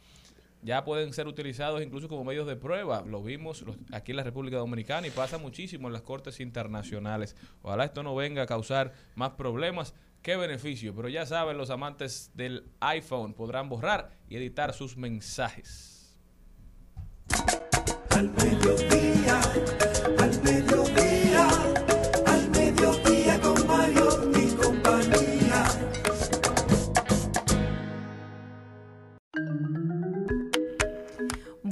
ya 0.63 0.85
pueden 0.85 1.13
ser 1.13 1.27
utilizados 1.29 1.83
incluso 1.83 2.09
como 2.09 2.25
medios 2.25 2.47
de 2.47 2.57
prueba. 2.57 3.03
Lo 3.07 3.23
vimos 3.23 3.65
aquí 3.93 4.13
en 4.13 4.17
la 4.17 4.25
República 4.25 4.57
Dominicana 4.57 5.07
y 5.07 5.11
pasa 5.11 5.39
muchísimo 5.39 5.89
en 5.89 5.93
las 5.93 6.03
cortes 6.03 6.41
internacionales. 6.41 7.37
Ojalá 7.63 7.85
esto 7.85 8.03
no 8.03 8.15
venga 8.15 8.43
a 8.43 8.47
causar 8.47 8.93
más 9.15 9.31
problemas 9.31 9.95
que 10.23 10.37
beneficio. 10.37 10.95
Pero 10.95 11.09
ya 11.09 11.27
saben, 11.27 11.57
los 11.57 11.71
amantes 11.71 12.31
del 12.35 12.67
iPhone 12.81 13.35
podrán 13.35 13.69
borrar 13.69 14.11
y 14.29 14.37
editar 14.37 14.73
sus 14.73 14.97
mensajes. 14.97 16.17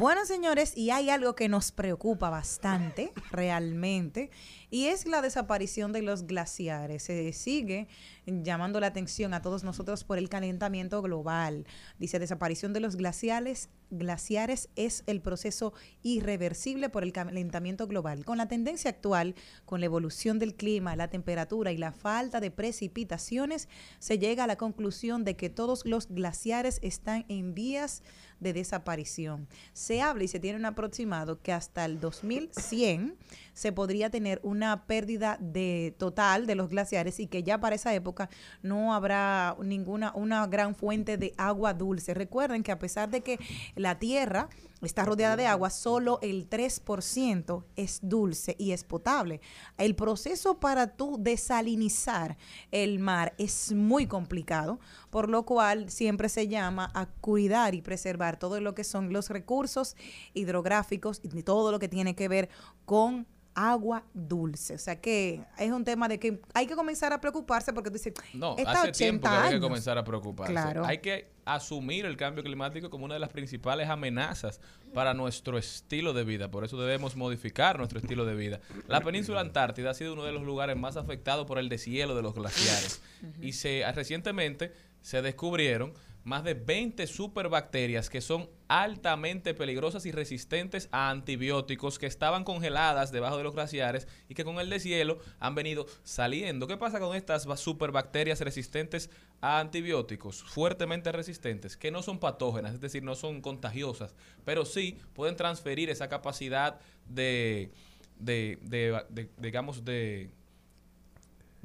Bueno, 0.07 0.24
señores, 0.24 0.76
y 0.76 0.92
hay 0.92 1.11
algo 1.11 1.34
que 1.34 1.48
nos 1.48 1.72
preocupa 1.72 2.30
bastante, 2.30 3.12
realmente, 3.32 4.30
y 4.70 4.86
es 4.86 5.06
la 5.06 5.22
desaparición 5.22 5.92
de 5.92 6.02
los 6.02 6.26
glaciares. 6.26 7.04
Se 7.04 7.32
sigue 7.32 7.88
llamando 8.26 8.80
la 8.80 8.88
atención 8.88 9.34
a 9.34 9.42
todos 9.42 9.64
nosotros 9.64 10.04
por 10.04 10.18
el 10.18 10.28
calentamiento 10.28 11.02
global. 11.02 11.66
Dice, 11.98 12.18
desaparición 12.18 12.72
de 12.72 12.80
los 12.80 12.96
glaciares, 12.96 13.68
glaciares 13.90 14.68
es 14.74 15.04
el 15.06 15.20
proceso 15.20 15.72
irreversible 16.02 16.88
por 16.88 17.04
el 17.04 17.12
calentamiento 17.12 17.86
global. 17.86 18.24
Con 18.24 18.38
la 18.38 18.48
tendencia 18.48 18.90
actual, 18.90 19.34
con 19.64 19.80
la 19.80 19.86
evolución 19.86 20.38
del 20.38 20.54
clima, 20.54 20.96
la 20.96 21.08
temperatura 21.08 21.72
y 21.72 21.76
la 21.76 21.92
falta 21.92 22.40
de 22.40 22.50
precipitaciones, 22.50 23.68
se 23.98 24.18
llega 24.18 24.44
a 24.44 24.48
la 24.48 24.56
conclusión 24.56 25.24
de 25.24 25.36
que 25.36 25.50
todos 25.50 25.84
los 25.86 26.08
glaciares 26.08 26.80
están 26.82 27.24
en 27.28 27.54
vías 27.54 28.02
de 28.40 28.52
desaparición. 28.52 29.48
Se 29.72 30.02
habla 30.02 30.24
y 30.24 30.28
se 30.28 30.40
tiene 30.40 30.58
un 30.58 30.66
aproximado 30.66 31.40
que 31.40 31.52
hasta 31.52 31.84
el 31.84 32.00
2100 32.00 33.16
se 33.57 33.72
podría 33.72 34.11
tener 34.11 34.38
una 34.42 34.86
pérdida 34.86 35.38
de 35.40 35.94
total 35.98 36.46
de 36.46 36.54
los 36.54 36.68
glaciares 36.68 37.18
y 37.20 37.26
que 37.26 37.42
ya 37.42 37.59
para 37.59 37.74
esa 37.74 37.94
época 37.94 38.28
no 38.62 38.92
habrá 38.94 39.57
ninguna 39.62 40.12
una 40.14 40.46
gran 40.46 40.74
fuente 40.74 41.16
de 41.16 41.32
agua 41.38 41.72
dulce. 41.72 42.12
Recuerden 42.12 42.62
que 42.62 42.70
a 42.70 42.78
pesar 42.78 43.09
de 43.11 43.22
que 43.22 43.38
la 43.74 43.98
Tierra 43.98 44.50
está 44.82 45.07
rodeada 45.07 45.36
de 45.36 45.46
agua, 45.46 45.70
solo 45.70 46.18
el 46.20 46.50
3% 46.50 47.64
es 47.76 48.00
dulce 48.02 48.57
y 48.59 48.72
es 48.72 48.84
potable. 48.84 49.40
El 49.78 49.94
proceso 49.94 50.61
para 50.61 50.94
tú 50.94 51.16
desalinizar 51.18 52.36
el 52.72 52.98
mar 52.98 53.34
es 53.38 53.72
muy 53.72 54.07
complicado, 54.07 54.78
por 55.09 55.30
lo 55.30 55.46
cual 55.46 55.90
siempre 55.90 56.28
se 56.28 56.46
llama 56.46 56.90
a 56.92 57.07
cuidar 57.07 57.74
y 57.74 57.80
preservar 57.80 58.38
todo 58.38 58.61
lo 58.61 58.74
que 58.74 58.84
son 58.84 59.14
los 59.14 59.30
recursos 59.30 59.96
hidrográficos 60.34 61.20
y 61.22 61.42
todo 61.42 61.72
lo 61.72 61.78
que 61.78 61.88
tiene 61.88 62.14
que 62.14 62.28
ver 62.28 62.50
con 62.84 63.26
agua 63.57 64.04
dulce. 64.12 64.74
O 64.74 64.78
sea 64.78 65.00
que 65.00 65.42
es 65.59 65.72
un 65.72 65.82
tema 65.82 66.07
de 66.07 66.20
que 66.20 66.40
hay 66.54 66.66
que 66.66 66.76
comenzar 66.76 67.12
a 67.12 67.20
preocuparse 67.20 67.72
porque 67.72 67.90
tú 67.90 67.94
dices, 67.94 68.12
No, 68.34 68.54
está 68.57 68.82
hace 68.82 68.92
tiempo 68.92 69.26
80 69.26 69.40
que 69.42 69.48
hay 69.48 69.54
que 69.54 69.61
comenzar 69.61 69.98
a 69.98 70.04
preocuparse. 70.04 70.52
Claro. 70.52 70.84
Hay 70.84 70.98
que 70.98 71.30
asumir 71.46 72.04
el 72.04 72.16
cambio 72.16 72.44
climático 72.44 72.90
como 72.90 73.07
una 73.07 73.14
de 73.14 73.20
las 73.20 73.30
principales 73.30 73.88
amenazas 73.88 74.61
para 74.92 75.14
nuestro 75.14 75.57
estilo 75.57 76.12
de 76.12 76.24
vida. 76.24 76.50
Por 76.50 76.64
eso 76.64 76.78
debemos 76.78 77.16
modificar 77.16 77.78
nuestro 77.78 77.98
estilo 77.98 78.26
de 78.26 78.34
vida. 78.34 78.61
La 78.88 79.00
península 79.00 79.40
Antártida 79.40 79.90
ha 79.90 79.94
sido 79.94 80.12
uno 80.12 80.24
de 80.24 80.32
los 80.32 80.42
lugares 80.42 80.76
más 80.76 80.96
afectados 80.96 81.46
por 81.46 81.59
el 81.59 81.68
deshielo 81.70 82.14
de 82.14 82.22
los 82.22 82.34
glaciares. 82.34 83.00
Y 83.40 83.52
se 83.54 83.84
recientemente 83.94 84.72
se 85.00 85.22
descubrieron 85.22 85.94
más 86.27 86.43
de 86.43 86.55
20 86.55 87.07
superbacterias 87.07 88.11
que 88.11 88.20
son 88.20 88.51
altamente 88.66 89.55
peligrosas 89.55 90.07
y 90.07 90.11
resistentes 90.11 90.89
a 90.91 91.09
antibióticos 91.11 92.01
que 92.01 92.07
estaban 92.07 92.43
congeladas 92.43 93.12
debajo 93.12 93.37
de 93.37 93.45
los 93.45 93.55
glaciares 93.55 94.09
y 94.29 94.35
que 94.35 94.45
con 94.45 94.59
el 94.59 94.68
deshielo 94.68 95.18
han 95.39 95.55
venido 95.55 95.87
saliendo. 96.03 96.66
¿Qué 96.66 96.77
pasa 96.77 96.99
con 96.99 97.14
estas 97.14 97.47
ba- 97.47 97.57
superbacterias 97.57 98.41
resistentes 98.41 99.09
a 99.41 99.61
antibióticos? 99.61 100.43
Fuertemente 100.43 101.12
resistentes, 101.12 101.77
que 101.77 101.93
no 101.93 102.03
son 102.03 102.18
patógenas, 102.18 102.74
es 102.74 102.81
decir, 102.81 103.05
no 103.05 103.14
son 103.14 103.41
contagiosas, 103.41 104.16
pero 104.45 104.64
sí 104.64 104.99
pueden 105.14 105.37
transferir 105.37 105.91
esa 105.91 106.09
capacidad 106.09 106.81
de, 107.09 107.70
de, 108.18 108.59
de- 108.62 109.01
de- 109.11 109.31
digamos, 109.39 109.85
de 109.85 110.31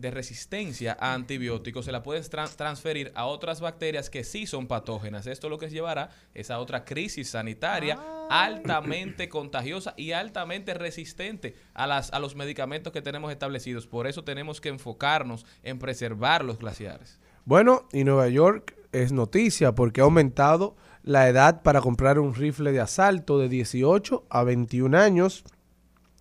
de 0.02 0.12
resistencia 0.12 0.98
a 1.00 1.14
antibióticos 1.14 1.86
se 1.86 1.92
la 1.92 2.04
puedes 2.04 2.32
tran- 2.32 2.54
transferir 2.56 3.12
a 3.16 3.26
otras 3.26 3.62
bacterias 3.62 4.10
que 4.10 4.24
sí 4.24 4.46
son 4.48 4.68
patógenas. 4.68 5.28
Esto 5.28 5.48
lo 5.48 5.58
que 5.58 5.70
llevará 5.70 6.10
es 6.34 6.52
a 6.52 6.60
otra 6.60 6.84
crisis 6.84 7.30
sanitaria 7.30 7.98
altamente 8.30 9.30
contagiosa 9.30 9.94
y 9.98 10.12
altamente 10.12 10.74
resistente 10.74 11.56
a, 11.74 11.88
las, 11.88 12.12
a 12.12 12.20
los 12.20 12.36
medicamentos 12.36 12.92
que 12.92 13.02
tenemos 13.02 13.32
establecidos. 13.32 13.88
Por 13.88 14.08
eso 14.08 14.24
tenemos 14.24 14.60
que 14.60 14.70
enfocarnos 14.70 15.46
en 15.64 15.80
preservar 15.80 16.44
los 16.44 16.58
glaciares. 16.58 17.20
Bueno, 17.46 17.88
y 17.94 18.04
Nueva 18.04 18.28
York 18.28 18.76
es 18.92 19.12
noticia 19.12 19.74
porque 19.74 20.02
ha 20.02 20.06
aumentado 20.06 20.76
la 21.04 21.28
edad 21.30 21.62
para 21.62 21.82
comprar 21.82 22.20
un 22.20 22.36
rifle 22.36 22.72
de 22.72 22.80
asalto 22.80 23.40
de 23.40 23.50
18 23.50 24.26
a 24.30 24.44
21 24.44 24.98
años. 24.98 25.44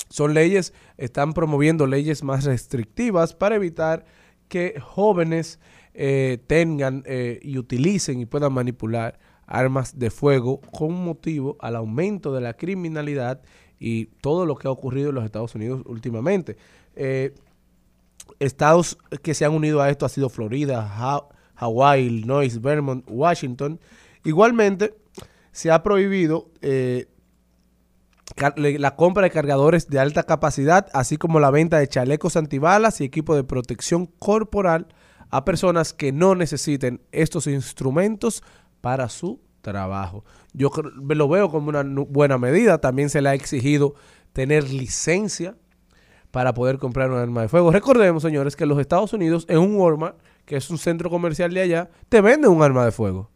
Son 0.09 0.35
leyes, 0.35 0.73
están 1.01 1.33
promoviendo 1.33 1.87
leyes 1.87 2.23
más 2.23 2.45
restrictivas 2.45 3.35
para 3.35 3.57
evitar 3.57 4.05
que 4.49 4.79
jóvenes 4.81 5.59
eh, 5.95 6.39
tengan 6.47 7.03
eh, 7.07 7.41
y 7.43 7.59
utilicen 7.59 8.21
y 8.21 8.27
puedan 8.27 8.53
manipular 8.53 9.19
armas 9.47 9.99
de 9.99 10.11
fuego 10.11 10.61
con 10.61 10.93
motivo 11.05 11.57
al 11.61 11.75
aumento 11.77 12.33
de 12.33 12.41
la 12.41 12.55
criminalidad 12.55 13.41
y 13.79 14.07
todo 14.21 14.47
lo 14.47 14.55
que 14.57 14.69
ha 14.69 14.71
ocurrido 14.71 15.09
en 15.09 15.15
los 15.17 15.25
Estados 15.25 15.55
Unidos 15.55 15.83
últimamente. 15.87 16.57
Eh, 16.95 17.35
estados 18.39 18.99
que 19.23 19.35
se 19.35 19.45
han 19.45 19.53
unido 19.53 19.81
a 19.81 19.91
esto 19.91 20.07
ha 20.07 20.09
sido 20.09 20.29
Florida, 20.29 20.87
Ha- 20.91 21.27
Hawái, 21.55 22.05
Illinois, 22.07 22.61
Vermont, 22.61 23.05
Washington. 23.09 23.81
Igualmente, 24.25 24.95
se 25.53 25.71
ha 25.71 25.83
prohibido 25.83 26.51
la 28.57 28.97
compra 28.97 29.25
de 29.25 29.31
cargadores 29.31 29.89
de 29.89 29.99
alta 29.99 30.23
capacidad, 30.23 30.87
así 30.93 31.17
como 31.17 31.41
la 31.41 31.51
venta 31.51 31.79
de 31.79 31.89
chalecos 31.89 32.37
antibalas 32.37 33.01
y 33.01 33.05
equipo 33.05 33.35
de 33.35 33.45
protección 33.45 34.07
corporal 34.07 34.87
a 35.31 35.45
personas 35.45 35.93
que 35.93 36.13
no 36.13 36.35
necesiten 36.35 37.01
estos 37.13 37.47
instrumentos 37.47 38.43
para 38.81 39.09
su 39.09 39.41
trabajo. 39.61 40.25
Yo 40.53 40.71
lo 41.09 41.29
veo 41.29 41.51
como 41.51 41.69
una 41.69 41.83
buena 41.83 42.39
medida. 42.39 42.79
También 42.79 43.11
se 43.11 43.21
le 43.21 43.29
ha 43.29 43.35
exigido 43.35 43.95
tener 44.33 44.71
licencia 44.71 45.57
para 46.31 46.55
poder 46.55 46.79
comprar 46.79 47.11
un 47.11 47.19
arma 47.19 47.43
de 47.43 47.49
fuego. 47.49 47.73
Recordemos, 47.73 48.23
señores, 48.23 48.57
que 48.57 48.65
en 48.65 48.71
los 48.71 48.79
Estados 48.79 49.13
Unidos, 49.13 49.45
en 49.49 49.59
un 49.59 49.77
Walmart, 49.77 50.17
que 50.45 50.57
es 50.57 50.71
un 50.71 50.79
centro 50.79 51.11
comercial 51.11 51.53
de 51.53 51.61
allá, 51.61 51.91
te 52.09 52.21
venden 52.21 52.51
un 52.51 52.63
arma 52.63 52.85
de 52.85 52.93
fuego. 52.93 53.31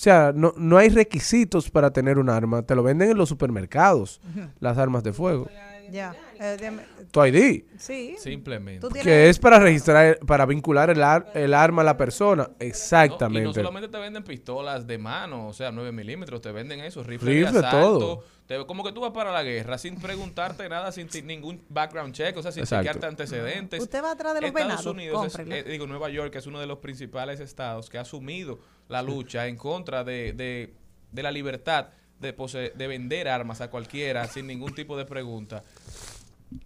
O 0.00 0.02
sea, 0.02 0.32
no, 0.34 0.54
no 0.56 0.78
hay 0.78 0.88
requisitos 0.88 1.70
para 1.70 1.90
tener 1.90 2.18
un 2.18 2.30
arma. 2.30 2.62
Te 2.62 2.74
lo 2.74 2.82
venden 2.82 3.10
en 3.10 3.18
los 3.18 3.28
supermercados, 3.28 4.22
las 4.58 4.78
armas 4.78 5.02
de 5.02 5.12
fuego. 5.12 5.46
Ya. 5.90 6.14
eh, 6.38 6.56
déjame- 6.58 6.82
Tu 7.10 7.24
ID, 7.26 7.64
sí. 7.78 8.14
Simplemente. 8.18 8.86
Que 9.02 9.28
es 9.28 9.38
para 9.38 9.58
registrar, 9.58 10.18
para 10.26 10.46
vincular 10.46 10.90
el, 10.90 11.02
ar- 11.02 11.30
el 11.34 11.54
arma 11.54 11.82
a 11.82 11.84
la 11.84 11.96
persona. 11.96 12.44
Y 12.44 12.48
no 12.48 12.56
Exactamente. 12.68 13.54
solamente 13.54 13.88
te 13.88 13.98
venden 13.98 14.22
pistolas 14.24 14.86
de 14.86 14.98
mano, 14.98 15.48
o 15.48 15.52
sea, 15.52 15.70
9 15.72 15.92
milímetros, 15.92 16.40
te 16.40 16.52
venden 16.52 16.80
eso, 16.80 17.02
rifles 17.02 17.34
Rifle, 17.44 17.52
de 17.60 17.66
asalto. 17.66 17.98
todo. 17.98 18.24
Te- 18.46 18.66
como 18.66 18.82
que 18.82 18.92
tú 18.92 19.00
vas 19.00 19.12
para 19.12 19.30
la 19.32 19.42
guerra 19.44 19.78
sin 19.78 20.00
preguntarte 20.00 20.68
nada, 20.68 20.90
sin 20.92 21.08
ningún 21.24 21.62
background 21.68 22.12
check, 22.14 22.36
o 22.36 22.42
sea, 22.42 22.50
sin 22.52 22.62
Exacto. 22.64 22.82
chequearte 22.84 23.06
antecedentes. 23.06 23.80
Usted 23.80 24.02
va 24.02 24.12
atrás 24.12 24.34
de 24.34 24.40
los 24.40 24.48
Estados 24.48 24.66
venados, 24.68 24.86
Unidos, 24.86 25.38
es- 25.38 25.48
eh, 25.48 25.64
digo, 25.68 25.86
Nueva 25.86 26.08
York 26.10 26.34
es 26.36 26.46
uno 26.46 26.58
de 26.60 26.66
los 26.66 26.78
principales 26.78 27.38
estados 27.40 27.88
que 27.90 27.98
ha 27.98 28.02
asumido 28.02 28.58
la 28.88 29.02
lucha 29.02 29.46
en 29.46 29.56
contra 29.56 30.02
de, 30.04 30.32
de- 30.32 30.74
de 31.12 31.22
la 31.22 31.30
libertad 31.30 31.88
de, 32.20 32.32
pose- 32.32 32.72
de 32.76 32.86
vender 32.86 33.28
armas 33.28 33.60
a 33.60 33.70
cualquiera 33.70 34.26
sin 34.28 34.46
ningún 34.46 34.74
tipo 34.74 34.96
de 34.96 35.04
pregunta. 35.04 35.62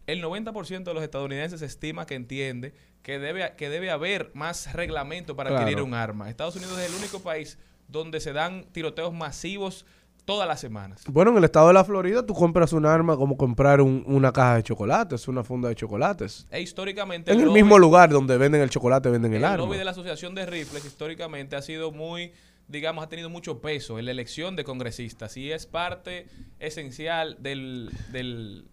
El 0.07 0.23
90% 0.23 0.85
de 0.85 0.95
los 0.95 1.03
estadounidenses 1.03 1.61
estima 1.63 2.07
que 2.07 2.15
entiende 2.15 2.75
que 3.03 3.19
debe, 3.19 3.53
que 3.57 3.69
debe 3.69 3.91
haber 3.91 4.31
más 4.35 4.73
reglamento 4.73 5.37
para 5.37 5.51
Claro. 5.51 5.65
adquirir 5.65 5.83
un 5.83 5.93
arma. 5.95 6.31
Estados 6.31 6.57
Unidos 6.57 6.79
es 6.79 6.89
el 6.91 6.95
único 6.99 7.21
país 7.21 7.59
donde 7.89 8.19
se 8.21 8.33
dan 8.33 8.65
tiroteos 8.73 9.13
masivos 9.13 9.85
todas 10.25 10.49
las 10.49 10.59
semanas. 10.59 11.03
Bueno, 11.07 11.33
en 11.33 11.37
el 11.37 11.45
estado 11.45 11.69
de 11.69 11.75
la 11.75 11.85
Florida, 11.85 12.25
tú 12.25 12.33
compras 12.33 12.73
un 12.73 12.87
arma 12.87 13.15
como 13.19 13.37
comprar 13.37 13.83
un- 13.83 14.05
una 14.07 14.33
caja 14.33 14.57
de 14.57 14.63
chocolates, 14.63 15.29
una 15.29 15.45
funda 15.45 15.69
de 15.69 15.75
chocolates. 15.75 16.47
E 16.51 16.63
históricamente 16.63 17.31
En 17.31 17.41
el 17.41 17.49
lobby- 17.49 17.53
mismo 17.53 17.79
lugar 17.79 18.09
donde 18.09 18.39
venden 18.39 18.63
el 18.63 18.71
chocolate, 18.71 19.11
venden 19.11 19.33
el, 19.33 19.39
el 19.41 19.45
arma. 19.45 19.59
lobby 19.67 19.77
de 19.77 19.85
la 19.85 19.91
Asociación 19.91 20.35
de 20.35 20.47
Rifles 20.47 20.83
históricamente 20.87 21.57
ha 21.57 21.63
sido 21.63 21.93
muy 21.93 22.33
digamos, 22.69 23.05
ha 23.05 23.09
tenido 23.09 23.31
mucho 23.31 23.61
peso 23.61 23.99
en 23.99 24.07
la 24.07 24.11
elección 24.11 24.57
de 24.57 24.65
congresistas 24.65 25.37
y 25.37 25.53
es 25.53 25.67
parte 25.67 26.27
esencial 26.59 27.37
del, 27.41 27.91
del 28.11 28.67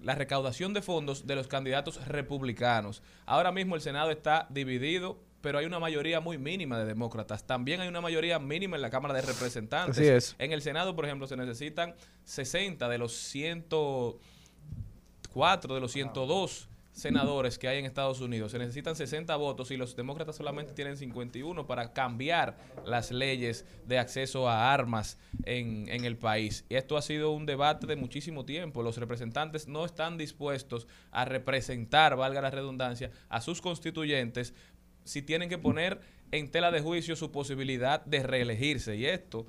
la 0.00 0.14
recaudación 0.14 0.72
de 0.72 0.80
fondos 0.82 1.26
de 1.26 1.34
los 1.36 1.46
candidatos 1.46 2.06
republicanos. 2.06 3.02
Ahora 3.26 3.52
mismo 3.52 3.74
el 3.74 3.82
Senado 3.82 4.10
está 4.10 4.46
dividido, 4.48 5.18
pero 5.42 5.58
hay 5.58 5.66
una 5.66 5.78
mayoría 5.78 6.20
muy 6.20 6.38
mínima 6.38 6.78
de 6.78 6.86
demócratas. 6.86 7.46
También 7.46 7.82
hay 7.82 7.88
una 7.88 8.00
mayoría 8.00 8.38
mínima 8.38 8.76
en 8.76 8.82
la 8.82 8.90
Cámara 8.90 9.12
de 9.14 9.22
Representantes. 9.22 9.98
Así 9.98 10.06
es. 10.06 10.36
En 10.38 10.52
el 10.52 10.62
Senado, 10.62 10.94
por 10.96 11.04
ejemplo, 11.04 11.26
se 11.26 11.36
necesitan 11.36 11.94
60 12.24 12.88
de 12.88 12.98
los 12.98 13.12
104 13.12 15.74
de 15.74 15.80
los 15.80 15.92
102 15.92 16.69
senadores 16.92 17.58
que 17.58 17.68
hay 17.68 17.78
en 17.78 17.84
Estados 17.84 18.20
Unidos. 18.20 18.52
Se 18.52 18.58
necesitan 18.58 18.96
60 18.96 19.34
votos 19.36 19.70
y 19.70 19.76
los 19.76 19.96
demócratas 19.96 20.36
solamente 20.36 20.72
tienen 20.72 20.96
51 20.96 21.66
para 21.66 21.92
cambiar 21.92 22.56
las 22.84 23.10
leyes 23.10 23.64
de 23.86 23.98
acceso 23.98 24.48
a 24.48 24.72
armas 24.72 25.18
en, 25.44 25.88
en 25.88 26.04
el 26.04 26.16
país. 26.16 26.64
Y 26.68 26.74
esto 26.74 26.96
ha 26.96 27.02
sido 27.02 27.30
un 27.30 27.46
debate 27.46 27.86
de 27.86 27.96
muchísimo 27.96 28.44
tiempo. 28.44 28.82
Los 28.82 28.98
representantes 28.98 29.68
no 29.68 29.84
están 29.84 30.18
dispuestos 30.18 30.86
a 31.10 31.24
representar, 31.24 32.16
valga 32.16 32.40
la 32.40 32.50
redundancia, 32.50 33.10
a 33.28 33.40
sus 33.40 33.60
constituyentes 33.60 34.54
si 35.04 35.22
tienen 35.22 35.48
que 35.48 35.58
poner 35.58 36.00
en 36.32 36.50
tela 36.50 36.70
de 36.70 36.80
juicio 36.80 37.16
su 37.16 37.30
posibilidad 37.32 38.04
de 38.04 38.22
reelegirse. 38.22 38.96
Y 38.96 39.06
esto 39.06 39.46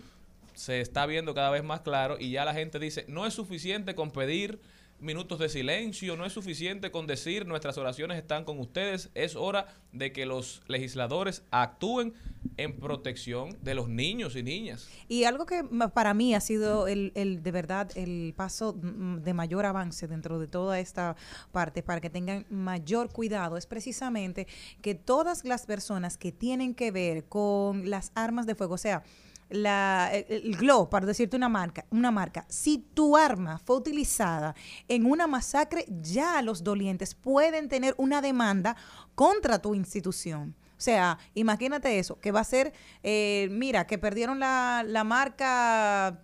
se 0.54 0.82
está 0.82 1.06
viendo 1.06 1.34
cada 1.34 1.50
vez 1.50 1.64
más 1.64 1.82
claro 1.82 2.18
y 2.20 2.32
ya 2.32 2.46
la 2.46 2.54
gente 2.54 2.80
dice, 2.80 3.06
no 3.08 3.26
es 3.26 3.34
suficiente 3.34 3.96
con 3.96 4.12
pedir 4.12 4.60
minutos 5.02 5.40
de 5.40 5.50
silencio, 5.50 6.16
no 6.16 6.26
es 6.26 6.34
suficiente 6.34 6.92
con 6.92 7.08
decir 7.08 7.46
nuestras 7.46 7.78
oraciones 7.78 8.18
están 8.18 8.46
con 8.46 8.60
ustedes, 8.60 9.10
es 9.16 9.36
hora 9.36 9.68
de 9.92 10.14
que 10.14 10.26
los 10.26 10.62
legisladores 10.68 11.44
actúen 11.52 12.14
en 12.58 12.80
protección 12.80 13.58
de 13.62 13.74
los 13.74 13.90
niños 13.90 14.36
y 14.36 14.44
niñas. 14.44 14.88
Y 15.08 15.24
algo 15.24 15.46
que 15.46 15.64
para 15.94 16.14
mí 16.14 16.36
ha 16.36 16.40
sido 16.40 16.88
el, 16.88 17.12
el 17.16 17.42
de 17.42 17.52
verdad 17.52 17.90
el 17.96 18.34
paso 18.36 18.74
mm, 18.74 19.18
de 19.18 19.34
mayor 19.34 19.66
avance 19.66 20.08
dentro 20.08 20.40
de 20.40 20.48
toda 20.48 20.80
esta 20.80 21.16
parte 21.52 21.82
para 21.84 22.00
que 22.00 22.10
tengan 22.10 22.46
mayor 22.50 23.12
cuidado 23.12 23.58
es 23.58 23.66
precisamente 23.66 24.48
que 24.82 24.96
todas 24.96 25.44
las 25.46 25.66
personas 25.66 26.18
que 26.18 26.32
tienen 26.32 26.76
que 26.76 26.92
ver 26.92 27.26
con 27.26 27.90
las 27.90 28.12
armas 28.16 28.46
de 28.46 28.56
fuego, 28.56 28.76
o 28.76 28.78
sea, 28.78 29.04
la, 29.52 30.10
el, 30.14 30.56
glow, 30.58 30.90
para 30.90 31.06
decirte 31.06 31.36
una 31.36 31.50
marca, 31.50 31.86
una 31.90 32.12
marca, 32.12 32.46
si 32.50 32.80
tu 32.80 33.18
arma 33.18 33.60
fue 33.60 33.78
utilizada 33.78 34.56
en 34.88 35.06
una 35.06 35.28
masacre, 35.28 35.86
ya 36.02 36.42
los 36.42 36.64
dolientes 36.64 37.16
pueden 37.16 37.70
tener 37.70 37.94
una 37.98 38.22
demanda 38.22 38.76
contra 39.16 39.60
tu 39.60 39.76
institución. 39.76 40.56
O 40.78 40.84
sea, 40.84 41.20
imagínate 41.36 42.00
eso, 42.00 42.20
que 42.20 42.32
va 42.32 42.40
a 42.40 42.44
ser, 42.44 42.74
eh, 43.04 43.50
mira, 43.52 43.86
que 43.86 44.00
perdieron 44.00 44.40
la, 44.40 44.84
la 44.86 45.04
marca 45.04 46.24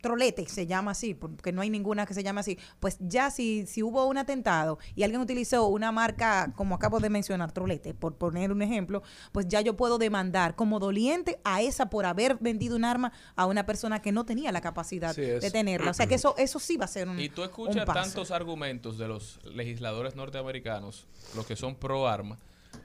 Trolete, 0.00 0.46
se 0.48 0.66
llama 0.66 0.92
así, 0.92 1.14
porque 1.14 1.52
no 1.52 1.60
hay 1.60 1.70
ninguna 1.70 2.06
que 2.06 2.14
se 2.14 2.22
llame 2.22 2.40
así. 2.40 2.58
Pues 2.80 2.96
ya 3.00 3.30
si, 3.30 3.66
si 3.66 3.82
hubo 3.82 4.06
un 4.06 4.18
atentado 4.18 4.78
y 4.94 5.02
alguien 5.02 5.20
utilizó 5.20 5.66
una 5.66 5.92
marca, 5.92 6.52
como 6.56 6.74
acabo 6.74 7.00
de 7.00 7.10
mencionar, 7.10 7.52
Trolete, 7.52 7.94
por 7.94 8.14
poner 8.16 8.52
un 8.52 8.62
ejemplo, 8.62 9.02
pues 9.32 9.48
ya 9.48 9.60
yo 9.60 9.76
puedo 9.76 9.98
demandar 9.98 10.54
como 10.54 10.78
doliente 10.78 11.40
a 11.44 11.62
esa 11.62 11.90
por 11.90 12.06
haber 12.06 12.36
vendido 12.40 12.76
un 12.76 12.84
arma 12.84 13.12
a 13.36 13.46
una 13.46 13.66
persona 13.66 14.00
que 14.00 14.12
no 14.12 14.24
tenía 14.24 14.52
la 14.52 14.60
capacidad 14.60 15.14
de 15.16 15.50
tenerla. 15.50 15.90
O 15.90 15.94
sea 15.94 16.06
que 16.06 16.14
eso, 16.14 16.34
eso 16.38 16.58
sí 16.58 16.76
va 16.76 16.84
a 16.84 16.88
ser 16.88 17.08
un 17.08 17.18
Y 17.18 17.28
tú 17.28 17.42
un 17.42 17.48
escuchas 17.48 17.84
paso. 17.84 18.00
tantos 18.00 18.30
argumentos 18.30 18.98
de 18.98 19.08
los 19.08 19.40
legisladores 19.44 20.14
norteamericanos, 20.14 21.06
los 21.34 21.46
que 21.46 21.56
son 21.56 21.74
pro 21.74 22.06
arma, 22.08 22.38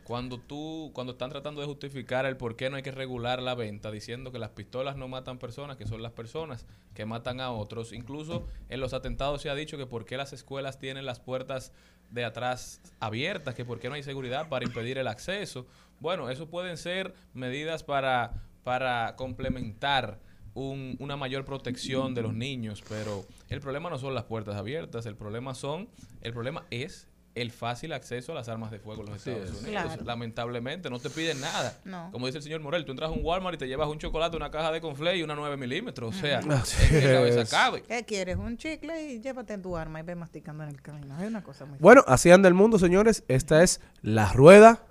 cuando 0.04 0.38
tú, 0.40 0.92
cuando 0.94 1.14
están 1.14 1.30
tratando 1.30 1.62
de 1.62 1.68
justificar 1.68 2.26
el 2.26 2.36
por 2.38 2.56
qué 2.56 2.70
no 2.70 2.76
hay 2.76 2.84
que 2.84 2.92
regular 2.92 3.42
la 3.42 3.56
venta, 3.56 3.90
diciendo 3.92 4.32
que 4.32 4.40
las 4.40 4.50
pistolas 4.52 4.98
no 4.98 5.08
matan 5.08 5.40
personas, 5.40 5.78
que 5.78 5.86
son 5.88 6.02
las 6.02 6.12
personas 6.12 6.66
que 6.94 7.06
matan 7.06 7.40
a 7.40 7.52
otros. 7.52 7.94
Incluso 7.94 8.46
en 8.70 8.80
los 8.80 8.94
atentados 8.94 9.42
se 9.42 9.50
ha 9.50 9.56
dicho 9.56 9.78
que 9.78 9.86
por 9.86 10.06
qué 10.06 10.18
las 10.18 10.34
escuelas 10.34 10.78
tienen 10.80 11.06
las 11.06 11.20
puertas 11.20 11.72
de 12.10 12.26
atrás 12.26 12.82
abiertas, 13.00 13.56
que 13.56 13.66
por 13.66 13.80
qué 13.80 13.90
no 13.90 13.96
hay 13.96 14.04
seguridad 14.04 14.50
para 14.50 14.66
impedir 14.66 14.98
el 14.98 15.08
acceso. 15.08 15.66
Bueno, 16.00 16.30
eso 16.30 16.50
pueden 16.50 16.78
ser 16.78 17.14
medidas 17.34 17.84
para, 17.84 18.34
para 18.64 19.16
complementar 19.16 20.20
un- 20.54 20.96
una 21.00 21.16
mayor 21.18 21.46
protección 21.46 22.14
de 22.14 22.22
los 22.22 22.34
niños, 22.36 22.84
pero 22.88 23.26
el 23.50 23.60
problema 23.62 23.90
no 23.90 23.98
son 23.98 24.14
las 24.14 24.26
puertas 24.26 24.56
abiertas, 24.56 25.06
el 25.08 25.16
problema 25.16 25.56
son, 25.56 25.90
el 26.22 26.34
problema 26.34 26.66
es 26.70 27.08
el 27.36 27.52
fácil 27.52 27.94
acceso 27.94 28.32
a 28.32 28.36
las 28.36 28.48
armas 28.48 28.70
de 28.72 28.80
fuego 28.80 29.02
en 29.04 29.10
los 29.10 29.18
Estados 29.18 29.50
es. 29.50 29.62
Unidos. 29.64 29.84
Claro. 29.84 30.04
Lamentablemente, 30.06 30.90
no 30.90 31.00
te 31.00 31.10
piden 31.10 31.42
nada. 31.42 31.78
No. 31.84 32.10
Como 32.12 32.28
dice 32.28 32.38
el 32.38 32.44
señor 32.44 32.62
Morel, 32.62 32.86
tú 32.86 32.92
entras 32.92 33.10
a 33.10 33.14
un 33.14 33.22
Walmart 33.24 33.56
y 33.56 33.58
te 33.58 33.68
llevas 33.68 33.88
un 33.90 33.98
chocolate, 33.98 34.38
una 34.38 34.52
caja 34.52 34.72
de 34.72 34.82
conflé 34.82 35.18
y 35.18 35.24
una 35.24 35.36
9 35.36 35.58
milímetros. 35.58 36.16
O 36.16 36.20
sea, 36.20 36.40
es 36.40 36.76
que 36.90 37.02
cabeza 37.02 37.46
cabe. 37.46 37.82
¿Qué 37.84 38.04
quieres? 38.06 38.38
Un 38.38 38.58
chicle 38.58 39.14
y 39.14 39.20
llévate 39.20 39.58
tu 39.58 39.76
arma 39.76 40.00
y 40.00 40.04
ve 40.04 40.16
masticando 40.16 40.64
en 40.64 40.70
el 40.70 40.82
camino. 40.82 41.20
Es 41.20 41.28
una 41.28 41.44
cosa 41.44 41.66
muy 41.66 41.78
Bueno, 41.80 42.04
así 42.08 42.30
anda 42.30 42.48
el 42.48 42.54
mundo, 42.54 42.78
señores. 42.78 43.24
Esta 43.28 43.64
es 43.64 43.82
la 44.02 44.32
rueda 44.32 44.86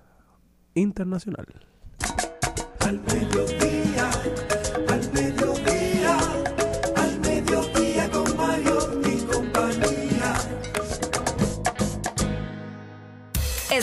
internacional. 0.74 1.46
Al 2.80 3.00
mediodía, 3.00 3.71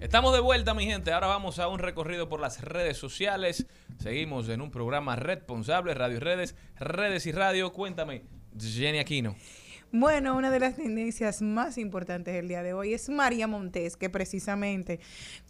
Estamos 0.00 0.32
de 0.32 0.40
vuelta, 0.40 0.72
mi 0.72 0.86
gente. 0.86 1.12
Ahora 1.12 1.26
vamos 1.26 1.58
a 1.58 1.68
un 1.68 1.78
recorrido 1.78 2.26
por 2.26 2.40
las 2.40 2.62
redes 2.62 2.96
sociales. 2.96 3.66
Seguimos 3.98 4.48
en 4.48 4.62
un 4.62 4.70
programa 4.70 5.14
responsable, 5.14 5.92
Radio 5.92 6.16
y 6.16 6.20
Redes, 6.20 6.54
Redes 6.78 7.26
y 7.26 7.32
Radio. 7.32 7.70
Cuéntame, 7.70 8.22
Jenny 8.58 8.98
Aquino. 8.98 9.36
Bueno, 9.92 10.36
una 10.36 10.50
de 10.50 10.58
las 10.58 10.76
tendencias 10.76 11.42
más 11.42 11.76
importantes 11.76 12.32
del 12.32 12.48
día 12.48 12.62
de 12.62 12.72
hoy 12.72 12.94
es 12.94 13.10
María 13.10 13.46
Montes, 13.46 13.98
que 13.98 14.08
precisamente 14.08 15.00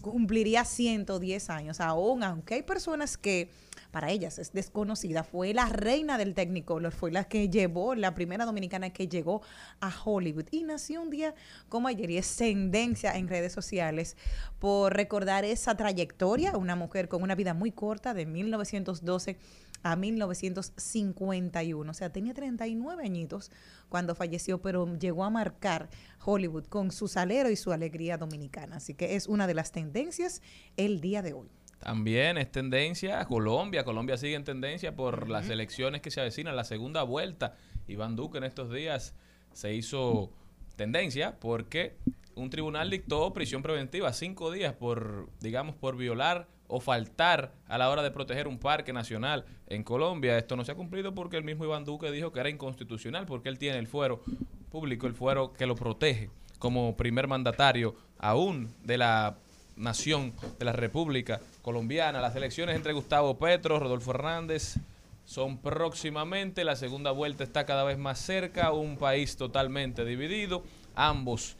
cumpliría 0.02 0.64
110 0.64 1.50
años, 1.50 1.80
aún 1.80 2.24
aunque 2.24 2.54
hay 2.54 2.62
personas 2.62 3.16
que 3.16 3.50
para 3.90 4.10
ellas 4.10 4.38
es 4.38 4.52
desconocida, 4.52 5.24
fue 5.24 5.52
la 5.54 5.66
reina 5.66 6.18
del 6.18 6.34
Technicolor, 6.34 6.92
fue 6.92 7.10
la 7.10 7.24
que 7.24 7.48
llevó, 7.48 7.94
la 7.94 8.14
primera 8.14 8.44
dominicana 8.44 8.90
que 8.90 9.08
llegó 9.08 9.42
a 9.80 9.92
Hollywood 10.04 10.46
y 10.50 10.64
nació 10.64 11.02
un 11.02 11.10
día 11.10 11.34
como 11.68 11.88
ayer 11.88 12.10
y 12.10 12.18
es 12.18 12.36
tendencia 12.36 13.16
en 13.16 13.28
redes 13.28 13.52
sociales 13.52 14.16
por 14.58 14.94
recordar 14.94 15.44
esa 15.44 15.76
trayectoria, 15.76 16.56
una 16.56 16.76
mujer 16.76 17.08
con 17.08 17.22
una 17.22 17.34
vida 17.34 17.54
muy 17.54 17.72
corta 17.72 18.14
de 18.14 18.26
1912 18.26 19.38
a 19.82 19.96
1951. 19.96 21.90
O 21.90 21.94
sea, 21.94 22.12
tenía 22.12 22.34
39 22.34 23.04
añitos 23.04 23.50
cuando 23.88 24.14
falleció, 24.14 24.60
pero 24.60 24.96
llegó 24.98 25.24
a 25.24 25.30
marcar 25.30 25.88
Hollywood 26.24 26.66
con 26.66 26.92
su 26.92 27.08
salero 27.08 27.50
y 27.50 27.56
su 27.56 27.72
alegría 27.72 28.18
dominicana. 28.18 28.76
Así 28.76 28.94
que 28.94 29.16
es 29.16 29.26
una 29.26 29.46
de 29.46 29.54
las 29.54 29.72
tendencias 29.72 30.42
el 30.76 31.00
día 31.00 31.22
de 31.22 31.32
hoy. 31.32 31.50
También 31.80 32.36
es 32.36 32.52
tendencia 32.52 33.24
Colombia. 33.24 33.84
Colombia 33.84 34.16
sigue 34.16 34.34
en 34.34 34.44
tendencia 34.44 34.94
por 34.94 35.28
las 35.28 35.48
elecciones 35.48 36.02
que 36.02 36.10
se 36.10 36.20
avecinan, 36.20 36.54
la 36.54 36.64
segunda 36.64 37.02
vuelta. 37.02 37.56
Iván 37.88 38.16
Duque 38.16 38.38
en 38.38 38.44
estos 38.44 38.70
días 38.70 39.14
se 39.52 39.74
hizo 39.74 40.30
tendencia 40.76 41.38
porque 41.40 41.96
un 42.34 42.50
tribunal 42.50 42.90
dictó 42.90 43.32
prisión 43.32 43.62
preventiva 43.62 44.12
cinco 44.12 44.50
días 44.50 44.74
por, 44.74 45.28
digamos, 45.40 45.74
por 45.74 45.96
violar 45.96 46.48
o 46.68 46.80
faltar 46.80 47.52
a 47.66 47.78
la 47.78 47.90
hora 47.90 48.02
de 48.02 48.10
proteger 48.10 48.46
un 48.46 48.58
parque 48.58 48.92
nacional 48.92 49.44
en 49.66 49.82
Colombia. 49.82 50.38
Esto 50.38 50.56
no 50.56 50.64
se 50.64 50.72
ha 50.72 50.76
cumplido 50.76 51.14
porque 51.14 51.38
el 51.38 51.44
mismo 51.44 51.64
Iván 51.64 51.84
Duque 51.84 52.12
dijo 52.12 52.30
que 52.30 52.40
era 52.40 52.50
inconstitucional 52.50 53.26
porque 53.26 53.48
él 53.48 53.58
tiene 53.58 53.78
el 53.78 53.88
fuero 53.88 54.22
público, 54.70 55.06
el 55.06 55.14
fuero 55.14 55.52
que 55.54 55.66
lo 55.66 55.74
protege 55.74 56.30
como 56.58 56.96
primer 56.96 57.26
mandatario 57.26 57.94
aún 58.18 58.72
de 58.84 58.98
la 58.98 59.38
nación 59.76 60.32
de 60.58 60.64
la 60.64 60.72
República 60.72 61.40
Colombiana. 61.62 62.20
Las 62.20 62.36
elecciones 62.36 62.76
entre 62.76 62.92
Gustavo 62.92 63.38
Petro, 63.38 63.78
Rodolfo 63.78 64.10
Hernández 64.12 64.76
son 65.24 65.58
próximamente. 65.58 66.64
La 66.64 66.76
segunda 66.76 67.10
vuelta 67.10 67.44
está 67.44 67.66
cada 67.66 67.84
vez 67.84 67.98
más 67.98 68.18
cerca. 68.18 68.72
Un 68.72 68.96
país 68.96 69.36
totalmente 69.36 70.04
dividido. 70.04 70.62
Ambos 70.94 71.56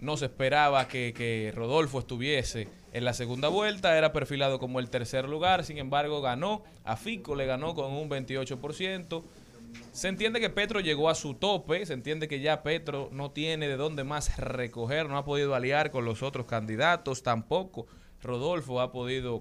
no 0.00 0.16
se 0.16 0.26
esperaba 0.26 0.88
que, 0.88 1.12
que 1.12 1.52
Rodolfo 1.54 1.98
estuviese 1.98 2.68
En 2.92 3.04
la 3.04 3.14
segunda 3.14 3.48
vuelta 3.48 3.96
era 3.96 4.12
perfilado 4.12 4.58
como 4.58 4.78
el 4.78 4.90
tercer 4.90 5.28
lugar, 5.28 5.64
sin 5.64 5.78
embargo 5.78 6.20
ganó, 6.20 6.62
a 6.84 6.96
Fico 6.96 7.34
le 7.34 7.46
ganó 7.46 7.74
con 7.74 7.92
un 7.92 8.08
28%. 8.08 9.22
Se 9.92 10.08
entiende 10.08 10.40
que 10.40 10.50
Petro 10.50 10.80
llegó 10.80 11.10
a 11.10 11.14
su 11.14 11.34
tope, 11.34 11.84
se 11.84 11.92
entiende 11.92 12.28
que 12.28 12.40
ya 12.40 12.62
Petro 12.62 13.10
no 13.12 13.30
tiene 13.32 13.68
de 13.68 13.76
dónde 13.76 14.04
más 14.04 14.38
recoger, 14.38 15.08
no 15.08 15.18
ha 15.18 15.24
podido 15.24 15.54
aliar 15.54 15.90
con 15.90 16.04
los 16.04 16.22
otros 16.22 16.46
candidatos, 16.46 17.22
tampoco 17.22 17.86
Rodolfo 18.22 18.80
ha 18.80 18.92
podido 18.92 19.40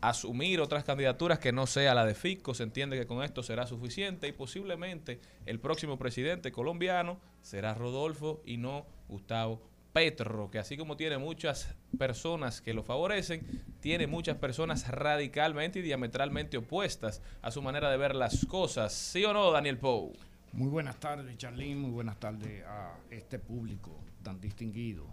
asumir 0.00 0.60
otras 0.60 0.82
candidaturas 0.84 1.38
que 1.38 1.52
no 1.52 1.66
sea 1.66 1.94
la 1.94 2.04
de 2.04 2.14
Fico, 2.14 2.54
se 2.54 2.64
entiende 2.64 2.98
que 2.98 3.06
con 3.06 3.22
esto 3.22 3.42
será 3.42 3.66
suficiente 3.66 4.26
y 4.26 4.32
posiblemente 4.32 5.20
el 5.46 5.60
próximo 5.60 5.96
presidente 5.96 6.50
colombiano 6.50 7.20
será 7.40 7.74
Rodolfo 7.74 8.42
y 8.44 8.56
no 8.56 8.84
Gustavo 9.08 9.62
Petro, 9.92 10.50
que 10.50 10.58
así 10.58 10.76
como 10.76 10.96
tiene 10.96 11.18
muchas 11.18 11.76
personas 11.98 12.60
que 12.60 12.74
lo 12.74 12.82
favorecen, 12.82 13.62
tiene 13.80 14.06
muchas 14.06 14.38
personas 14.38 14.88
radicalmente 14.88 15.78
y 15.80 15.82
diametralmente 15.82 16.56
opuestas 16.56 17.22
a 17.42 17.50
su 17.50 17.62
manera 17.62 17.90
de 17.90 17.98
ver 17.98 18.14
las 18.14 18.46
cosas. 18.46 18.92
¿Sí 18.92 19.24
o 19.24 19.32
no, 19.32 19.52
Daniel 19.52 19.78
Pou? 19.78 20.12
Muy 20.52 20.68
buenas 20.68 20.98
tardes, 20.98 21.36
Charlene. 21.36 21.76
Muy 21.76 21.90
buenas 21.90 22.18
tardes 22.18 22.64
a 22.64 22.96
este 23.10 23.38
público 23.38 23.90
tan 24.22 24.40
distinguido 24.40 25.06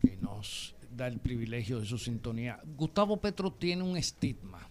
que 0.00 0.16
nos 0.16 0.74
da 0.90 1.06
el 1.06 1.18
privilegio 1.18 1.80
de 1.80 1.86
su 1.86 1.98
sintonía. 1.98 2.60
Gustavo 2.76 3.20
Petro 3.20 3.52
tiene 3.52 3.82
un 3.82 3.96
estigma 3.96 4.68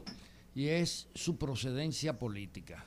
y 0.53 0.67
es 0.67 1.07
su 1.13 1.37
procedencia 1.37 2.19
política. 2.19 2.85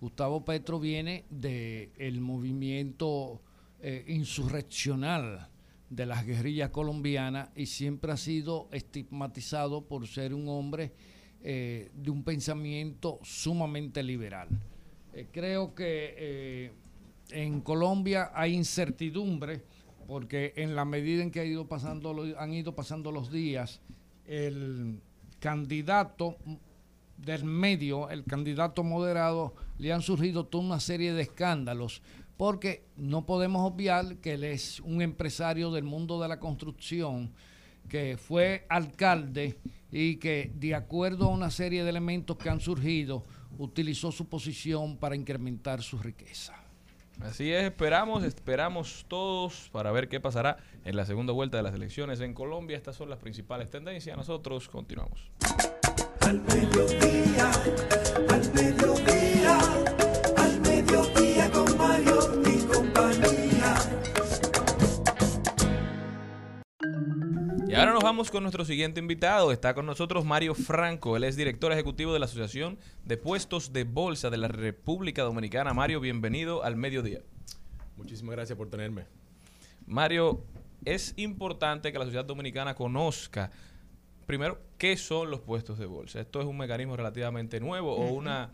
Gustavo 0.00 0.44
Petro 0.44 0.80
viene 0.80 1.24
del 1.30 2.20
movimiento 2.20 3.40
eh, 3.80 4.04
insurreccional 4.08 5.48
de 5.88 6.06
las 6.06 6.26
guerrillas 6.26 6.70
colombianas 6.70 7.50
y 7.54 7.66
siempre 7.66 8.12
ha 8.12 8.16
sido 8.16 8.68
estigmatizado 8.72 9.86
por 9.86 10.06
ser 10.08 10.34
un 10.34 10.48
hombre 10.48 10.92
eh, 11.42 11.90
de 11.94 12.10
un 12.10 12.24
pensamiento 12.24 13.20
sumamente 13.22 14.02
liberal. 14.02 14.48
Eh, 15.12 15.28
creo 15.30 15.74
que 15.74 16.72
en 17.30 17.60
Colombia 17.60 18.30
hay 18.34 18.54
incertidumbre 18.54 19.62
porque 20.06 20.52
en 20.56 20.76
la 20.76 20.84
medida 20.84 21.22
en 21.22 21.30
que 21.30 21.40
ha 21.40 21.44
ido 21.44 21.66
pasando, 21.66 22.14
han 22.38 22.52
ido 22.52 22.74
pasando 22.74 23.12
los 23.12 23.30
días, 23.30 23.80
el 24.26 25.00
candidato 25.38 26.36
del 27.16 27.44
medio, 27.44 28.10
el 28.10 28.24
candidato 28.24 28.82
moderado, 28.82 29.54
le 29.78 29.92
han 29.92 30.02
surgido 30.02 30.46
toda 30.46 30.64
una 30.64 30.80
serie 30.80 31.12
de 31.12 31.22
escándalos, 31.22 32.02
porque 32.36 32.84
no 32.96 33.26
podemos 33.26 33.70
obviar 33.70 34.16
que 34.16 34.34
él 34.34 34.44
es 34.44 34.80
un 34.80 35.02
empresario 35.02 35.70
del 35.70 35.84
mundo 35.84 36.20
de 36.20 36.28
la 36.28 36.40
construcción, 36.40 37.32
que 37.88 38.16
fue 38.16 38.66
alcalde 38.68 39.58
y 39.92 40.16
que 40.16 40.50
de 40.54 40.74
acuerdo 40.74 41.26
a 41.26 41.34
una 41.34 41.50
serie 41.50 41.84
de 41.84 41.90
elementos 41.90 42.36
que 42.36 42.48
han 42.48 42.60
surgido, 42.60 43.24
utilizó 43.58 44.10
su 44.10 44.28
posición 44.28 44.96
para 44.96 45.14
incrementar 45.14 45.82
su 45.82 45.98
riqueza. 45.98 46.63
Así 47.20 47.52
es, 47.52 47.64
esperamos, 47.64 48.24
esperamos 48.24 49.06
todos 49.08 49.68
para 49.72 49.92
ver 49.92 50.08
qué 50.08 50.20
pasará 50.20 50.58
en 50.84 50.96
la 50.96 51.06
segunda 51.06 51.32
vuelta 51.32 51.56
de 51.56 51.62
las 51.62 51.74
elecciones 51.74 52.20
en 52.20 52.34
Colombia. 52.34 52.76
Estas 52.76 52.96
son 52.96 53.08
las 53.08 53.18
principales 53.18 53.70
tendencias. 53.70 54.16
Nosotros 54.16 54.68
continuamos. 54.68 55.30
Y 67.74 67.76
ahora 67.76 67.92
nos 67.92 68.04
vamos 68.04 68.30
con 68.30 68.44
nuestro 68.44 68.64
siguiente 68.64 69.00
invitado. 69.00 69.50
Está 69.50 69.74
con 69.74 69.84
nosotros 69.84 70.24
Mario 70.24 70.54
Franco. 70.54 71.16
Él 71.16 71.24
es 71.24 71.34
director 71.34 71.72
ejecutivo 71.72 72.12
de 72.12 72.20
la 72.20 72.26
Asociación 72.26 72.78
de 73.04 73.16
Puestos 73.16 73.72
de 73.72 73.82
Bolsa 73.82 74.30
de 74.30 74.36
la 74.36 74.46
República 74.46 75.24
Dominicana. 75.24 75.74
Mario, 75.74 75.98
bienvenido 75.98 76.62
al 76.62 76.76
mediodía. 76.76 77.22
Muchísimas 77.96 78.36
gracias 78.36 78.56
por 78.56 78.70
tenerme. 78.70 79.06
Mario, 79.86 80.44
es 80.84 81.14
importante 81.16 81.90
que 81.90 81.98
la 81.98 82.04
sociedad 82.04 82.24
dominicana 82.24 82.76
conozca, 82.76 83.50
primero, 84.24 84.60
qué 84.78 84.96
son 84.96 85.32
los 85.32 85.40
puestos 85.40 85.76
de 85.76 85.86
bolsa. 85.86 86.20
Esto 86.20 86.40
es 86.40 86.46
un 86.46 86.56
mecanismo 86.56 86.96
relativamente 86.96 87.58
nuevo 87.58 87.92
o 87.96 88.12
una, 88.12 88.52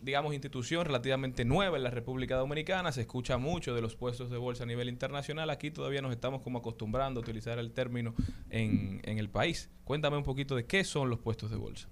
digamos, 0.00 0.32
institución 0.32 0.84
relativamente 0.84 1.44
nueva 1.44 1.76
en 1.76 1.82
la 1.82 1.90
República 1.90 2.36
Dominicana. 2.36 2.92
Se 2.92 3.02
escucha 3.02 3.38
mucho 3.38 3.74
de 3.74 3.80
los 3.80 3.96
puestos 3.96 4.30
de 4.30 4.36
bolsa 4.36 4.64
a 4.64 4.66
nivel 4.66 4.88
internacional. 4.88 5.50
Aquí 5.50 5.70
todavía 5.70 6.02
nos 6.02 6.12
estamos 6.12 6.42
como 6.42 6.58
acostumbrando 6.58 7.20
a 7.20 7.22
utilizar 7.22 7.58
el 7.58 7.72
término 7.72 8.14
en, 8.50 9.00
en 9.04 9.18
el 9.18 9.28
país. 9.28 9.70
Cuéntame 9.84 10.16
un 10.16 10.24
poquito 10.24 10.54
de 10.54 10.66
qué 10.66 10.84
son 10.84 11.10
los 11.10 11.18
puestos 11.18 11.50
de 11.50 11.56
bolsa. 11.56 11.88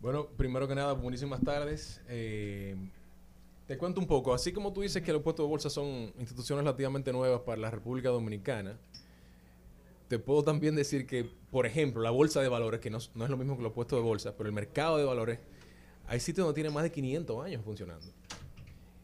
Bueno, 0.00 0.28
primero 0.28 0.66
que 0.66 0.74
nada, 0.74 0.94
buenísimas 0.94 1.42
tardes. 1.42 2.00
Eh, 2.08 2.74
te 3.66 3.76
cuento 3.76 4.00
un 4.00 4.06
poco. 4.06 4.32
Así 4.32 4.50
como 4.50 4.72
tú 4.72 4.80
dices 4.80 5.02
que 5.02 5.12
los 5.12 5.22
puestos 5.22 5.44
de 5.44 5.48
bolsa 5.50 5.68
son 5.68 6.12
instituciones 6.18 6.64
relativamente 6.64 7.12
nuevas 7.12 7.42
para 7.42 7.60
la 7.60 7.70
República 7.70 8.08
Dominicana, 8.08 8.78
te 10.08 10.18
puedo 10.18 10.42
también 10.42 10.74
decir 10.74 11.06
que, 11.06 11.30
por 11.52 11.66
ejemplo, 11.66 12.02
la 12.02 12.10
bolsa 12.10 12.40
de 12.40 12.48
valores, 12.48 12.80
que 12.80 12.90
no, 12.90 12.98
no 13.14 13.24
es 13.24 13.30
lo 13.30 13.36
mismo 13.36 13.56
que 13.56 13.62
los 13.62 13.72
puestos 13.72 13.98
de 13.98 14.02
bolsa, 14.02 14.36
pero 14.36 14.48
el 14.48 14.54
mercado 14.54 14.96
de 14.96 15.04
valores, 15.04 15.38
hay 16.10 16.18
sitios 16.18 16.44
donde 16.44 16.56
tiene 16.56 16.70
más 16.70 16.82
de 16.82 16.90
500 16.90 17.44
años 17.44 17.64
funcionando. 17.64 18.04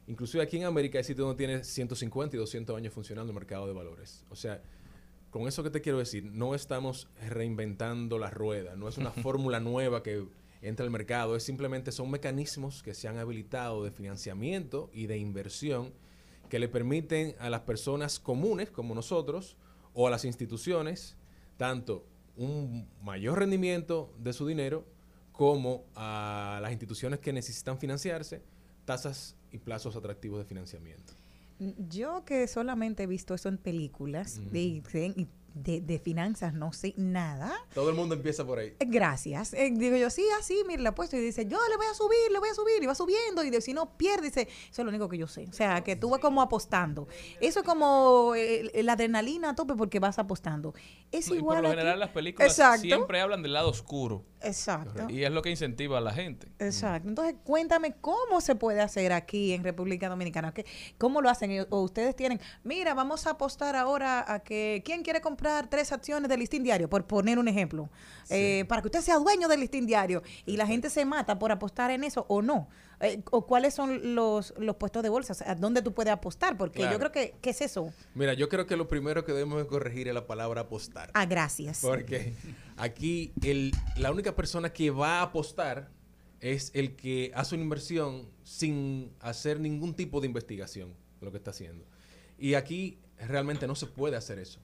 Inclusive 0.09 0.43
aquí 0.43 0.57
en 0.57 0.65
América 0.65 0.99
hay 0.99 1.05
sitios 1.05 1.25
donde 1.25 1.39
tiene 1.39 1.63
150 1.63 2.35
y 2.35 2.39
200 2.39 2.77
años 2.77 2.93
funcionando 2.93 3.31
el 3.31 3.35
mercado 3.39 3.69
de 3.69 3.73
valores. 3.73 4.25
O 4.29 4.35
sea, 4.35 4.61
con 5.31 5.47
eso 5.47 5.63
que 5.63 5.71
te 5.71 5.81
quiero 5.81 5.99
decir, 5.99 6.25
no 6.25 6.57
estamos 6.57 7.09
reinventando 7.29 8.19
la 8.19 8.29
rueda, 8.31 8.75
no 8.75 8.89
es 8.89 8.99
una 8.99 9.11
fórmula 9.23 9.61
nueva 9.61 10.03
que 10.03 10.27
entra 10.63 10.85
al 10.85 10.91
mercado, 10.91 11.37
es 11.37 11.45
simplemente 11.45 11.93
son 11.93 12.11
mecanismos 12.11 12.83
que 12.83 12.93
se 12.93 13.07
han 13.07 13.19
habilitado 13.19 13.85
de 13.85 13.93
financiamiento 13.93 14.91
y 14.93 15.07
de 15.07 15.17
inversión 15.17 15.95
que 16.51 16.59
le 16.59 16.69
permiten 16.69 17.37
a 17.39 17.51
las 17.51 17.61
personas 17.61 18.19
comunes 18.19 18.69
como 18.69 18.97
nosotros 18.97 19.57
o 19.95 20.09
a 20.09 20.11
las 20.11 20.25
instituciones 20.25 21.17
tanto 21.57 22.05
un 22.35 22.89
mayor 23.01 23.39
rendimiento 23.39 24.13
de 24.19 24.33
su 24.33 24.45
dinero 24.45 24.85
como 25.37 25.85
a 25.95 26.59
las 26.63 26.73
instituciones 26.73 27.21
que 27.21 27.33
necesitan 27.33 27.79
financiarse, 27.79 28.43
tasas 28.85 29.37
y 29.53 29.59
plazos 29.59 29.95
atractivos 29.95 30.39
de 30.39 30.45
financiamiento. 30.47 31.13
Yo 31.89 32.25
que 32.25 32.47
solamente 32.49 33.03
he 33.03 33.07
visto 33.07 33.35
eso 33.35 33.49
en 33.49 33.59
películas 33.59 34.41
de, 34.51 34.83
de, 34.93 35.27
de- 35.57 35.81
de 35.81 35.99
finanzas, 35.99 36.53
no 36.55 36.73
sé 36.73 36.93
nada. 36.97 37.53
Todo 37.75 37.89
el 37.91 37.97
mundo 37.97 38.15
empieza 38.15 38.45
por 38.47 38.59
ahí. 38.59 38.75
Eh, 38.79 38.85
Gracias. 38.87 39.55
Eh, 39.55 39.71
digo 39.73 39.97
yo, 39.97 40.11
sí, 40.11 40.25
así, 40.39 40.63
mira, 40.69 40.83
le 40.83 40.89
apuesto. 40.91 41.17
Y 41.17 41.21
dice, 41.21 41.47
yo 41.47 41.59
le 41.71 41.77
voy 41.77 41.87
a 41.91 41.95
subir, 41.95 42.31
le 42.31 42.39
voy 42.39 42.49
a 42.51 42.55
subir. 42.55 42.83
Y 42.83 42.87
va 42.87 42.95
subiendo. 42.95 43.43
Y 43.43 43.51
de- 43.51 43.61
si 43.61 43.73
no 43.73 43.97
pierde, 43.97 44.27
dice, 44.27 44.43
eso 44.43 44.83
es 44.83 44.85
lo 44.85 44.91
único 44.91 45.09
que 45.09 45.19
yo 45.19 45.27
sé. 45.27 45.47
O 45.49 45.53
sea, 45.53 45.83
que 45.83 45.97
tú 45.97 46.11
vas 46.11 46.21
como 46.21 46.43
apostando. 46.43 47.09
Eso 47.41 47.61
es 47.61 47.65
como 47.67 48.35
eh, 48.37 48.71
la 48.83 48.93
adrenalina 48.93 49.51
a 49.51 49.55
tope 49.55 49.75
porque 49.75 49.99
vas 49.99 50.19
apostando. 50.19 50.75
Es 51.11 51.29
y 51.29 51.35
igual 51.35 51.57
por 51.59 51.63
lo 51.65 51.69
aquí. 51.71 51.77
general 51.79 52.01
las 52.01 52.11
películas 52.11 52.51
Exacto. 52.53 52.83
siempre 52.83 53.21
hablan 53.21 53.43
del 53.43 53.53
lado 53.55 53.71
oscuro. 53.71 54.25
Exacto. 54.43 55.09
Y 55.09 55.25
es 55.25 55.31
lo 55.31 55.43
que 55.43 55.51
incentiva 55.51 55.99
a 55.99 56.01
la 56.01 56.13
gente. 56.13 56.49
Exacto. 56.59 57.09
Entonces, 57.09 57.35
cuéntame 57.45 57.95
cómo 58.01 58.41
se 58.41 58.55
puede 58.55 58.81
hacer 58.81 59.13
aquí 59.13 59.53
en 59.53 59.65
República 59.65 60.09
Dominicana. 60.09 60.53
¿Qué- 60.53 60.67
¿Cómo 60.99 61.21
lo 61.23 61.31
hacen? 61.31 61.67
O 61.71 61.81
ustedes 61.83 62.15
tienen, 62.15 62.41
mira, 62.63 62.95
vamos 62.95 63.27
a 63.27 63.31
apostar 63.31 63.75
ahora 63.77 64.25
a 64.33 64.41
que, 64.41 64.83
¿quién 64.85 65.03
quiere 65.03 65.21
comprar 65.21 65.46
tres 65.69 65.93
acciones 65.93 66.29
del 66.29 66.41
listín 66.41 66.63
diario? 66.63 66.89
Por 66.89 67.07
poner 67.07 67.39
un 67.39 67.49
ejemplo. 67.49 67.89
Eh, 68.31 68.65
para 68.69 68.83
que 68.83 68.89
usted 68.89 69.01
sea 69.01 69.19
dueño 69.19 69.49
del 69.49 69.61
listín 69.61 69.87
diario. 69.87 70.23
Y 70.45 70.57
la 70.57 70.67
gente 70.67 70.91
se 70.91 71.05
mata 71.05 71.39
por 71.39 71.53
apostar 71.53 71.91
en 71.91 72.05
eso 72.05 72.27
o 72.29 72.43
no. 72.43 72.69
Eh, 73.01 73.23
o 73.31 73.47
cuáles 73.47 73.75
son 73.75 74.15
los, 74.15 74.55
los 74.59 74.77
puestos 74.77 75.03
de 75.03 75.11
bolsa, 75.11 75.55
¿dónde 75.57 75.83
tú 75.83 75.93
puedes 75.93 76.13
apostar? 76.13 76.57
Porque 76.57 76.79
Claro. 76.79 76.93
yo 76.93 76.99
creo 76.99 77.13
que, 77.13 77.35
¿qué 77.43 77.51
es 77.51 77.61
eso? 77.61 77.93
Mira, 78.15 78.33
yo 78.33 78.49
creo 78.49 78.67
que 78.67 78.77
lo 78.77 78.89
primero 78.89 79.25
que 79.25 79.33
debemos 79.33 79.59
de 79.59 79.67
corregir 79.67 80.09
es 80.09 80.15
la 80.15 80.27
palabra 80.27 80.63
apostar. 80.63 81.11
Ah, 81.13 81.27
gracias. 81.27 81.81
Porque 81.83 82.33
aquí 82.77 83.33
el, 83.43 83.73
la 83.97 84.11
única 84.11 84.35
persona 84.35 84.73
que 84.73 84.91
va 84.91 85.19
a 85.19 85.23
apostar 85.23 85.91
es 86.41 86.71
el 86.75 86.97
que 86.97 87.33
hace 87.35 87.55
una 87.55 87.65
inversión 87.65 88.29
sin 88.45 89.13
hacer 89.21 89.61
ningún 89.61 89.95
tipo 89.95 90.21
de 90.21 90.27
investigación 90.27 90.95
lo 91.21 91.31
que 91.31 91.39
está 91.39 91.51
haciendo. 91.51 91.85
Y 92.39 92.55
aquí 92.55 92.99
realmente 93.19 93.67
no 93.67 93.75
se 93.75 93.87
puede 93.87 94.17
hacer 94.17 94.39
eso. 94.39 94.61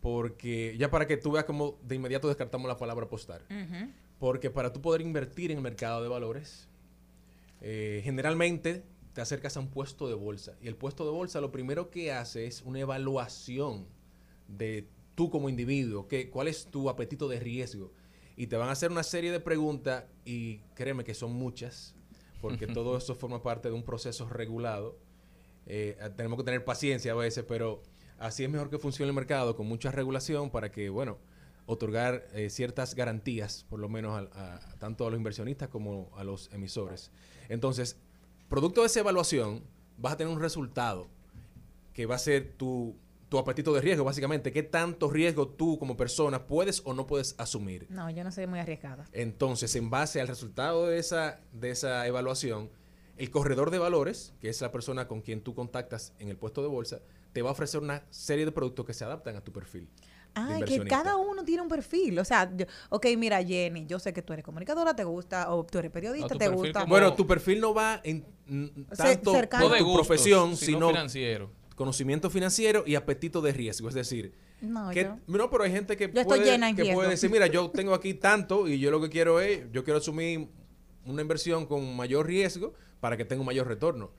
Porque 0.00 0.76
ya 0.78 0.90
para 0.90 1.06
que 1.06 1.16
tú 1.16 1.32
veas 1.32 1.44
como 1.44 1.78
de 1.82 1.96
inmediato 1.96 2.28
descartamos 2.28 2.68
la 2.68 2.76
palabra 2.76 3.06
apostar. 3.06 3.42
Porque 4.18 4.50
para 4.50 4.72
tú 4.72 4.80
poder 4.80 5.00
invertir 5.00 5.50
en 5.50 5.58
el 5.58 5.62
mercado 5.62 6.02
de 6.02 6.08
valores, 6.08 6.68
eh, 7.60 8.00
generalmente 8.04 8.84
te 9.12 9.20
acercas 9.20 9.56
a 9.56 9.60
un 9.60 9.68
puesto 9.68 10.08
de 10.08 10.14
bolsa. 10.14 10.54
Y 10.60 10.68
el 10.68 10.76
puesto 10.76 11.04
de 11.04 11.10
bolsa 11.10 11.40
lo 11.40 11.50
primero 11.50 11.90
que 11.90 12.12
hace 12.12 12.46
es 12.46 12.62
una 12.62 12.80
evaluación 12.80 13.86
de 14.46 14.88
tú 15.14 15.30
como 15.30 15.48
individuo, 15.48 16.06
que, 16.06 16.30
cuál 16.30 16.46
es 16.46 16.66
tu 16.66 16.88
apetito 16.88 17.28
de 17.28 17.40
riesgo. 17.40 17.92
Y 18.36 18.46
te 18.46 18.56
van 18.56 18.68
a 18.68 18.72
hacer 18.72 18.92
una 18.92 19.02
serie 19.02 19.32
de 19.32 19.40
preguntas 19.40 20.04
y 20.24 20.58
créeme 20.74 21.02
que 21.02 21.14
son 21.14 21.32
muchas, 21.32 21.96
porque 22.40 22.66
todo 22.68 22.96
eso 22.96 23.16
forma 23.16 23.42
parte 23.42 23.68
de 23.68 23.74
un 23.74 23.82
proceso 23.82 24.28
regulado. 24.28 24.96
Eh, 25.66 25.98
tenemos 26.16 26.38
que 26.38 26.44
tener 26.44 26.64
paciencia 26.64 27.12
a 27.12 27.16
veces, 27.16 27.44
pero 27.46 27.82
así 28.18 28.44
es 28.44 28.50
mejor 28.50 28.70
que 28.70 28.78
funcione 28.78 29.08
el 29.08 29.14
mercado 29.14 29.56
con 29.56 29.66
mucha 29.66 29.90
regulación 29.90 30.50
para 30.50 30.70
que, 30.70 30.88
bueno, 30.88 31.18
otorgar 31.66 32.26
eh, 32.32 32.48
ciertas 32.50 32.94
garantías, 32.94 33.66
por 33.68 33.78
lo 33.78 33.88
menos 33.88 34.28
a, 34.32 34.60
tanto 34.78 35.06
a 35.06 35.10
los 35.10 35.18
inversionistas 35.18 35.68
como 35.68 36.10
a 36.16 36.24
los 36.24 36.50
emisores. 36.52 37.10
Entonces, 37.48 37.98
producto 38.48 38.80
de 38.80 38.86
esa 38.86 39.00
evaluación, 39.00 39.62
vas 39.98 40.14
a 40.14 40.16
tener 40.16 40.32
un 40.32 40.40
resultado 40.40 41.08
que 41.92 42.06
va 42.06 42.14
a 42.14 42.18
ser 42.18 42.54
tu, 42.56 42.96
tu 43.28 43.38
apetito 43.38 43.74
de 43.74 43.80
riesgo, 43.80 44.04
básicamente. 44.04 44.52
¿Qué 44.52 44.62
tanto 44.62 45.10
riesgo 45.10 45.48
tú 45.48 45.78
como 45.78 45.96
persona 45.96 46.46
puedes 46.46 46.80
o 46.84 46.94
no 46.94 47.06
puedes 47.06 47.34
asumir? 47.38 47.86
No, 47.90 48.08
yo 48.08 48.24
no 48.24 48.32
soy 48.32 48.46
muy 48.46 48.60
arriesgada. 48.60 49.04
Entonces, 49.12 49.76
en 49.76 49.90
base 49.90 50.20
al 50.20 50.28
resultado 50.28 50.86
de 50.86 50.98
esa, 50.98 51.40
de 51.52 51.70
esa 51.70 52.06
evaluación, 52.06 52.70
el 53.18 53.30
corredor 53.30 53.70
de 53.70 53.78
valores, 53.78 54.32
que 54.40 54.48
es 54.48 54.60
la 54.60 54.70
persona 54.72 55.08
con 55.08 55.20
quien 55.20 55.42
tú 55.42 55.54
contactas 55.54 56.14
en 56.18 56.28
el 56.28 56.36
puesto 56.36 56.62
de 56.62 56.68
bolsa, 56.68 57.00
te 57.38 57.42
va 57.42 57.50
a 57.50 57.52
ofrecer 57.52 57.80
una 57.80 58.02
serie 58.10 58.44
de 58.44 58.50
productos 58.50 58.84
que 58.84 58.92
se 58.92 59.04
adaptan 59.04 59.36
a 59.36 59.40
tu 59.40 59.52
perfil. 59.52 59.88
Ah, 60.34 60.58
que 60.66 60.84
cada 60.86 61.14
uno 61.16 61.44
tiene 61.44 61.62
un 61.62 61.68
perfil. 61.68 62.18
O 62.18 62.24
sea, 62.24 62.50
yo- 62.56 62.66
ok, 62.90 63.06
mira, 63.16 63.40
Jenny, 63.44 63.86
yo 63.86 64.00
sé 64.00 64.12
que 64.12 64.22
tú 64.22 64.32
eres 64.32 64.44
comunicadora, 64.44 64.96
te 64.96 65.04
gusta, 65.04 65.54
o 65.54 65.64
tú 65.64 65.78
eres 65.78 65.92
periodista, 65.92 66.34
te 66.34 66.48
gusta. 66.48 66.80
como- 66.80 66.90
Bueno, 66.90 67.14
tu 67.14 67.28
perfil 67.28 67.60
no 67.60 67.72
va 67.72 68.00
en 68.02 68.24
tanto 68.96 69.32
cercano. 69.32 69.68
por 69.68 69.78
tu 69.78 69.84
gustos, 69.84 70.06
profesión, 70.08 70.56
sino 70.56 70.78
sino 70.78 70.88
financiero. 70.88 71.50
conocimiento 71.76 72.28
financiero 72.28 72.82
y 72.84 72.96
apetito 72.96 73.40
de 73.40 73.52
riesgo. 73.52 73.88
Es 73.88 73.94
decir, 73.94 74.34
No, 74.60 74.90
que, 74.90 75.04
yo- 75.04 75.16
no, 75.28 75.48
pero 75.48 75.62
hay 75.62 75.70
gente 75.70 75.96
que, 75.96 76.06
Yo 76.12 76.22
estoy 76.22 76.40
puede, 76.40 76.44
llena 76.50 76.68
en 76.70 76.74
que 76.74 76.82
riesgo. 76.82 76.98
puede 76.98 77.10
decir, 77.10 77.30
mira, 77.30 77.46
yo 77.46 77.70
tengo 77.70 77.94
aquí 77.94 78.14
tanto 78.14 78.66
y 78.66 78.80
yo 78.80 78.90
lo 78.90 79.00
que 79.00 79.10
quiero 79.10 79.38
es, 79.38 79.62
yo 79.70 79.84
quiero 79.84 79.98
asumir 79.98 80.48
una 81.06 81.22
inversión 81.22 81.66
con 81.66 81.94
mayor 81.94 82.26
riesgo 82.26 82.74
para 82.98 83.16
que 83.16 83.24
tenga 83.24 83.40
un 83.42 83.46
mayor 83.46 83.68
retorno. 83.68 84.10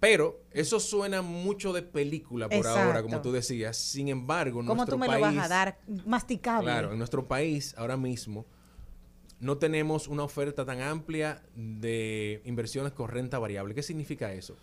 Pero 0.00 0.44
eso 0.52 0.78
suena 0.78 1.22
mucho 1.22 1.72
de 1.72 1.82
película 1.82 2.48
por 2.48 2.66
ahora, 2.66 3.02
como 3.02 3.20
tú 3.20 3.32
decías. 3.32 3.76
Sin 3.76 4.08
embargo, 4.08 4.60
en 4.60 4.66
¿Cómo 4.66 4.76
nuestro 4.76 4.94
tú 4.94 5.00
me 5.00 5.06
país, 5.08 5.20
lo 5.20 5.26
vas 5.26 5.44
a 5.44 5.48
dar 5.48 5.78
masticable? 6.06 6.66
Claro, 6.66 6.92
en 6.92 6.98
nuestro 6.98 7.26
país 7.26 7.74
ahora 7.76 7.96
mismo 7.96 8.46
no 9.40 9.58
tenemos 9.58 10.08
una 10.08 10.24
oferta 10.24 10.64
tan 10.64 10.80
amplia 10.80 11.42
de 11.54 12.42
inversiones 12.44 12.92
con 12.92 13.08
renta 13.08 13.38
variable. 13.38 13.74
¿Qué 13.74 13.82
significa 13.82 14.32
eso? 14.32 14.56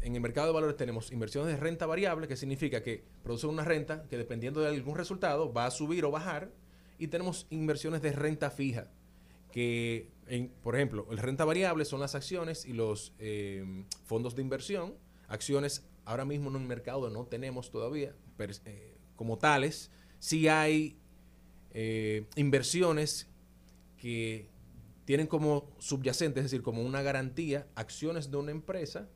En 0.00 0.14
el 0.14 0.20
mercado 0.20 0.48
de 0.48 0.54
valores 0.54 0.76
tenemos 0.76 1.12
inversiones 1.12 1.54
de 1.54 1.60
renta 1.60 1.86
variable, 1.86 2.26
que 2.26 2.36
significa 2.36 2.82
que 2.82 3.04
producen 3.22 3.50
una 3.50 3.64
renta 3.64 4.04
que 4.08 4.18
dependiendo 4.18 4.60
de 4.60 4.68
algún 4.68 4.96
resultado 4.96 5.52
va 5.52 5.66
a 5.66 5.70
subir 5.70 6.04
o 6.04 6.10
bajar. 6.10 6.50
Y 6.98 7.08
tenemos 7.08 7.46
inversiones 7.50 8.00
de 8.00 8.12
renta 8.12 8.50
fija, 8.50 8.88
que, 9.52 10.10
en- 10.26 10.48
por 10.62 10.74
ejemplo, 10.74 11.06
el 11.10 11.18
renta 11.18 11.44
variable 11.44 11.84
son 11.84 12.00
las 12.00 12.14
acciones 12.16 12.64
y 12.66 12.72
los 12.72 13.12
eh, 13.18 13.84
fondos 14.04 14.34
de 14.34 14.42
inversión. 14.42 14.94
Acciones 15.28 15.86
ahora 16.04 16.24
mismo 16.24 16.50
en 16.50 16.56
el 16.56 16.66
mercado 16.66 17.08
no 17.10 17.26
tenemos 17.26 17.70
todavía 17.70 18.14
eh, 18.64 18.96
como 19.14 19.38
tales. 19.38 19.90
Sí 20.18 20.48
hay 20.48 20.98
eh, 21.70 22.26
inversiones 22.36 23.28
que 23.96 24.48
tienen 25.04 25.26
como 25.26 25.70
subyacente, 25.78 26.40
es 26.40 26.44
decir, 26.44 26.62
como 26.62 26.82
una 26.82 27.02
garantía, 27.02 27.66
acciones 27.74 28.30
de 28.30 28.36
una 28.36 28.50
empresa 28.50 29.08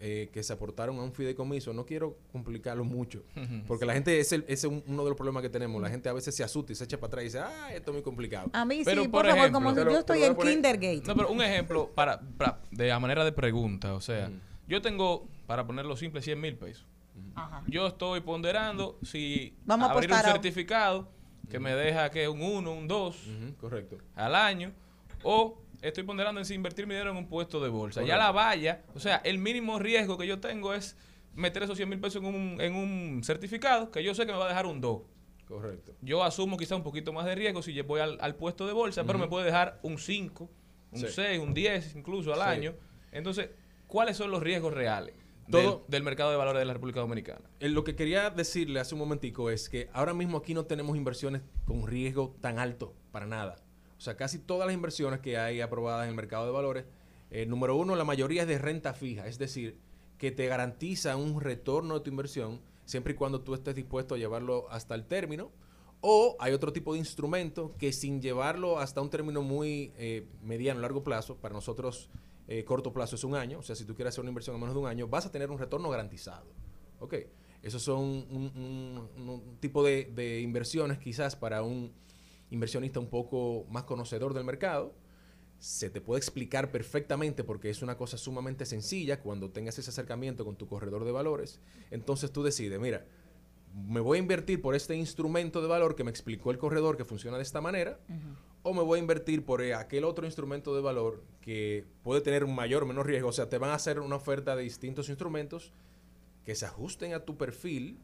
eh, 0.00 0.28
que 0.32 0.42
se 0.42 0.52
aportaron 0.52 0.96
a 0.98 1.02
un 1.02 1.12
fideicomiso. 1.12 1.72
No 1.72 1.84
quiero 1.84 2.16
complicarlo 2.32 2.84
mucho, 2.84 3.22
porque 3.66 3.84
la 3.84 3.94
gente, 3.94 4.20
ese 4.20 4.36
ese 4.46 4.52
es 4.52 4.64
un- 4.64 4.84
uno 4.86 5.02
de 5.04 5.10
los 5.10 5.16
problemas 5.16 5.42
que 5.42 5.48
tenemos. 5.48 5.80
La 5.82 5.90
gente 5.90 6.08
a 6.08 6.12
veces 6.12 6.34
se 6.34 6.44
asusta 6.44 6.72
y 6.72 6.74
se 6.76 6.84
echa 6.84 6.98
para 6.98 7.08
atrás 7.08 7.22
y 7.22 7.24
dice, 7.26 7.38
ah, 7.40 7.72
esto 7.74 7.90
es 7.90 7.94
muy 7.96 8.02
complicado. 8.02 8.48
A 8.52 8.64
mí 8.64 8.82
Pero, 8.84 9.02
sí, 9.02 9.08
por 9.08 9.22
por, 9.22 9.30
favor, 9.30 9.38
ejemplo- 9.46 9.52
como 9.60 9.70
si 9.74 9.92
yo 9.92 9.98
estoy 9.98 10.22
en 10.22 10.34
poner- 10.36 10.54
Kindergate. 10.54 11.02
No, 11.06 11.16
pero 11.16 11.30
un 11.30 11.42
ejemplo 11.42 11.90
para, 11.94 12.20
para- 12.20 12.60
de 12.70 12.92
a 12.92 12.98
manera 13.00 13.24
de 13.24 13.32
pregunta, 13.32 13.94
o 13.94 14.00
sea, 14.00 14.30
yo 14.68 14.80
tengo, 14.82 15.26
para 15.46 15.66
ponerlo 15.66 15.96
simple, 15.96 16.22
100 16.22 16.40
mil 16.40 16.56
pesos. 16.56 16.86
Ajá. 17.34 17.64
Yo 17.66 17.86
estoy 17.88 18.20
ponderando 18.20 18.98
si 19.02 19.54
Vamos 19.64 19.88
a 19.88 19.92
abrir 19.92 20.10
un 20.10 20.16
a- 20.16 20.22
certificado 20.22 21.08
que 21.50 21.58
me 21.58 21.74
deja 21.74 22.10
que 22.10 22.28
un 22.28 22.42
1, 22.42 22.72
un 22.72 22.86
2 22.86 23.16
correcto. 23.60 23.96
al 24.14 24.34
año, 24.34 24.72
o 25.24 25.58
estoy 25.82 26.04
ponderando 26.04 26.40
en 26.40 26.44
si 26.44 26.54
invertir 26.54 26.86
mi 26.86 26.94
dinero 26.94 27.10
en 27.10 27.16
un 27.16 27.28
puesto 27.28 27.60
de 27.60 27.68
bolsa. 27.68 28.02
Ya 28.02 28.16
la 28.16 28.32
valla, 28.32 28.82
o 28.94 29.00
sea, 29.00 29.16
el 29.24 29.38
mínimo 29.38 29.78
riesgo 29.78 30.16
que 30.18 30.26
yo 30.26 30.40
tengo 30.40 30.74
es 30.74 30.96
meter 31.34 31.62
esos 31.62 31.76
100 31.76 31.88
mil 31.88 32.00
pesos 32.00 32.22
en 32.22 32.26
un, 32.34 32.60
en 32.60 32.74
un 32.74 33.22
certificado 33.24 33.90
que 33.90 34.02
yo 34.02 34.14
sé 34.14 34.26
que 34.26 34.32
me 34.32 34.38
va 34.38 34.46
a 34.46 34.48
dejar 34.48 34.66
un 34.66 34.80
2. 34.80 35.02
Correcto. 35.46 35.92
Yo 36.02 36.22
asumo 36.24 36.56
quizá 36.56 36.76
un 36.76 36.82
poquito 36.82 37.12
más 37.12 37.24
de 37.24 37.34
riesgo 37.34 37.62
si 37.62 37.72
yo 37.72 37.84
voy 37.84 38.00
al, 38.00 38.18
al 38.20 38.34
puesto 38.34 38.66
de 38.66 38.72
bolsa, 38.72 39.04
pero 39.04 39.18
me 39.18 39.28
puede 39.28 39.46
dejar 39.46 39.78
un 39.82 39.98
5, 39.98 40.50
un 40.92 40.98
Sí. 40.98 41.06
6, 41.08 41.38
un 41.40 41.54
10 41.54 41.94
incluso 41.96 42.32
al 42.34 42.40
Sí. 42.40 42.44
año. 42.46 42.74
Entonces, 43.12 43.50
¿cuáles 43.86 44.16
son 44.16 44.30
los 44.30 44.42
riesgos 44.42 44.74
reales 44.74 45.14
del 45.46 46.02
mercado 46.02 46.30
de 46.30 46.36
valores 46.36 46.60
de 46.60 46.66
la 46.66 46.74
República 46.74 47.00
Dominicana? 47.00 47.48
Eh, 47.60 47.68
Lo 47.70 47.82
que 47.84 47.94
quería 47.96 48.28
decirle 48.30 48.80
hace 48.80 48.94
un 48.94 48.98
momentico 48.98 49.48
es 49.50 49.68
que 49.70 49.88
ahora 49.94 50.12
mismo 50.12 50.36
aquí 50.38 50.52
no 50.52 50.66
tenemos 50.66 50.96
inversiones 50.96 51.40
con 51.64 51.86
riesgo 51.86 52.36
tan 52.42 52.58
alto, 52.58 52.94
para 53.12 53.26
nada. 53.26 53.56
O 53.98 54.00
sea, 54.00 54.16
casi 54.16 54.38
todas 54.38 54.66
las 54.66 54.74
inversiones 54.74 55.20
que 55.20 55.36
hay 55.36 55.60
aprobadas 55.60 56.04
en 56.04 56.10
el 56.10 56.14
mercado 56.14 56.46
de 56.46 56.52
valores, 56.52 56.84
eh, 57.30 57.46
número 57.46 57.76
uno, 57.76 57.96
la 57.96 58.04
mayoría 58.04 58.42
es 58.42 58.48
de 58.48 58.58
renta 58.58 58.94
fija, 58.94 59.26
es 59.26 59.38
decir, 59.38 59.76
que 60.18 60.30
te 60.30 60.46
garantiza 60.46 61.16
un 61.16 61.40
retorno 61.40 61.94
de 61.94 62.00
tu 62.00 62.10
inversión 62.10 62.60
siempre 62.84 63.12
y 63.12 63.16
cuando 63.16 63.40
tú 63.40 63.54
estés 63.54 63.74
dispuesto 63.74 64.14
a 64.14 64.18
llevarlo 64.18 64.70
hasta 64.70 64.94
el 64.94 65.04
término. 65.04 65.50
O 66.00 66.36
hay 66.38 66.52
otro 66.52 66.72
tipo 66.72 66.92
de 66.92 67.00
instrumento 67.00 67.74
que 67.76 67.92
sin 67.92 68.22
llevarlo 68.22 68.78
hasta 68.78 69.00
un 69.00 69.10
término 69.10 69.42
muy 69.42 69.92
eh, 69.98 70.28
mediano, 70.42 70.80
largo 70.80 71.02
plazo, 71.02 71.36
para 71.36 71.54
nosotros 71.54 72.08
eh, 72.46 72.64
corto 72.64 72.92
plazo 72.92 73.16
es 73.16 73.24
un 73.24 73.34
año, 73.34 73.58
o 73.58 73.62
sea, 73.62 73.74
si 73.74 73.84
tú 73.84 73.96
quieres 73.96 74.14
hacer 74.14 74.22
una 74.22 74.30
inversión 74.30 74.54
en 74.54 74.60
menos 74.60 74.76
de 74.76 74.80
un 74.80 74.86
año, 74.86 75.08
vas 75.08 75.26
a 75.26 75.32
tener 75.32 75.50
un 75.50 75.58
retorno 75.58 75.90
garantizado. 75.90 76.46
Ok, 77.00 77.14
esos 77.62 77.82
son 77.82 78.00
un, 78.04 79.56
tipo 79.58 79.82
de 79.82 80.40
inversiones 80.40 80.98
quizás 80.98 81.34
para 81.34 81.64
un 81.64 81.92
inversionista 82.50 83.00
un 83.00 83.08
poco 83.08 83.66
más 83.70 83.84
conocedor 83.84 84.34
del 84.34 84.44
mercado. 84.44 84.94
Se 85.58 85.90
te 85.90 86.00
puede 86.00 86.18
explicar 86.18 86.70
perfectamente 86.70 87.42
porque 87.42 87.70
es 87.70 87.82
una 87.82 87.96
cosa 87.96 88.16
sumamente 88.16 88.64
sencilla 88.64 89.20
cuando 89.20 89.50
tengas 89.50 89.78
ese 89.78 89.90
acercamiento 89.90 90.44
con 90.44 90.56
tu 90.56 90.68
corredor 90.68 91.04
de 91.04 91.12
valores. 91.12 91.60
Entonces 91.90 92.30
tú 92.30 92.42
decides, 92.42 92.78
mira, 92.78 93.04
me 93.74 94.00
voy 94.00 94.18
a 94.18 94.20
invertir 94.20 94.62
por 94.62 94.74
este 94.74 94.94
instrumento 94.94 95.60
de 95.60 95.68
valor 95.68 95.96
que 95.96 96.04
me 96.04 96.10
explicó 96.10 96.50
el 96.50 96.58
corredor 96.58 96.96
que 96.96 97.04
funciona 97.04 97.36
de 97.36 97.42
esta 97.42 97.60
manera, 97.60 97.98
o 98.62 98.72
me 98.72 98.82
voy 98.82 98.98
a 98.98 99.02
invertir 99.02 99.44
por 99.44 99.62
eh, 99.62 99.74
aquel 99.74 100.04
otro 100.04 100.26
instrumento 100.26 100.74
de 100.74 100.80
valor 100.80 101.22
que 101.40 101.84
puede 102.02 102.20
tener 102.20 102.44
un 102.44 102.54
mayor 102.54 102.82
o 102.82 102.86
menor 102.86 103.06
riesgo. 103.06 103.28
O 103.28 103.32
sea, 103.32 103.48
te 103.48 103.58
van 103.58 103.70
a 103.70 103.74
hacer 103.74 104.00
una 104.00 104.16
oferta 104.16 104.56
de 104.56 104.62
distintos 104.62 105.08
instrumentos 105.08 105.72
que 106.44 106.54
se 106.54 106.66
ajusten 106.66 107.14
a 107.14 107.24
tu 107.24 107.36
perfil 107.36 107.98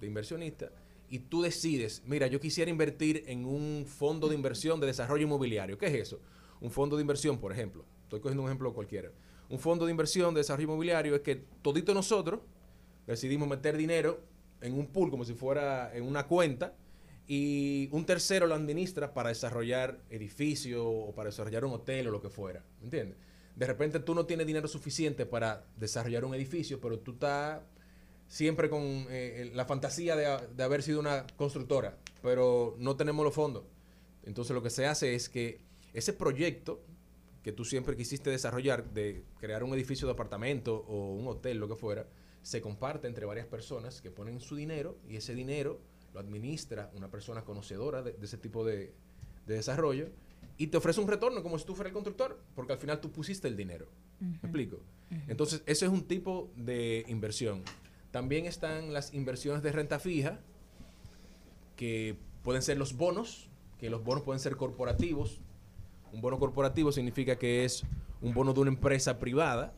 de 0.00 0.06
inversionista 0.06 0.70
y 1.10 1.18
tú 1.18 1.42
decides, 1.42 2.02
mira, 2.06 2.28
yo 2.28 2.40
quisiera 2.40 2.70
invertir 2.70 3.24
en 3.26 3.44
un 3.44 3.84
fondo 3.84 4.28
de 4.28 4.36
inversión 4.36 4.78
de 4.78 4.86
desarrollo 4.86 5.24
inmobiliario. 5.24 5.76
¿Qué 5.76 5.86
es 5.86 5.94
eso? 5.94 6.20
Un 6.60 6.70
fondo 6.70 6.96
de 6.96 7.02
inversión, 7.02 7.38
por 7.38 7.52
ejemplo. 7.52 7.84
Estoy 8.04 8.20
cogiendo 8.20 8.44
un 8.44 8.48
ejemplo 8.48 8.72
cualquiera. 8.72 9.10
Un 9.48 9.58
fondo 9.58 9.86
de 9.86 9.90
inversión 9.90 10.32
de 10.32 10.40
desarrollo 10.40 10.68
inmobiliario 10.68 11.16
es 11.16 11.22
que 11.22 11.44
todito 11.62 11.92
nosotros 11.94 12.40
decidimos 13.08 13.48
meter 13.48 13.76
dinero 13.76 14.22
en 14.60 14.74
un 14.74 14.86
pool 14.86 15.10
como 15.10 15.24
si 15.24 15.34
fuera 15.34 15.92
en 15.92 16.04
una 16.04 16.28
cuenta 16.28 16.76
y 17.26 17.88
un 17.90 18.06
tercero 18.06 18.46
lo 18.46 18.54
administra 18.54 19.12
para 19.12 19.30
desarrollar 19.30 19.98
edificio 20.10 20.88
o 20.88 21.12
para 21.12 21.30
desarrollar 21.30 21.64
un 21.64 21.72
hotel 21.72 22.06
o 22.06 22.10
lo 22.12 22.22
que 22.22 22.28
fuera. 22.28 22.64
¿Me 22.78 22.84
entiendes? 22.84 23.18
De 23.56 23.66
repente 23.66 23.98
tú 23.98 24.14
no 24.14 24.26
tienes 24.26 24.46
dinero 24.46 24.68
suficiente 24.68 25.26
para 25.26 25.66
desarrollar 25.76 26.24
un 26.24 26.34
edificio, 26.34 26.80
pero 26.80 27.00
tú 27.00 27.12
estás 27.12 27.62
siempre 28.30 28.70
con 28.70 28.80
eh, 29.10 29.50
la 29.52 29.64
fantasía 29.64 30.14
de, 30.14 30.46
de 30.54 30.62
haber 30.62 30.84
sido 30.84 31.00
una 31.00 31.26
constructora, 31.36 31.98
pero 32.22 32.76
no 32.78 32.96
tenemos 32.96 33.24
los 33.24 33.34
fondos. 33.34 33.64
Entonces 34.22 34.54
lo 34.54 34.62
que 34.62 34.70
se 34.70 34.86
hace 34.86 35.14
es 35.16 35.28
que 35.28 35.60
ese 35.92 36.12
proyecto 36.12 36.80
que 37.42 37.50
tú 37.50 37.64
siempre 37.64 37.96
quisiste 37.96 38.30
desarrollar 38.30 38.88
de 38.92 39.24
crear 39.40 39.64
un 39.64 39.74
edificio 39.74 40.06
de 40.06 40.12
apartamento 40.12 40.84
o 40.86 41.12
un 41.12 41.26
hotel, 41.26 41.58
lo 41.58 41.68
que 41.68 41.74
fuera, 41.74 42.06
se 42.42 42.60
comparte 42.60 43.08
entre 43.08 43.26
varias 43.26 43.46
personas 43.46 44.00
que 44.00 44.12
ponen 44.12 44.40
su 44.40 44.54
dinero 44.54 44.96
y 45.08 45.16
ese 45.16 45.34
dinero 45.34 45.80
lo 46.14 46.20
administra 46.20 46.90
una 46.94 47.10
persona 47.10 47.44
conocedora 47.44 48.02
de, 48.02 48.12
de 48.12 48.26
ese 48.26 48.38
tipo 48.38 48.64
de, 48.64 48.92
de 49.46 49.54
desarrollo 49.54 50.08
y 50.56 50.68
te 50.68 50.76
ofrece 50.76 51.00
un 51.00 51.08
retorno 51.08 51.42
como 51.42 51.58
si 51.58 51.64
tú 51.64 51.74
fueras 51.74 51.90
el 51.90 51.94
constructor, 51.94 52.38
porque 52.54 52.74
al 52.74 52.78
final 52.78 53.00
tú 53.00 53.10
pusiste 53.10 53.48
el 53.48 53.56
dinero. 53.56 53.88
¿Me 54.20 54.36
explico? 54.36 54.78
Entonces, 55.26 55.62
eso 55.66 55.86
es 55.86 55.90
un 55.90 56.04
tipo 56.04 56.52
de 56.54 57.04
inversión. 57.08 57.62
También 58.10 58.46
están 58.46 58.92
las 58.92 59.14
inversiones 59.14 59.62
de 59.62 59.72
renta 59.72 59.98
fija, 59.98 60.40
que 61.76 62.16
pueden 62.42 62.62
ser 62.62 62.76
los 62.76 62.96
bonos, 62.96 63.48
que 63.78 63.90
los 63.90 64.02
bonos 64.02 64.24
pueden 64.24 64.40
ser 64.40 64.56
corporativos. 64.56 65.40
Un 66.12 66.20
bono 66.20 66.38
corporativo 66.38 66.92
significa 66.92 67.36
que 67.36 67.64
es 67.64 67.84
un 68.20 68.34
bono 68.34 68.52
de 68.52 68.60
una 68.60 68.70
empresa 68.70 69.18
privada, 69.18 69.72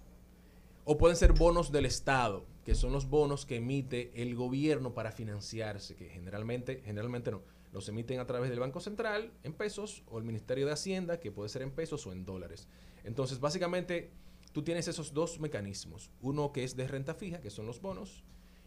o 0.85 0.99
pueden 0.99 1.17
ser 1.17 1.33
bonos 1.33 1.71
del 1.71 1.87
Estado, 1.87 2.45
que 2.65 2.75
son 2.75 2.93
los 2.93 3.09
bonos 3.09 3.47
que 3.47 3.57
emite 3.57 4.11
el 4.21 4.35
gobierno 4.35 4.95
para 4.95 5.13
financiarse, 5.13 5.95
que 5.95 6.09
generalmente, 6.09 6.83
generalmente 6.85 7.31
no, 7.31 7.43
los 7.73 7.89
emiten 7.89 8.19
a 8.19 8.27
través 8.27 8.51
del 8.51 8.61
Banco 8.61 8.81
Central 8.81 9.33
en 9.43 9.53
pesos 9.53 10.03
o 10.07 10.19
el 10.19 10.25
Ministerio 10.25 10.67
de 10.67 10.73
Hacienda, 10.73 11.21
que 11.21 11.31
puede 11.31 11.49
ser 11.49 11.63
en 11.63 11.71
pesos 11.71 12.07
o 12.07 12.13
en 12.13 12.25
dólares. 12.25 12.69
Entonces, 13.05 13.41
básicamente, 13.41 14.11
tú 14.53 14.63
tienes 14.63 14.89
esos 14.89 15.13
dos 15.13 15.41
mecanismos. 15.41 16.11
Uno 16.21 16.53
que 16.53 16.65
es 16.65 16.77
de 16.77 16.87
renta 16.87 17.15
fija, 17.15 17.41
que 17.41 17.51
son 17.51 17.67
los 17.67 17.81
bonos, 17.81 18.23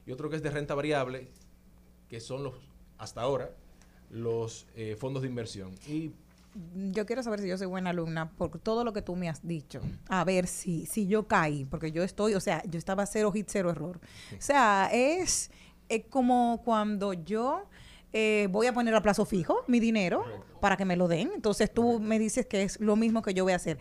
y 0.06 0.12
otro 0.12 0.30
que 0.30 0.36
es 0.36 0.44
de 0.44 0.52
renta 0.52 0.76
variable, 0.76 1.30
que 2.10 2.20
son 2.20 2.44
los, 2.44 2.56
hasta 2.98 3.22
ahora, 3.22 3.56
los 4.10 4.68
eh, 4.76 4.96
fondos 5.00 5.24
de 5.24 5.30
inversión. 5.30 5.74
Y 5.88 6.12
yo 6.92 7.06
quiero 7.06 7.22
saber 7.22 7.42
si 7.42 7.48
yo 7.48 7.58
soy 7.58 7.68
buena 7.68 7.90
alumna 7.90 8.32
por 8.32 8.60
todo 8.60 8.84
lo 8.84 8.94
que 8.94 9.02
tú 9.02 9.16
me 9.16 9.30
has 9.30 9.46
dicho. 9.46 9.82
A 10.08 10.24
ver 10.24 10.48
si, 10.48 10.86
si 10.86 11.08
yo 11.08 11.28
caí, 11.28 11.66
porque 11.66 11.92
yo 11.92 12.04
estoy, 12.04 12.34
o 12.34 12.40
sea, 12.40 12.64
yo 12.66 12.78
estaba 12.78 13.06
cero 13.06 13.32
hit, 13.32 13.48
cero 13.50 13.70
error. 13.70 14.00
O 14.38 14.42
sea, 14.42 14.90
es, 14.92 15.52
es 15.90 16.06
como 16.06 16.62
cuando 16.64 17.14
yo 17.14 17.68
eh, 18.14 18.48
voy 18.50 18.68
a 18.68 18.74
poner 18.74 18.96
a 18.96 19.02
plazo 19.02 19.26
fijo 19.26 19.66
mi 19.68 19.82
dinero 19.82 20.24
para 20.62 20.78
que 20.78 20.86
me 20.86 20.96
lo 20.96 21.10
den. 21.10 21.32
Entonces 21.36 21.74
tú 21.74 22.00
me 22.00 22.18
dices 22.20 22.46
que 22.46 22.64
es 22.64 22.80
lo 22.80 22.96
mismo 22.96 23.22
que 23.22 23.34
yo 23.34 23.44
voy 23.44 23.54
a 23.54 23.58
hacer. 23.58 23.78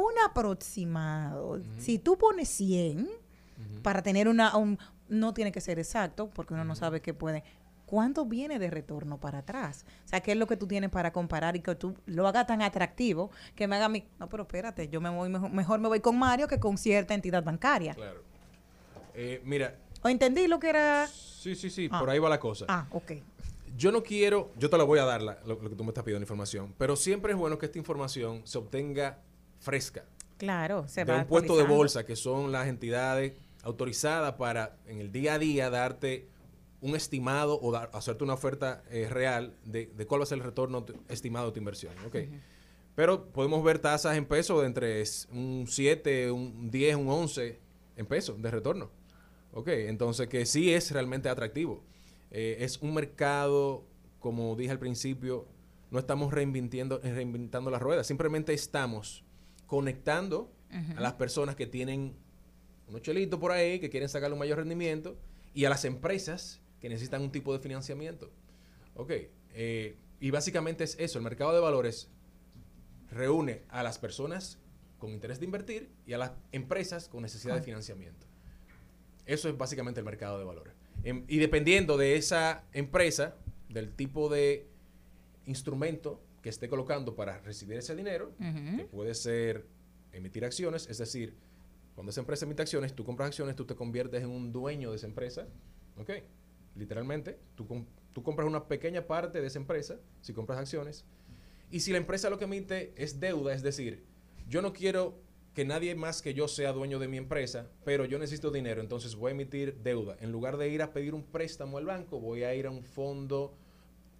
Un 0.00 0.12
aproximado, 0.24 1.60
si 1.78 1.98
tú 1.98 2.16
pones 2.16 2.48
100 2.50 3.08
para 3.82 4.00
tener 4.02 4.28
una, 4.28 4.56
un, 4.56 4.78
no 5.08 5.34
tiene 5.34 5.50
que 5.50 5.60
ser 5.60 5.78
exacto, 5.80 6.30
porque 6.32 6.54
uno 6.54 6.64
no 6.64 6.76
sabe 6.76 7.00
qué 7.00 7.14
puede, 7.14 7.42
¿cuánto 7.84 8.24
viene 8.24 8.60
de 8.60 8.70
retorno 8.70 9.18
para 9.18 9.38
atrás? 9.38 9.84
O 10.04 10.08
sea, 10.08 10.20
¿qué 10.20 10.32
es 10.32 10.38
lo 10.38 10.46
que 10.46 10.56
tú 10.56 10.68
tienes 10.68 10.90
para 10.90 11.12
comparar 11.12 11.56
y 11.56 11.60
que 11.62 11.74
tú 11.74 11.96
lo 12.06 12.28
hagas 12.28 12.46
tan 12.46 12.62
atractivo 12.62 13.32
que 13.56 13.66
me 13.66 13.74
haga 13.74 13.88
mi... 13.88 14.06
No, 14.20 14.28
pero 14.28 14.44
espérate, 14.44 14.88
yo 14.88 15.00
me 15.00 15.08
voy 15.10 15.28
mejor, 15.30 15.50
mejor 15.50 15.80
me 15.80 15.88
voy 15.88 15.98
con 16.00 16.16
Mario 16.16 16.46
que 16.46 16.60
con 16.60 16.78
cierta 16.78 17.14
entidad 17.14 17.42
bancaria. 17.42 17.94
Claro. 17.94 18.22
Eh, 19.14 19.42
mira. 19.44 19.74
¿O 20.02 20.08
entendí 20.08 20.46
lo 20.46 20.60
que 20.60 20.68
era...? 20.68 21.08
Sí, 21.08 21.56
sí, 21.56 21.70
sí, 21.70 21.88
Ah. 21.90 21.98
por 21.98 22.08
ahí 22.10 22.20
va 22.20 22.28
la 22.28 22.38
cosa. 22.38 22.66
Ah, 22.68 22.86
ok. 22.92 23.12
Yo 23.76 23.90
no 23.90 24.02
quiero, 24.04 24.52
yo 24.58 24.70
te 24.70 24.78
la 24.78 24.84
voy 24.84 25.00
a 25.00 25.04
dar, 25.04 25.22
la- 25.22 25.38
lo, 25.44 25.60
lo 25.60 25.68
que 25.70 25.74
tú 25.74 25.82
me 25.82 25.90
estás 25.90 26.04
pidiendo, 26.04 26.22
información, 26.22 26.72
pero 26.78 26.94
siempre 26.94 27.32
es 27.32 27.38
bueno 27.38 27.58
que 27.58 27.66
esta 27.66 27.78
información 27.78 28.42
se 28.44 28.58
obtenga 28.58 29.18
fresca. 29.58 30.04
Claro, 30.36 30.86
se 30.88 31.04
de 31.04 31.12
va 31.12 31.18
un 31.20 31.26
puesto 31.26 31.56
de 31.56 31.64
bolsa, 31.64 32.06
que 32.06 32.14
son 32.16 32.52
las 32.52 32.68
entidades 32.68 33.32
autorizadas 33.62 34.34
para 34.34 34.76
en 34.86 35.00
el 35.00 35.10
día 35.10 35.34
a 35.34 35.38
día 35.38 35.68
darte 35.70 36.28
un 36.80 36.94
estimado 36.94 37.58
o 37.60 37.72
dar- 37.72 37.90
hacerte 37.92 38.22
una 38.22 38.34
oferta 38.34 38.84
eh, 38.90 39.08
real 39.10 39.56
de, 39.64 39.86
de 39.86 40.06
cuál 40.06 40.20
va 40.20 40.24
a 40.24 40.26
ser 40.26 40.38
el 40.38 40.44
retorno 40.44 40.86
estimado 41.08 41.46
de 41.46 41.52
tu 41.52 41.58
inversión. 41.58 41.92
¿ok? 42.06 42.16
Pero 42.94 43.26
podemos 43.32 43.62
ver 43.64 43.80
tasas 43.80 44.16
en 44.16 44.26
pesos 44.26 44.60
de 44.60 44.66
entre 44.68 45.02
un 45.32 45.66
7, 45.68 46.30
un 46.30 46.70
10, 46.70 46.96
un 46.96 47.08
11 47.08 47.58
en 47.96 48.06
pesos 48.06 48.40
de 48.40 48.50
retorno. 48.50 48.90
¿ok? 49.52 49.68
Entonces, 49.68 50.28
que 50.28 50.46
sí 50.46 50.72
es 50.72 50.92
realmente 50.92 51.28
atractivo. 51.28 51.82
Eh, 52.30 52.58
es 52.60 52.78
un 52.80 52.94
mercado, 52.94 53.84
como 54.20 54.54
dije 54.54 54.70
al 54.70 54.78
principio, 54.78 55.46
no 55.90 55.98
estamos 55.98 56.32
reinventando, 56.32 57.00
reinventando 57.02 57.70
la 57.70 57.78
rueda, 57.80 58.04
simplemente 58.04 58.52
estamos 58.52 59.24
conectando 59.68 60.52
a 60.96 61.00
las 61.00 61.12
personas 61.12 61.54
que 61.54 61.66
tienen 61.66 62.16
unos 62.88 63.02
chelitos 63.02 63.38
por 63.38 63.52
ahí, 63.52 63.78
que 63.78 63.88
quieren 63.90 64.08
sacarle 64.08 64.32
un 64.32 64.40
mayor 64.40 64.58
rendimiento, 64.58 65.16
y 65.54 65.64
a 65.64 65.70
las 65.70 65.84
empresas 65.84 66.60
que 66.80 66.88
necesitan 66.88 67.22
un 67.22 67.30
tipo 67.30 67.52
de 67.52 67.60
financiamiento. 67.60 68.32
Ok, 68.94 69.12
eh, 69.54 69.96
y 70.20 70.30
básicamente 70.30 70.84
es 70.84 70.96
eso, 70.98 71.18
el 71.18 71.24
mercado 71.24 71.54
de 71.54 71.60
valores 71.60 72.08
reúne 73.10 73.62
a 73.68 73.82
las 73.82 73.98
personas 73.98 74.58
con 74.98 75.10
interés 75.10 75.38
de 75.38 75.46
invertir 75.46 75.90
y 76.06 76.14
a 76.14 76.18
las 76.18 76.32
empresas 76.50 77.08
con 77.08 77.22
necesidad 77.22 77.54
de 77.54 77.62
financiamiento. 77.62 78.26
Eso 79.26 79.48
es 79.48 79.56
básicamente 79.56 80.00
el 80.00 80.06
mercado 80.06 80.38
de 80.38 80.44
valores. 80.44 80.74
Em, 81.04 81.24
y 81.28 81.38
dependiendo 81.38 81.96
de 81.96 82.16
esa 82.16 82.64
empresa, 82.72 83.36
del 83.68 83.92
tipo 83.92 84.28
de 84.28 84.66
instrumento 85.46 86.20
que 86.48 86.50
esté 86.50 86.66
colocando 86.70 87.14
para 87.14 87.36
recibir 87.42 87.76
ese 87.76 87.94
dinero, 87.94 88.32
que 88.78 88.84
puede 88.84 89.14
ser 89.14 89.66
emitir 90.12 90.46
acciones, 90.46 90.88
es 90.88 90.96
decir, 90.96 91.36
cuando 91.94 92.10
esa 92.10 92.20
empresa 92.22 92.46
emite 92.46 92.62
acciones, 92.62 92.94
tú 92.94 93.04
compras 93.04 93.26
acciones, 93.26 93.54
tú 93.54 93.66
te 93.66 93.74
conviertes 93.74 94.22
en 94.22 94.30
un 94.30 94.50
dueño 94.50 94.88
de 94.90 94.96
esa 94.96 95.06
empresa, 95.06 95.46
¿ok? 95.98 96.10
Literalmente, 96.74 97.38
tú, 97.54 97.66
com- 97.66 97.84
tú 98.14 98.22
compras 98.22 98.48
una 98.48 98.66
pequeña 98.66 99.06
parte 99.06 99.42
de 99.42 99.46
esa 99.46 99.58
empresa, 99.58 99.98
si 100.22 100.32
compras 100.32 100.58
acciones, 100.58 101.04
y 101.70 101.80
si 101.80 101.92
la 101.92 101.98
empresa 101.98 102.30
lo 102.30 102.38
que 102.38 102.44
emite 102.46 102.94
es 102.96 103.20
deuda, 103.20 103.52
es 103.52 103.62
decir, 103.62 104.04
yo 104.48 104.62
no 104.62 104.72
quiero 104.72 105.20
que 105.52 105.66
nadie 105.66 105.94
más 105.94 106.22
que 106.22 106.32
yo 106.32 106.48
sea 106.48 106.72
dueño 106.72 106.98
de 106.98 107.08
mi 107.08 107.18
empresa, 107.18 107.68
pero 107.84 108.06
yo 108.06 108.18
necesito 108.18 108.50
dinero, 108.50 108.80
entonces 108.80 109.16
voy 109.16 109.30
a 109.30 109.34
emitir 109.34 109.76
deuda. 109.82 110.16
En 110.20 110.32
lugar 110.32 110.56
de 110.56 110.70
ir 110.70 110.80
a 110.80 110.94
pedir 110.94 111.12
un 111.14 111.24
préstamo 111.24 111.76
al 111.76 111.84
banco, 111.84 112.20
voy 112.20 112.44
a 112.44 112.54
ir 112.54 112.66
a 112.66 112.70
un 112.70 112.82
fondo 112.84 113.54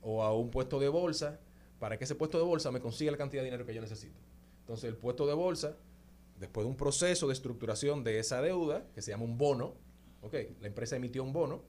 o 0.03 0.23
a 0.25 0.37
un 0.37 0.51
puesto 0.51 0.79
de 0.79 0.89
bolsa 0.89 1.41
para 1.79 1.99
que 1.99 2.05
ese 2.05 2.15
puesto 2.15 2.39
de 2.39 2.45
bolsa 2.45 2.71
me 2.71 2.81
consiga 2.81 3.11
la 3.11 3.19
cantidad 3.19 3.43
de 3.43 3.47
dinero 3.47 3.67
que 3.67 3.75
yo 3.75 3.81
necesito. 3.81 4.19
Entonces 4.61 4.89
el 4.89 4.97
puesto 4.97 5.27
de 5.27 5.35
bolsa, 5.35 5.77
después 6.39 6.65
de 6.65 6.71
un 6.71 6.77
proceso 6.77 7.27
de 7.27 7.33
estructuración 7.33 8.05
de 8.05 8.19
esa 8.19 8.43
deuda, 8.43 8.85
que 8.95 9.03
se 9.03 9.11
llama 9.11 9.25
un 9.25 9.39
bono, 9.39 9.75
ok, 10.23 10.35
la 10.61 10.69
empresa 10.69 10.97
emitió 10.97 11.23
un 11.23 11.33
bono, 11.33 11.63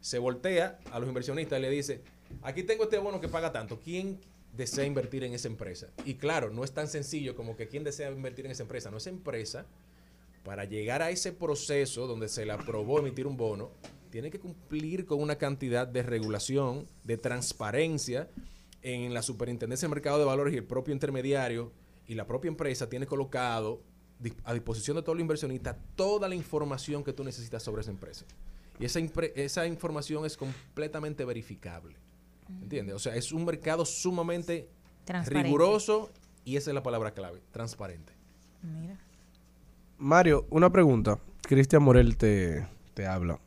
se 0.00 0.18
voltea 0.18 0.78
a 0.92 0.98
los 0.98 1.08
inversionistas 1.08 1.58
y 1.58 1.62
le 1.62 1.70
dice, 1.70 2.02
aquí 2.42 2.62
tengo 2.62 2.84
este 2.84 2.98
bono 2.98 3.20
que 3.20 3.28
paga 3.28 3.52
tanto, 3.52 3.80
¿quién 3.80 4.20
desea 4.56 4.84
invertir 4.84 5.24
en 5.24 5.34
esa 5.34 5.48
empresa? 5.48 5.88
Y 6.04 6.14
claro, 6.14 6.50
no 6.50 6.64
es 6.64 6.72
tan 6.72 6.88
sencillo 6.88 7.34
como 7.34 7.56
que 7.56 7.68
quién 7.68 7.84
desea 7.84 8.10
invertir 8.10 8.46
en 8.46 8.52
esa 8.52 8.62
empresa, 8.62 8.90
no 8.90 8.96
esa 8.96 9.10
empresa, 9.10 9.66
para 10.44 10.64
llegar 10.64 11.02
a 11.02 11.10
ese 11.10 11.32
proceso 11.32 12.06
donde 12.06 12.28
se 12.28 12.46
le 12.46 12.52
aprobó 12.52 12.98
emitir 12.98 13.26
un 13.26 13.36
bono, 13.36 13.70
tiene 14.10 14.30
que 14.30 14.40
cumplir 14.40 15.04
con 15.04 15.20
una 15.20 15.36
cantidad 15.36 15.86
de 15.86 16.02
regulación, 16.02 16.86
de 17.04 17.18
transparencia 17.18 18.28
en 18.82 19.12
la 19.14 19.22
superintendencia 19.22 19.86
del 19.86 19.94
mercado 19.94 20.18
de 20.18 20.24
valores 20.24 20.54
y 20.54 20.56
el 20.56 20.64
propio 20.64 20.94
intermediario 20.94 21.72
y 22.06 22.14
la 22.14 22.26
propia 22.26 22.48
empresa 22.48 22.88
tiene 22.88 23.06
colocado 23.06 23.82
a 24.44 24.52
disposición 24.54 24.96
de 24.96 25.02
todos 25.02 25.16
los 25.16 25.22
inversionistas 25.22 25.76
toda 25.94 26.28
la 26.28 26.34
información 26.34 27.04
que 27.04 27.12
tú 27.12 27.22
necesitas 27.24 27.62
sobre 27.62 27.82
esa 27.82 27.90
empresa. 27.90 28.24
Y 28.80 28.84
esa, 28.84 29.00
impre- 29.00 29.32
esa 29.36 29.66
información 29.66 30.24
es 30.24 30.36
completamente 30.36 31.24
verificable. 31.24 31.96
¿Entiendes? 32.62 32.94
O 32.94 32.98
sea, 32.98 33.14
es 33.14 33.32
un 33.32 33.44
mercado 33.44 33.84
sumamente 33.84 34.68
riguroso 35.26 36.10
y 36.44 36.56
esa 36.56 36.70
es 36.70 36.74
la 36.74 36.82
palabra 36.82 37.12
clave, 37.12 37.42
transparente. 37.52 38.12
Mira. 38.62 38.96
Mario, 39.98 40.46
una 40.50 40.70
pregunta. 40.70 41.18
Cristian 41.42 41.82
Morel 41.82 42.16
te, 42.16 42.66
te 42.94 43.06
habla. 43.06 43.38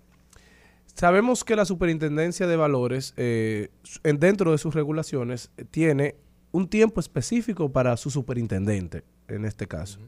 Sabemos 0.96 1.44
que 1.44 1.56
la 1.56 1.66
Superintendencia 1.66 2.48
de 2.48 2.56
Valores, 2.56 3.14
eh, 3.18 3.70
dentro 4.04 4.52
de 4.52 4.58
sus 4.58 4.76
regulaciones, 4.76 5.52
eh, 5.58 5.66
tiene 5.70 6.16
un 6.52 6.68
tiempo 6.68 7.00
específico 7.00 7.72
para 7.72 7.98
su 7.98 8.10
superintendente, 8.10 9.04
en 9.28 9.46
este 9.46 9.68
caso, 9.68 10.00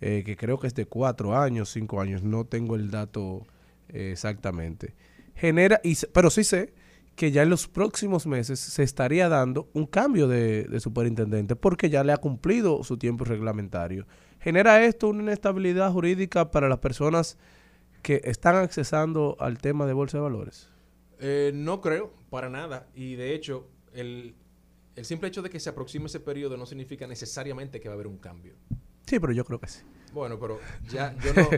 eh, 0.00 0.22
que 0.24 0.36
creo 0.36 0.58
que 0.58 0.66
es 0.66 0.74
de 0.74 0.86
cuatro 0.86 1.36
años, 1.36 1.70
cinco 1.70 2.00
años, 2.00 2.22
no 2.22 2.44
tengo 2.44 2.74
el 2.74 2.90
dato 2.90 3.46
eh, 3.88 4.10
exactamente. 4.12 4.94
Genera, 5.34 5.80
y, 5.84 5.96
pero 6.12 6.30
sí 6.30 6.44
sé 6.44 6.72
que 7.16 7.30
ya 7.30 7.42
en 7.42 7.50
los 7.50 7.68
próximos 7.68 8.26
meses 8.26 8.58
se 8.58 8.82
estaría 8.82 9.28
dando 9.28 9.68
un 9.72 9.86
cambio 9.86 10.26
de, 10.26 10.64
de 10.64 10.80
superintendente 10.80 11.54
porque 11.54 11.88
ya 11.88 12.02
le 12.02 12.12
ha 12.12 12.16
cumplido 12.16 12.82
su 12.82 12.96
tiempo 12.96 13.24
reglamentario. 13.24 14.06
¿Genera 14.40 14.84
esto 14.84 15.08
una 15.08 15.22
inestabilidad 15.22 15.92
jurídica 15.92 16.50
para 16.50 16.68
las 16.68 16.78
personas 16.78 17.38
que 18.04 18.20
están 18.24 18.54
accesando 18.56 19.36
al 19.40 19.58
tema 19.58 19.86
de 19.86 19.94
bolsa 19.94 20.18
de 20.18 20.22
valores? 20.22 20.68
Eh, 21.18 21.52
no 21.54 21.80
creo, 21.80 22.12
para 22.28 22.50
nada. 22.50 22.86
Y 22.94 23.16
de 23.16 23.34
hecho, 23.34 23.66
el, 23.94 24.34
el 24.94 25.04
simple 25.06 25.28
hecho 25.28 25.40
de 25.40 25.48
que 25.48 25.58
se 25.58 25.70
aproxime 25.70 26.06
ese 26.06 26.20
periodo 26.20 26.58
no 26.58 26.66
significa 26.66 27.06
necesariamente 27.06 27.80
que 27.80 27.88
va 27.88 27.94
a 27.94 27.96
haber 27.96 28.06
un 28.06 28.18
cambio. 28.18 28.52
Sí, 29.06 29.18
pero 29.18 29.32
yo 29.32 29.44
creo 29.44 29.58
que 29.58 29.68
sí. 29.68 29.80
Bueno, 30.12 30.38
pero 30.38 30.60
ya 30.88 31.16
yo 31.24 31.32
no, 31.34 31.50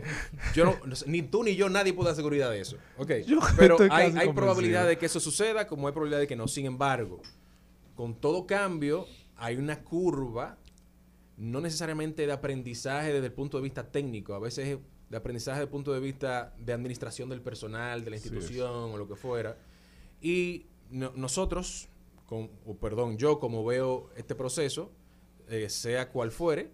yo 0.54 0.64
no, 0.64 0.76
ni 1.06 1.22
tú 1.22 1.42
ni 1.42 1.56
yo, 1.56 1.68
nadie 1.68 1.92
puede 1.92 2.10
dar 2.10 2.16
seguridad 2.16 2.50
de 2.50 2.60
eso. 2.60 2.76
Ok, 2.96 3.10
Yo 3.26 3.40
pero 3.58 3.76
hay, 3.90 4.14
hay 4.16 4.32
probabilidad 4.32 4.86
de 4.86 4.96
que 4.96 5.06
eso 5.06 5.20
suceda, 5.20 5.66
como 5.66 5.88
hay 5.88 5.92
probabilidad 5.92 6.20
de 6.20 6.26
que 6.28 6.36
no. 6.36 6.46
Sin 6.46 6.64
embargo, 6.64 7.20
con 7.96 8.14
todo 8.14 8.46
cambio, 8.46 9.06
hay 9.36 9.56
una 9.56 9.82
curva, 9.82 10.58
no 11.36 11.60
necesariamente 11.60 12.24
de 12.24 12.32
aprendizaje 12.32 13.12
desde 13.12 13.26
el 13.26 13.32
punto 13.32 13.58
de 13.58 13.64
vista 13.64 13.90
técnico, 13.90 14.32
a 14.32 14.38
veces 14.38 14.68
es 14.68 14.78
de 15.10 15.16
aprendizaje 15.16 15.58
desde 15.58 15.64
el 15.64 15.70
punto 15.70 15.92
de 15.92 16.00
vista 16.00 16.54
de 16.58 16.72
administración 16.72 17.28
del 17.28 17.40
personal, 17.40 18.04
de 18.04 18.10
la 18.10 18.16
institución 18.16 18.92
o 18.92 18.96
lo 18.98 19.06
que 19.08 19.14
fuera. 19.16 19.56
Y 20.20 20.66
no- 20.90 21.12
nosotros, 21.14 21.88
con, 22.26 22.50
o 22.64 22.74
perdón, 22.76 23.16
yo 23.18 23.38
como 23.38 23.64
veo 23.64 24.10
este 24.16 24.34
proceso, 24.34 24.90
eh, 25.48 25.68
sea 25.68 26.10
cual 26.10 26.30
fuere, 26.32 26.70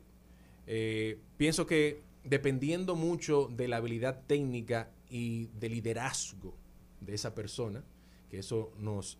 eh, 0.66 1.18
pienso 1.36 1.66
que 1.66 2.02
dependiendo 2.24 2.94
mucho 2.96 3.48
de 3.50 3.68
la 3.68 3.76
habilidad 3.78 4.22
técnica 4.26 4.90
y 5.10 5.46
de 5.58 5.68
liderazgo 5.68 6.54
de 7.00 7.14
esa 7.14 7.34
persona, 7.34 7.84
que 8.30 8.38
eso 8.38 8.72
nos, 8.78 9.18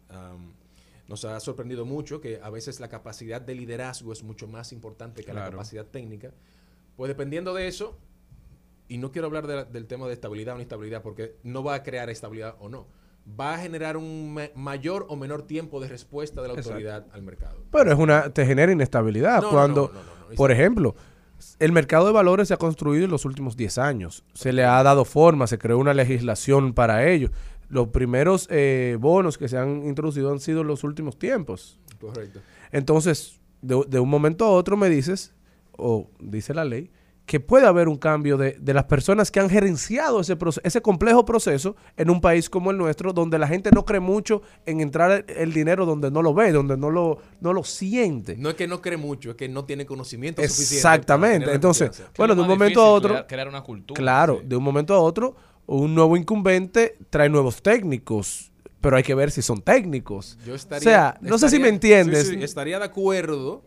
nos 1.09 1.25
ha 1.27 1.39
sorprendido 1.41 1.85
mucho, 1.85 2.21
que 2.21 2.41
a 2.43 2.49
veces 2.49 2.81
la 2.81 2.89
capacidad 2.89 3.43
de 3.43 3.55
liderazgo 3.55 4.13
es 4.13 4.23
mucho 4.23 4.47
más 4.49 4.73
importante 4.73 5.23
que 5.23 5.33
la 5.35 5.41
capacidad 5.51 5.85
técnica, 5.87 6.33
pues 6.97 7.09
dependiendo 7.09 7.53
de 7.53 7.67
eso, 7.67 7.99
y 8.89 8.99
no 8.99 9.11
quiero 9.13 9.27
hablar 9.27 9.47
de 9.47 9.57
la- 9.57 9.65
del 9.65 9.87
tema 9.87 10.07
de 10.07 10.13
estabilidad 10.15 10.55
o 10.55 10.59
inestabilidad, 10.59 11.03
porque 11.03 11.37
no 11.43 11.63
va 11.65 11.75
a 11.77 11.83
crear 11.83 12.11
estabilidad 12.11 12.57
o 12.61 12.69
no, 12.69 12.87
va 13.39 13.55
a 13.55 13.59
generar 13.59 13.97
un 13.97 14.35
ma- 14.35 14.51
mayor 14.55 15.07
o 15.09 15.17
menor 15.17 15.43
tiempo 15.43 15.81
de 15.81 15.89
respuesta 15.89 16.43
de 16.43 16.49
la 16.49 16.55
Exacto. 16.55 16.71
autoridad 16.71 17.07
al 17.13 17.23
mercado. 17.23 17.65
Pero 17.71 17.93
es 17.93 17.99
una, 17.99 18.31
te 18.31 18.45
genera 18.45 18.73
inestabilidad 18.73 19.43
No, 19.43 19.51
cuando, 19.51 19.91
no, 19.95 20.01
no, 20.31 20.35
por 20.37 20.51
ejemplo, 20.51 20.95
el 21.59 21.73
mercado 21.73 22.07
de 22.07 22.13
valores 22.13 22.49
se 22.49 22.55
ha 22.55 22.57
construido 22.57 23.05
en 23.05 23.11
los 23.11 23.25
últimos 23.25 23.57
10 23.57 23.79
años. 23.79 24.25
Se 24.35 24.53
le 24.53 24.65
ha 24.65 24.83
dado 24.83 25.05
forma, 25.05 25.47
se 25.47 25.59
creó 25.59 25.79
una 25.79 25.95
legislación 25.95 26.73
para 26.75 27.09
ello. 27.09 27.31
los 27.69 27.89
primeros 27.89 28.49
eh, 28.51 28.99
bonos 29.01 29.39
que 29.39 29.49
se 29.49 29.57
han 29.57 29.87
introducido 29.87 30.31
han 30.31 30.41
sido 30.41 30.61
en 30.61 30.67
los 30.67 30.85
últimos 30.85 31.19
tiempos. 31.19 31.81
Correcto. 32.01 32.41
Entonces, 32.71 33.41
de, 33.63 33.83
de 33.89 33.99
un 33.99 34.11
momento 34.11 34.45
a 34.45 34.51
otro 34.51 34.77
me 34.77 34.91
dices, 34.91 35.33
o 35.79 36.11
dice 36.21 36.53
la 36.53 36.65
ley, 36.67 36.91
que 37.27 37.41
puede 37.41 37.67
haber 37.67 37.89
un 37.89 37.97
cambio 37.97 38.37
de, 38.37 38.57
de 38.61 38.75
las 38.75 38.85
personas 38.85 39.31
que 39.31 39.39
han 39.41 39.49
gerenciado 39.49 40.21
ese, 40.21 40.37
ese 40.65 40.83
complejo 40.83 41.25
proceso 41.25 41.77
en 41.97 42.11
un 42.11 42.21
país 42.21 42.51
como 42.51 42.71
el 42.71 42.77
nuestro, 42.77 43.13
donde 43.13 43.39
la 43.39 43.47
gente 43.47 43.71
no 43.73 43.85
cree 43.85 44.01
mucho 44.01 44.43
en 44.67 44.81
entrar 44.81 45.25
el, 45.29 45.53
dinero 45.53 45.87
donde 45.87 46.11
no 46.11 46.21
lo 46.21 46.35
ve, 46.35 46.53
donde 46.53 46.77
no 46.77 46.91
lo, 46.91 47.19
no 47.41 47.53
lo 47.53 47.63
siente. 47.65 48.37
No 48.37 48.51
es 48.51 48.57
que 48.57 48.67
no 48.67 48.83
cree 48.83 48.97
mucho, 48.97 49.31
es 49.31 49.37
que 49.37 49.49
no 49.49 49.65
tiene 49.65 49.87
conocimiento 49.87 50.43
suficiente. 50.43 50.77
Exactamente. 50.77 51.53
Entonces, 51.53 52.03
bueno, 52.17 52.35
de 52.35 52.43
un 52.43 52.49
momento 52.49 52.83
a 52.83 52.91
otro. 52.91 53.11
crear- 53.11 53.27
crear 53.27 53.49
una 53.49 53.63
cultura, 53.63 53.99
Claro, 53.99 54.41
de 54.45 54.57
un 54.57 54.65
momento 54.65 54.93
a 54.95 55.01
otro, 55.01 55.37
un 55.67 55.95
nuevo 55.95 56.17
incumbente 56.17 56.99
trae 57.09 57.29
nuevos 57.29 57.63
técnicos, 57.63 58.51
pero 58.81 58.97
hay 58.97 59.05
que 59.05 59.15
ver 59.15 59.31
si 59.31 59.43
son 59.43 59.63
técnicos. 59.63 60.37
Yo 60.45 60.57
estaría, 60.57 60.81
o 60.81 60.83
sea, 60.83 61.19
no 61.21 61.39
sé 61.39 61.49
si 61.49 61.61
me 61.61 61.69
entiendes. 61.69 62.27
sí, 62.27 62.35
sí, 62.35 62.43
estaría 62.43 62.81
de 62.81 62.85
acuerdo 62.85 63.63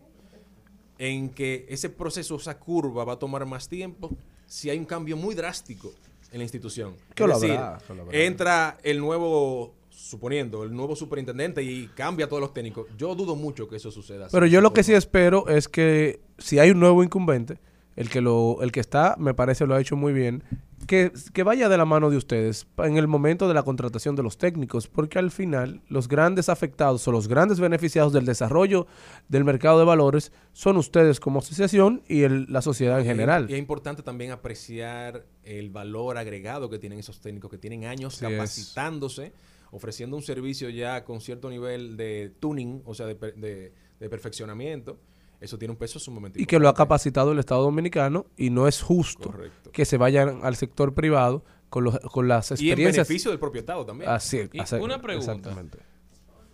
en 0.98 1.30
que 1.30 1.66
ese 1.68 1.90
proceso, 1.90 2.36
esa 2.36 2.58
curva 2.58 3.04
va 3.04 3.14
a 3.14 3.18
tomar 3.18 3.44
más 3.46 3.68
tiempo 3.68 4.10
si 4.46 4.70
hay 4.70 4.78
un 4.78 4.84
cambio 4.84 5.16
muy 5.16 5.34
drástico 5.34 5.92
en 6.32 6.38
la 6.38 6.44
institución. 6.44 6.94
Que 7.14 7.24
es 7.24 7.28
lo 7.28 7.38
decir, 7.38 7.56
habrá, 7.56 7.78
que 7.78 7.94
lo 7.94 8.02
habrá. 8.02 8.18
entra 8.18 8.78
el 8.82 8.98
nuevo, 8.98 9.74
suponiendo, 9.90 10.62
el 10.62 10.74
nuevo 10.74 10.96
superintendente 10.96 11.62
y 11.62 11.88
cambia 11.88 12.26
a 12.26 12.28
todos 12.28 12.40
los 12.40 12.54
técnicos. 12.54 12.86
Yo 12.96 13.14
dudo 13.14 13.36
mucho 13.36 13.68
que 13.68 13.76
eso 13.76 13.90
suceda. 13.90 14.28
Pero 14.30 14.46
así. 14.46 14.52
yo 14.52 14.60
lo 14.60 14.72
que 14.72 14.82
sí 14.82 14.94
espero 14.94 15.48
es 15.48 15.68
que 15.68 16.20
si 16.38 16.58
hay 16.58 16.70
un 16.70 16.80
nuevo 16.80 17.02
incumbente, 17.02 17.58
el 17.96 18.10
que 18.10 18.20
lo, 18.20 18.58
el 18.62 18.72
que 18.72 18.80
está, 18.80 19.16
me 19.18 19.34
parece 19.34 19.66
lo 19.66 19.74
ha 19.74 19.80
hecho 19.80 19.96
muy 19.96 20.12
bien, 20.12 20.44
que, 20.86 21.12
que 21.32 21.42
vaya 21.42 21.68
de 21.68 21.76
la 21.76 21.84
mano 21.84 22.10
de 22.10 22.16
ustedes 22.16 22.66
en 22.78 22.96
el 22.96 23.06
momento 23.08 23.48
de 23.48 23.54
la 23.54 23.62
contratación 23.62 24.16
de 24.16 24.22
los 24.22 24.38
técnicos, 24.38 24.88
porque 24.88 25.18
al 25.18 25.30
final 25.30 25.80
los 25.88 26.08
grandes 26.08 26.48
afectados 26.48 27.06
o 27.08 27.12
los 27.12 27.28
grandes 27.28 27.60
beneficiados 27.60 28.12
del 28.12 28.24
desarrollo 28.24 28.86
del 29.28 29.44
mercado 29.44 29.78
de 29.78 29.84
valores 29.84 30.32
son 30.52 30.76
ustedes 30.76 31.20
como 31.20 31.40
asociación 31.40 32.02
y 32.08 32.22
el- 32.22 32.46
la 32.48 32.62
sociedad 32.62 32.98
en 33.00 33.06
general. 33.06 33.46
Y 33.48 33.54
es 33.54 33.58
importante 33.58 34.02
también 34.02 34.30
apreciar 34.30 35.24
el 35.44 35.70
valor 35.70 36.18
agregado 36.18 36.70
que 36.70 36.78
tienen 36.78 36.98
esos 36.98 37.20
técnicos 37.20 37.50
que 37.50 37.58
tienen 37.58 37.84
años 37.84 38.14
es. 38.14 38.20
capacitándose, 38.20 39.32
ofreciendo 39.70 40.16
un 40.16 40.22
servicio 40.22 40.68
ya 40.70 41.04
con 41.04 41.20
cierto 41.20 41.50
nivel 41.50 41.96
de 41.96 42.32
tuning, 42.40 42.82
o 42.84 42.94
sea, 42.94 43.06
de- 43.06 43.72
de 43.98 44.08
perfeccionamiento. 44.10 44.98
Eso 45.40 45.58
tiene 45.58 45.72
un 45.72 45.78
peso 45.78 45.98
sumamente 45.98 46.40
y 46.40 46.46
que 46.46 46.58
lo 46.58 46.68
ha 46.68 46.74
capacitado 46.74 47.32
el 47.32 47.38
Estado 47.38 47.62
Dominicano 47.62 48.26
y 48.36 48.50
no 48.50 48.66
es 48.68 48.80
justo 48.82 49.34
que 49.72 49.84
se 49.84 49.96
vayan 49.98 50.40
al 50.42 50.56
sector 50.56 50.94
privado 50.94 51.44
con, 51.68 51.84
los, 51.84 51.98
con 52.00 52.26
las 52.28 52.50
Y 52.52 52.54
en 52.54 52.56
experiencias. 52.70 53.06
beneficio 53.08 53.30
del 53.30 53.38
propio 53.40 53.60
Estado 53.60 53.84
también. 53.84 54.10
Así, 54.10 54.48
Y 54.52 54.60
así- 54.60 54.76
una 54.76 55.00
pregunta. 55.02 55.32
exactamente. 55.32 55.78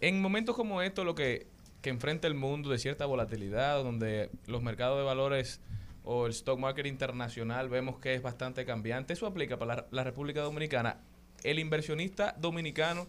En 0.01 0.21
momentos 0.21 0.57
como 0.57 0.83
estos, 0.83 1.05
lo 1.05 1.15
que, 1.15 1.47
que 1.81 1.91
enfrenta 1.91 2.27
el 2.27 2.35
mundo 2.35 2.71
de 2.71 2.79
cierta 2.79 3.07
volatilidad, 3.07 3.85
donde 3.85 4.31
los 4.47 4.63
mercados 4.63 4.99
de 4.99 5.05
valores 5.05 5.61
o 6.05 6.27
el 6.27 6.33
stock 6.33 6.59
market 6.59 6.87
internacional 6.87 7.69
vemos 7.69 8.01
que 8.01 8.15
es 8.15 8.23
bastante 8.23 8.65
cambiante, 8.65 9.13
eso 9.13 9.27
aplica 9.27 9.57
para 9.61 9.77
la, 9.77 9.87
la 9.93 10.03
República 10.03 10.41
Dominicana. 10.41 10.99
El 11.45 11.61
inversionista 11.61 12.35
dominicano 12.41 13.07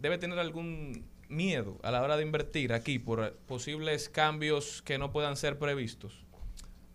debe 0.00 0.18
tener 0.18 0.40
algún 0.40 1.04
miedo 1.28 1.78
a 1.82 1.90
la 1.90 2.02
hora 2.02 2.16
de 2.16 2.22
invertir 2.22 2.72
aquí 2.72 2.98
por 2.98 3.34
posibles 3.46 4.08
cambios 4.08 4.82
que 4.82 4.98
no 4.98 5.12
puedan 5.12 5.36
ser 5.36 5.58
previstos. 5.58 6.24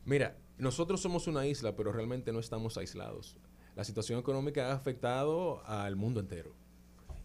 Mira, 0.05 0.35
nosotros 0.57 1.01
somos 1.01 1.27
una 1.27 1.45
isla, 1.45 1.75
pero 1.75 1.91
realmente 1.91 2.31
no 2.31 2.39
estamos 2.39 2.77
aislados. 2.77 3.37
La 3.75 3.83
situación 3.83 4.19
económica 4.19 4.71
ha 4.71 4.73
afectado 4.73 5.65
al 5.65 5.95
mundo 5.95 6.19
entero. 6.19 6.53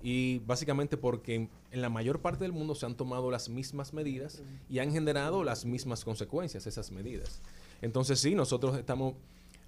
Y 0.03 0.41
básicamente 0.41 0.97
porque 0.97 1.35
en, 1.35 1.51
la 1.73 1.89
mayor 1.89 2.21
parte 2.21 2.45
del 2.45 2.53
mundo 2.53 2.75
se 2.75 2.85
han 2.85 2.95
tomado 2.95 3.31
las 3.31 3.49
mismas 3.49 3.95
medidas 3.95 4.43
y 4.69 4.79
han 4.79 4.93
generado 4.93 5.43
las 5.43 5.65
mismas 5.65 6.05
consecuencias 6.05 6.67
esas 6.67 6.91
medidas. 6.91 7.41
Entonces 7.81 8.21
sí, 8.21 8.35
nosotros 8.35 8.77
estamos, 8.77 9.15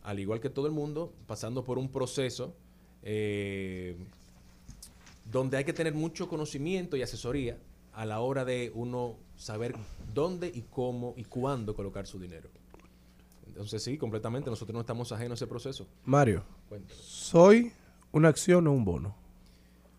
al 0.03 0.21
igual 0.21 0.41
que 0.41 0.51
todo 0.51 0.67
el 0.67 0.73
mundo, 0.73 1.13
pasando 1.27 1.65
por 1.65 1.79
un 1.79 1.89
proceso 1.89 2.55
eh, 3.03 3.97
donde 5.31 5.57
hay 5.57 5.65
que 5.65 5.73
tener 5.73 5.95
mucho 5.95 6.29
conocimiento 6.29 6.97
y 6.97 7.03
asesoría 7.03 7.59
a 7.93 8.05
la 8.05 8.21
hora 8.21 8.45
de 8.45 8.71
uno 8.75 9.17
saber 9.37 9.75
dónde 10.15 10.49
y 10.53 10.63
cómo 10.71 11.15
y 11.17 11.25
cuándo 11.25 11.75
colocar 11.75 12.07
su 12.07 12.19
dinero. 12.19 12.49
Entonces 13.47 13.83
sí, 13.83 13.97
completamente, 13.97 14.51
nosotros 14.51 14.75
no 14.75 14.81
estamos 14.81 15.11
ajenos 15.13 15.33
a 15.41 15.45
ese 15.45 15.47
proceso. 15.47 15.87
Mario, 16.05 16.43
Cuéntame. 16.69 17.01
¿soy 17.03 17.73
una 18.13 18.29
acción 18.29 18.67
o 18.67 18.73
un 18.73 18.85
bono? 18.85 19.15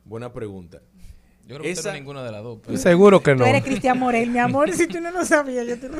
Buena 0.05 0.31
pregunta. 0.31 0.79
Yo 1.47 1.55
creo 1.55 1.61
que 1.63 1.71
usted 1.71 1.89
no 1.91 1.95
ninguna 1.97 2.23
de 2.23 2.31
las 2.31 2.43
dos. 2.43 2.59
pero- 2.65 2.77
Seguro 2.77 3.21
que 3.23 3.31
Tú 3.31 3.39
no. 3.39 3.45
eres 3.45 3.63
Cristian 3.63 3.97
Morel, 3.97 4.29
mi 4.29 4.37
amor. 4.39 4.71
Si 4.73 4.85
tú 4.87 4.99
no 4.99 5.11
lo 5.11 5.23
sabías, 5.25 5.65
yo 5.65 5.79
te 5.79 5.89
lo... 5.89 5.97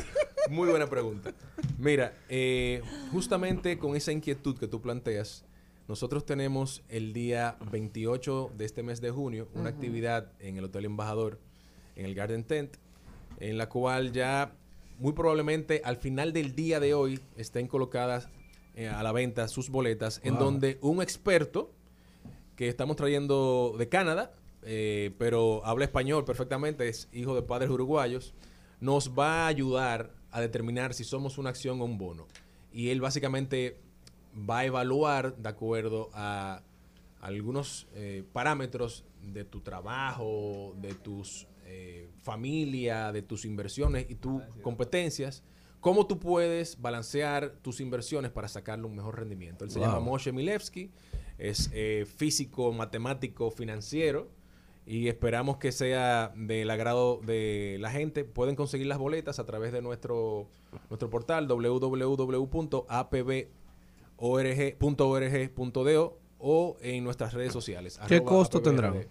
Muy 0.49 0.70
buena 0.70 0.88
pregunta. 0.88 1.34
Mira, 1.78 2.14
eh, 2.30 2.82
justamente 3.12 3.78
con 3.80 3.95
esa 3.95 4.12
inquietud 4.12 4.58
que 4.58 4.68
tú 4.68 4.82
planteas, 4.82 5.44
nosotros 5.88 6.26
tenemos 6.26 6.84
el 6.89 7.14
día 7.14 7.57
28 7.72 8.51
de 8.57 8.65
este 8.65 8.84
mes 8.84 8.99
de 8.99 9.09
junio 9.09 9.47
una 9.53 9.69
actividad 9.69 10.34
en 10.39 10.57
el 10.57 10.65
Hotel 10.65 10.85
Embajador, 10.85 11.39
en 11.95 12.05
el 12.05 12.14
Garden 12.14 12.43
Tent, 12.43 12.76
en 13.39 13.57
la 13.57 13.69
cual 13.69 14.11
ya 14.11 14.53
muy 14.99 15.14
probablemente 15.14 15.81
al 15.85 15.97
final 15.97 16.34
del 16.34 16.55
día 16.55 16.80
de 16.81 16.93
hoy 16.93 17.22
estén 17.38 17.68
colocadas 17.68 18.30
eh, 18.76 18.89
a 18.89 19.01
la 19.01 19.14
venta 19.14 19.47
sus 19.47 19.69
boletas, 19.69 20.19
en 20.23 20.38
donde 20.38 20.77
un 20.81 21.01
experto 21.01 21.72
que 22.57 22.68
estamos 22.68 22.97
trayendo 22.97 23.76
de 23.77 23.88
Canadá, 23.88 24.35
eh, 24.64 25.15
pero 25.18 25.65
habla 25.65 25.85
español 25.85 26.26
perfectamente, 26.26 26.89
es 26.89 27.07
hijo 27.14 27.34
de 27.34 27.43
padres 27.43 27.69
uruguayos, 27.69 28.34
nos 28.81 29.18
va 29.18 29.45
a 29.45 29.47
ayudar 29.47 30.14
a 30.31 30.41
determinar 30.41 30.93
si 30.93 31.05
somos 31.05 31.38
una 31.38 31.49
acción 31.49 31.80
o 31.80 31.85
un 31.85 31.97
bono. 31.97 32.27
Y 32.73 32.89
él 32.89 32.99
básicamente 32.99 33.80
va 34.38 34.59
a 34.59 34.65
evaluar 34.65 35.35
de 35.35 35.49
acuerdo 35.49 36.09
a 36.14 36.61
algunos 37.22 37.88
eh, 37.93 38.23
parámetros 38.34 39.05
de 39.22 39.43
tu 39.43 39.61
trabajo, 39.61 40.76
de 40.80 40.93
tus 40.93 41.47
eh, 41.65 42.09
familia, 42.22 43.11
de 43.11 43.22
tus 43.22 43.45
inversiones 43.45 44.05
y 44.09 44.15
tus 44.15 44.41
competencias, 44.61 45.43
cómo 45.80 46.07
tú 46.07 46.19
puedes 46.19 46.80
balancear 46.81 47.55
tus 47.61 47.81
inversiones 47.81 48.31
para 48.31 48.47
sacarle 48.47 48.85
un 48.85 48.95
mejor 48.95 49.18
rendimiento. 49.19 49.65
Él 49.65 49.72
se 49.72 49.80
llama 49.80 49.99
Moshe 49.99 50.31
Milevsky, 50.31 50.91
es 51.38 51.69
eh, 51.73 52.05
físico, 52.05 52.72
matemático, 52.72 53.51
financiero 53.51 54.30
y 54.85 55.09
esperamos 55.09 55.57
que 55.57 55.73
sea 55.73 56.31
del 56.35 56.69
agrado 56.69 57.19
de 57.26 57.77
la 57.80 57.91
gente. 57.91 58.23
Pueden 58.23 58.55
conseguir 58.55 58.88
las 58.88 58.97
boletas 58.97 59.39
a 59.39 59.45
través 59.45 59.73
de 59.73 59.81
nuestro, 59.81 60.47
nuestro 60.89 61.09
portal 61.09 61.47
www.apborg.org.do 64.18 66.19
o 66.39 66.77
en 66.81 67.03
nuestras 67.03 67.34
redes 67.34 67.53
sociales. 67.53 67.99
¿Qué 68.07 68.23
costo 68.23 68.60
APBRD. 68.60 68.69
tendrán? 68.69 69.07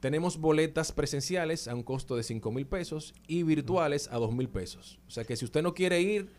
Tenemos 0.00 0.38
boletas 0.38 0.92
presenciales 0.92 1.68
a 1.68 1.74
un 1.74 1.82
costo 1.82 2.16
de 2.16 2.22
5 2.22 2.50
mil 2.52 2.66
pesos 2.66 3.14
y 3.26 3.42
virtuales 3.42 4.08
a 4.10 4.16
2 4.16 4.32
mil 4.32 4.48
pesos. 4.48 4.98
O 5.06 5.10
sea 5.10 5.24
que 5.24 5.36
si 5.36 5.44
usted 5.44 5.62
no 5.62 5.74
quiere 5.74 6.00
ir, 6.00 6.30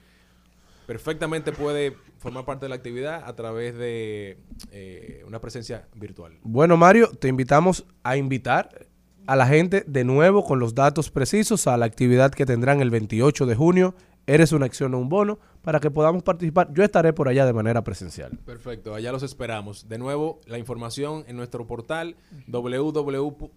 perfectamente 0.88 1.52
puede 1.52 1.96
formar 2.18 2.44
parte 2.44 2.66
de 2.66 2.70
la 2.70 2.76
actividad 2.76 3.24
a 3.24 3.36
través 3.36 3.78
de 3.78 4.40
eh, 4.72 5.24
una 5.28 5.40
presencia 5.40 5.88
virtual. 5.96 6.40
Bueno, 6.42 6.76
Mario, 6.76 7.12
te 7.12 7.28
invitamos 7.28 7.86
a 8.04 8.18
invitar 8.18 8.88
a 9.28 9.36
la 9.36 9.46
gente 9.46 9.84
de 9.86 10.04
nuevo 10.04 10.44
con 10.44 10.60
los 10.60 10.74
datos 10.74 11.12
precisos 11.12 11.68
a 11.68 11.78
la 11.78 11.86
actividad 11.86 12.32
que 12.32 12.48
tendrán 12.48 12.82
el 12.82 12.90
28 12.90 13.46
de 13.46 13.56
junio. 13.56 13.94
Eres 14.28 14.52
una 14.52 14.68
acción 14.68 14.94
o 14.94 15.00
un 15.00 15.10
bono 15.10 15.40
para 15.64 15.80
que 15.80 15.90
podamos 15.92 16.22
participar. 16.24 16.72
Yo 16.74 16.84
estaré 16.84 17.12
por 17.12 17.28
allá 17.28 17.46
de 17.46 17.54
manera 17.54 17.84
presencial. 17.84 18.38
Perfecto, 18.46 18.94
allá 18.94 19.12
los 19.12 19.24
esperamos. 19.24 19.90
De 19.90 19.98
nuevo, 19.98 20.40
la 20.46 20.58
información 20.60 21.24
en 21.28 21.38
nuestro 21.38 21.66
portal 21.66 22.16
www- 22.48 23.52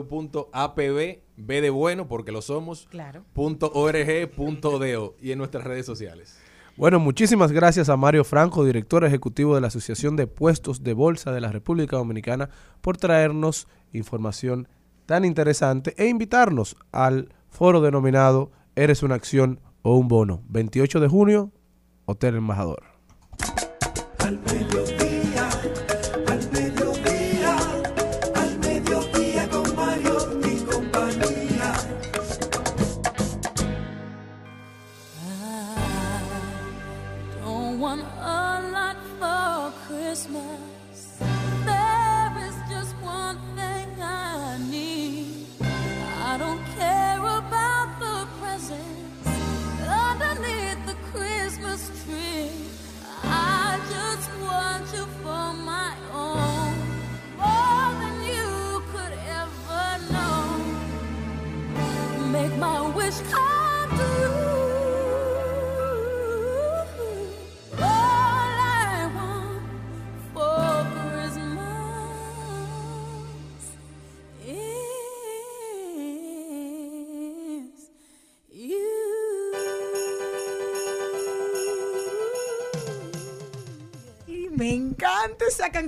www.apb, 0.00 1.20
B 1.36 1.60
de 1.60 1.70
bueno, 1.70 2.08
porque 2.08 2.32
lo 2.32 2.42
somos, 2.42 2.86
Claro. 2.90 3.24
punto 3.32 3.70
org 3.74 4.30
punto 4.34 4.78
do, 4.78 5.16
y 5.20 5.32
en 5.32 5.38
nuestras 5.38 5.64
redes 5.64 5.86
sociales. 5.86 6.38
Bueno, 6.76 6.98
muchísimas 6.98 7.52
gracias 7.52 7.88
a 7.88 7.96
Mario 7.96 8.24
Franco, 8.24 8.64
director 8.64 9.04
ejecutivo 9.04 9.54
de 9.54 9.60
la 9.60 9.66
Asociación 9.68 10.16
de 10.16 10.26
Puestos 10.26 10.82
de 10.82 10.94
Bolsa 10.94 11.30
de 11.32 11.40
la 11.40 11.52
República 11.52 11.96
Dominicana, 11.96 12.48
por 12.80 12.96
traernos 12.96 13.68
información 13.92 14.66
tan 15.06 15.24
interesante 15.24 15.94
e 15.98 16.06
invitarnos 16.08 16.76
al 16.92 17.34
foro 17.48 17.80
denominado 17.80 18.50
Eres 18.80 19.02
una 19.02 19.14
acción 19.14 19.60
o 19.82 19.98
un 19.98 20.08
bono. 20.08 20.42
28 20.48 21.00
de 21.00 21.08
junio, 21.08 21.52
Hotel 22.06 22.36
Embajador. 22.36 22.82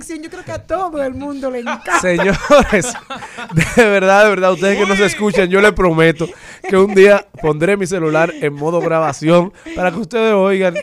Canción. 0.03 0.21
Yo 0.21 0.29
creo 0.29 0.43
que 0.43 0.51
a 0.51 0.59
todo 0.59 1.01
el 1.03 1.13
mundo 1.13 1.49
le 1.49 1.59
encanta. 1.59 1.99
Señores, 1.99 2.93
de 3.75 3.83
verdad, 3.85 4.23
de 4.23 4.29
verdad, 4.29 4.53
ustedes 4.53 4.77
que 4.77 4.85
nos 4.85 4.99
escuchan, 4.99 5.49
yo 5.49 5.61
les 5.61 5.71
prometo 5.71 6.27
que 6.67 6.77
un 6.77 6.93
día 6.93 7.25
pondré 7.41 7.77
mi 7.77 7.87
celular 7.87 8.33
en 8.41 8.53
modo 8.53 8.79
grabación 8.81 9.53
para 9.75 9.91
que 9.91 9.99
ustedes 9.99 10.33
oigan 10.33 10.75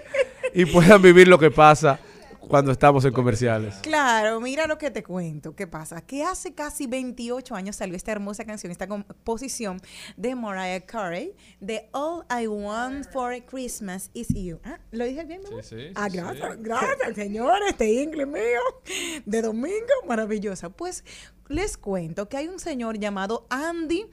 y 0.55 0.65
puedan 0.65 1.03
vivir 1.03 1.29
lo 1.29 1.39
que 1.39 1.51
pasa 1.51 2.01
cuando 2.51 2.73
estamos 2.73 3.05
en 3.05 3.13
comerciales. 3.13 3.77
Claro, 3.77 4.41
mira 4.41 4.67
lo 4.67 4.77
que 4.77 4.91
te 4.91 5.03
cuento. 5.03 5.55
¿Qué 5.55 5.67
pasa? 5.67 6.01
Que 6.03 6.25
hace 6.25 6.53
casi 6.53 6.87
28 6.87 7.55
años 7.55 7.77
salió 7.77 7.97
esta 7.97 8.13
hermosa 8.13 8.45
canción, 8.45 8.73
esta 8.73 8.89
composición 8.89 9.81
de 10.17 10.35
Mariah 10.35 10.81
Carey, 10.85 11.35
de 11.61 11.89
All 11.93 12.25
I 12.31 12.47
Want 12.49 13.07
for 13.13 13.33
Christmas 13.47 14.11
Is 14.13 14.29
You. 14.35 14.59
Ah, 14.65 14.79
¿Lo 14.91 15.05
dije 15.05 15.25
bien, 15.25 15.41
amor? 15.47 15.63
Sí, 15.63 15.77
sí, 15.77 15.93
Ah, 15.95 16.09
sí, 16.11 16.17
gracias, 16.17 16.53
sí. 16.55 16.59
gracias, 16.63 17.15
señores. 17.15 17.71
Este 17.71 18.03
inglés 18.03 18.27
mío 18.27 18.61
de 19.25 19.43
domingo, 19.43 19.77
maravillosa. 20.09 20.71
Pues 20.71 21.05
les 21.49 21.77
cuento 21.77 22.29
que 22.29 22.37
hay 22.37 22.49
un 22.49 22.59
señor 22.59 22.99
llamado 22.99 23.47
Andy. 23.49 24.07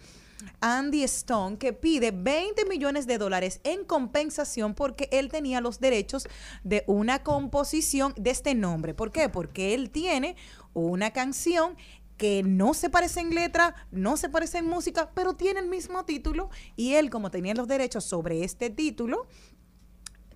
Andy 0.62 1.04
Stone, 1.04 1.58
que 1.58 1.74
pide 1.74 2.12
20 2.12 2.66
millones 2.66 3.08
de 3.08 3.18
dólares 3.18 3.60
en 3.64 3.86
compensación 3.86 4.74
porque 4.74 5.10
él 5.12 5.30
tenía 5.30 5.62
los 5.62 5.80
derechos 5.80 6.28
de 6.64 6.84
una 6.88 7.24
composición 7.24 8.14
de 8.18 8.32
este 8.32 8.56
nombre. 8.56 8.94
¿Por 8.94 9.12
qué? 9.12 9.30
Porque 9.30 9.74
él 9.74 9.90
tiene 9.90 10.36
una 10.74 11.12
canción 11.12 11.76
que 12.18 12.42
no 12.44 12.74
se 12.74 12.90
parece 12.90 13.20
en 13.20 13.34
letra, 13.34 13.76
no 13.92 14.18
se 14.18 14.30
parece 14.30 14.58
en 14.58 14.66
música, 14.66 15.12
pero 15.14 15.36
tiene 15.36 15.60
el 15.60 15.68
mismo 15.68 16.04
título 16.04 16.50
y 16.76 16.94
él, 16.94 17.10
como 17.10 17.30
tenía 17.32 17.54
los 17.54 17.68
derechos 17.68 18.04
sobre 18.04 18.44
este 18.44 18.70
título, 18.70 19.28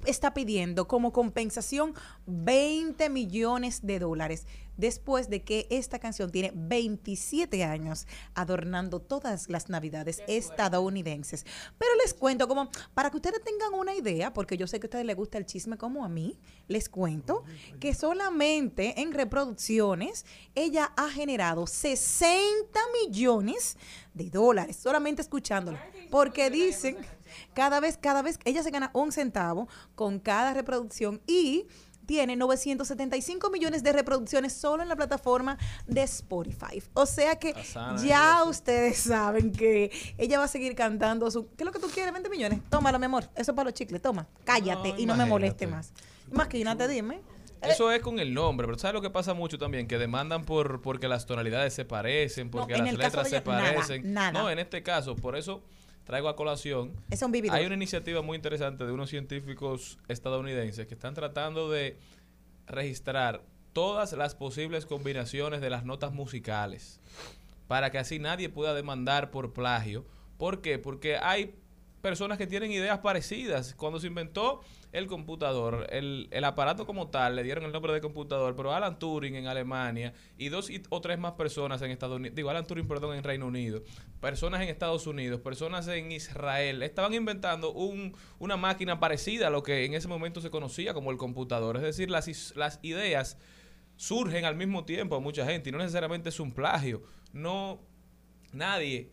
está 0.06 0.34
pidiendo 0.34 0.88
como 0.88 1.12
compensación 1.12 1.94
20 2.26 3.10
millones 3.10 3.86
de 3.86 4.00
dólares 4.00 4.48
después 4.78 5.30
de 5.30 5.44
que 5.44 5.68
esta 5.70 6.00
canción 6.00 6.32
tiene 6.32 6.52
27 6.56 7.64
años 7.64 8.08
adornando 8.34 9.00
todas 9.00 9.50
las 9.50 9.70
navidades 9.70 10.24
estadounidenses. 10.28 11.46
Pero 11.78 11.92
les 12.04 12.14
cuento 12.14 12.48
como 12.48 12.70
para 12.94 13.12
que 13.12 13.18
ustedes 13.18 13.44
tengan 13.44 13.74
una 13.74 13.94
idea, 13.94 14.34
porque 14.34 14.58
yo 14.58 14.68
sé 14.68 14.80
que 14.80 14.88
a 14.88 14.90
ustedes 14.90 15.06
les 15.06 15.16
gusta 15.16 15.38
el 15.38 15.46
chisme 15.46 15.78
como 15.78 16.04
a 16.04 16.10
mí, 16.10 16.40
les 16.68 16.90
cuento 16.90 17.44
que 17.80 17.94
solamente 17.94 19.02
en 19.02 19.14
reproducciones 19.14 20.26
ella 20.56 20.92
ha 20.98 21.10
generado 21.10 21.68
60 21.68 22.80
millones 23.04 23.78
de 24.14 24.30
dólares 24.30 24.78
solamente 24.78 25.22
escuchándola, 25.22 25.86
porque 26.10 26.50
dicen 26.50 26.98
cada 27.54 27.80
vez, 27.80 27.98
cada 27.98 28.22
vez, 28.22 28.40
ella 28.46 28.64
se 28.64 28.72
gana 28.72 28.92
un 28.94 29.12
centavo 29.12 29.68
con 29.96 30.20
cada 30.20 30.54
reproducción 30.54 31.22
y 31.28 31.68
tiene 32.06 32.36
975 32.36 33.50
millones 33.50 33.84
de 33.84 33.94
reproducciones 33.94 34.54
solo 34.54 34.84
en 34.84 34.90
la 34.90 34.96
plataforma 34.96 35.58
de 35.88 36.04
Spotify. 36.04 36.84
O 36.94 37.06
sea 37.06 37.38
que 37.38 37.52
Asana, 37.52 38.04
ya 38.04 38.44
ustedes 38.44 38.98
saben 38.98 39.52
que 39.52 39.92
ella 40.18 40.40
va 40.40 40.46
a 40.46 40.48
seguir 40.50 40.76
cantando 40.76 41.30
su... 41.32 41.48
¿Qué 41.56 41.64
es 41.64 41.66
lo 41.66 41.72
que 41.72 41.80
tú 41.80 41.88
quieres? 41.88 42.12
20 42.12 42.30
millones. 42.30 42.60
Tómalo, 42.70 43.00
mi 43.00 43.06
amor. 43.06 43.30
Eso 43.36 43.52
es 43.52 43.56
para 43.56 43.66
los 43.66 43.74
chicles. 43.74 44.02
Toma. 44.02 44.28
Cállate 44.44 44.94
y 44.98 45.06
no 45.06 45.16
me 45.16 45.26
moleste 45.26 45.68
más. 45.68 45.94
Imagínate, 46.32 46.88
dime. 46.88 47.22
Eso 47.62 47.92
es 47.92 48.02
con 48.02 48.20
el 48.20 48.34
nombre, 48.34 48.66
pero 48.66 48.78
¿sabes 48.80 48.96
lo 48.96 49.02
que 49.02 49.12
pasa 49.12 49.34
mucho 49.36 49.60
también? 49.60 49.88
Que 49.88 50.00
demandan 50.00 50.46
por 50.46 50.82
porque 50.82 51.08
las 51.08 51.28
tonalidades 51.28 51.74
se 51.74 51.86
parecen, 51.86 52.50
porque 52.50 52.76
las 52.76 52.94
letras 52.94 53.30
se 53.30 53.40
nada, 53.40 53.74
parecen. 53.74 54.14
nada. 54.14 54.32
No, 54.32 54.50
en 54.50 54.58
este 54.58 54.82
caso, 54.82 55.16
por 55.16 55.38
eso 55.38 55.62
traigo 56.04 56.30
a 56.30 56.36
colación. 56.36 56.92
Es 57.10 57.22
un 57.22 57.32
vividor. 57.32 57.58
Hay 57.58 57.66
una 57.66 57.76
iniciativa 57.76 58.22
muy 58.22 58.36
interesante 58.36 58.86
de 58.86 58.92
unos 58.92 59.10
científicos 59.10 59.98
estadounidenses 60.08 60.88
que 60.88 60.94
están 60.94 61.14
tratando 61.14 61.70
de 61.70 61.98
registrar 62.68 63.44
todas 63.74 64.14
las 64.14 64.36
posibles 64.36 64.86
combinaciones 64.86 65.62
de 65.62 65.70
las 65.70 65.86
notas 65.86 66.14
musicales 66.14 67.00
para 67.68 67.90
que 67.90 67.98
así 68.00 68.20
nadie 68.20 68.50
pueda 68.50 68.74
demandar 68.74 69.32
por 69.32 69.54
plagio. 69.54 70.06
¿Por 70.38 70.62
qué? 70.62 70.78
Porque 70.78 71.18
hay 71.18 71.56
personas 72.02 72.38
que 72.38 72.48
tienen 72.48 72.72
ideas 72.72 73.00
parecidas. 73.00 73.76
Cuando 73.76 74.00
se 74.00 74.08
inventó 74.08 74.62
el 74.92 75.08
computador, 75.08 75.88
el, 75.90 76.28
el 76.32 76.44
aparato 76.44 76.86
como 76.86 77.10
tal, 77.10 77.36
le 77.36 77.44
dieron 77.44 77.64
el 77.64 77.72
nombre 77.72 77.94
de 77.94 78.02
computador, 78.02 78.56
pero 78.56 78.74
Alan 78.74 79.00
Turing 79.00 79.36
en 79.36 79.48
Alemania 79.48 80.14
y 80.38 80.50
dos 80.50 80.70
y- 80.70 80.84
o 80.90 81.00
tres 81.00 81.18
más 81.18 81.34
personas 81.34 81.82
en 81.82 81.92
Estados 81.92 82.18
Unidos, 82.18 82.36
digo 82.36 82.50
Alan 82.50 82.66
Turing, 82.68 82.88
perdón, 82.88 83.16
en 83.16 83.24
Reino 83.24 83.48
Unido, 83.48 83.84
personas 84.20 84.62
en 84.62 84.70
Estados 84.70 85.08
Unidos, 85.08 85.40
personas 85.40 85.88
en 85.88 86.12
Israel, 86.12 86.84
estaban 86.84 87.14
inventando 87.14 87.72
un, 87.72 88.16
una 88.40 88.58
máquina 88.58 89.00
parecida 89.00 89.48
a 89.48 89.50
lo 89.50 89.64
que 89.64 89.86
en 89.86 89.94
ese 89.94 90.08
momento 90.10 90.42
se 90.42 90.50
conocía 90.50 90.94
como 90.94 91.12
el 91.12 91.18
computador. 91.18 91.78
Es 91.78 91.84
decir, 91.84 92.10
las, 92.10 92.54
las 92.58 92.80
ideas 92.82 93.38
surgen 93.96 94.44
al 94.46 94.56
mismo 94.56 94.84
tiempo 94.84 95.16
a 95.16 95.20
mucha 95.20 95.46
gente 95.46 95.70
y 95.70 95.72
no 95.72 95.78
necesariamente 95.78 96.30
es 96.30 96.40
un 96.40 96.52
plagio. 96.52 97.04
No, 97.32 97.80
nadie 98.52 99.12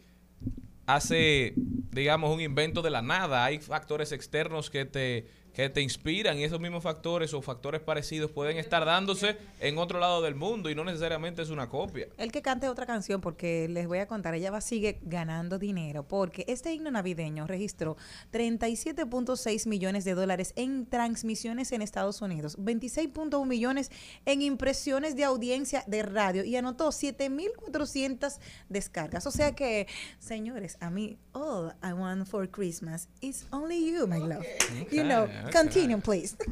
hace, 0.89 1.53
digamos, 1.93 2.35
un 2.35 2.41
invento 2.41 2.81
de 2.81 2.89
la 2.91 3.03
nada. 3.03 3.45
Hay 3.45 3.59
factores 3.59 4.11
externos 4.11 4.71
que 4.71 4.87
te, 4.87 5.27
que 5.59 5.69
te 5.69 5.83
inspiran 5.83 6.39
y 6.39 6.45
esos 6.45 6.61
mismos 6.61 6.85
factores 6.85 7.35
o 7.35 7.43
factores 7.43 7.81
parecidos 7.81 8.31
pueden 8.31 8.59
estar 8.59 8.85
dándose 8.85 9.37
en 9.59 9.77
otro 9.79 9.99
lado 9.99 10.23
del 10.23 10.37
mundo 10.37 10.71
y 10.71 10.77
no 10.77 10.85
necesariamente 10.85 11.43
es 11.43 11.51
una 11.51 11.69
copia. 11.69 12.07
El 12.17 12.31
que 12.31 12.43
cante 12.43 12.69
otra 12.69 12.87
canción, 12.87 13.21
porque 13.21 13.67
les 13.69 13.89
voy 13.89 13.99
a 13.99 14.07
contar, 14.07 14.37
ella 14.37 14.53
va 14.53 14.59
a 14.59 14.61
sigue 14.61 15.01
ganando 15.03 15.59
dinero, 15.59 16.05
porque 16.07 16.45
este 16.47 16.73
himno 16.73 16.93
navideño 16.93 17.49
registró 17.49 17.97
37.6 18.33 19.67
millones 19.67 20.05
de 20.05 20.15
dólares 20.15 20.53
en 20.55 20.87
transmisiones 20.87 21.73
en 21.73 21.83
Estados 21.83 22.23
Unidos, 22.23 22.57
26.1 22.59 23.45
millones 23.45 23.91
en 24.27 24.43
impresiones 24.43 25.17
de 25.17 25.25
audiencia 25.25 25.83
de 25.89 26.05
radio 26.05 26.45
y 26.45 26.55
anotó 26.55 26.91
7.400 26.91 28.39
descargas. 28.69 29.27
O 29.27 29.33
sea 29.33 29.57
que, 29.57 29.89
señores, 30.21 30.77
a 30.79 30.89
mí, 30.89 31.19
all 31.33 31.75
I 31.83 31.95
want 31.95 32.29
for 32.29 32.49
Christmas 32.49 33.09
is 33.21 33.45
only 33.51 33.85
you, 33.85 34.07
my 34.07 34.21
love. 34.21 34.45
You 34.93 35.03
know. 35.03 35.27
Continue, 35.49 35.99
please. 35.99 36.37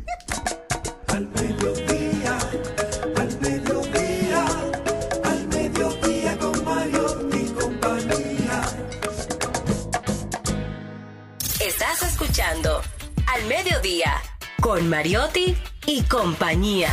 Al 1.08 1.26
mediodía, 1.28 2.38
al 3.16 3.40
mediodía, 3.40 4.44
al 5.24 5.48
mediodía 5.48 6.38
con 6.38 6.64
Mario 6.64 7.30
y 7.32 7.46
compañía. 7.52 8.62
Estás 11.58 12.02
escuchando 12.02 12.82
Al 13.34 13.46
Mediodía 13.46 14.12
con 14.60 14.88
Mariotti 14.90 15.56
y 15.86 16.02
compañía. 16.02 16.90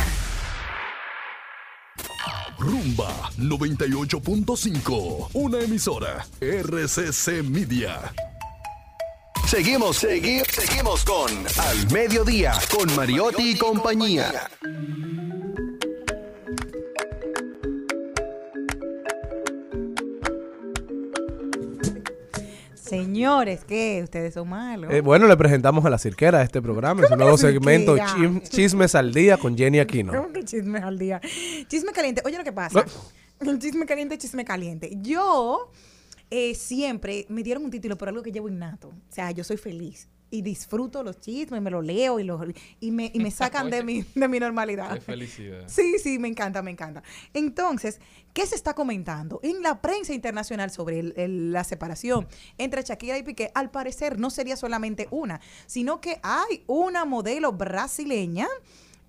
Rumba 2.58 3.30
98.5, 3.36 5.30
una 5.34 5.60
emisora 5.60 6.26
RCC 6.40 7.42
Media. 7.42 8.14
Seguimos, 9.46 9.98
seguimos, 9.98 10.48
seguimos 10.48 11.04
con 11.04 11.30
Al 11.30 11.92
Mediodía, 11.92 12.52
con 12.76 12.94
Mariotti 12.96 13.50
y 13.50 13.58
compañía. 13.58 14.50
Señores, 22.74 23.64
¿qué? 23.64 24.00
Ustedes 24.02 24.34
son 24.34 24.48
malos. 24.48 24.92
Eh, 24.92 25.02
bueno, 25.02 25.26
le 25.26 25.36
presentamos 25.36 25.84
a 25.84 25.90
la 25.90 25.98
cirquera 25.98 26.38
de 26.38 26.44
este 26.44 26.62
programa. 26.62 27.04
Es 27.04 27.10
un 27.10 27.18
nuevo 27.18 27.36
segmento 27.36 27.96
Chismes 28.48 28.94
al 28.94 29.12
Día 29.12 29.36
con 29.36 29.56
Jenny 29.56 29.78
Aquino. 29.78 30.12
¿Cómo 30.12 30.32
que 30.32 30.42
chisme 30.44 30.78
al 30.78 30.98
día? 30.98 31.20
Chisme 31.68 31.92
caliente. 31.92 32.22
Oye, 32.24 32.38
lo 32.38 32.44
que 32.44 32.52
pasa. 32.52 32.84
chisme 33.58 33.84
caliente, 33.84 34.16
chisme 34.16 34.44
caliente. 34.44 34.90
Yo 35.02 35.70
eh, 36.30 36.54
siempre 36.54 37.26
me 37.28 37.42
dieron 37.42 37.64
un 37.64 37.70
título 37.70 37.96
por 37.98 38.08
algo 38.08 38.22
que 38.22 38.32
llevo 38.32 38.48
innato. 38.48 38.88
O 38.88 39.12
sea, 39.12 39.30
yo 39.30 39.44
soy 39.44 39.56
feliz. 39.56 40.08
Y 40.30 40.42
disfruto 40.42 41.04
los 41.04 41.20
chismes, 41.20 41.62
me 41.62 41.70
los 41.70 41.84
leo 41.84 42.18
y, 42.18 42.24
los, 42.24 42.42
y, 42.80 42.90
me, 42.90 43.08
y 43.14 43.20
me 43.20 43.30
sacan 43.30 43.70
de, 43.70 43.84
mi, 43.84 44.02
de 44.16 44.26
mi 44.26 44.40
normalidad. 44.40 44.92
Qué 44.94 45.00
felicidad. 45.00 45.62
Sí, 45.68 45.94
sí, 46.02 46.18
me 46.18 46.26
encanta, 46.26 46.60
me 46.60 46.72
encanta. 46.72 47.04
Entonces, 47.34 48.00
¿qué 48.32 48.44
se 48.44 48.56
está 48.56 48.74
comentando 48.74 49.38
en 49.44 49.62
la 49.62 49.80
prensa 49.80 50.12
internacional 50.12 50.70
sobre 50.72 50.98
el- 50.98 51.14
el- 51.16 51.52
la 51.52 51.62
separación 51.62 52.26
entre 52.58 52.82
Shakira 52.82 53.16
y 53.16 53.22
Piqué? 53.22 53.52
Al 53.54 53.70
parecer 53.70 54.18
no 54.18 54.28
sería 54.28 54.56
solamente 54.56 55.06
una, 55.12 55.40
sino 55.66 56.00
que 56.00 56.18
hay 56.24 56.64
una 56.66 57.04
modelo 57.04 57.52
brasileña 57.52 58.48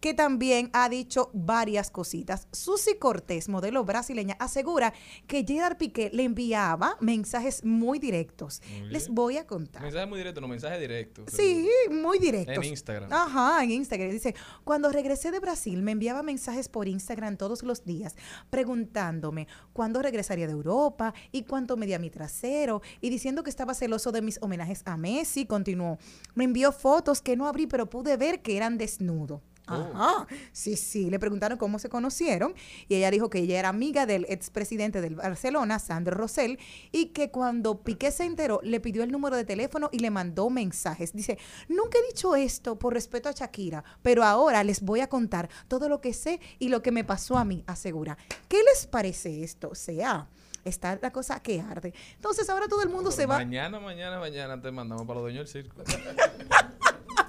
que 0.05 0.13
también 0.13 0.69
ha 0.73 0.87
dicho 0.87 1.31
varias 1.33 1.89
cositas. 1.89 2.47
Susi 2.51 2.99
Cortés, 2.99 3.49
modelo 3.49 3.83
brasileña, 3.85 4.35
asegura 4.39 4.93
que 5.25 5.43
Gerard 5.43 5.77
Piqué 5.77 6.11
le 6.13 6.21
enviaba 6.21 6.95
mensajes 7.01 7.65
muy 7.65 7.97
directos. 7.97 8.61
Muy 8.69 8.89
Les 8.91 9.09
voy 9.09 9.37
a 9.37 9.47
contar. 9.47 9.81
Mensaje 9.81 10.05
muy 10.05 10.19
directo, 10.19 10.41
no 10.41 10.47
mensaje 10.47 10.79
directo. 10.79 11.23
Sí, 11.25 11.67
muy 11.89 12.19
directos. 12.19 12.55
En 12.55 12.63
Instagram. 12.65 13.11
Ajá, 13.11 13.63
en 13.63 13.71
Instagram. 13.71 14.11
Dice, 14.11 14.35
cuando 14.63 14.91
regresé 14.91 15.31
de 15.31 15.39
Brasil 15.39 15.81
me 15.81 15.93
enviaba 15.93 16.21
mensajes 16.21 16.69
por 16.69 16.87
Instagram 16.87 17.35
todos 17.35 17.63
los 17.63 17.83
días 17.83 18.15
preguntándome 18.51 19.47
cuándo 19.73 20.03
regresaría 20.03 20.45
de 20.45 20.53
Europa 20.53 21.15
y 21.31 21.45
cuánto 21.45 21.77
medía 21.77 21.97
mi 21.97 22.11
trasero 22.11 22.83
y 23.01 23.09
diciendo 23.09 23.41
que 23.41 23.49
estaba 23.49 23.73
celoso 23.73 24.11
de 24.11 24.21
mis 24.21 24.37
homenajes 24.43 24.83
a 24.85 24.97
Messi. 24.97 25.47
Continuó, 25.47 25.97
me 26.35 26.43
envió 26.43 26.71
fotos 26.71 27.23
que 27.23 27.35
no 27.35 27.47
abrí 27.47 27.65
pero 27.65 27.89
pude 27.89 28.17
ver 28.17 28.43
que 28.43 28.55
eran 28.55 28.77
desnudo. 28.77 29.41
Ajá, 29.67 30.27
sí, 30.51 30.75
sí, 30.75 31.09
le 31.09 31.19
preguntaron 31.19 31.57
cómo 31.57 31.79
se 31.79 31.89
conocieron 31.89 32.53
y 32.87 32.95
ella 32.95 33.11
dijo 33.11 33.29
que 33.29 33.39
ella 33.39 33.59
era 33.59 33.69
amiga 33.69 34.05
del 34.05 34.25
expresidente 34.29 35.01
del 35.01 35.15
Barcelona, 35.15 35.79
Sandro 35.79 36.15
Rosell, 36.15 36.59
y 36.91 37.07
que 37.07 37.31
cuando 37.31 37.81
Piqué 37.81 38.11
se 38.11 38.25
enteró 38.25 38.59
le 38.63 38.79
pidió 38.79 39.03
el 39.03 39.11
número 39.11 39.35
de 39.35 39.45
teléfono 39.45 39.89
y 39.91 39.99
le 39.99 40.09
mandó 40.09 40.49
mensajes. 40.49 41.13
Dice, 41.13 41.37
nunca 41.67 41.97
he 41.97 42.07
dicho 42.07 42.35
esto 42.35 42.77
por 42.77 42.93
respeto 42.93 43.29
a 43.29 43.31
Shakira, 43.31 43.83
pero 44.01 44.23
ahora 44.23 44.63
les 44.63 44.81
voy 44.81 44.99
a 44.99 45.07
contar 45.07 45.49
todo 45.67 45.89
lo 45.89 46.01
que 46.01 46.13
sé 46.13 46.39
y 46.59 46.69
lo 46.69 46.81
que 46.81 46.91
me 46.91 47.03
pasó 47.03 47.37
a 47.37 47.45
mí, 47.45 47.63
asegura. 47.67 48.17
¿Qué 48.47 48.57
les 48.63 48.87
parece 48.87 49.43
esto? 49.43 49.69
O 49.69 49.75
sea, 49.75 50.27
está 50.63 50.97
la 51.01 51.11
cosa 51.11 51.39
que 51.39 51.61
arde. 51.61 51.93
Entonces 52.15 52.49
ahora 52.49 52.67
todo 52.67 52.81
el 52.81 52.89
mundo 52.89 53.11
se 53.11 53.25
va... 53.25 53.37
Mañana, 53.37 53.79
mañana, 53.79 54.19
mañana 54.19 54.61
te 54.61 54.71
mandamos 54.71 55.05
para 55.05 55.19
los 55.19 55.23
dueños 55.23 55.51
del 55.51 55.63
circo. 55.63 55.83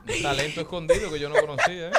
Un 0.09 0.23
talento 0.23 0.61
escondido 0.61 1.11
que 1.11 1.19
yo 1.19 1.28
no 1.28 1.35
conocía, 1.37 1.89
¿eh? 1.89 1.93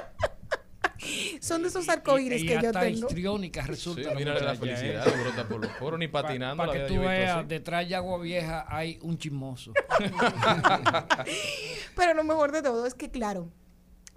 Son 1.41 1.61
de 1.61 1.69
esos 1.69 1.87
arcoíris 1.87 2.43
que 2.43 2.59
yo 2.61 2.71
tengo. 2.71 3.07
histriónica 3.07 3.61
resulta. 3.61 4.01
Sí, 4.01 4.07
la 4.09 4.15
mira 4.15 4.39
la 4.39 4.53
¿eh? 4.53 4.57
felicidad, 4.57 5.05
brota 5.05 5.47
por 5.47 5.61
los 5.61 5.71
poros, 5.73 5.99
ni 5.99 6.07
patinando. 6.07 6.65
Para 6.65 6.73
que 6.73 6.93
tú 6.93 6.99
veas, 6.99 7.47
detrás 7.47 7.87
de 7.87 7.95
Agua 7.95 8.19
Vieja 8.19 8.65
hay 8.67 8.97
un 9.01 9.17
chismoso. 9.17 9.73
Pero 11.95 12.13
lo 12.13 12.23
mejor 12.23 12.51
de 12.51 12.61
todo 12.61 12.85
es 12.85 12.93
que, 12.93 13.09
claro, 13.11 13.49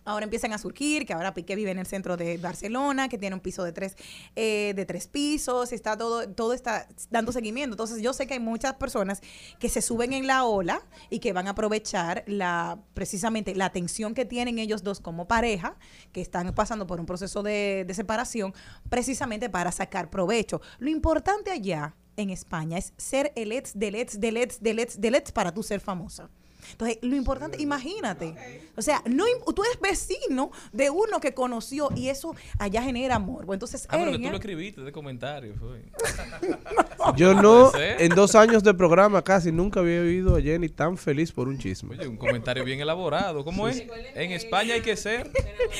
ahora 0.04 0.24
empiezan 0.24 0.52
a 0.52 0.58
surgir, 0.58 1.06
que 1.06 1.12
ahora 1.12 1.34
Piqué 1.34 1.56
vive 1.56 1.70
en 1.70 1.78
el 1.78 1.86
centro 1.86 2.16
de 2.16 2.38
Barcelona, 2.38 3.08
que 3.08 3.18
tiene 3.18 3.34
un 3.34 3.40
piso 3.40 3.64
de 3.64 3.72
tres, 3.72 3.96
eh, 4.36 4.72
de 4.74 4.86
tres 4.86 5.06
pisos, 5.06 5.72
está 5.72 5.96
todo, 5.96 6.28
todo 6.28 6.52
está 6.52 6.88
dando 7.10 7.32
seguimiento. 7.32 7.74
Entonces 7.74 8.02
yo 8.02 8.12
sé 8.12 8.26
que 8.26 8.34
hay 8.34 8.40
muchas 8.40 8.74
personas 8.74 9.20
que 9.58 9.68
se 9.68 9.82
suben 9.82 10.12
en 10.12 10.26
la 10.26 10.44
ola 10.44 10.82
y 11.10 11.18
que 11.18 11.32
van 11.32 11.46
a 11.46 11.50
aprovechar 11.50 12.24
la, 12.26 12.78
precisamente 12.94 13.54
la 13.54 13.70
tensión 13.70 14.14
que 14.14 14.24
tienen 14.24 14.58
ellos 14.58 14.82
dos 14.82 15.00
como 15.00 15.28
pareja, 15.28 15.76
que 16.12 16.20
están 16.20 16.52
pasando 16.54 16.86
por 16.86 17.00
un 17.00 17.06
proceso 17.06 17.42
de, 17.42 17.84
de 17.86 17.94
separación, 17.94 18.54
precisamente 18.88 19.48
para 19.48 19.72
sacar 19.72 20.10
provecho. 20.10 20.60
Lo 20.78 20.90
importante 20.90 21.50
allá 21.50 21.94
en 22.16 22.30
España 22.30 22.78
es 22.78 22.92
ser 22.96 23.32
el 23.36 23.52
ex 23.52 23.78
del 23.78 23.94
ex 23.94 24.20
del 24.20 24.36
ex 24.36 24.60
del 24.60 24.78
ex 24.78 25.00
del 25.00 25.14
ex 25.14 25.32
para 25.32 25.52
tú 25.52 25.62
ser 25.62 25.80
famosa. 25.80 26.30
Entonces, 26.72 26.98
lo 27.02 27.16
importante, 27.16 27.60
imagínate. 27.60 28.34
O 28.76 28.82
sea, 28.82 29.02
no, 29.06 29.24
tú 29.54 29.62
eres 29.64 29.80
vecino 29.80 30.50
de 30.72 30.90
uno 30.90 31.20
que 31.20 31.34
conoció 31.34 31.90
y 31.96 32.08
eso 32.08 32.34
allá 32.58 32.82
genera 32.82 33.16
amor. 33.16 33.44
Bueno, 33.46 33.54
Entonces, 33.54 33.86
Ah, 33.88 33.96
pero 33.98 34.10
que 34.12 34.16
tú 34.16 34.22
ella- 34.22 34.30
lo 34.30 34.36
escribiste 34.36 34.80
de 34.82 34.92
comentarios. 34.92 35.58
fue. 35.58 35.82
Yo 37.16 37.34
no, 37.34 37.70
Puede 37.70 37.98
ser. 37.98 38.02
en 38.02 38.14
dos 38.14 38.34
años 38.34 38.62
de 38.62 38.74
programa 38.74 39.22
casi 39.22 39.50
nunca 39.52 39.80
había 39.80 40.00
oído 40.00 40.36
a 40.36 40.40
Jenny 40.40 40.68
tan 40.68 40.96
feliz 40.96 41.32
por 41.32 41.48
un 41.48 41.58
chisme. 41.58 41.96
Oye, 41.98 42.06
un 42.08 42.16
comentario 42.16 42.64
bien 42.64 42.80
elaborado. 42.80 43.44
¿Cómo 43.44 43.68
es? 43.68 43.82
En 44.14 44.32
España 44.32 44.74
hay 44.74 44.82
que 44.82 44.96
ser. 44.96 45.30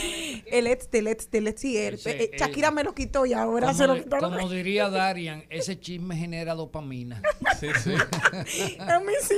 el 0.46 0.66
ex 0.66 0.90
del 0.90 1.06
ex 1.08 1.30
del 1.30 1.48
ex 1.48 1.64
y 1.64 1.76
eh, 1.76 1.96
Shakira 2.38 2.70
me 2.70 2.84
lo 2.84 2.94
quitó 2.94 3.26
y 3.26 3.32
ahora 3.32 3.68
Como, 3.68 3.78
se 3.78 3.86
lo 3.86 3.94
quitó. 3.96 4.18
como 4.18 4.48
diría 4.48 4.88
Darian, 4.88 5.44
ese 5.50 5.78
chisme 5.78 6.16
genera 6.16 6.54
dopamina. 6.54 7.22
Sí, 7.58 7.68
sí. 7.82 7.92
A 8.80 8.98
mí 9.00 9.12
sí. 9.22 9.34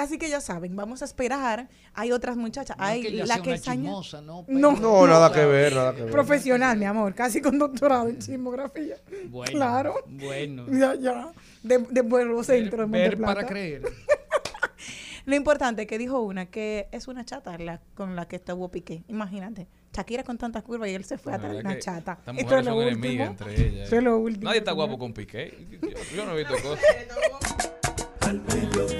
Así 0.00 0.16
que 0.16 0.30
ya 0.30 0.40
saben, 0.40 0.74
vamos 0.74 1.02
a 1.02 1.04
esperar. 1.04 1.68
Hay 1.92 2.10
otras 2.10 2.34
muchachas. 2.36 2.74
No 2.78 2.84
es 2.84 2.90
Hay 2.90 3.02
que 3.02 3.10
la 3.10 3.26
sea 3.26 3.42
que 3.42 3.52
es 3.52 3.62
chismosa, 3.62 4.22
¿no? 4.22 4.46
No, 4.48 4.72
No, 4.72 5.06
nada 5.06 5.30
que 5.30 5.44
ver, 5.44 5.74
nada 5.74 5.94
que 5.94 6.02
ver. 6.04 6.10
Profesional, 6.10 6.78
mi 6.78 6.86
amor, 6.86 7.14
casi 7.14 7.42
con 7.42 7.58
doctorado 7.58 8.08
en 8.08 8.18
chismografía. 8.18 8.96
Bueno, 9.28 9.52
claro. 9.52 9.94
bueno. 10.06 10.64
Ya, 10.70 10.94
ya. 10.94 11.32
De, 11.62 11.78
de 11.90 12.00
Vuelo 12.00 12.42
Centro 12.42 12.88
Ver 12.88 13.20
para 13.20 13.44
creer. 13.46 13.82
Lo 15.26 15.36
importante 15.36 15.86
que 15.86 15.98
dijo 15.98 16.20
una 16.20 16.46
que 16.46 16.88
es 16.92 17.06
una 17.06 17.26
chata 17.26 17.58
la, 17.58 17.82
con 17.94 18.16
la 18.16 18.26
que 18.26 18.36
estuvo 18.36 18.70
Piqué. 18.70 19.04
Imagínate. 19.08 19.68
Shakira 19.92 20.24
con 20.24 20.38
tantas 20.38 20.62
curvas 20.62 20.88
y 20.88 20.94
él 20.94 21.04
se 21.04 21.18
fue 21.18 21.32
La 21.32 21.36
atrás 21.36 21.52
de 21.52 21.58
una 21.60 21.78
chata. 21.78 22.12
Estas 22.20 22.38
Esto 22.38 22.42
mujeres 22.44 22.58
es 22.60 22.64
lo 22.64 22.70
son 22.72 22.78
último. 22.78 23.04
enemigas 23.04 23.30
entre 23.32 23.68
ellas. 23.68 23.86
Eso 23.88 23.96
es 23.96 24.02
lo 24.02 24.16
último. 24.18 24.44
Nadie 24.44 24.58
está 24.60 24.72
guapo 24.72 24.98
con 24.98 25.12
Piqué. 25.12 25.66
Yo, 25.82 26.16
yo 26.16 26.24
no 26.24 26.32
he 26.32 26.38
visto 26.38 26.54
cosas. 26.62 26.84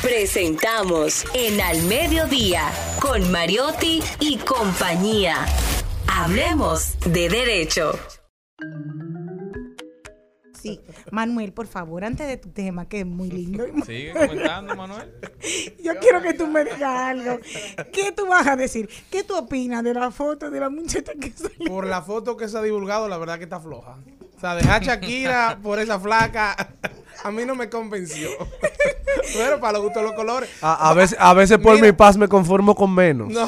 Presentamos 0.03 1.23
en 1.34 1.61
Al 1.61 1.81
Mediodía 1.84 2.69
con 2.99 3.31
Mariotti 3.31 4.03
y 4.19 4.35
compañía. 4.35 5.45
Hablemos 6.07 6.99
de 7.05 7.30
derecho. 7.30 7.97
Sí, 10.64 10.80
Manuel, 11.11 11.52
por 11.52 11.68
favor, 11.68 12.06
antes 12.06 12.26
de 12.26 12.38
tu 12.38 12.48
tema, 12.49 12.88
que 12.88 13.02
es 13.02 13.06
muy 13.06 13.30
lindo. 13.30 13.65
Sigue 13.85 14.14
comentando, 14.14 14.73
Manuel. 14.77 15.14
Yo 15.84 15.94
quiero 15.99 16.22
que 16.22 16.34
tú 16.34 16.48
me 16.48 16.64
digas 16.64 16.84
algo. 16.84 17.38
¿Qué 17.91 18.14
tú 18.14 18.27
vas 18.27 18.48
a 18.48 18.56
decir? 18.56 18.90
¿Qué 19.11 19.26
tú 19.26 19.35
opinas 19.35 19.84
de 19.84 19.94
la 19.94 20.10
foto 20.10 20.49
de 20.49 20.61
la 20.61 20.69
muchacha 20.69 21.11
que 21.19 21.31
salió? 21.31 21.68
Por 21.68 21.85
la 21.85 22.02
foto 22.02 22.38
que 22.38 22.48
se 22.48 22.57
ha 22.57 22.61
divulgado, 22.61 23.10
la 23.10 23.18
verdad 23.18 23.38
que 23.40 23.44
está 23.44 23.60
floja. 23.60 23.98
O 24.38 24.40
sea, 24.40 24.56
dejar 24.56 24.81
Shakira 24.81 25.60
por 25.61 25.80
esa 25.80 25.99
flaca, 25.99 26.56
a 27.23 27.31
mí 27.31 27.44
no 27.44 27.56
me 27.56 27.69
convenció. 27.69 28.30
Pero 29.34 29.60
para 29.60 29.73
los 29.73 29.84
gustos 29.84 30.02
los 30.02 30.14
colores. 30.14 30.49
A, 30.61 30.90
a 30.90 30.94
veces, 30.94 31.18
a 31.19 31.34
veces 31.34 31.57
por 31.57 31.76
Mira, 31.76 31.88
mi 31.88 31.91
paz 31.91 32.15
me 32.15 32.30
conformo 32.30 32.73
con 32.73 32.95
menos. 32.95 33.30
No, 33.30 33.48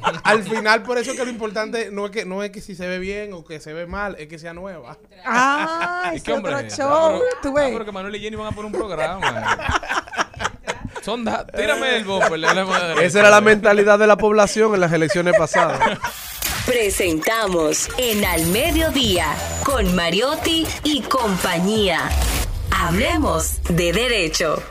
al 0.24 0.42
final 0.44 0.82
por 0.82 0.98
eso 0.98 1.12
que 1.14 1.24
lo 1.24 1.30
importante 1.30 1.90
no 1.90 2.06
es 2.06 2.10
que 2.12 2.24
no 2.24 2.42
es 2.42 2.50
que 2.50 2.60
si 2.60 2.74
se 2.74 2.86
ve 2.86 2.98
bien 2.98 3.32
o 3.32 3.44
que 3.44 3.60
se 3.60 3.72
ve 3.72 3.86
mal, 3.86 4.16
es 4.18 4.28
que 4.28 4.38
sea 4.38 4.52
nueva. 4.54 4.98
Ah, 5.24 6.10
¿Y 6.12 6.16
es 6.16 6.22
qué 6.22 6.32
hombre 6.32 6.54
otro 6.54 6.66
es? 6.66 6.76
show. 6.76 6.88
Ah, 6.90 7.08
pero- 7.18 7.24
Tú 7.42 7.58
ah, 7.58 7.60
ves. 7.62 7.70
pero 7.72 7.84
que 7.84 7.92
Manuel 7.92 8.16
y 8.16 8.20
Jenny 8.20 8.36
van 8.36 8.46
a 8.48 8.52
poner 8.52 8.66
un 8.66 8.72
programa. 8.72 9.56
Son 11.02 11.24
da- 11.24 11.44
Tírame 11.46 11.96
el 11.96 12.04
bumper, 12.04 12.38
le 12.38 12.48
hablamos 12.48 12.76
de 12.80 12.86
derecho. 12.88 13.02
Esa 13.02 13.20
era 13.20 13.30
la 13.30 13.40
mentalidad 13.40 13.98
de 13.98 14.06
la 14.06 14.16
población 14.16 14.74
en 14.74 14.80
las 14.80 14.92
elecciones 14.92 15.34
pasadas. 15.36 15.98
Presentamos 16.66 17.88
en 17.98 18.24
Al 18.24 18.46
Mediodía 18.46 19.34
con 19.64 19.96
Mariotti 19.96 20.64
y 20.84 21.00
compañía. 21.02 22.08
Hablemos 22.70 23.60
de 23.64 23.92
derecho. 23.92 24.62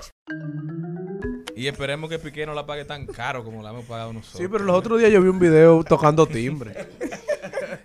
Y 1.62 1.68
esperemos 1.68 2.10
que 2.10 2.18
Piqué 2.18 2.48
no 2.48 2.56
la 2.56 2.66
pague 2.66 2.86
tan 2.86 3.06
caro 3.06 3.44
como 3.44 3.62
la 3.62 3.70
hemos 3.70 3.86
pagado 3.86 4.12
nosotros. 4.14 4.42
Sí, 4.42 4.48
pero 4.52 4.64
los 4.64 4.76
otros 4.76 4.98
días 4.98 5.12
yo 5.12 5.22
vi 5.22 5.28
un 5.30 5.38
video 5.38 5.84
tocando 5.84 6.26
timbre. 6.26 6.88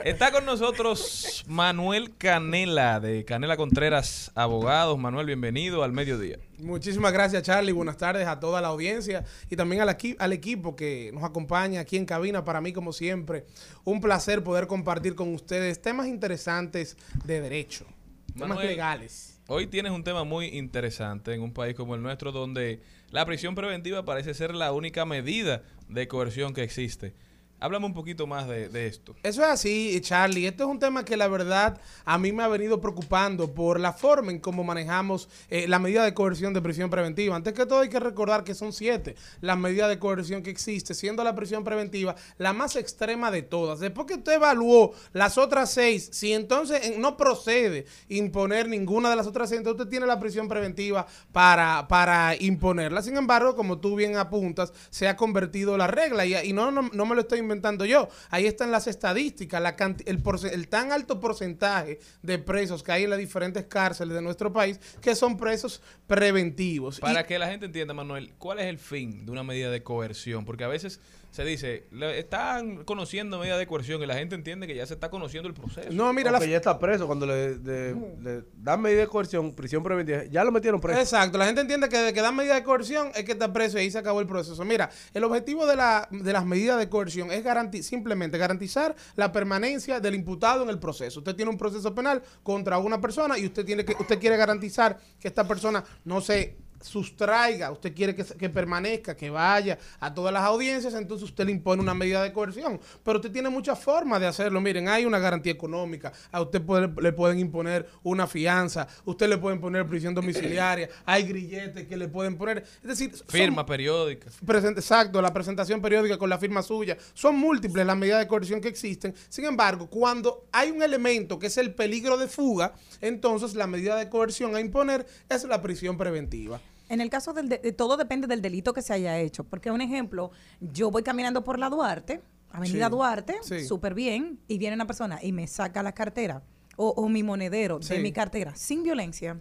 Está 0.03 0.33
con 0.33 0.47
nosotros 0.47 1.45
Manuel 1.47 2.17
Canela 2.17 3.01
de 3.01 3.27
Canela 3.27 3.59
Contreras 3.59 4.33
Abogados. 4.35 4.99
Manuel, 4.99 5.27
bienvenido 5.27 5.85
al 5.85 5.93
mediodía. 5.93 6.39
Muchísimas 6.59 7.13
gracias, 7.13 7.43
Charlie. 7.43 7.73
Buenas 7.73 7.99
tardes 7.99 8.27
a 8.27 8.41
toda 8.41 8.63
la 8.63 8.69
audiencia 8.69 9.25
y 9.51 9.57
también 9.57 9.83
al, 9.83 9.91
equi- 9.91 10.17
al 10.19 10.33
equipo 10.33 10.75
que 10.75 11.11
nos 11.13 11.23
acompaña 11.23 11.81
aquí 11.81 11.99
en 11.99 12.07
cabina. 12.07 12.45
Para 12.47 12.63
mí, 12.63 12.73
como 12.73 12.95
siempre, 12.95 13.45
un 13.85 14.01
placer 14.01 14.43
poder 14.43 14.67
compartir 14.69 15.15
con 15.15 15.35
ustedes 15.35 15.83
temas 15.83 16.07
interesantes 16.07 16.97
de 17.27 17.43
derecho, 17.43 17.85
temas 18.33 18.49
Manuel, 18.49 18.69
legales. 18.69 19.36
Hoy 19.49 19.69
tienes 19.69 19.93
un 19.93 20.03
tema 20.03 20.25
muy 20.25 20.47
interesante 20.47 21.33
en 21.33 21.41
un 21.41 21.53
país 21.53 21.77
como 21.77 21.95
el 21.95 22.03
nuestro 22.03 22.33
donde 22.33 22.81
la 23.11 23.25
prisión 23.25 23.55
preventiva 23.55 24.05
parece 24.05 24.35
ser 24.35 24.53
la 24.53 24.73
única 24.73 25.05
medida 25.05 25.63
de 25.89 26.09
coerción 26.09 26.53
que 26.53 26.65
existe. 26.65 27.15
Háblame 27.59 27.87
un 27.87 27.95
poquito 27.95 28.27
más 28.27 28.47
de, 28.47 28.87
esto. 28.87 29.17
Eso 29.23 29.43
es 29.43 29.49
así, 29.49 29.99
Charlie. 30.03 30.47
Este 30.47 30.63
es 30.63 30.69
un 30.69 30.79
tema 30.79 31.07
que 31.07 31.17
la 31.17 31.27
verdad 31.27 31.81
a 32.05 32.19
mí 32.19 32.31
me 32.31 32.43
ha 32.43 32.49
venido 32.49 32.83
preocupando 32.83 33.55
por 33.55 33.81
la 33.81 33.95
forma 33.95 34.31
en 34.31 34.41
cómo 34.41 34.63
manejamos 34.63 35.31
eh, 35.49 35.67
la 35.67 35.79
medida 35.79 36.05
de 36.05 36.13
coerción 36.13 36.53
de 36.53 36.61
prisión 36.61 36.91
preventiva. 36.91 37.35
Antes 37.35 37.55
que 37.55 37.65
todo 37.65 37.81
hay 37.81 37.89
que 37.89 37.99
recordar 37.99 38.45
que 38.45 38.55
son 38.55 38.75
siete 38.75 39.17
las 39.41 39.57
medidas 39.57 39.89
de 39.89 39.99
coerción 39.99 40.43
que 40.43 40.51
existe, 40.51 40.93
siendo 40.93 41.25
la 41.25 41.35
prisión 41.35 41.65
preventiva 41.65 42.15
la 42.37 42.53
más 42.53 42.77
extrema 42.77 43.31
de 43.31 43.41
todas. 43.41 43.81
Después 43.81 44.07
que 44.07 44.15
usted 44.15 44.35
evaluó 44.35 44.93
las 45.15 45.39
otras 45.39 45.71
seis, 45.71 46.11
si 46.13 46.35
entonces 46.35 46.85
eh, 46.85 46.97
no 46.99 47.17
procede 47.17 47.87
imponer 48.11 48.69
ninguna 48.69 49.09
de 49.09 49.17
las 49.17 49.27
otras 49.27 49.49
seis, 49.49 49.61
entonces 49.61 49.81
usted 49.81 49.91
tiene 49.91 50.05
la 50.05 50.21
prisión 50.21 50.47
preventiva 50.47 51.07
para, 51.33 51.89
para 51.89 52.37
imponerla. 52.39 53.01
Sin 53.01 53.17
embargo, 53.17 53.57
como 53.57 53.79
tú 53.79 53.97
bien 53.97 54.17
apuntas, 54.17 54.75
se 54.91 55.09
ha 55.09 55.17
convertido 55.17 55.79
la 55.79 55.87
regla 55.87 56.27
y, 56.27 56.35
y 56.35 56.53
no, 56.53 56.71
no, 56.71 56.91
no 56.93 57.07
me 57.07 57.15
lo 57.15 57.23
estoy 57.23 57.46
inventando 57.47 57.85
yo. 57.85 58.09
Ahí 58.31 58.47
están 58.47 58.71
las 58.71 58.87
estadísticas, 58.87 59.63
la 59.63 59.77
el, 60.05 60.23
el 60.53 60.69
tan 60.69 60.93
alto 60.93 61.19
porcentaje 61.21 62.01
de 62.23 62.39
presos 62.39 62.83
que 62.83 62.93
hay 62.93 63.05
en 63.05 63.11
las 63.11 63.19
diferentes 63.19 63.65
cárceles 63.67 64.15
de 64.15 64.21
nuestro 64.23 64.53
país 64.53 64.79
que 65.01 65.15
son 65.15 65.37
presos 65.37 65.81
preventivos. 66.07 67.01
Para 67.01 67.21
Y- 67.21 67.25
que 67.25 67.39
la 67.39 67.49
gente 67.49 67.67
entienda, 67.67 67.95
Manuel, 67.95 68.33
¿cuál 68.39 68.59
es 68.59 68.67
el 68.67 68.79
fin 68.79 69.25
de 69.25 69.33
una 69.33 69.43
medida 69.43 69.71
de 69.71 69.83
coerción? 69.83 70.45
Porque 70.45 70.65
a 70.65 70.69
veces 70.69 71.01
se 71.37 71.45
dice, 71.45 71.87
le- 71.91 72.19
están 72.19 72.83
conociendo 72.85 73.39
medida 73.39 73.59
de 73.59 73.67
coerción 73.67 74.03
y 74.03 74.07
la 74.07 74.15
gente 74.15 74.35
entiende 74.35 74.67
que 74.67 74.75
ya 74.75 74.87
se 74.87 74.95
está 74.95 75.11
conociendo 75.11 75.47
el 75.49 75.55
proceso. 75.55 75.91
No, 75.93 76.11
mira, 76.15 76.31
la- 76.31 76.43
ya 76.47 76.57
está 76.57 76.79
preso 76.79 77.07
cuando 77.07 77.27
le, 77.27 77.59
de- 77.59 77.95
le 78.23 78.43
dan 78.57 78.81
medida 78.81 79.01
de 79.01 79.07
coerción, 79.07 79.55
prisión 79.55 79.83
preventiva. 79.83 80.25
Ya 80.31 80.43
lo 80.45 80.51
metieron 80.51 80.81
preso. 80.81 80.99
Exacto, 80.99 81.37
la 81.37 81.45
gente 81.45 81.61
entiende 81.61 81.91
que 81.91 81.99
desde 81.99 82.15
que 82.15 82.23
dan 82.23 82.35
medida 82.35 82.55
de 82.55 82.63
coerción 82.63 83.11
es 83.15 83.25
que 83.25 83.33
está 83.33 83.53
preso 83.53 83.77
y 83.77 83.83
ahí 83.83 83.91
se 83.91 83.99
acabó 83.99 84.21
el 84.23 84.27
proceso. 84.27 84.65
Mira, 84.65 84.89
el 85.13 85.25
objetivo 85.25 85.67
de, 85.67 85.77
la, 85.77 86.09
de 86.11 86.33
las 86.33 86.47
medidas 86.47 86.79
de 86.79 86.89
coerción 86.89 87.31
es 87.31 87.45
garanti- 87.45 87.83
simplemente 87.83 88.39
garantizar 88.39 88.97
la 89.15 89.31
permanencia 89.31 90.01
del 90.01 90.15
imputado 90.15 90.63
en 90.63 90.71
el 90.71 90.79
proceso. 90.79 91.21
Usted 91.21 91.37
tiene 91.37 91.51
un 91.51 91.59
proceso 91.59 91.95
penal 91.95 92.23
contra 92.43 92.79
una 92.79 92.99
persona 92.99 93.39
y 93.39 93.45
usted 93.45 93.67
tiene 93.67 93.85
que 93.85 93.95
usted 94.01 94.19
quiere 94.19 94.39
garantizar 94.39 94.99
que 95.21 95.29
esta 95.29 95.47
persona 95.47 95.85
no 96.07 96.23
se 96.23 96.57
sustraiga, 96.87 97.71
usted 97.71 97.95
quiere 97.95 98.15
que, 98.15 98.25
que 98.25 98.49
permanezca, 98.49 99.17
que 99.17 99.31
vaya 99.31 99.79
a 100.01 100.13
todas 100.15 100.33
las 100.33 100.43
audiencias, 100.45 100.95
entonces 100.95 101.29
usted 101.29 101.45
le 101.47 101.53
impone 101.53 101.83
una 101.83 101.95
medida 101.95 102.23
de 102.23 102.33
coerción. 102.33 102.81
Pero 103.05 103.19
usted 103.19 103.31
tiene 103.31 103.51
muchas 103.51 103.79
formas 103.79 104.21
de 104.21 104.27
hacerlo. 104.27 104.61
Miren, 104.61 104.89
hay 104.89 105.05
una 105.05 105.19
garantía 105.19 105.53
económica, 105.53 106.13
a 106.33 106.41
usted 106.41 106.63
puede- 106.63 106.89
le 107.03 107.13
pueden 107.13 107.39
imponer 107.39 107.89
una 108.03 108.27
fianza, 108.27 108.87
usted 109.05 109.29
le 109.29 109.39
pueden 109.39 109.61
poner 109.61 109.87
prisión 109.87 110.15
domiciliaria, 110.15 110.89
hay 111.05 111.25
grilletes 111.25 111.87
que 111.87 111.97
le 111.97 112.09
pueden 112.09 112.37
poner. 112.37 112.59
Es 112.83 112.89
decir, 112.89 113.15
son- 113.17 113.27
Firma 113.29 113.67
periódica. 113.67 114.31
Presente, 114.45 114.81
exacto, 114.81 115.21
la 115.21 115.33
presentación 115.33 115.81
periódica 115.83 116.17
con 116.19 116.31
la 116.31 116.39
firma 116.39 116.63
suya. 116.63 116.97
Son 117.15 117.37
múltiples 117.37 117.85
las 117.87 117.97
medidas 117.97 118.21
de 118.21 118.27
coerción 118.27 118.61
que 118.61 118.69
existen. 118.69 119.15
Sin 119.29 119.45
embargo, 119.45 119.89
cuando 119.89 120.47
hay 120.53 120.71
un 120.71 120.83
elemento 120.83 121.39
que 121.39 121.49
es 121.49 121.57
el 121.59 121.75
peligro 121.75 122.17
de 122.17 122.29
fuga, 122.29 122.75
entonces 123.01 123.55
la 123.55 123.67
medida 123.67 123.97
de 123.97 124.09
coerción 124.09 124.55
a 124.57 124.61
imponer 124.61 125.07
es 125.29 125.45
la 125.45 125.61
prisión 125.63 125.97
preventiva. 125.99 126.61
En 126.89 127.01
el 127.01 127.11
caso 127.11 127.33
del 127.33 127.49
de, 127.49 127.59
de- 127.59 127.73
todo 127.73 127.97
depende 127.97 128.27
del 128.27 128.43
delito 128.43 128.73
que 128.73 128.83
se 128.83 128.93
haya 128.93 129.19
hecho. 129.19 129.45
Porque 129.45 129.71
un 129.71 129.81
ejemplo, 129.81 130.31
yo 130.61 130.91
voy 130.91 131.03
caminando 131.03 131.43
por 131.45 131.59
la 131.59 131.69
Duarte, 131.69 132.23
Avenida 132.51 132.87
Sí, 132.87 132.91
Duarte, 132.91 133.37
sí. 133.43 133.65
súper 133.65 133.95
bien, 133.95 134.39
y 134.49 134.59
viene 134.59 134.75
una 134.77 134.87
persona 134.87 135.19
y 135.23 135.33
me 135.33 135.47
saca 135.47 135.83
la 135.83 135.93
cartera 135.93 136.43
o, 136.77 136.89
o 136.91 137.09
mi 137.09 137.23
monedero 137.23 137.79
de 137.81 137.99
mi 137.99 138.13
cartera 138.13 138.55
sin 138.55 138.83
violencia. 138.83 139.37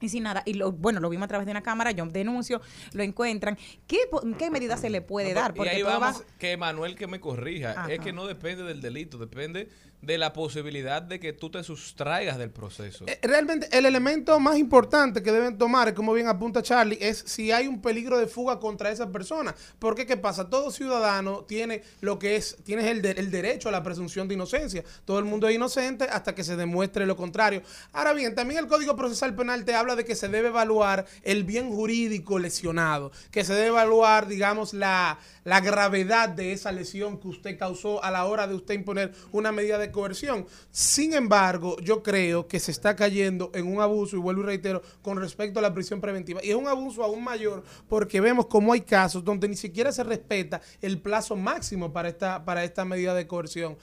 Y 0.00 0.08
sin 0.10 0.24
nada, 0.24 0.42
y 0.44 0.54
lo, 0.54 0.72
bueno, 0.72 1.00
lo 1.00 1.08
vimos 1.08 1.24
a 1.24 1.28
través 1.28 1.46
de 1.46 1.52
una 1.52 1.62
cámara, 1.62 1.92
yo 1.92 2.04
denuncio, 2.04 2.60
lo 2.92 3.02
encuentran. 3.02 3.56
¿Qué, 3.86 3.98
qué 4.36 4.50
medida 4.50 4.76
se 4.76 4.90
le 4.90 5.00
puede 5.00 5.32
No, 5.32 5.40
dar? 5.40 5.52
y 5.52 5.56
Porque 5.56 5.70
ahí 5.70 5.80
todo 5.82 5.92
va- 5.92 5.98
vamos, 5.98 6.24
que 6.38 6.56
Manuel 6.58 6.96
que 6.96 7.06
me 7.06 7.20
corrija, 7.20 7.70
Ajá. 7.70 7.92
es 7.92 8.00
que 8.00 8.12
no 8.12 8.26
depende 8.26 8.64
del 8.64 8.82
delito, 8.82 9.16
depende 9.16 9.68
de 10.06 10.18
la 10.18 10.32
posibilidad 10.32 11.02
de 11.02 11.20
que 11.20 11.32
tú 11.32 11.50
te 11.50 11.62
sustraigas 11.62 12.38
del 12.38 12.50
proceso. 12.50 13.04
Eh, 13.06 13.18
Realmente 13.22 13.68
el 13.72 13.86
elemento 13.86 14.38
más 14.40 14.58
importante 14.58 15.22
que 15.22 15.32
deben 15.32 15.58
tomar, 15.58 15.94
como 15.94 16.12
bien 16.12 16.28
apunta 16.28 16.62
Charlie, 16.62 16.98
es 17.00 17.18
si 17.26 17.52
hay 17.52 17.66
un 17.66 17.80
peligro 17.80 18.18
de 18.18 18.26
fuga 18.26 18.58
contra 18.58 18.90
esa 18.90 19.10
persona. 19.10 19.54
Porque 19.78 20.06
qué 20.06 20.16
pasa, 20.16 20.48
todo 20.48 20.70
ciudadano 20.70 21.44
tiene 21.44 21.82
lo 22.00 22.18
que 22.18 22.36
es, 22.36 22.56
tiene 22.64 22.90
el, 22.90 23.04
el 23.04 23.30
derecho 23.30 23.68
a 23.68 23.72
la 23.72 23.82
presunción 23.82 24.28
de 24.28 24.34
inocencia. 24.34 24.84
Todo 25.04 25.18
el 25.18 25.24
mundo 25.24 25.48
es 25.48 25.54
inocente 25.54 26.04
hasta 26.04 26.34
que 26.34 26.44
se 26.44 26.56
demuestre 26.56 27.06
lo 27.06 27.16
contrario. 27.16 27.62
Ahora 27.92 28.12
bien, 28.12 28.34
también 28.34 28.60
el 28.60 28.68
Código 28.68 28.96
Procesal 28.96 29.34
Penal 29.34 29.64
te 29.64 29.74
habla 29.74 29.96
de 29.96 30.04
que 30.04 30.14
se 30.14 30.28
debe 30.28 30.48
evaluar 30.48 31.06
el 31.22 31.44
bien 31.44 31.70
jurídico 31.70 32.38
lesionado, 32.38 33.12
que 33.30 33.44
se 33.44 33.54
debe 33.54 33.68
evaluar, 33.68 34.26
digamos, 34.26 34.74
la, 34.74 35.18
la 35.44 35.60
gravedad 35.60 36.28
de 36.28 36.52
esa 36.52 36.72
lesión 36.72 37.18
que 37.18 37.28
usted 37.28 37.58
causó 37.58 38.02
a 38.02 38.10
la 38.10 38.24
hora 38.24 38.46
de 38.46 38.54
usted 38.54 38.74
imponer 38.74 39.12
una 39.30 39.52
medida 39.52 39.78
de 39.78 39.90
coerción. 39.90 40.46
Sin 40.70 41.14
embargo, 41.14 41.76
yo 41.80 42.02
creo 42.02 42.48
que 42.48 42.60
se 42.60 42.70
está 42.70 42.96
cayendo 42.96 43.50
en 43.54 43.66
un 43.66 43.80
abuso, 43.80 44.16
y 44.16 44.20
vuelvo 44.20 44.42
y 44.42 44.46
reitero, 44.46 44.82
con 45.02 45.18
respecto 45.18 45.58
a 45.58 45.62
la 45.62 45.74
prisión 45.74 46.00
preventiva. 46.00 46.40
Y 46.42 46.50
es 46.50 46.56
un 46.56 46.66
abuso 46.66 47.02
aún 47.02 47.22
mayor 47.22 47.62
porque 47.88 48.20
vemos 48.20 48.46
cómo 48.46 48.72
hay 48.72 48.80
casos 48.80 49.24
donde 49.24 49.48
ni 49.48 49.56
siquiera 49.56 49.92
se 49.92 50.04
respeta 50.04 50.60
el 50.80 51.00
plazo 51.00 51.36
máximo 51.36 51.92
para 51.92 52.08
esta, 52.08 52.44
para 52.44 52.64
esta 52.64 52.84
medida 52.84 53.14
de 53.14 53.26
coerción. 53.26 53.76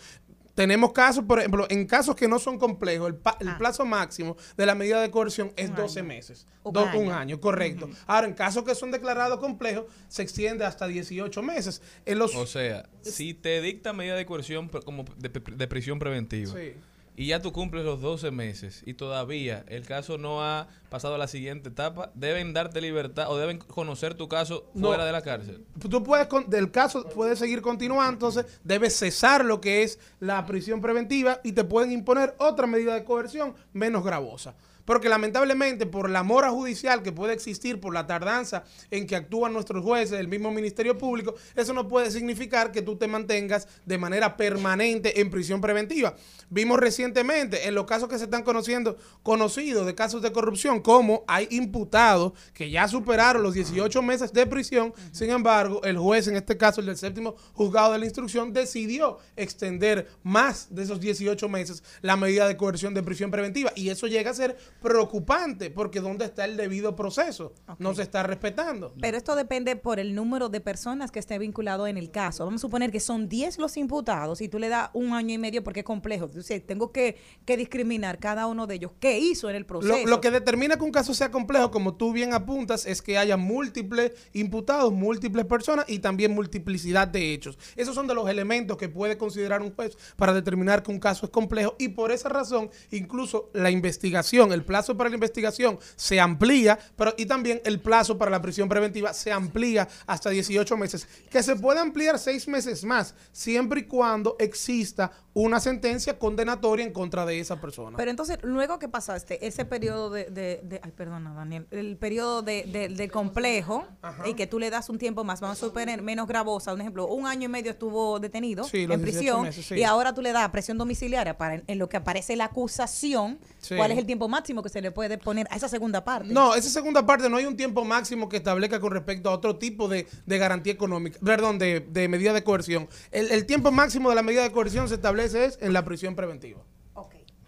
Tenemos 0.62 0.92
casos, 0.94 1.24
por 1.26 1.40
ejemplo, 1.40 1.66
en 1.70 1.86
casos 1.86 2.16
que 2.16 2.28
no 2.28 2.40
son 2.40 2.58
complejos, 2.58 3.08
el, 3.08 3.16
pa- 3.16 3.38
el 3.40 3.56
plazo 3.58 3.86
máximo 3.86 4.38
de 4.58 4.66
la 4.66 4.76
medida 4.76 5.02
de 5.02 5.10
coerción 5.12 5.52
es 5.56 5.76
12 5.76 6.04
meses. 6.04 6.46
Un 6.64 6.74
Do- 6.74 6.86
año. 6.88 7.00
un 7.00 7.12
año, 7.12 7.40
correcto. 7.42 7.90
Ahora, 8.08 8.28
en 8.28 8.34
casos 8.34 8.64
que 8.64 8.76
son 8.76 8.92
declarados 8.92 9.40
complejos, 9.40 9.86
se 10.08 10.22
extiende 10.22 10.64
hasta 10.66 10.88
18 10.88 11.42
meses. 11.42 11.82
En 12.06 12.20
los, 12.20 12.36
O 12.36 12.46
sea, 12.46 12.88
si 13.02 13.34
te 13.34 13.60
dicta 13.62 13.94
medida 13.94 14.16
de 14.16 14.26
coerción 14.26 14.70
como 14.86 15.06
de, 15.18 15.30
de 15.30 15.68
prisión 15.68 15.98
preventiva 16.00 16.52
Sí. 16.54 16.74
Y 17.22 17.28
ya 17.28 17.40
tú 17.40 17.52
cumples 17.52 17.86
los 17.86 18.02
12 18.02 18.32
meses 18.32 18.82
y 18.84 18.96
todavía 18.96 19.64
el 19.68 19.86
caso 19.86 20.18
no 20.18 20.42
ha 20.44 20.68
pasado 20.90 21.14
a 21.14 21.18
la 21.20 21.28
siguiente 21.28 21.70
etapa, 21.70 22.12
deben 22.16 22.52
darte 22.52 22.82
libertad 22.82 23.28
o 23.30 23.38
deben 23.38 23.60
conocer 23.60 24.16
tu 24.16 24.28
caso 24.28 24.72
No. 24.74 24.88
fuera 24.88 25.06
de 25.06 25.12
la 25.12 25.22
cárcel. 25.22 25.64
tú 25.90 26.04
puedes, 26.04 26.26
con- 26.26 26.50
del 26.50 26.72
caso 26.72 27.08
puedes 27.10 27.38
seguir 27.38 27.62
continuando, 27.62 28.12
entonces 28.14 28.46
debes 28.64 28.96
cesar 28.96 29.46
lo 29.46 29.62
que 29.62 29.84
es 29.84 30.00
la 30.20 30.44
prisión 30.48 30.82
preventiva 30.82 31.40
y 31.44 31.52
te 31.52 31.64
pueden 31.64 31.92
imponer 31.92 32.34
otra 32.40 32.66
medida 32.66 32.96
de 32.96 33.04
coerción 33.04 33.54
menos 33.72 34.04
gravosa. 34.04 34.56
Porque 34.92 35.08
lamentablemente 35.08 35.86
por 35.86 36.10
la 36.10 36.22
mora 36.22 36.50
judicial 36.50 37.02
que 37.02 37.14
puede 37.14 37.32
existir, 37.32 37.80
por 37.80 37.94
la 37.94 38.08
tardanza 38.08 38.66
en 38.90 39.08
que 39.08 39.16
actúan 39.16 39.54
nuestros 39.54 39.86
jueces, 39.86 40.20
el 40.20 40.28
mismo 40.28 40.52
Ministerio 40.52 40.98
Público, 40.98 41.34
eso 41.56 41.72
no 41.72 41.88
puede 41.88 42.12
significar 42.12 42.74
que 42.74 42.82
tú 42.82 42.98
te 42.98 43.08
mantengas 43.08 43.70
de 43.86 43.98
manera 43.98 44.36
permanente 44.36 45.22
en 45.22 45.30
prisión 45.30 45.62
preventiva. 45.62 46.18
Vimos 46.50 46.78
recientemente 46.78 47.70
en 47.70 47.74
los 47.74 47.86
casos 47.86 48.10
que 48.10 48.18
se 48.18 48.26
están 48.26 48.44
conociendo, 48.44 48.98
conocidos 49.24 49.86
de 49.86 49.96
casos 49.96 50.22
de 50.22 50.34
corrupción, 50.34 50.82
como 50.82 51.24
hay 51.26 51.48
imputados 51.52 52.34
que 52.54 52.70
ya 52.70 52.90
superaron 52.90 53.44
los 53.44 53.54
18 53.54 54.02
meses 54.02 54.34
de 54.34 54.46
prisión, 54.46 54.94
sin 55.14 55.30
embargo, 55.30 55.82
el 55.86 55.98
juez, 55.98 56.28
en 56.28 56.36
este 56.36 56.58
caso 56.58 56.82
el 56.82 56.88
del 56.88 56.98
séptimo 56.98 57.38
juzgado 57.54 57.94
de 57.94 58.00
la 58.00 58.04
instrucción, 58.04 58.52
decidió 58.52 59.20
extender 59.38 60.10
más 60.22 60.68
de 60.70 60.84
esos 60.84 61.00
18 61.00 61.48
meses 61.48 61.82
la 62.02 62.18
medida 62.18 62.46
de 62.46 62.58
coerción 62.58 62.94
de 62.94 63.04
prisión 63.04 63.32
preventiva. 63.32 63.72
Y 63.78 63.88
eso 63.88 64.08
llega 64.08 64.32
a 64.32 64.34
ser 64.34 64.58
preocupante, 64.82 65.70
porque 65.70 66.02
¿dónde 66.02 66.26
está 66.26 66.46
el 66.46 66.58
debido 66.58 66.96
proceso? 66.96 67.54
No 67.80 67.94
se 67.94 68.02
está 68.02 68.24
respetando. 68.24 68.94
Pero 69.00 69.18
esto 69.18 69.36
depende 69.36 69.76
por 69.76 70.00
el 70.00 70.16
número 70.16 70.50
de 70.50 70.60
personas 70.60 71.12
que 71.12 71.20
esté 71.20 71.38
vinculado 71.38 71.88
en 71.88 71.98
el 71.98 72.12
caso. 72.12 72.46
Vamos 72.46 72.62
a 72.62 72.64
suponer 72.64 72.92
que 72.92 73.00
son 73.00 73.30
10 73.30 73.60
los 73.60 73.78
imputados 73.78 74.42
y 74.42 74.50
tú 74.50 74.60
le 74.60 74.70
das 74.70 74.90
un 74.94 75.14
año 75.14 75.34
y 75.34 75.38
medio 75.38 75.64
porque 75.64 75.82
es 75.82 75.86
complejo. 75.86 76.26
Entonces, 76.26 76.66
tengo 76.66 76.92
que, 76.92 77.18
que 77.46 77.58
discriminar 77.58 78.20
cada 78.20 78.48
uno 78.48 78.68
de 78.68 78.76
ellos. 78.76 78.92
¿Qué 79.00 79.20
hizo 79.20 79.50
en 79.50 79.56
el 79.56 79.66
proceso? 79.66 79.98
Lo, 80.00 80.06
lo 80.06 80.22
que 80.22 80.32
determina 80.32 80.78
que 80.78 80.84
un 80.84 80.92
caso 80.92 81.14
sea 81.14 81.32
complejo, 81.32 81.72
como 81.72 81.96
tú 81.96 82.12
bien 82.12 82.34
apuntas, 82.34 82.86
es 82.86 83.02
que 83.02 83.18
haya 83.18 83.38
múltiples 83.38 84.14
imputados, 84.34 84.92
múltiples 84.92 85.46
personas 85.46 85.86
y 85.88 86.00
también 86.00 86.34
multiplicidad 86.34 87.08
de 87.08 87.34
hechos. 87.34 87.58
Esos 87.76 87.94
son 87.94 88.08
de 88.08 88.16
los 88.16 88.28
elementos 88.28 88.78
que 88.78 88.90
puede 88.90 89.18
considerar 89.18 89.62
un 89.62 89.74
juez 89.74 89.98
para 90.16 90.34
determinar 90.34 90.84
que 90.84 90.92
un 90.92 91.00
caso 91.00 91.26
es 91.26 91.32
complejo 91.32 91.76
y 91.78 91.90
por 91.90 92.12
esa 92.12 92.30
razón 92.30 92.70
incluso 92.90 93.50
la 93.54 93.72
investigación, 93.72 94.52
el 94.52 94.64
plazo 94.72 94.96
para 94.96 95.10
la 95.10 95.16
investigación 95.16 95.78
se 95.96 96.20
amplía, 96.20 96.80
pero 96.96 97.14
y 97.18 97.26
también 97.26 97.62
el 97.66 97.80
plazo 97.82 98.18
para 98.18 98.32
la 98.32 98.42
prisión 98.42 98.70
preventiva 98.70 99.14
se 99.14 99.32
amplía 99.32 99.88
hasta 100.08 100.30
18 100.30 100.78
meses, 100.78 101.08
que 101.30 101.44
se 101.44 101.56
puede 101.58 101.80
ampliar 101.80 102.18
seis 102.18 102.48
meses 102.48 102.84
más, 102.86 103.14
siempre 103.34 103.82
y 103.82 103.84
cuando 103.84 104.38
exista 104.40 105.12
una 105.34 105.60
sentencia 105.60 106.18
condenatoria 106.20 106.86
en 106.86 106.92
contra 106.94 107.26
de 107.26 107.40
esa 107.40 107.60
persona. 107.60 107.96
Pero 107.98 108.12
entonces, 108.12 108.38
luego 108.42 108.80
que 108.80 108.88
pasaste 108.90 109.46
ese 109.46 109.64
periodo 109.66 110.10
de, 110.10 110.26
de- 110.26 110.60
de- 110.64 110.80
ay, 110.84 110.92
perdona, 110.92 111.34
Daniel, 111.34 111.68
el 111.72 111.98
periodo 111.98 112.42
de, 112.42 112.64
de- 112.64 112.90
del 112.90 113.12
complejo 113.12 113.86
y 114.26 114.34
que 114.34 114.48
tú 114.48 114.60
le 114.60 114.70
das 114.70 114.90
un 114.90 114.98
tiempo 114.98 115.24
más, 115.24 115.40
vamos 115.42 115.58
a 115.62 115.66
suponer 115.68 116.02
menos 116.02 116.28
gravosa, 116.28 116.74
un 116.74 116.82
ejemplo, 116.82 117.08
un 117.08 117.28
año 117.28 117.46
y 117.46 117.48
medio 117.48 117.72
estuvo 117.72 118.20
detenido 118.20 118.64
Sí, 118.66 118.80
en 118.84 118.90
18 118.90 119.02
prisión 119.04 119.42
meses, 119.44 119.66
sí. 119.66 119.76
y 119.76 119.84
ahora 119.84 120.14
tú 120.14 120.22
le 120.22 120.32
das 120.34 120.50
presión 120.50 120.78
domiciliaria 120.78 121.38
para 121.38 121.56
en, 121.56 121.64
en 121.68 121.80
lo 121.80 121.88
que 121.90 121.98
aparece 121.98 122.36
la 122.36 122.46
acusación, 122.46 123.40
Sí. 123.60 123.76
¿cuál 123.78 123.92
es 123.92 123.98
el 123.98 124.06
tiempo 124.06 124.28
máximo 124.28 124.61
que 124.62 124.70
se 124.70 124.82
le 124.82 124.92
puede 124.92 125.18
poner 125.18 125.48
a 125.50 125.56
esa 125.56 125.68
segunda 125.68 126.04
parte? 126.04 126.34
No, 126.34 126.56
esa 126.56 126.70
segunda 126.70 127.06
parte 127.06 127.30
no 127.30 127.38
hay 127.38 127.46
un 127.46 127.58
tiempo 127.58 127.84
máximo 127.86 128.30
que 128.30 128.38
establezca 128.38 128.80
con 128.80 128.92
respecto 128.92 129.30
a 129.30 129.34
otro 129.34 129.58
tipo 129.58 129.88
de, 129.88 130.08
de 130.26 130.38
garantía 130.38 130.74
económica, 130.74 131.20
perdón, 131.24 131.60
de, 131.60 131.80
de 131.80 132.08
medida 132.08 132.34
de 132.34 132.44
coerción. 132.44 132.88
El, 133.12 133.32
el 133.32 133.46
tiempo 133.46 133.72
máximo 133.72 134.10
de 134.10 134.16
la 134.16 134.24
medida 134.24 134.44
de 134.44 134.52
coerción 134.52 134.88
se 134.88 134.96
establece 134.96 135.46
es 135.46 135.58
en 135.62 135.74
la 135.74 135.86
prisión 135.86 136.16
preventiva. 136.16 136.62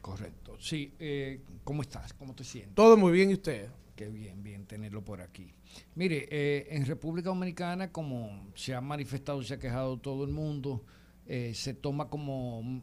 Correcto. 0.02 0.57
Sí, 0.60 0.94
eh, 0.99 1.40
¿cómo 1.64 1.81
estás? 1.81 2.11
¿Cómo 2.14 2.35
te 2.35 2.44
sientes? 2.44 2.76
Todo 2.76 2.98
muy 2.98 3.14
bien, 3.14 3.30
¿y 3.31 3.35
usted? 3.35 3.69
Qué 3.95 4.10
bien, 4.10 4.44
bien 4.44 4.65
tenerlo 4.65 5.02
por 5.02 5.22
aquí. 5.22 5.53
Mire, 5.95 6.27
eh, 6.30 6.68
en 6.72 6.85
República 6.85 7.30
Dominicana, 7.30 7.90
como 7.90 8.49
se 8.53 8.76
ha 8.76 8.81
manifestado 8.81 9.41
y 9.41 9.45
se 9.45 9.53
ha 9.53 9.60
quejado 9.60 9.98
todo 9.98 10.26
el 10.26 10.31
mundo, 10.31 10.84
eh, 11.25 11.53
se 11.53 11.73
toma 11.73 12.09
como 12.09 12.81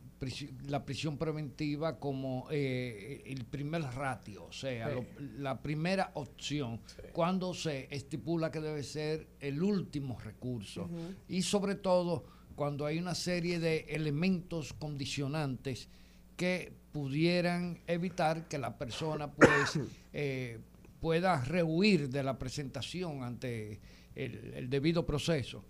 la 0.66 0.84
prisión 0.84 1.18
preventiva 1.18 1.98
como 1.98 2.46
eh, 2.50 3.22
el 3.26 3.44
primer 3.44 3.82
ratio, 3.82 4.44
o 4.46 4.52
sea, 4.52 4.88
Sí. 4.88 4.94
lo- 4.94 5.42
la 5.42 5.60
primera 5.60 6.10
opción, 6.14 6.80
cuando 7.12 7.52
se 7.52 7.86
estipula 7.94 8.50
que 8.50 8.60
debe 8.60 8.82
ser 8.82 9.28
el 9.40 9.62
último 9.62 10.18
recurso. 10.18 10.88
Y 11.28 11.42
sobre 11.42 11.74
todo 11.74 12.24
cuando 12.56 12.86
hay 12.86 12.98
una 12.98 13.14
serie 13.14 13.58
de 13.58 13.86
elementos 13.88 14.72
condicionantes 14.72 15.88
que 16.36 16.72
pudieran 16.92 17.80
evitar 17.86 18.48
que 18.48 18.58
la 18.58 18.76
persona 18.78 19.30
pues 19.32 19.78
eh, 20.12 20.58
pueda 21.00 21.42
rehuir 21.44 22.08
de 22.08 22.22
la 22.22 22.38
presentación 22.38 23.22
ante 23.22 23.80
el, 24.14 24.52
el 24.54 24.70
debido 24.70 25.04
proceso. 25.06 25.64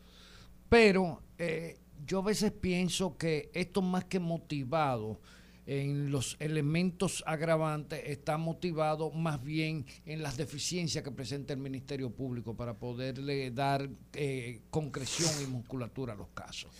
Pero 0.68 1.22
eh, 1.38 1.78
yo 2.06 2.20
a 2.20 2.22
veces 2.22 2.52
pienso 2.52 3.16
que 3.16 3.50
esto 3.54 3.82
más 3.82 4.04
que 4.04 4.18
motivado 4.18 5.20
en 5.66 6.10
los 6.10 6.36
elementos 6.40 7.22
agravantes 7.26 8.02
está 8.06 8.36
motivado 8.38 9.10
más 9.10 9.42
bien 9.42 9.86
en 10.04 10.22
las 10.22 10.36
deficiencias 10.36 11.04
que 11.04 11.12
presenta 11.12 11.52
el 11.52 11.60
Ministerio 11.60 12.10
Público 12.10 12.56
para 12.56 12.74
poderle 12.74 13.50
dar 13.50 13.88
eh, 14.14 14.62
concreción 14.70 15.30
y 15.42 15.46
musculatura 15.46 16.14
a 16.14 16.16
los 16.16 16.28
casos. 16.30 16.72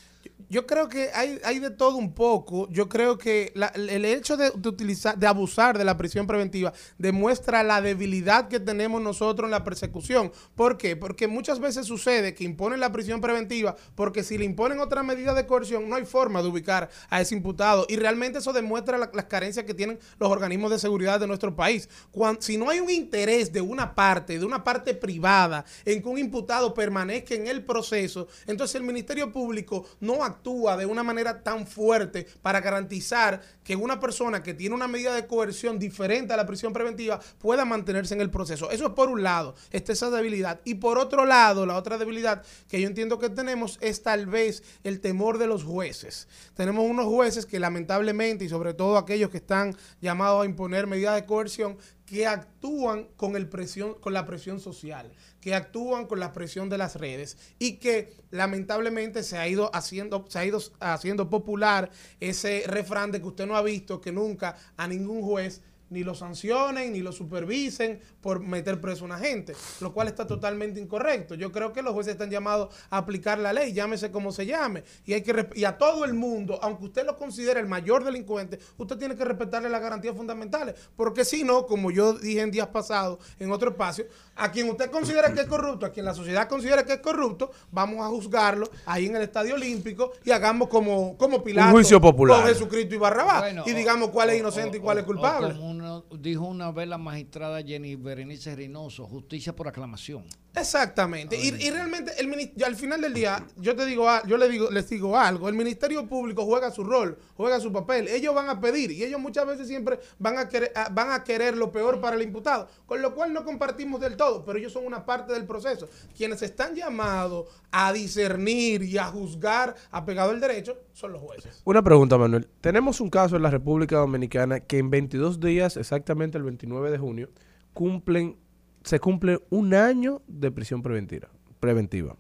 Yo 0.49 0.67
creo 0.67 0.89
que 0.89 1.11
hay, 1.15 1.39
hay 1.45 1.61
de 1.61 1.71
todo 1.71 1.95
un 1.95 2.13
poco. 2.13 2.69
Yo 2.71 2.89
creo 2.89 3.19
que 3.19 3.53
el 3.77 4.05
hecho 4.05 4.37
de, 4.37 4.51
utilizar, 4.51 5.17
de 5.17 5.29
abusar 5.29 5.79
de 5.79 5.85
la 5.85 5.97
prisión 5.97 6.27
preventiva 6.27 6.73
demuestra 6.99 7.63
la 7.63 7.81
debilidad 7.81 8.49
que 8.49 8.59
tenemos 8.59 9.01
nosotros 9.01 9.47
en 9.47 9.53
la 9.53 9.63
persecución. 9.63 10.33
¿Por 10.57 10.77
qué? 10.77 10.97
Porque 10.97 11.29
muchas 11.29 11.61
veces 11.61 11.87
sucede 11.87 12.35
que 12.35 12.43
imponen 12.43 12.81
la 12.81 12.91
prisión 12.91 13.21
preventiva 13.21 13.77
porque 13.95 14.25
si 14.25 14.39
le 14.39 14.45
imponen 14.45 14.81
otra 14.81 15.05
medida 15.05 15.35
de 15.35 15.47
coerción 15.47 15.89
no 15.89 15.95
hay 15.95 16.05
forma 16.05 16.43
de 16.43 16.49
ubicar 16.49 16.91
a 17.11 17.21
ese 17.21 17.37
imputado. 17.37 17.87
Y 17.89 17.95
realmente 17.95 18.41
eso 18.41 18.53
demuestra 18.53 18.99
la- 18.99 19.11
las 19.15 19.27
carencias 19.27 19.65
que 19.65 19.75
tienen 19.75 20.01
los 20.19 20.31
organismos 20.31 20.73
de 20.73 20.81
seguridad 20.81 21.21
de 21.21 21.29
nuestro 21.29 21.55
país. 21.55 21.89
Cuan- 22.11 22.43
si 22.43 22.57
no 22.57 22.69
hay 22.71 22.81
un 22.81 22.91
interés 22.91 23.53
de 23.53 23.61
una 23.61 23.95
parte, 23.95 24.37
de 24.37 24.45
una 24.45 24.65
parte 24.65 24.95
privada, 24.95 25.65
en 25.85 26.03
que 26.03 26.09
un 26.09 26.19
imputado 26.19 26.75
permanezca 26.75 27.35
en 27.37 27.47
el 27.47 27.65
proceso, 27.65 28.27
entonces 28.49 28.75
el 28.75 28.83
Ministerio 28.83 29.31
Público 29.31 29.87
no 30.11 30.25
actúa 30.25 30.77
de 30.77 30.87
una 30.87 31.03
manera 31.03 31.43
tan 31.43 31.67
fuerte 31.67 32.27
para 32.43 32.61
garantizar 32.61 33.41
que 33.63 33.77
una 33.77 34.01
persona 34.01 34.43
que 34.43 34.55
tiene 34.55 34.75
una 34.75 34.89
medida 34.89 35.15
de 35.15 35.27
coerción 35.27 35.79
diferente 35.79 36.33
a 36.33 36.37
la 36.37 36.47
prisión 36.47 36.73
preventiva 36.73 37.21
pueda 37.39 37.65
mantenerse 37.65 38.15
en 38.15 38.21
el 38.21 38.31
proceso. 38.31 38.71
Eso 38.71 38.87
es 38.87 38.93
por 38.93 39.09
un 39.09 39.23
lado, 39.23 39.55
está 39.71 39.93
esa 39.93 40.11
debilidad. 40.11 40.61
Y 40.65 40.75
por 40.75 40.99
otro 40.99 41.25
lado, 41.27 41.67
la 41.67 41.77
otra 41.77 41.97
debilidad 41.97 42.43
que 42.69 42.81
yo 42.81 42.89
entiendo 42.89 43.19
que 43.19 43.31
tenemos 43.31 43.79
es 43.81 44.03
tal 44.03 44.27
vez 44.27 44.65
el 44.83 45.01
temor 45.01 45.39
de 45.39 45.47
los 45.47 45.63
jueces. 45.63 46.27
Tenemos 46.55 46.85
unos 46.89 47.07
jueces 47.07 47.47
que 47.47 47.61
lamentablemente, 47.61 48.45
y 48.45 48.49
sobre 48.49 48.75
todo 48.75 48.99
aquellos 48.99 49.31
que 49.31 49.37
están 49.37 49.77
llamados 50.01 50.43
a 50.43 50.47
imponer 50.47 50.87
medidas 50.87 51.15
de 51.15 51.25
coerción, 51.25 51.79
que 52.11 52.27
actúan 52.27 53.07
con, 53.17 53.37
el 53.37 53.49
presión, 53.49 53.95
con 53.95 54.13
la 54.13 54.27
presión 54.27 54.59
social, 54.59 55.13
que 55.41 55.55
actúan 55.55 56.07
con 56.07 56.21
la 56.21 56.33
presión 56.33 56.69
de 56.69 56.79
las 56.79 56.97
redes 56.97 57.37
y 57.59 57.77
que 57.77 58.15
lamentablemente 58.31 59.23
se 59.23 59.39
ha 59.39 59.49
ido 59.49 59.71
haciendo, 59.75 60.25
se 60.29 60.39
ha 60.39 60.45
ido 60.45 60.61
haciendo 60.81 61.31
popular 61.31 61.91
ese 62.21 62.65
refrán 62.67 63.11
de 63.13 63.21
que 63.21 63.29
usted 63.29 63.47
no 63.47 63.57
ha 63.57 63.63
visto 63.63 64.01
que 64.01 64.13
nunca 64.13 64.57
a 64.77 64.87
ningún 64.87 65.23
juez 65.23 65.63
ni 65.91 66.05
lo 66.05 66.15
sancionen, 66.15 66.93
ni 66.93 67.01
lo 67.01 67.13
supervisen 67.13 68.01
por 68.21 68.41
meter 68.41 68.81
preso 68.81 69.05
a 69.05 69.07
una 69.07 69.19
gente, 69.19 69.55
lo 69.81 69.93
cual 69.93 70.09
está 70.09 70.27
totalmente 70.27 70.81
incorrecto. 70.81 71.35
Yo 71.35 71.53
creo 71.53 71.73
que 71.73 71.83
los 71.83 71.93
jueces 71.93 72.13
están 72.13 72.31
llamados 72.31 72.75
a 72.91 72.99
aplicar 72.99 73.39
la 73.39 73.53
ley, 73.53 73.73
llámese 73.73 74.11
como 74.11 74.33
se 74.33 74.47
llame, 74.47 74.85
y 75.05 75.13
hay 75.13 75.23
que 75.23 75.49
y 75.55 75.65
a 75.65 75.77
todo 75.77 76.05
el 76.05 76.15
mundo, 76.15 76.59
aunque 76.63 76.85
usted 76.85 77.05
lo 77.05 77.17
considere 77.17 77.61
el 77.61 77.67
mayor 77.67 78.05
delincuente, 78.05 78.59
usted 78.79 78.97
tiene 78.97 79.17
que 79.17 79.25
respetarle 79.25 79.69
las 79.69 79.83
garantías 79.83 80.17
fundamentales, 80.17 80.77
porque 80.97 81.25
si 81.25 81.43
no, 81.43 81.67
como 81.67 81.91
yo 81.91 82.15
dije 82.15 82.41
en 82.41 82.53
días 82.53 82.69
pasados 82.69 83.19
en 83.41 83.51
otro 83.51 83.71
espacio, 83.71 84.07
a 84.41 84.51
quien 84.51 84.69
usted 84.71 84.91
considera 84.91 85.33
que 85.33 85.41
es 85.43 85.47
corrupto, 85.47 85.87
a 85.87 85.91
quien 85.91 86.05
la 86.07 86.15
sociedad 86.15 86.49
considera 86.49 86.85
que 86.85 86.95
es 86.95 87.01
corrupto, 87.01 87.51
vamos 87.71 88.05
a 88.05 88.09
juzgarlo 88.09 88.69
ahí 88.87 89.07
en 89.07 89.17
el 89.17 89.23
Estadio 89.23 89.55
Olímpico 89.55 90.13
y 90.25 90.31
hagamos 90.31 90.69
como 90.69 91.17
como 91.17 91.43
Pilato 91.45 91.71
juicio 91.71 92.01
popular. 92.01 92.41
con 92.41 92.49
Jesucristo 92.49 92.95
y 92.95 92.99
Barrabás 92.99 93.41
Bueno, 93.41 93.65
y 93.67 93.73
digamos 93.73 94.11
cuál 94.11 94.31
es 94.31 94.37
o- 94.37 94.39
inocente 94.41 94.77
y 94.79 94.81
o- 94.81 94.83
cuál 94.83 94.99
es 94.99 95.05
culpable. 95.05 95.49
como 95.55 95.71
uno 95.71 96.05
dijo 96.19 96.45
una 96.47 96.71
vez 96.71 96.89
la 96.89 96.99
magistrada 96.99 97.63
Jenny 97.63 97.97
Berenice 97.97 98.55
Reynoso, 98.57 99.07
justicia 99.07 99.55
por 99.55 99.69
aclamación. 99.69 100.25
Exactamente. 100.65 101.37
Y, 101.37 101.49
y 101.67 101.71
realmente 101.71 102.13
el 102.19 102.31
al 102.65 102.77
final 102.77 103.01
del 103.01 103.15
día, 103.15 103.45
yo 103.57 103.75
te 103.77 103.85
digo, 103.87 104.07
yo 104.27 104.37
le 104.37 104.49
digo, 104.49 104.71
les 104.71 104.89
digo 104.89 105.17
algo. 105.19 105.49
El 105.49 105.55
Ministerio 105.55 106.07
Público 106.09 106.45
juega 106.45 106.71
su 106.71 106.85
rol, 106.85 107.19
juega 107.37 107.61
su 107.61 107.73
papel. 107.73 108.09
Ellos 108.09 108.35
van 108.35 108.49
a 108.49 108.61
pedir 108.61 108.91
y 108.91 109.03
ellos 109.05 109.21
muchas 109.21 109.47
veces 109.47 109.67
siempre 109.69 109.99
van 110.19 110.39
a 110.39 110.49
querer, 110.49 110.73
a- 110.75 110.89
van 110.91 111.13
a 111.13 111.23
querer 111.25 111.57
lo 111.57 111.71
peor 111.73 112.01
para 112.01 112.17
el 112.17 112.23
imputado, 112.23 112.69
con 112.87 113.01
lo 113.03 113.15
cual 113.15 113.33
no 113.33 113.45
compartimos 113.45 114.01
del 114.01 114.17
todo, 114.17 114.30
pero 114.45 114.59
ellos 114.59 114.73
son 114.73 114.87
una 114.87 115.05
parte 115.05 115.33
del 115.33 115.45
proceso. 115.45 115.89
Quienes 116.17 116.43
están 116.43 116.75
llamados 116.75 117.47
a 117.71 117.93
discernir 117.93 118.83
y 118.83 118.99
a 118.99 119.07
juzgar 119.07 119.75
apegado 119.91 120.31
al 120.31 120.41
derecho 120.41 120.79
son 120.93 121.13
los 121.13 121.21
jueces. 121.21 121.61
Una 121.65 121.83
pregunta, 121.83 122.17
Manuel. 122.19 122.49
Tenemos 122.61 123.01
un 123.01 123.11
caso 123.11 123.37
en 123.37 123.43
la 123.43 123.51
República 123.51 123.97
Dominicana 123.97 124.61
que 124.61 124.79
en 124.79 124.91
22 124.91 125.41
días, 125.41 125.77
exactamente 125.77 126.39
el 126.39 126.45
29 126.45 126.91
de 126.91 126.99
junio, 126.99 127.31
cumplen, 127.73 128.37
se 128.85 129.01
cumple 129.01 129.41
un 129.51 129.75
año 129.75 130.23
de 130.27 130.51
prisión 130.51 130.83
preventiva. 130.83 131.29
preventiva. 131.61 132.17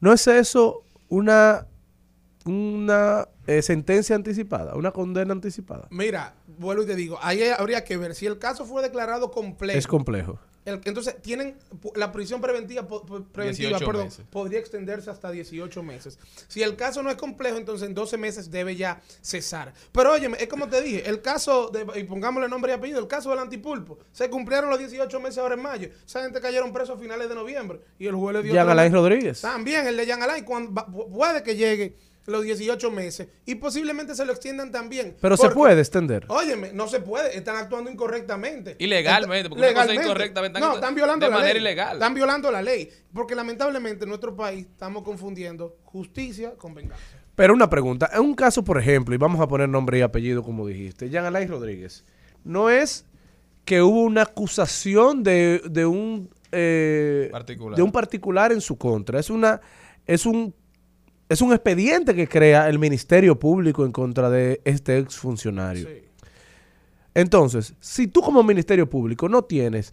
¿No 0.00 0.12
es 0.12 0.26
eso 0.26 0.84
una, 1.08 1.66
una 2.44 3.28
eh, 3.46 3.62
sentencia 3.62 4.16
anticipada, 4.16 4.74
una 4.74 4.90
condena 4.90 5.32
anticipada? 5.32 5.86
Mira, 5.90 6.34
vuelvo 6.58 6.82
y 6.82 6.86
te 6.86 6.94
digo, 6.94 7.18
ahí 7.22 7.42
habría 7.56 7.84
que 7.84 7.96
ver 7.96 8.14
si 8.14 8.26
el 8.26 8.38
caso 8.38 8.64
fue 8.64 8.82
declarado 8.82 9.30
complejo. 9.30 9.78
Es 9.78 9.86
complejo. 9.86 10.38
El- 10.64 10.80
entonces, 10.84 11.20
tienen 11.20 11.56
la 11.94 12.10
prisión 12.10 12.40
preventiva, 12.40 12.86
preventiva 12.86 13.78
18 13.78 13.86
perdón, 13.86 14.08
podría 14.30 14.58
extenderse 14.58 15.10
hasta 15.10 15.30
18 15.30 15.82
meses. 15.82 16.18
Si 16.48 16.62
el 16.62 16.74
caso 16.76 17.02
no 17.02 17.10
es 17.10 17.16
complejo, 17.16 17.58
entonces 17.58 17.86
en 17.88 17.94
12 17.94 18.16
meses 18.16 18.50
debe 18.50 18.74
ya 18.76 19.00
cesar. 19.20 19.74
Pero 19.92 20.12
óyeme, 20.12 20.38
es 20.40 20.48
como 20.48 20.68
te 20.68 20.80
dije, 20.80 21.08
el 21.08 21.20
caso, 21.20 21.68
de, 21.68 21.86
y 22.00 22.04
pongámosle 22.04 22.48
nombre 22.48 22.72
y 22.72 22.74
apellido, 22.74 22.98
el 23.00 23.06
caso 23.06 23.30
del 23.30 23.38
antipulpo, 23.40 23.98
se 24.12 24.30
cumplieron 24.30 24.70
los 24.70 24.78
18 24.78 25.20
meses 25.20 25.38
ahora 25.38 25.54
en 25.54 25.62
mayo. 25.62 25.88
Esa 26.06 26.22
gente 26.22 26.40
cayeron 26.40 26.72
presos 26.72 26.96
a 26.96 27.00
finales 27.00 27.28
de 27.28 27.34
noviembre 27.34 27.80
y 27.98 28.06
el 28.06 28.14
juez 28.14 28.36
le 28.36 28.42
dio... 28.42 28.60
Alain. 28.60 28.92
Rodríguez. 28.92 29.40
También 29.40 29.86
el 29.86 29.96
de 29.96 30.06
Jean 30.06 30.22
Alain, 30.22 30.44
cuando, 30.44 30.86
puede 30.86 31.42
que 31.42 31.56
llegue 31.56 31.96
los 32.26 32.42
18 32.42 32.90
meses 32.90 33.28
y 33.44 33.56
posiblemente 33.56 34.14
se 34.14 34.24
lo 34.24 34.32
extiendan 34.32 34.70
también. 34.70 35.16
Pero 35.20 35.36
se 35.36 35.50
puede 35.50 35.80
extender. 35.80 36.24
Óyeme, 36.28 36.72
no 36.72 36.88
se 36.88 37.00
puede, 37.00 37.36
están 37.36 37.56
actuando 37.56 37.90
incorrectamente. 37.90 38.76
Ilegalmente, 38.78 39.48
porque 39.48 39.64
una 39.70 39.74
cosa 39.74 39.94
incorrectamente, 39.94 40.58
No, 40.60 40.66
están- 40.66 40.76
están 40.80 40.94
violando 40.94 41.26
de 41.26 41.30
la 41.30 41.36
manera 41.36 41.52
ley. 41.54 41.60
ilegal. 41.62 41.92
Están 41.96 42.14
violando 42.14 42.50
la 42.50 42.62
ley. 42.62 42.88
Porque 43.12 43.34
lamentablemente 43.34 44.04
en 44.04 44.08
nuestro 44.08 44.34
país 44.34 44.66
estamos 44.70 45.02
confundiendo 45.02 45.76
justicia 45.84 46.54
con 46.56 46.74
venganza. 46.74 47.02
Pero 47.34 47.52
una 47.52 47.68
pregunta, 47.68 48.08
en 48.14 48.20
un 48.20 48.34
caso, 48.34 48.62
por 48.64 48.78
ejemplo, 48.78 49.14
y 49.14 49.18
vamos 49.18 49.40
a 49.40 49.48
poner 49.48 49.68
nombre 49.68 49.98
y 49.98 50.02
apellido 50.02 50.42
como 50.42 50.66
dijiste, 50.66 51.10
Jean 51.10 51.24
Alain 51.24 51.48
Rodríguez, 51.48 52.04
¿no 52.44 52.70
es 52.70 53.04
que 53.64 53.82
hubo 53.82 54.02
una 54.02 54.22
acusación 54.22 55.22
de, 55.22 55.60
de 55.68 55.84
un 55.86 56.30
eh, 56.52 57.28
Particular. 57.32 57.76
de 57.76 57.82
un 57.82 57.90
particular 57.90 58.52
en 58.52 58.60
su 58.60 58.78
contra? 58.78 59.18
Es 59.18 59.30
una 59.30 59.60
es 60.06 60.26
un 60.26 60.54
es 61.28 61.40
un 61.40 61.52
expediente 61.52 62.14
que 62.14 62.28
crea 62.28 62.68
el 62.68 62.78
Ministerio 62.78 63.38
Público 63.38 63.84
en 63.84 63.92
contra 63.92 64.28
de 64.30 64.60
este 64.64 64.98
exfuncionario. 64.98 65.88
Entonces, 67.14 67.74
si 67.80 68.08
tú 68.08 68.20
como 68.20 68.42
Ministerio 68.42 68.88
Público 68.88 69.28
no 69.28 69.42
tienes 69.42 69.92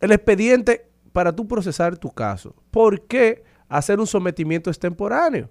el 0.00 0.12
expediente 0.12 0.86
para 1.12 1.34
tú 1.34 1.48
procesar 1.48 1.96
tu 1.98 2.10
caso, 2.10 2.54
¿por 2.70 3.06
qué 3.06 3.42
hacer 3.68 3.98
un 3.98 4.06
sometimiento 4.06 4.70
extemporáneo? 4.70 5.48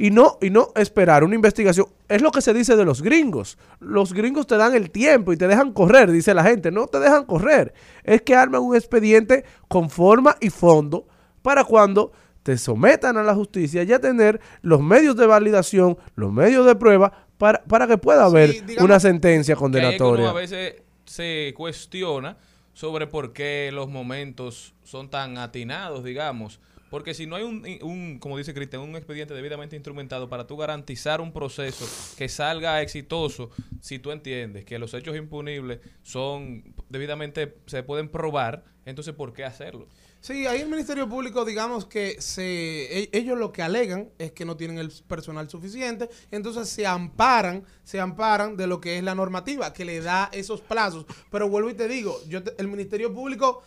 Y 0.00 0.10
no, 0.10 0.38
y 0.40 0.50
no 0.50 0.68
esperar 0.76 1.24
una 1.24 1.34
investigación. 1.34 1.86
Es 2.08 2.22
lo 2.22 2.30
que 2.30 2.40
se 2.40 2.54
dice 2.54 2.76
de 2.76 2.84
los 2.84 3.02
gringos. 3.02 3.58
Los 3.80 4.12
gringos 4.12 4.46
te 4.46 4.56
dan 4.56 4.74
el 4.76 4.90
tiempo 4.90 5.32
y 5.32 5.36
te 5.36 5.48
dejan 5.48 5.72
correr, 5.72 6.12
dice 6.12 6.34
la 6.34 6.44
gente. 6.44 6.70
No 6.70 6.86
te 6.86 7.00
dejan 7.00 7.24
correr. 7.24 7.74
Es 8.04 8.22
que 8.22 8.36
arman 8.36 8.62
un 8.62 8.76
expediente 8.76 9.44
con 9.66 9.90
forma 9.90 10.36
y 10.40 10.50
fondo 10.50 11.08
para 11.42 11.64
cuando 11.64 12.12
te 12.48 12.56
sometan 12.56 13.18
a 13.18 13.22
la 13.22 13.34
justicia 13.34 13.82
ya 13.82 13.98
tener 13.98 14.40
los 14.62 14.80
medios 14.80 15.14
de 15.16 15.26
validación, 15.26 15.98
los 16.14 16.32
medios 16.32 16.64
de 16.64 16.76
prueba 16.76 17.26
para, 17.36 17.62
para 17.64 17.86
que 17.86 17.98
pueda 17.98 18.24
haber 18.24 18.64
digamos 18.64 18.84
una 18.84 18.98
sentencia 18.98 19.54
que 19.54 19.58
condenatoria. 19.58 20.30
a 20.30 20.32
veces 20.32 20.76
se 21.04 21.52
cuestiona 21.54 22.38
sobre 22.72 23.06
por 23.06 23.34
qué 23.34 23.68
los 23.70 23.90
momentos 23.90 24.72
son 24.82 25.10
tan 25.10 25.36
atinados, 25.36 26.04
digamos. 26.04 26.58
Porque 26.88 27.12
si 27.12 27.26
no 27.26 27.36
hay 27.36 27.42
un, 27.42 27.66
un, 27.82 28.18
como 28.18 28.38
dice 28.38 28.54
Cristian, 28.54 28.80
un 28.80 28.96
expediente 28.96 29.34
debidamente 29.34 29.76
instrumentado 29.76 30.30
para 30.30 30.46
tú 30.46 30.56
garantizar 30.56 31.20
un 31.20 31.34
proceso 31.34 31.84
que 32.16 32.30
salga 32.30 32.80
exitoso, 32.80 33.50
si 33.82 33.98
tú 33.98 34.10
entiendes 34.10 34.64
que 34.64 34.78
los 34.78 34.94
hechos 34.94 35.14
impunibles 35.18 35.80
son 36.02 36.74
debidamente, 36.88 37.58
se 37.66 37.82
pueden 37.82 38.08
probar, 38.08 38.64
entonces 38.86 39.12
¿por 39.12 39.34
qué 39.34 39.44
hacerlo? 39.44 39.86
Sí, 40.20 40.46
ahí 40.46 40.60
el 40.60 40.68
Ministerio 40.68 41.08
Público, 41.08 41.44
digamos 41.44 41.86
que 41.86 42.20
se, 42.20 43.02
e- 43.04 43.10
ellos 43.12 43.38
lo 43.38 43.52
que 43.52 43.62
alegan 43.62 44.10
es 44.18 44.32
que 44.32 44.44
no 44.44 44.56
tienen 44.56 44.78
el 44.78 44.90
personal 45.06 45.48
suficiente, 45.48 46.10
entonces 46.32 46.68
se 46.68 46.86
amparan, 46.86 47.64
se 47.84 48.00
amparan 48.00 48.56
de 48.56 48.66
lo 48.66 48.80
que 48.80 48.98
es 48.98 49.04
la 49.04 49.14
normativa, 49.14 49.72
que 49.72 49.84
le 49.84 50.00
da 50.00 50.28
esos 50.32 50.60
plazos. 50.60 51.06
Pero 51.30 51.48
vuelvo 51.48 51.70
y 51.70 51.74
te 51.74 51.86
digo, 51.86 52.18
yo 52.28 52.42
te- 52.42 52.54
el 52.58 52.66
Ministerio 52.68 53.14
Público 53.14 53.62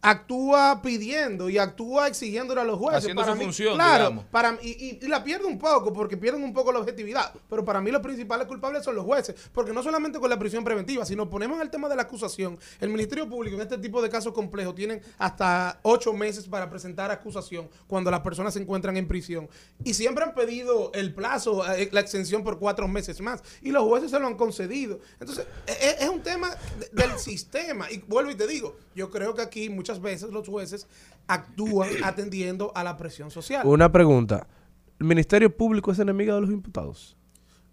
actúa 0.00 0.80
pidiendo 0.82 1.48
y 1.50 1.58
actúa 1.58 2.06
exigiéndole 2.08 2.60
a 2.60 2.64
los 2.64 2.78
jueces. 2.78 2.98
Haciendo 3.04 3.20
para 3.22 3.32
su 3.32 3.38
mí, 3.38 3.44
función, 3.44 3.74
claro, 3.74 4.04
digamos. 4.04 4.24
para 4.26 4.58
y, 4.62 4.68
y- 4.68 4.98
y 5.04 5.08
la 5.08 5.24
pierde 5.24 5.46
un 5.46 5.58
poco 5.58 5.92
porque 5.92 6.16
pierden 6.16 6.42
un 6.44 6.52
poco 6.52 6.72
la 6.72 6.78
objetividad. 6.78 7.32
Pero 7.50 7.64
para 7.64 7.80
mí 7.80 7.90
los 7.90 8.00
principales 8.00 8.46
culpables 8.46 8.84
son 8.84 8.94
los 8.94 9.04
jueces, 9.04 9.34
porque 9.52 9.72
no 9.72 9.82
solamente 9.82 10.18
con 10.20 10.30
la 10.30 10.38
prisión 10.38 10.62
preventiva, 10.64 11.04
sino 11.04 11.28
ponemos 11.28 11.56
en 11.56 11.62
el 11.62 11.70
tema 11.70 11.88
de 11.88 11.96
la 11.96 12.02
acusación. 12.02 12.58
El 12.80 12.90
Ministerio 12.90 13.28
Público 13.28 13.56
en 13.56 13.62
este 13.62 13.78
tipo 13.78 14.00
de 14.00 14.08
casos 14.08 14.32
complejos 14.32 14.74
tienen 14.74 15.02
hasta 15.18 15.80
ocho 15.82 16.12
meses 16.12 16.46
para 16.46 16.70
presentar 16.70 17.10
acusación 17.10 17.68
cuando 17.86 18.10
las 18.10 18.20
personas 18.20 18.54
se 18.54 18.60
encuentran 18.60 18.96
en 18.96 19.08
prisión. 19.08 19.48
Y 19.84 19.94
siempre 19.94 20.24
han 20.24 20.34
pedido 20.34 20.92
el 20.94 21.12
plazo, 21.14 21.66
eh, 21.74 21.88
la 21.92 22.00
extensión 22.00 22.44
por 22.44 22.58
cuatro 22.58 22.86
meses 22.88 23.20
más. 23.20 23.42
Y 23.62 23.70
los 23.72 23.82
jueces 23.84 24.10
se 24.10 24.18
lo 24.20 24.26
han 24.26 24.36
concedido. 24.36 25.00
Entonces, 25.20 25.46
e- 25.66 25.72
e- 25.72 25.96
es, 26.04 26.08
un 26.08 26.22
tema 26.22 26.50
de- 26.78 26.88
del 26.92 27.18
sistema. 27.18 27.90
Y 27.90 27.98
vuelvo 28.06 28.30
y 28.30 28.34
te 28.36 28.46
digo, 28.46 28.76
yo 28.94 29.10
creo 29.10 29.34
que 29.34 29.42
aquí 29.42 29.68
muchas 29.68 29.87
veces 30.00 30.30
los 30.30 30.46
jueces 30.48 30.86
actúan 31.26 31.90
atendiendo 32.04 32.72
a 32.74 32.84
la 32.84 32.96
presión 32.96 33.30
social. 33.30 33.66
Una 33.66 33.90
pregunta. 33.90 34.46
¿El 35.00 35.06
Ministerio 35.06 35.56
Público 35.56 35.92
es 35.92 35.98
enemigo 35.98 36.34
de 36.34 36.40
los 36.42 36.50
imputados? 36.50 37.18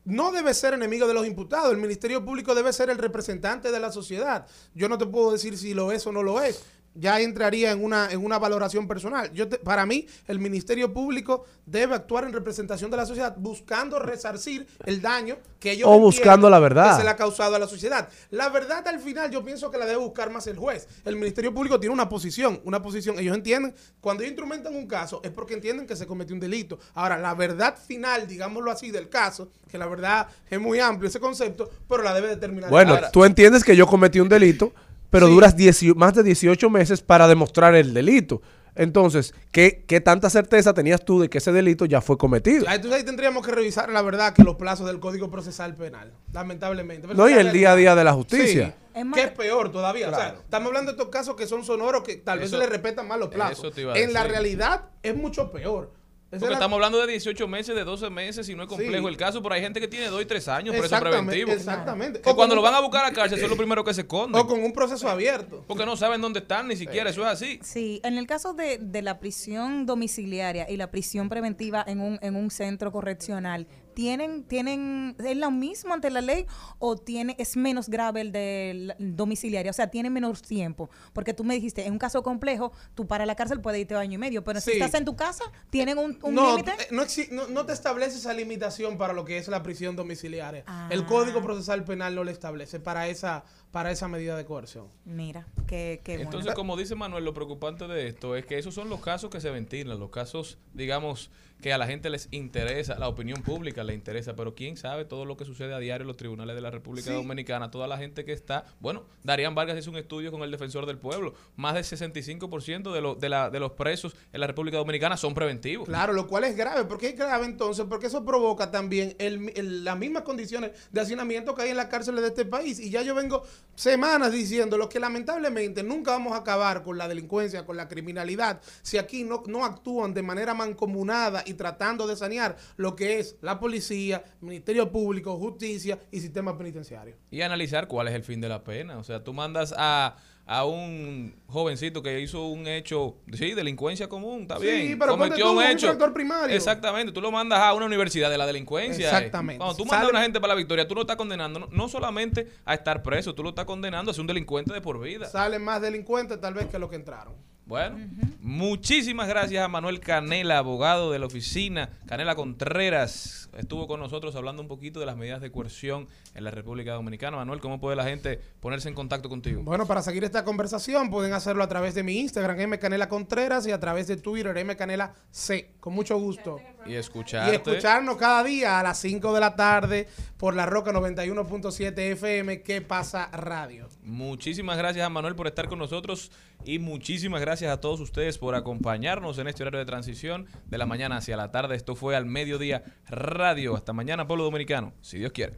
no 0.05 0.31
debe 0.31 0.53
ser 0.53 0.73
enemigo 0.73 1.07
de 1.07 1.13
los 1.13 1.25
imputados. 1.27 1.71
El 1.71 1.79
Ministerio 1.79 2.23
Público 2.23 2.55
debe 2.55 2.71
ser 2.71 2.89
el 2.89 2.97
representante 2.97 3.71
de 3.71 3.79
la 3.79 3.91
sociedad. 3.91 4.45
Yo 4.73 4.87
no 4.87 4.97
te 4.97 5.07
puedo 5.07 5.31
decir 5.31 5.57
si 5.57 5.73
lo 5.73 5.91
es 5.91 6.05
o 6.07 6.11
no 6.11 6.23
lo 6.23 6.41
es. 6.41 6.63
Ya 6.97 7.19
entraría 7.19 7.71
en 7.71 7.83
una, 7.83 8.09
en 8.11 8.23
una 8.23 8.39
valoración 8.39 8.87
personal. 8.87 9.31
Yo 9.33 9.47
te- 9.49 9.57
para 9.57 9.85
mí, 9.85 10.07
el 10.27 10.39
Ministerio 10.39 10.93
Público 10.93 11.43
debe 11.65 11.93
actuar 11.95 12.23
en 12.23 12.31
representación 12.33 12.89
de 12.89 12.97
la 12.97 13.05
sociedad, 13.05 13.35
buscando 13.37 13.99
resarcir 13.99 14.65
el 14.85 15.01
daño 15.01 15.37
que 15.59 15.71
ellos 15.71 15.87
O 15.91 15.99
buscando 15.99 16.49
la 16.49 16.59
verdad. 16.59 16.91
que 16.91 16.97
se 16.99 17.03
le 17.03 17.09
ha 17.09 17.15
causado 17.15 17.55
a 17.55 17.59
la 17.59 17.67
sociedad. 17.67 18.07
La 18.31 18.49
verdad, 18.49 18.87
al 18.87 18.99
final, 18.99 19.29
yo 19.29 19.43
pienso 19.43 19.69
que 19.69 19.77
la 19.77 19.85
debe 19.85 19.97
buscar 19.99 20.29
más 20.29 20.47
el 20.47 20.57
juez. 20.57 20.87
El 21.03 21.15
Ministerio 21.17 21.53
Público 21.53 21.79
tiene 21.79 21.93
una 21.93 22.07
posición, 22.07 22.61
una 22.63 22.81
posición. 22.81 23.19
Ellos 23.19 23.35
entienden, 23.35 23.75
cuando 23.99 24.23
ellos 24.23 24.31
instrumentan 24.31 24.75
un 24.75 24.87
caso, 24.87 25.21
es 25.23 25.31
porque 25.31 25.53
entienden 25.55 25.85
que 25.87 25.95
se 25.95 26.07
cometió 26.07 26.33
un 26.33 26.39
delito. 26.39 26.79
Ahora, 26.93 27.17
la 27.17 27.33
verdad 27.33 27.75
final, 27.77 28.27
digámoslo 28.27 28.71
así, 28.71 28.91
del 28.91 29.09
caso, 29.09 29.49
que 29.69 29.77
la 29.77 29.87
verdad 29.87 30.27
es 30.49 30.59
muy 30.61 30.79
amplio 30.79 31.09
ese 31.09 31.19
concepto, 31.19 31.69
pero 31.89 32.03
la 32.03 32.13
debe 32.13 32.29
determinar. 32.29 32.69
Bueno, 32.69 32.97
tú 33.11 33.25
entiendes 33.25 33.63
que 33.63 33.75
yo 33.75 33.85
cometí 33.85 34.19
un 34.19 34.29
delito, 34.29 34.73
pero 35.09 35.27
Sí. 35.27 35.33
duras 35.33 35.55
18 35.55 35.95
más 35.97 36.13
de 36.13 36.23
18 36.23 36.69
meses 36.69 37.01
para 37.01 37.27
demostrar 37.27 37.75
el 37.75 37.93
delito. 37.93 38.41
Entonces, 38.77 39.33
¿qué, 39.51 39.85
¿qué 39.87 40.01
tanta 40.01 40.29
certeza 40.29 40.73
tenías 40.73 41.05
tú 41.05 41.21
de 41.21 41.29
que 41.29 41.37
ese 41.37 41.53
delito 41.53 41.85
ya 41.85 42.01
fue 42.01 42.17
cometido? 42.17 42.65
Ahí, 42.67 42.75
entonces 42.75 42.99
ahí 42.99 43.05
tendríamos 43.05 43.45
que 43.45 43.53
revisar 43.53 43.89
la 43.89 44.01
verdad 44.01 44.33
que 44.33 44.43
los 44.43 44.55
plazos 44.55 44.85
del 44.87 44.99
Código 44.99 45.29
Procesal 45.31 45.75
Penal, 45.75 46.11
lamentablemente. 46.33 47.07
Pero 47.07 47.17
No, 47.17 47.29
y 47.29 47.33
el 47.33 47.53
día 47.53 47.71
a 47.71 47.75
día 47.77 47.95
de 47.95 48.03
la 48.03 48.11
justicia. 48.11 48.75
Sí, 48.93 48.99
Es 48.99 49.05
más- 49.05 49.17
que 49.17 49.25
es 49.27 49.31
peor 49.31 49.71
todavía. 49.71 50.09
O 50.09 50.13
sea, 50.15 50.35
estamos 50.43 50.67
hablando 50.67 50.91
de 50.91 50.97
estos 50.97 51.09
casos 51.09 51.35
que 51.37 51.47
son 51.47 51.63
sonoros 51.63 52.03
que 52.03 52.17
tal 52.17 52.39
vez 52.39 52.49
se 52.49 52.57
les 52.57 52.69
respetan 52.69 53.07
más 53.07 53.17
los 53.17 53.29
plazos. 53.29 53.59
eso 53.59 53.71
te 53.71 53.81
iba 53.81 53.93
a 53.93 53.97
En 53.97 54.11
la 54.11 54.25
realidad 54.25 54.89
es 55.03 55.15
mucho 55.15 55.51
peor. 55.51 55.93
Porque 56.39 56.53
es 56.53 56.57
estamos 56.57 56.75
hablando 56.77 56.99
de 56.99 57.07
18 57.07 57.47
meses, 57.47 57.75
de 57.75 57.83
12 57.83 58.09
meses, 58.09 58.47
y 58.49 58.55
no 58.55 58.63
es 58.63 58.69
complejo 58.69 59.07
Sí. 59.07 59.11
el 59.13 59.17
caso, 59.17 59.41
pero 59.41 59.55
hay 59.55 59.61
gente 59.61 59.79
que 59.79 59.87
tiene 59.87 60.07
2 60.07 60.21
y 60.21 60.25
3 60.25 60.47
años 60.47 60.75
preso 60.75 60.99
preventivo. 60.99 61.51
exactamente. 61.51 62.21
Que 62.21 62.29
O 62.29 62.35
cuando 62.35 62.55
con 62.55 62.63
lo 62.63 62.67
un- 62.67 62.71
van 62.71 62.75
a 62.75 62.81
buscar 62.81 63.05
a 63.05 63.09
la 63.09 63.13
cárcel 63.13 63.39
son 63.39 63.49
los 63.49 63.57
primeros 63.57 63.83
que 63.85 63.93
se 63.93 64.01
esconden. 64.01 64.39
O 64.41 64.47
con 64.47 64.63
un 64.63 64.73
proceso 64.73 65.09
abierto. 65.09 65.63
Porque 65.67 65.85
no 65.85 65.95
saben 65.97 66.21
dónde 66.21 66.39
están 66.39 66.67
ni 66.67 66.75
siquiera, 66.75 67.09
eso 67.09 67.21
es 67.21 67.27
así. 67.27 67.59
Sí, 67.63 68.01
en 68.03 68.17
el 68.17 68.27
caso 68.27 68.53
de, 68.53 68.77
de 68.77 69.01
la 69.01 69.19
prisión 69.19 69.85
domiciliaria 69.85 70.69
y 70.69 70.77
la 70.77 70.91
prisión 70.91 71.29
preventiva 71.29 71.83
en 71.87 71.99
un, 72.01 72.19
en 72.21 72.35
un 72.35 72.49
centro 72.51 72.91
correccional, 72.91 73.67
¿tienen, 73.95 74.43
tienen, 74.43 75.15
es 75.25 75.37
lo 75.37 75.49
mismo 75.49 75.93
ante 75.93 76.11
la 76.11 76.21
ley 76.21 76.45
o 76.77 76.95
tiene, 76.95 77.35
es 77.39 77.57
menos 77.57 77.89
grave 77.89 78.21
el 78.21 78.31
de 78.31 78.95
domiciliaria? 78.99 79.71
O 79.71 79.73
sea, 79.73 79.87
tiene 79.87 80.11
menos 80.11 80.43
tiempo. 80.43 80.89
Porque 81.13 81.33
tú 81.33 81.43
me 81.43 81.55
dijiste, 81.55 81.85
en 81.87 81.93
un 81.93 81.99
caso 81.99 82.21
complejo, 82.21 82.71
tú 82.93 83.07
para 83.07 83.25
la 83.25 83.35
cárcel 83.35 83.61
puedes 83.61 83.81
irte 83.81 83.95
año 83.95 84.13
y 84.13 84.17
medio, 84.17 84.43
pero 84.43 84.59
si 84.61 84.73
estás 84.73 84.93
en 84.93 85.05
tu 85.05 85.15
casa, 85.15 85.43
¿tienen 85.71 85.97
un, 85.97 86.19
un 86.21 86.35
no, 86.35 86.51
límite? 86.51 86.71
eh, 86.73 86.87
no, 86.91 87.03
no- 87.31 87.47
no 87.47 87.65
te 87.65 87.73
establece 87.73 88.17
esa 88.17 88.33
limitación 88.33 88.97
para 88.97 89.13
lo 89.13 89.25
que 89.25 89.37
es 89.37 89.47
la 89.47 89.63
prisión 89.63 89.95
domiciliaria. 89.95 90.63
Ah. 90.67 90.89
El 90.91 91.05
Código 91.05 91.41
Procesal 91.41 91.83
Penal 91.85 92.13
no 92.13 92.23
le 92.23 92.31
establece 92.33 92.79
para 92.79 93.07
esa, 93.07 93.45
para 93.71 93.91
esa 93.91 94.07
medida 94.09 94.35
de 94.35 94.43
coerción. 94.45 94.89
Mira, 95.05 95.47
qué, 95.65 96.01
qué 96.03 96.15
bueno. 96.17 96.29
Entonces, 96.29 96.53
como 96.53 96.75
dice 96.75 96.95
Manuel, 96.95 97.23
lo 97.23 97.33
preocupante 97.33 97.87
de 97.87 98.07
esto 98.07 98.35
es 98.35 98.45
que 98.45 98.57
esos 98.57 98.73
son 98.73 98.89
los 98.89 98.99
casos 98.99 99.29
que 99.29 99.39
se 99.39 99.49
ventilan, 99.49 99.97
los 99.99 100.09
casos, 100.09 100.57
digamos, 100.73 101.31
que 101.61 101.73
a 101.73 101.77
la 101.79 101.87
gente 101.87 102.09
les 102.09 102.27
interesa, 102.31 102.99
la 102.99 103.07
opinión 103.07 103.41
pública 103.41 103.83
le 103.83 103.93
interesa, 103.93 104.35
pero 104.35 104.53
quién 104.53 104.77
sabe 104.77 105.03
todo 105.05 105.25
lo 105.25 105.35
que 105.35 105.45
sucede 105.45 105.73
a 105.73 105.79
diario 105.79 106.03
en 106.03 106.07
los 106.07 106.17
tribunales 106.17 106.55
de 106.55 106.61
la 106.61 106.69
República 106.69 107.07
Sí. 107.09 107.13
Dominicana, 107.15 107.71
toda 107.71 107.87
la 107.87 107.97
gente 107.97 108.23
que 108.23 108.33
está, 108.33 108.65
bueno, 108.79 109.03
Darían 109.23 109.55
Vargas 109.55 109.77
hizo 109.79 109.89
un 109.89 109.97
estudio 109.97 110.31
con 110.31 110.41
el 110.43 110.51
defensor 110.51 110.85
del 110.85 110.97
pueblo, 110.99 111.33
más 111.55 111.73
del 111.73 111.83
65% 111.83 112.91
de, 112.93 113.01
los 113.01 113.19
de, 113.19 113.29
la, 113.29 113.49
de 113.49 113.59
los 113.59 113.71
presos 113.71 114.15
en 114.33 114.41
la 114.41 114.47
República 114.47 114.77
Dominicana 114.77 115.17
son 115.17 115.33
preventivos. 115.33 115.87
Claro, 115.87 116.13
lo 116.13 116.27
cual 116.27 116.43
es 116.43 116.55
grave. 116.55 116.83
¿Por 116.85 116.97
qué 116.99 117.09
es 117.09 117.15
grave 117.17 117.45
entonces? 117.45 117.85
Porque 117.89 118.07
eso 118.07 118.23
provoca 118.25 118.69
también 118.69 119.15
el- 119.17 119.51
el- 119.55 119.83
las 119.83 119.97
mismas 119.97 120.23
condiciones 120.23 120.71
de 120.91 121.01
hacinamiento 121.01 121.55
que 121.55 121.63
hay 121.63 121.69
en 121.69 121.77
las 121.77 121.87
cárceles 121.87 122.21
de 122.21 122.27
este 122.27 122.45
país. 122.45 122.79
Y 122.79 122.89
ya 122.91 123.01
yo 123.01 123.15
vengo 123.15 123.43
semanas 123.75 124.31
diciendo 124.31 124.77
lo 124.77 124.87
que 124.89 124.99
lamentablemente 124.99 125.83
nunca 125.83 126.11
vamos 126.11 126.33
a 126.33 126.37
acabar 126.37 126.83
con 126.83 126.97
la 126.97 127.07
delincuencia, 127.07 127.65
con 127.65 127.75
la 127.77 127.87
criminalidad, 127.87 128.61
si 128.81 128.97
aquí 128.97 129.23
no, 129.23 129.43
no 129.47 129.65
actúan 129.65 130.13
de 130.13 130.21
manera 130.21 130.53
mancomunada 130.53 131.43
y 131.45 131.53
tratando 131.53 132.07
de 132.07 132.15
sanear 132.15 132.55
lo 132.77 132.95
que 132.95 133.19
es 133.19 133.37
la 133.41 133.59
policía, 133.59 134.23
Ministerio 134.41 134.91
Público, 134.91 135.37
justicia 135.37 135.99
y 136.11 136.19
sistema 136.19 136.57
penitenciario. 136.57 137.15
y 137.31 137.41
analizar 137.41 137.87
cuál 137.87 138.07
es 138.07 138.13
el 138.15 138.23
fin 138.23 138.41
de 138.41 138.49
la 138.49 138.63
pena. 138.63 138.97
O 138.97 139.03
sea, 139.03 139.23
tú 139.23 139.33
mandas 139.33 139.73
a, 139.77 140.15
a 140.45 140.65
un 140.65 141.35
jovencito 141.47 142.03
que 142.03 142.19
hizo 142.21 142.45
un 142.47 142.67
hecho, 142.67 143.17
sí, 143.33 143.53
delincuencia 143.53 144.07
común, 144.07 144.43
está 144.43 144.59
Sí, 144.59 144.65
bien. 144.65 144.99
pero 144.99 145.11
cometió 145.13 145.45
tú 145.45 145.51
un 145.51 145.57
un 145.57 145.63
hecho. 145.63 145.87
infractor 145.87 146.13
primario. 146.13 146.55
Exactamente, 146.55 147.11
tú 147.11 147.21
lo 147.21 147.31
mandas 147.31 147.59
a 147.59 147.73
una 147.73 147.85
universidad 147.85 148.29
de 148.29 148.37
la 148.37 148.45
delincuencia. 148.45 149.07
Exactamente. 149.07 149.57
Cuando 149.57 149.75
tú 149.75 149.85
mandas 149.85 149.99
Sale- 150.01 150.07
a 150.07 150.11
una 150.11 150.21
gente 150.21 150.39
para 150.39 150.53
la 150.53 150.57
victoria, 150.57 150.87
tú 150.87 150.95
lo 150.95 151.01
estás 151.01 151.15
condenando 151.15 151.59
no, 151.61 151.67
no 151.71 151.89
solamente 151.89 152.47
a 152.63 152.73
estar 152.75 153.01
preso, 153.03 153.33
tú 153.35 153.43
lo 153.43 153.49
estás 153.49 153.65
condenando 153.65 154.11
a 154.11 154.13
ser 154.13 154.21
un 154.21 154.27
delincuente 154.27 154.73
de 154.73 154.81
por 154.81 154.99
vida. 155.01 155.25
Salen 155.27 155.63
más 155.63 155.81
delincuentes 155.81 156.39
tal 156.39 156.53
vez 156.53 156.67
que 156.67 156.77
los 156.79 156.89
que 156.89 156.95
entraron. 156.97 157.33
Bueno, 157.65 157.97
muchísimas 158.41 159.27
gracias 159.27 159.63
a 159.65 159.67
Manuel 159.67 159.99
Canela, 159.99 160.59
abogado 160.59 161.11
de 161.11 161.17
la 161.17 161.25
oficina 161.25 161.89
Canela 162.05 162.35
Contreras. 162.35 163.49
Estuvo 163.57 163.87
con 163.87 163.99
nosotros 163.99 164.35
hablando 164.35 164.61
un 164.61 164.67
poquito 164.67 164.99
de 164.99 165.07
las 165.07 165.17
medidas 165.17 165.41
de 165.41 165.51
coerción 165.51 166.07
en 166.35 166.43
la 166.43 166.51
República 166.51 166.93
Dominicana. 166.93 167.37
Manuel, 167.37 167.61
¿cómo 167.61 167.79
puede 167.79 167.95
la 167.95 168.03
gente 168.03 168.39
ponerse 168.59 168.89
en 168.89 168.93
contacto 168.93 169.29
contigo? 169.29 169.63
Bueno, 169.63 169.87
para 169.87 170.03
seguir 170.03 170.23
esta 170.23 170.43
conversación 170.43 171.09
pueden 171.09 171.33
hacerlo 171.33 171.63
a 171.63 171.67
través 171.67 171.95
de 171.95 172.03
mi 172.03 172.19
Instagram, 172.19 172.69
Mcanela 172.69 173.09
Contreras, 173.09 173.65
y 173.65 173.71
a 173.71 173.79
través 173.79 174.07
de 174.07 174.17
Twitter, 174.17 174.63
Mcanela 174.63 175.15
C. 175.31 175.71
Con 175.79 175.93
mucho 175.93 176.19
gusto. 176.19 176.59
Y 176.85 176.91
Y 176.91 176.95
escucharte. 176.95 177.55
escucharnos 177.55 178.17
cada 178.17 178.43
día 178.43 178.79
a 178.79 178.83
las 178.83 178.99
5 178.99 179.33
de 179.33 179.39
la 179.39 179.55
tarde 179.55 180.07
por 180.37 180.53
la 180.53 180.67
Roca 180.67 180.91
91.7 180.91 181.97
FM, 182.11 182.61
que 182.61 182.81
pasa 182.81 183.27
radio. 183.31 183.87
Muchísimas 184.03 184.77
gracias 184.77 185.03
a 185.03 185.09
Manuel 185.09 185.33
por 185.35 185.47
estar 185.47 185.67
con 185.67 185.79
nosotros 185.79 186.31
y 186.65 186.79
muchísimas 186.79 187.41
gracias 187.55 187.71
a 187.71 187.79
todos 187.79 188.01
ustedes 188.01 188.37
por 188.37 188.53
acompañarnos 188.53 189.37
en 189.37 189.47
este 189.47 189.63
horario 189.63 189.79
de 189.79 189.85
transición 189.85 190.45
de 190.65 190.77
la 190.77 190.85
mañana 190.85 191.15
hacia 191.15 191.37
la 191.37 191.51
tarde. 191.51 191.77
Esto 191.77 191.95
fue 191.95 192.13
al 192.17 192.25
mediodía 192.25 192.83
radio. 193.07 193.77
Hasta 193.77 193.93
mañana, 193.93 194.27
pueblo 194.27 194.43
dominicano, 194.43 194.91
si 194.99 195.19
Dios 195.19 195.31
quiere. 195.31 195.53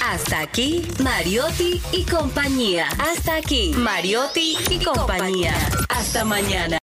Hasta 0.00 0.42
aquí, 0.42 0.86
Mariotti 1.02 1.80
y 1.90 2.04
compañía. 2.04 2.86
Hasta 3.00 3.34
aquí, 3.34 3.72
Mariotti 3.76 4.56
y 4.70 4.84
compañía. 4.84 5.54
Hasta 5.88 6.24
mañana. 6.24 6.72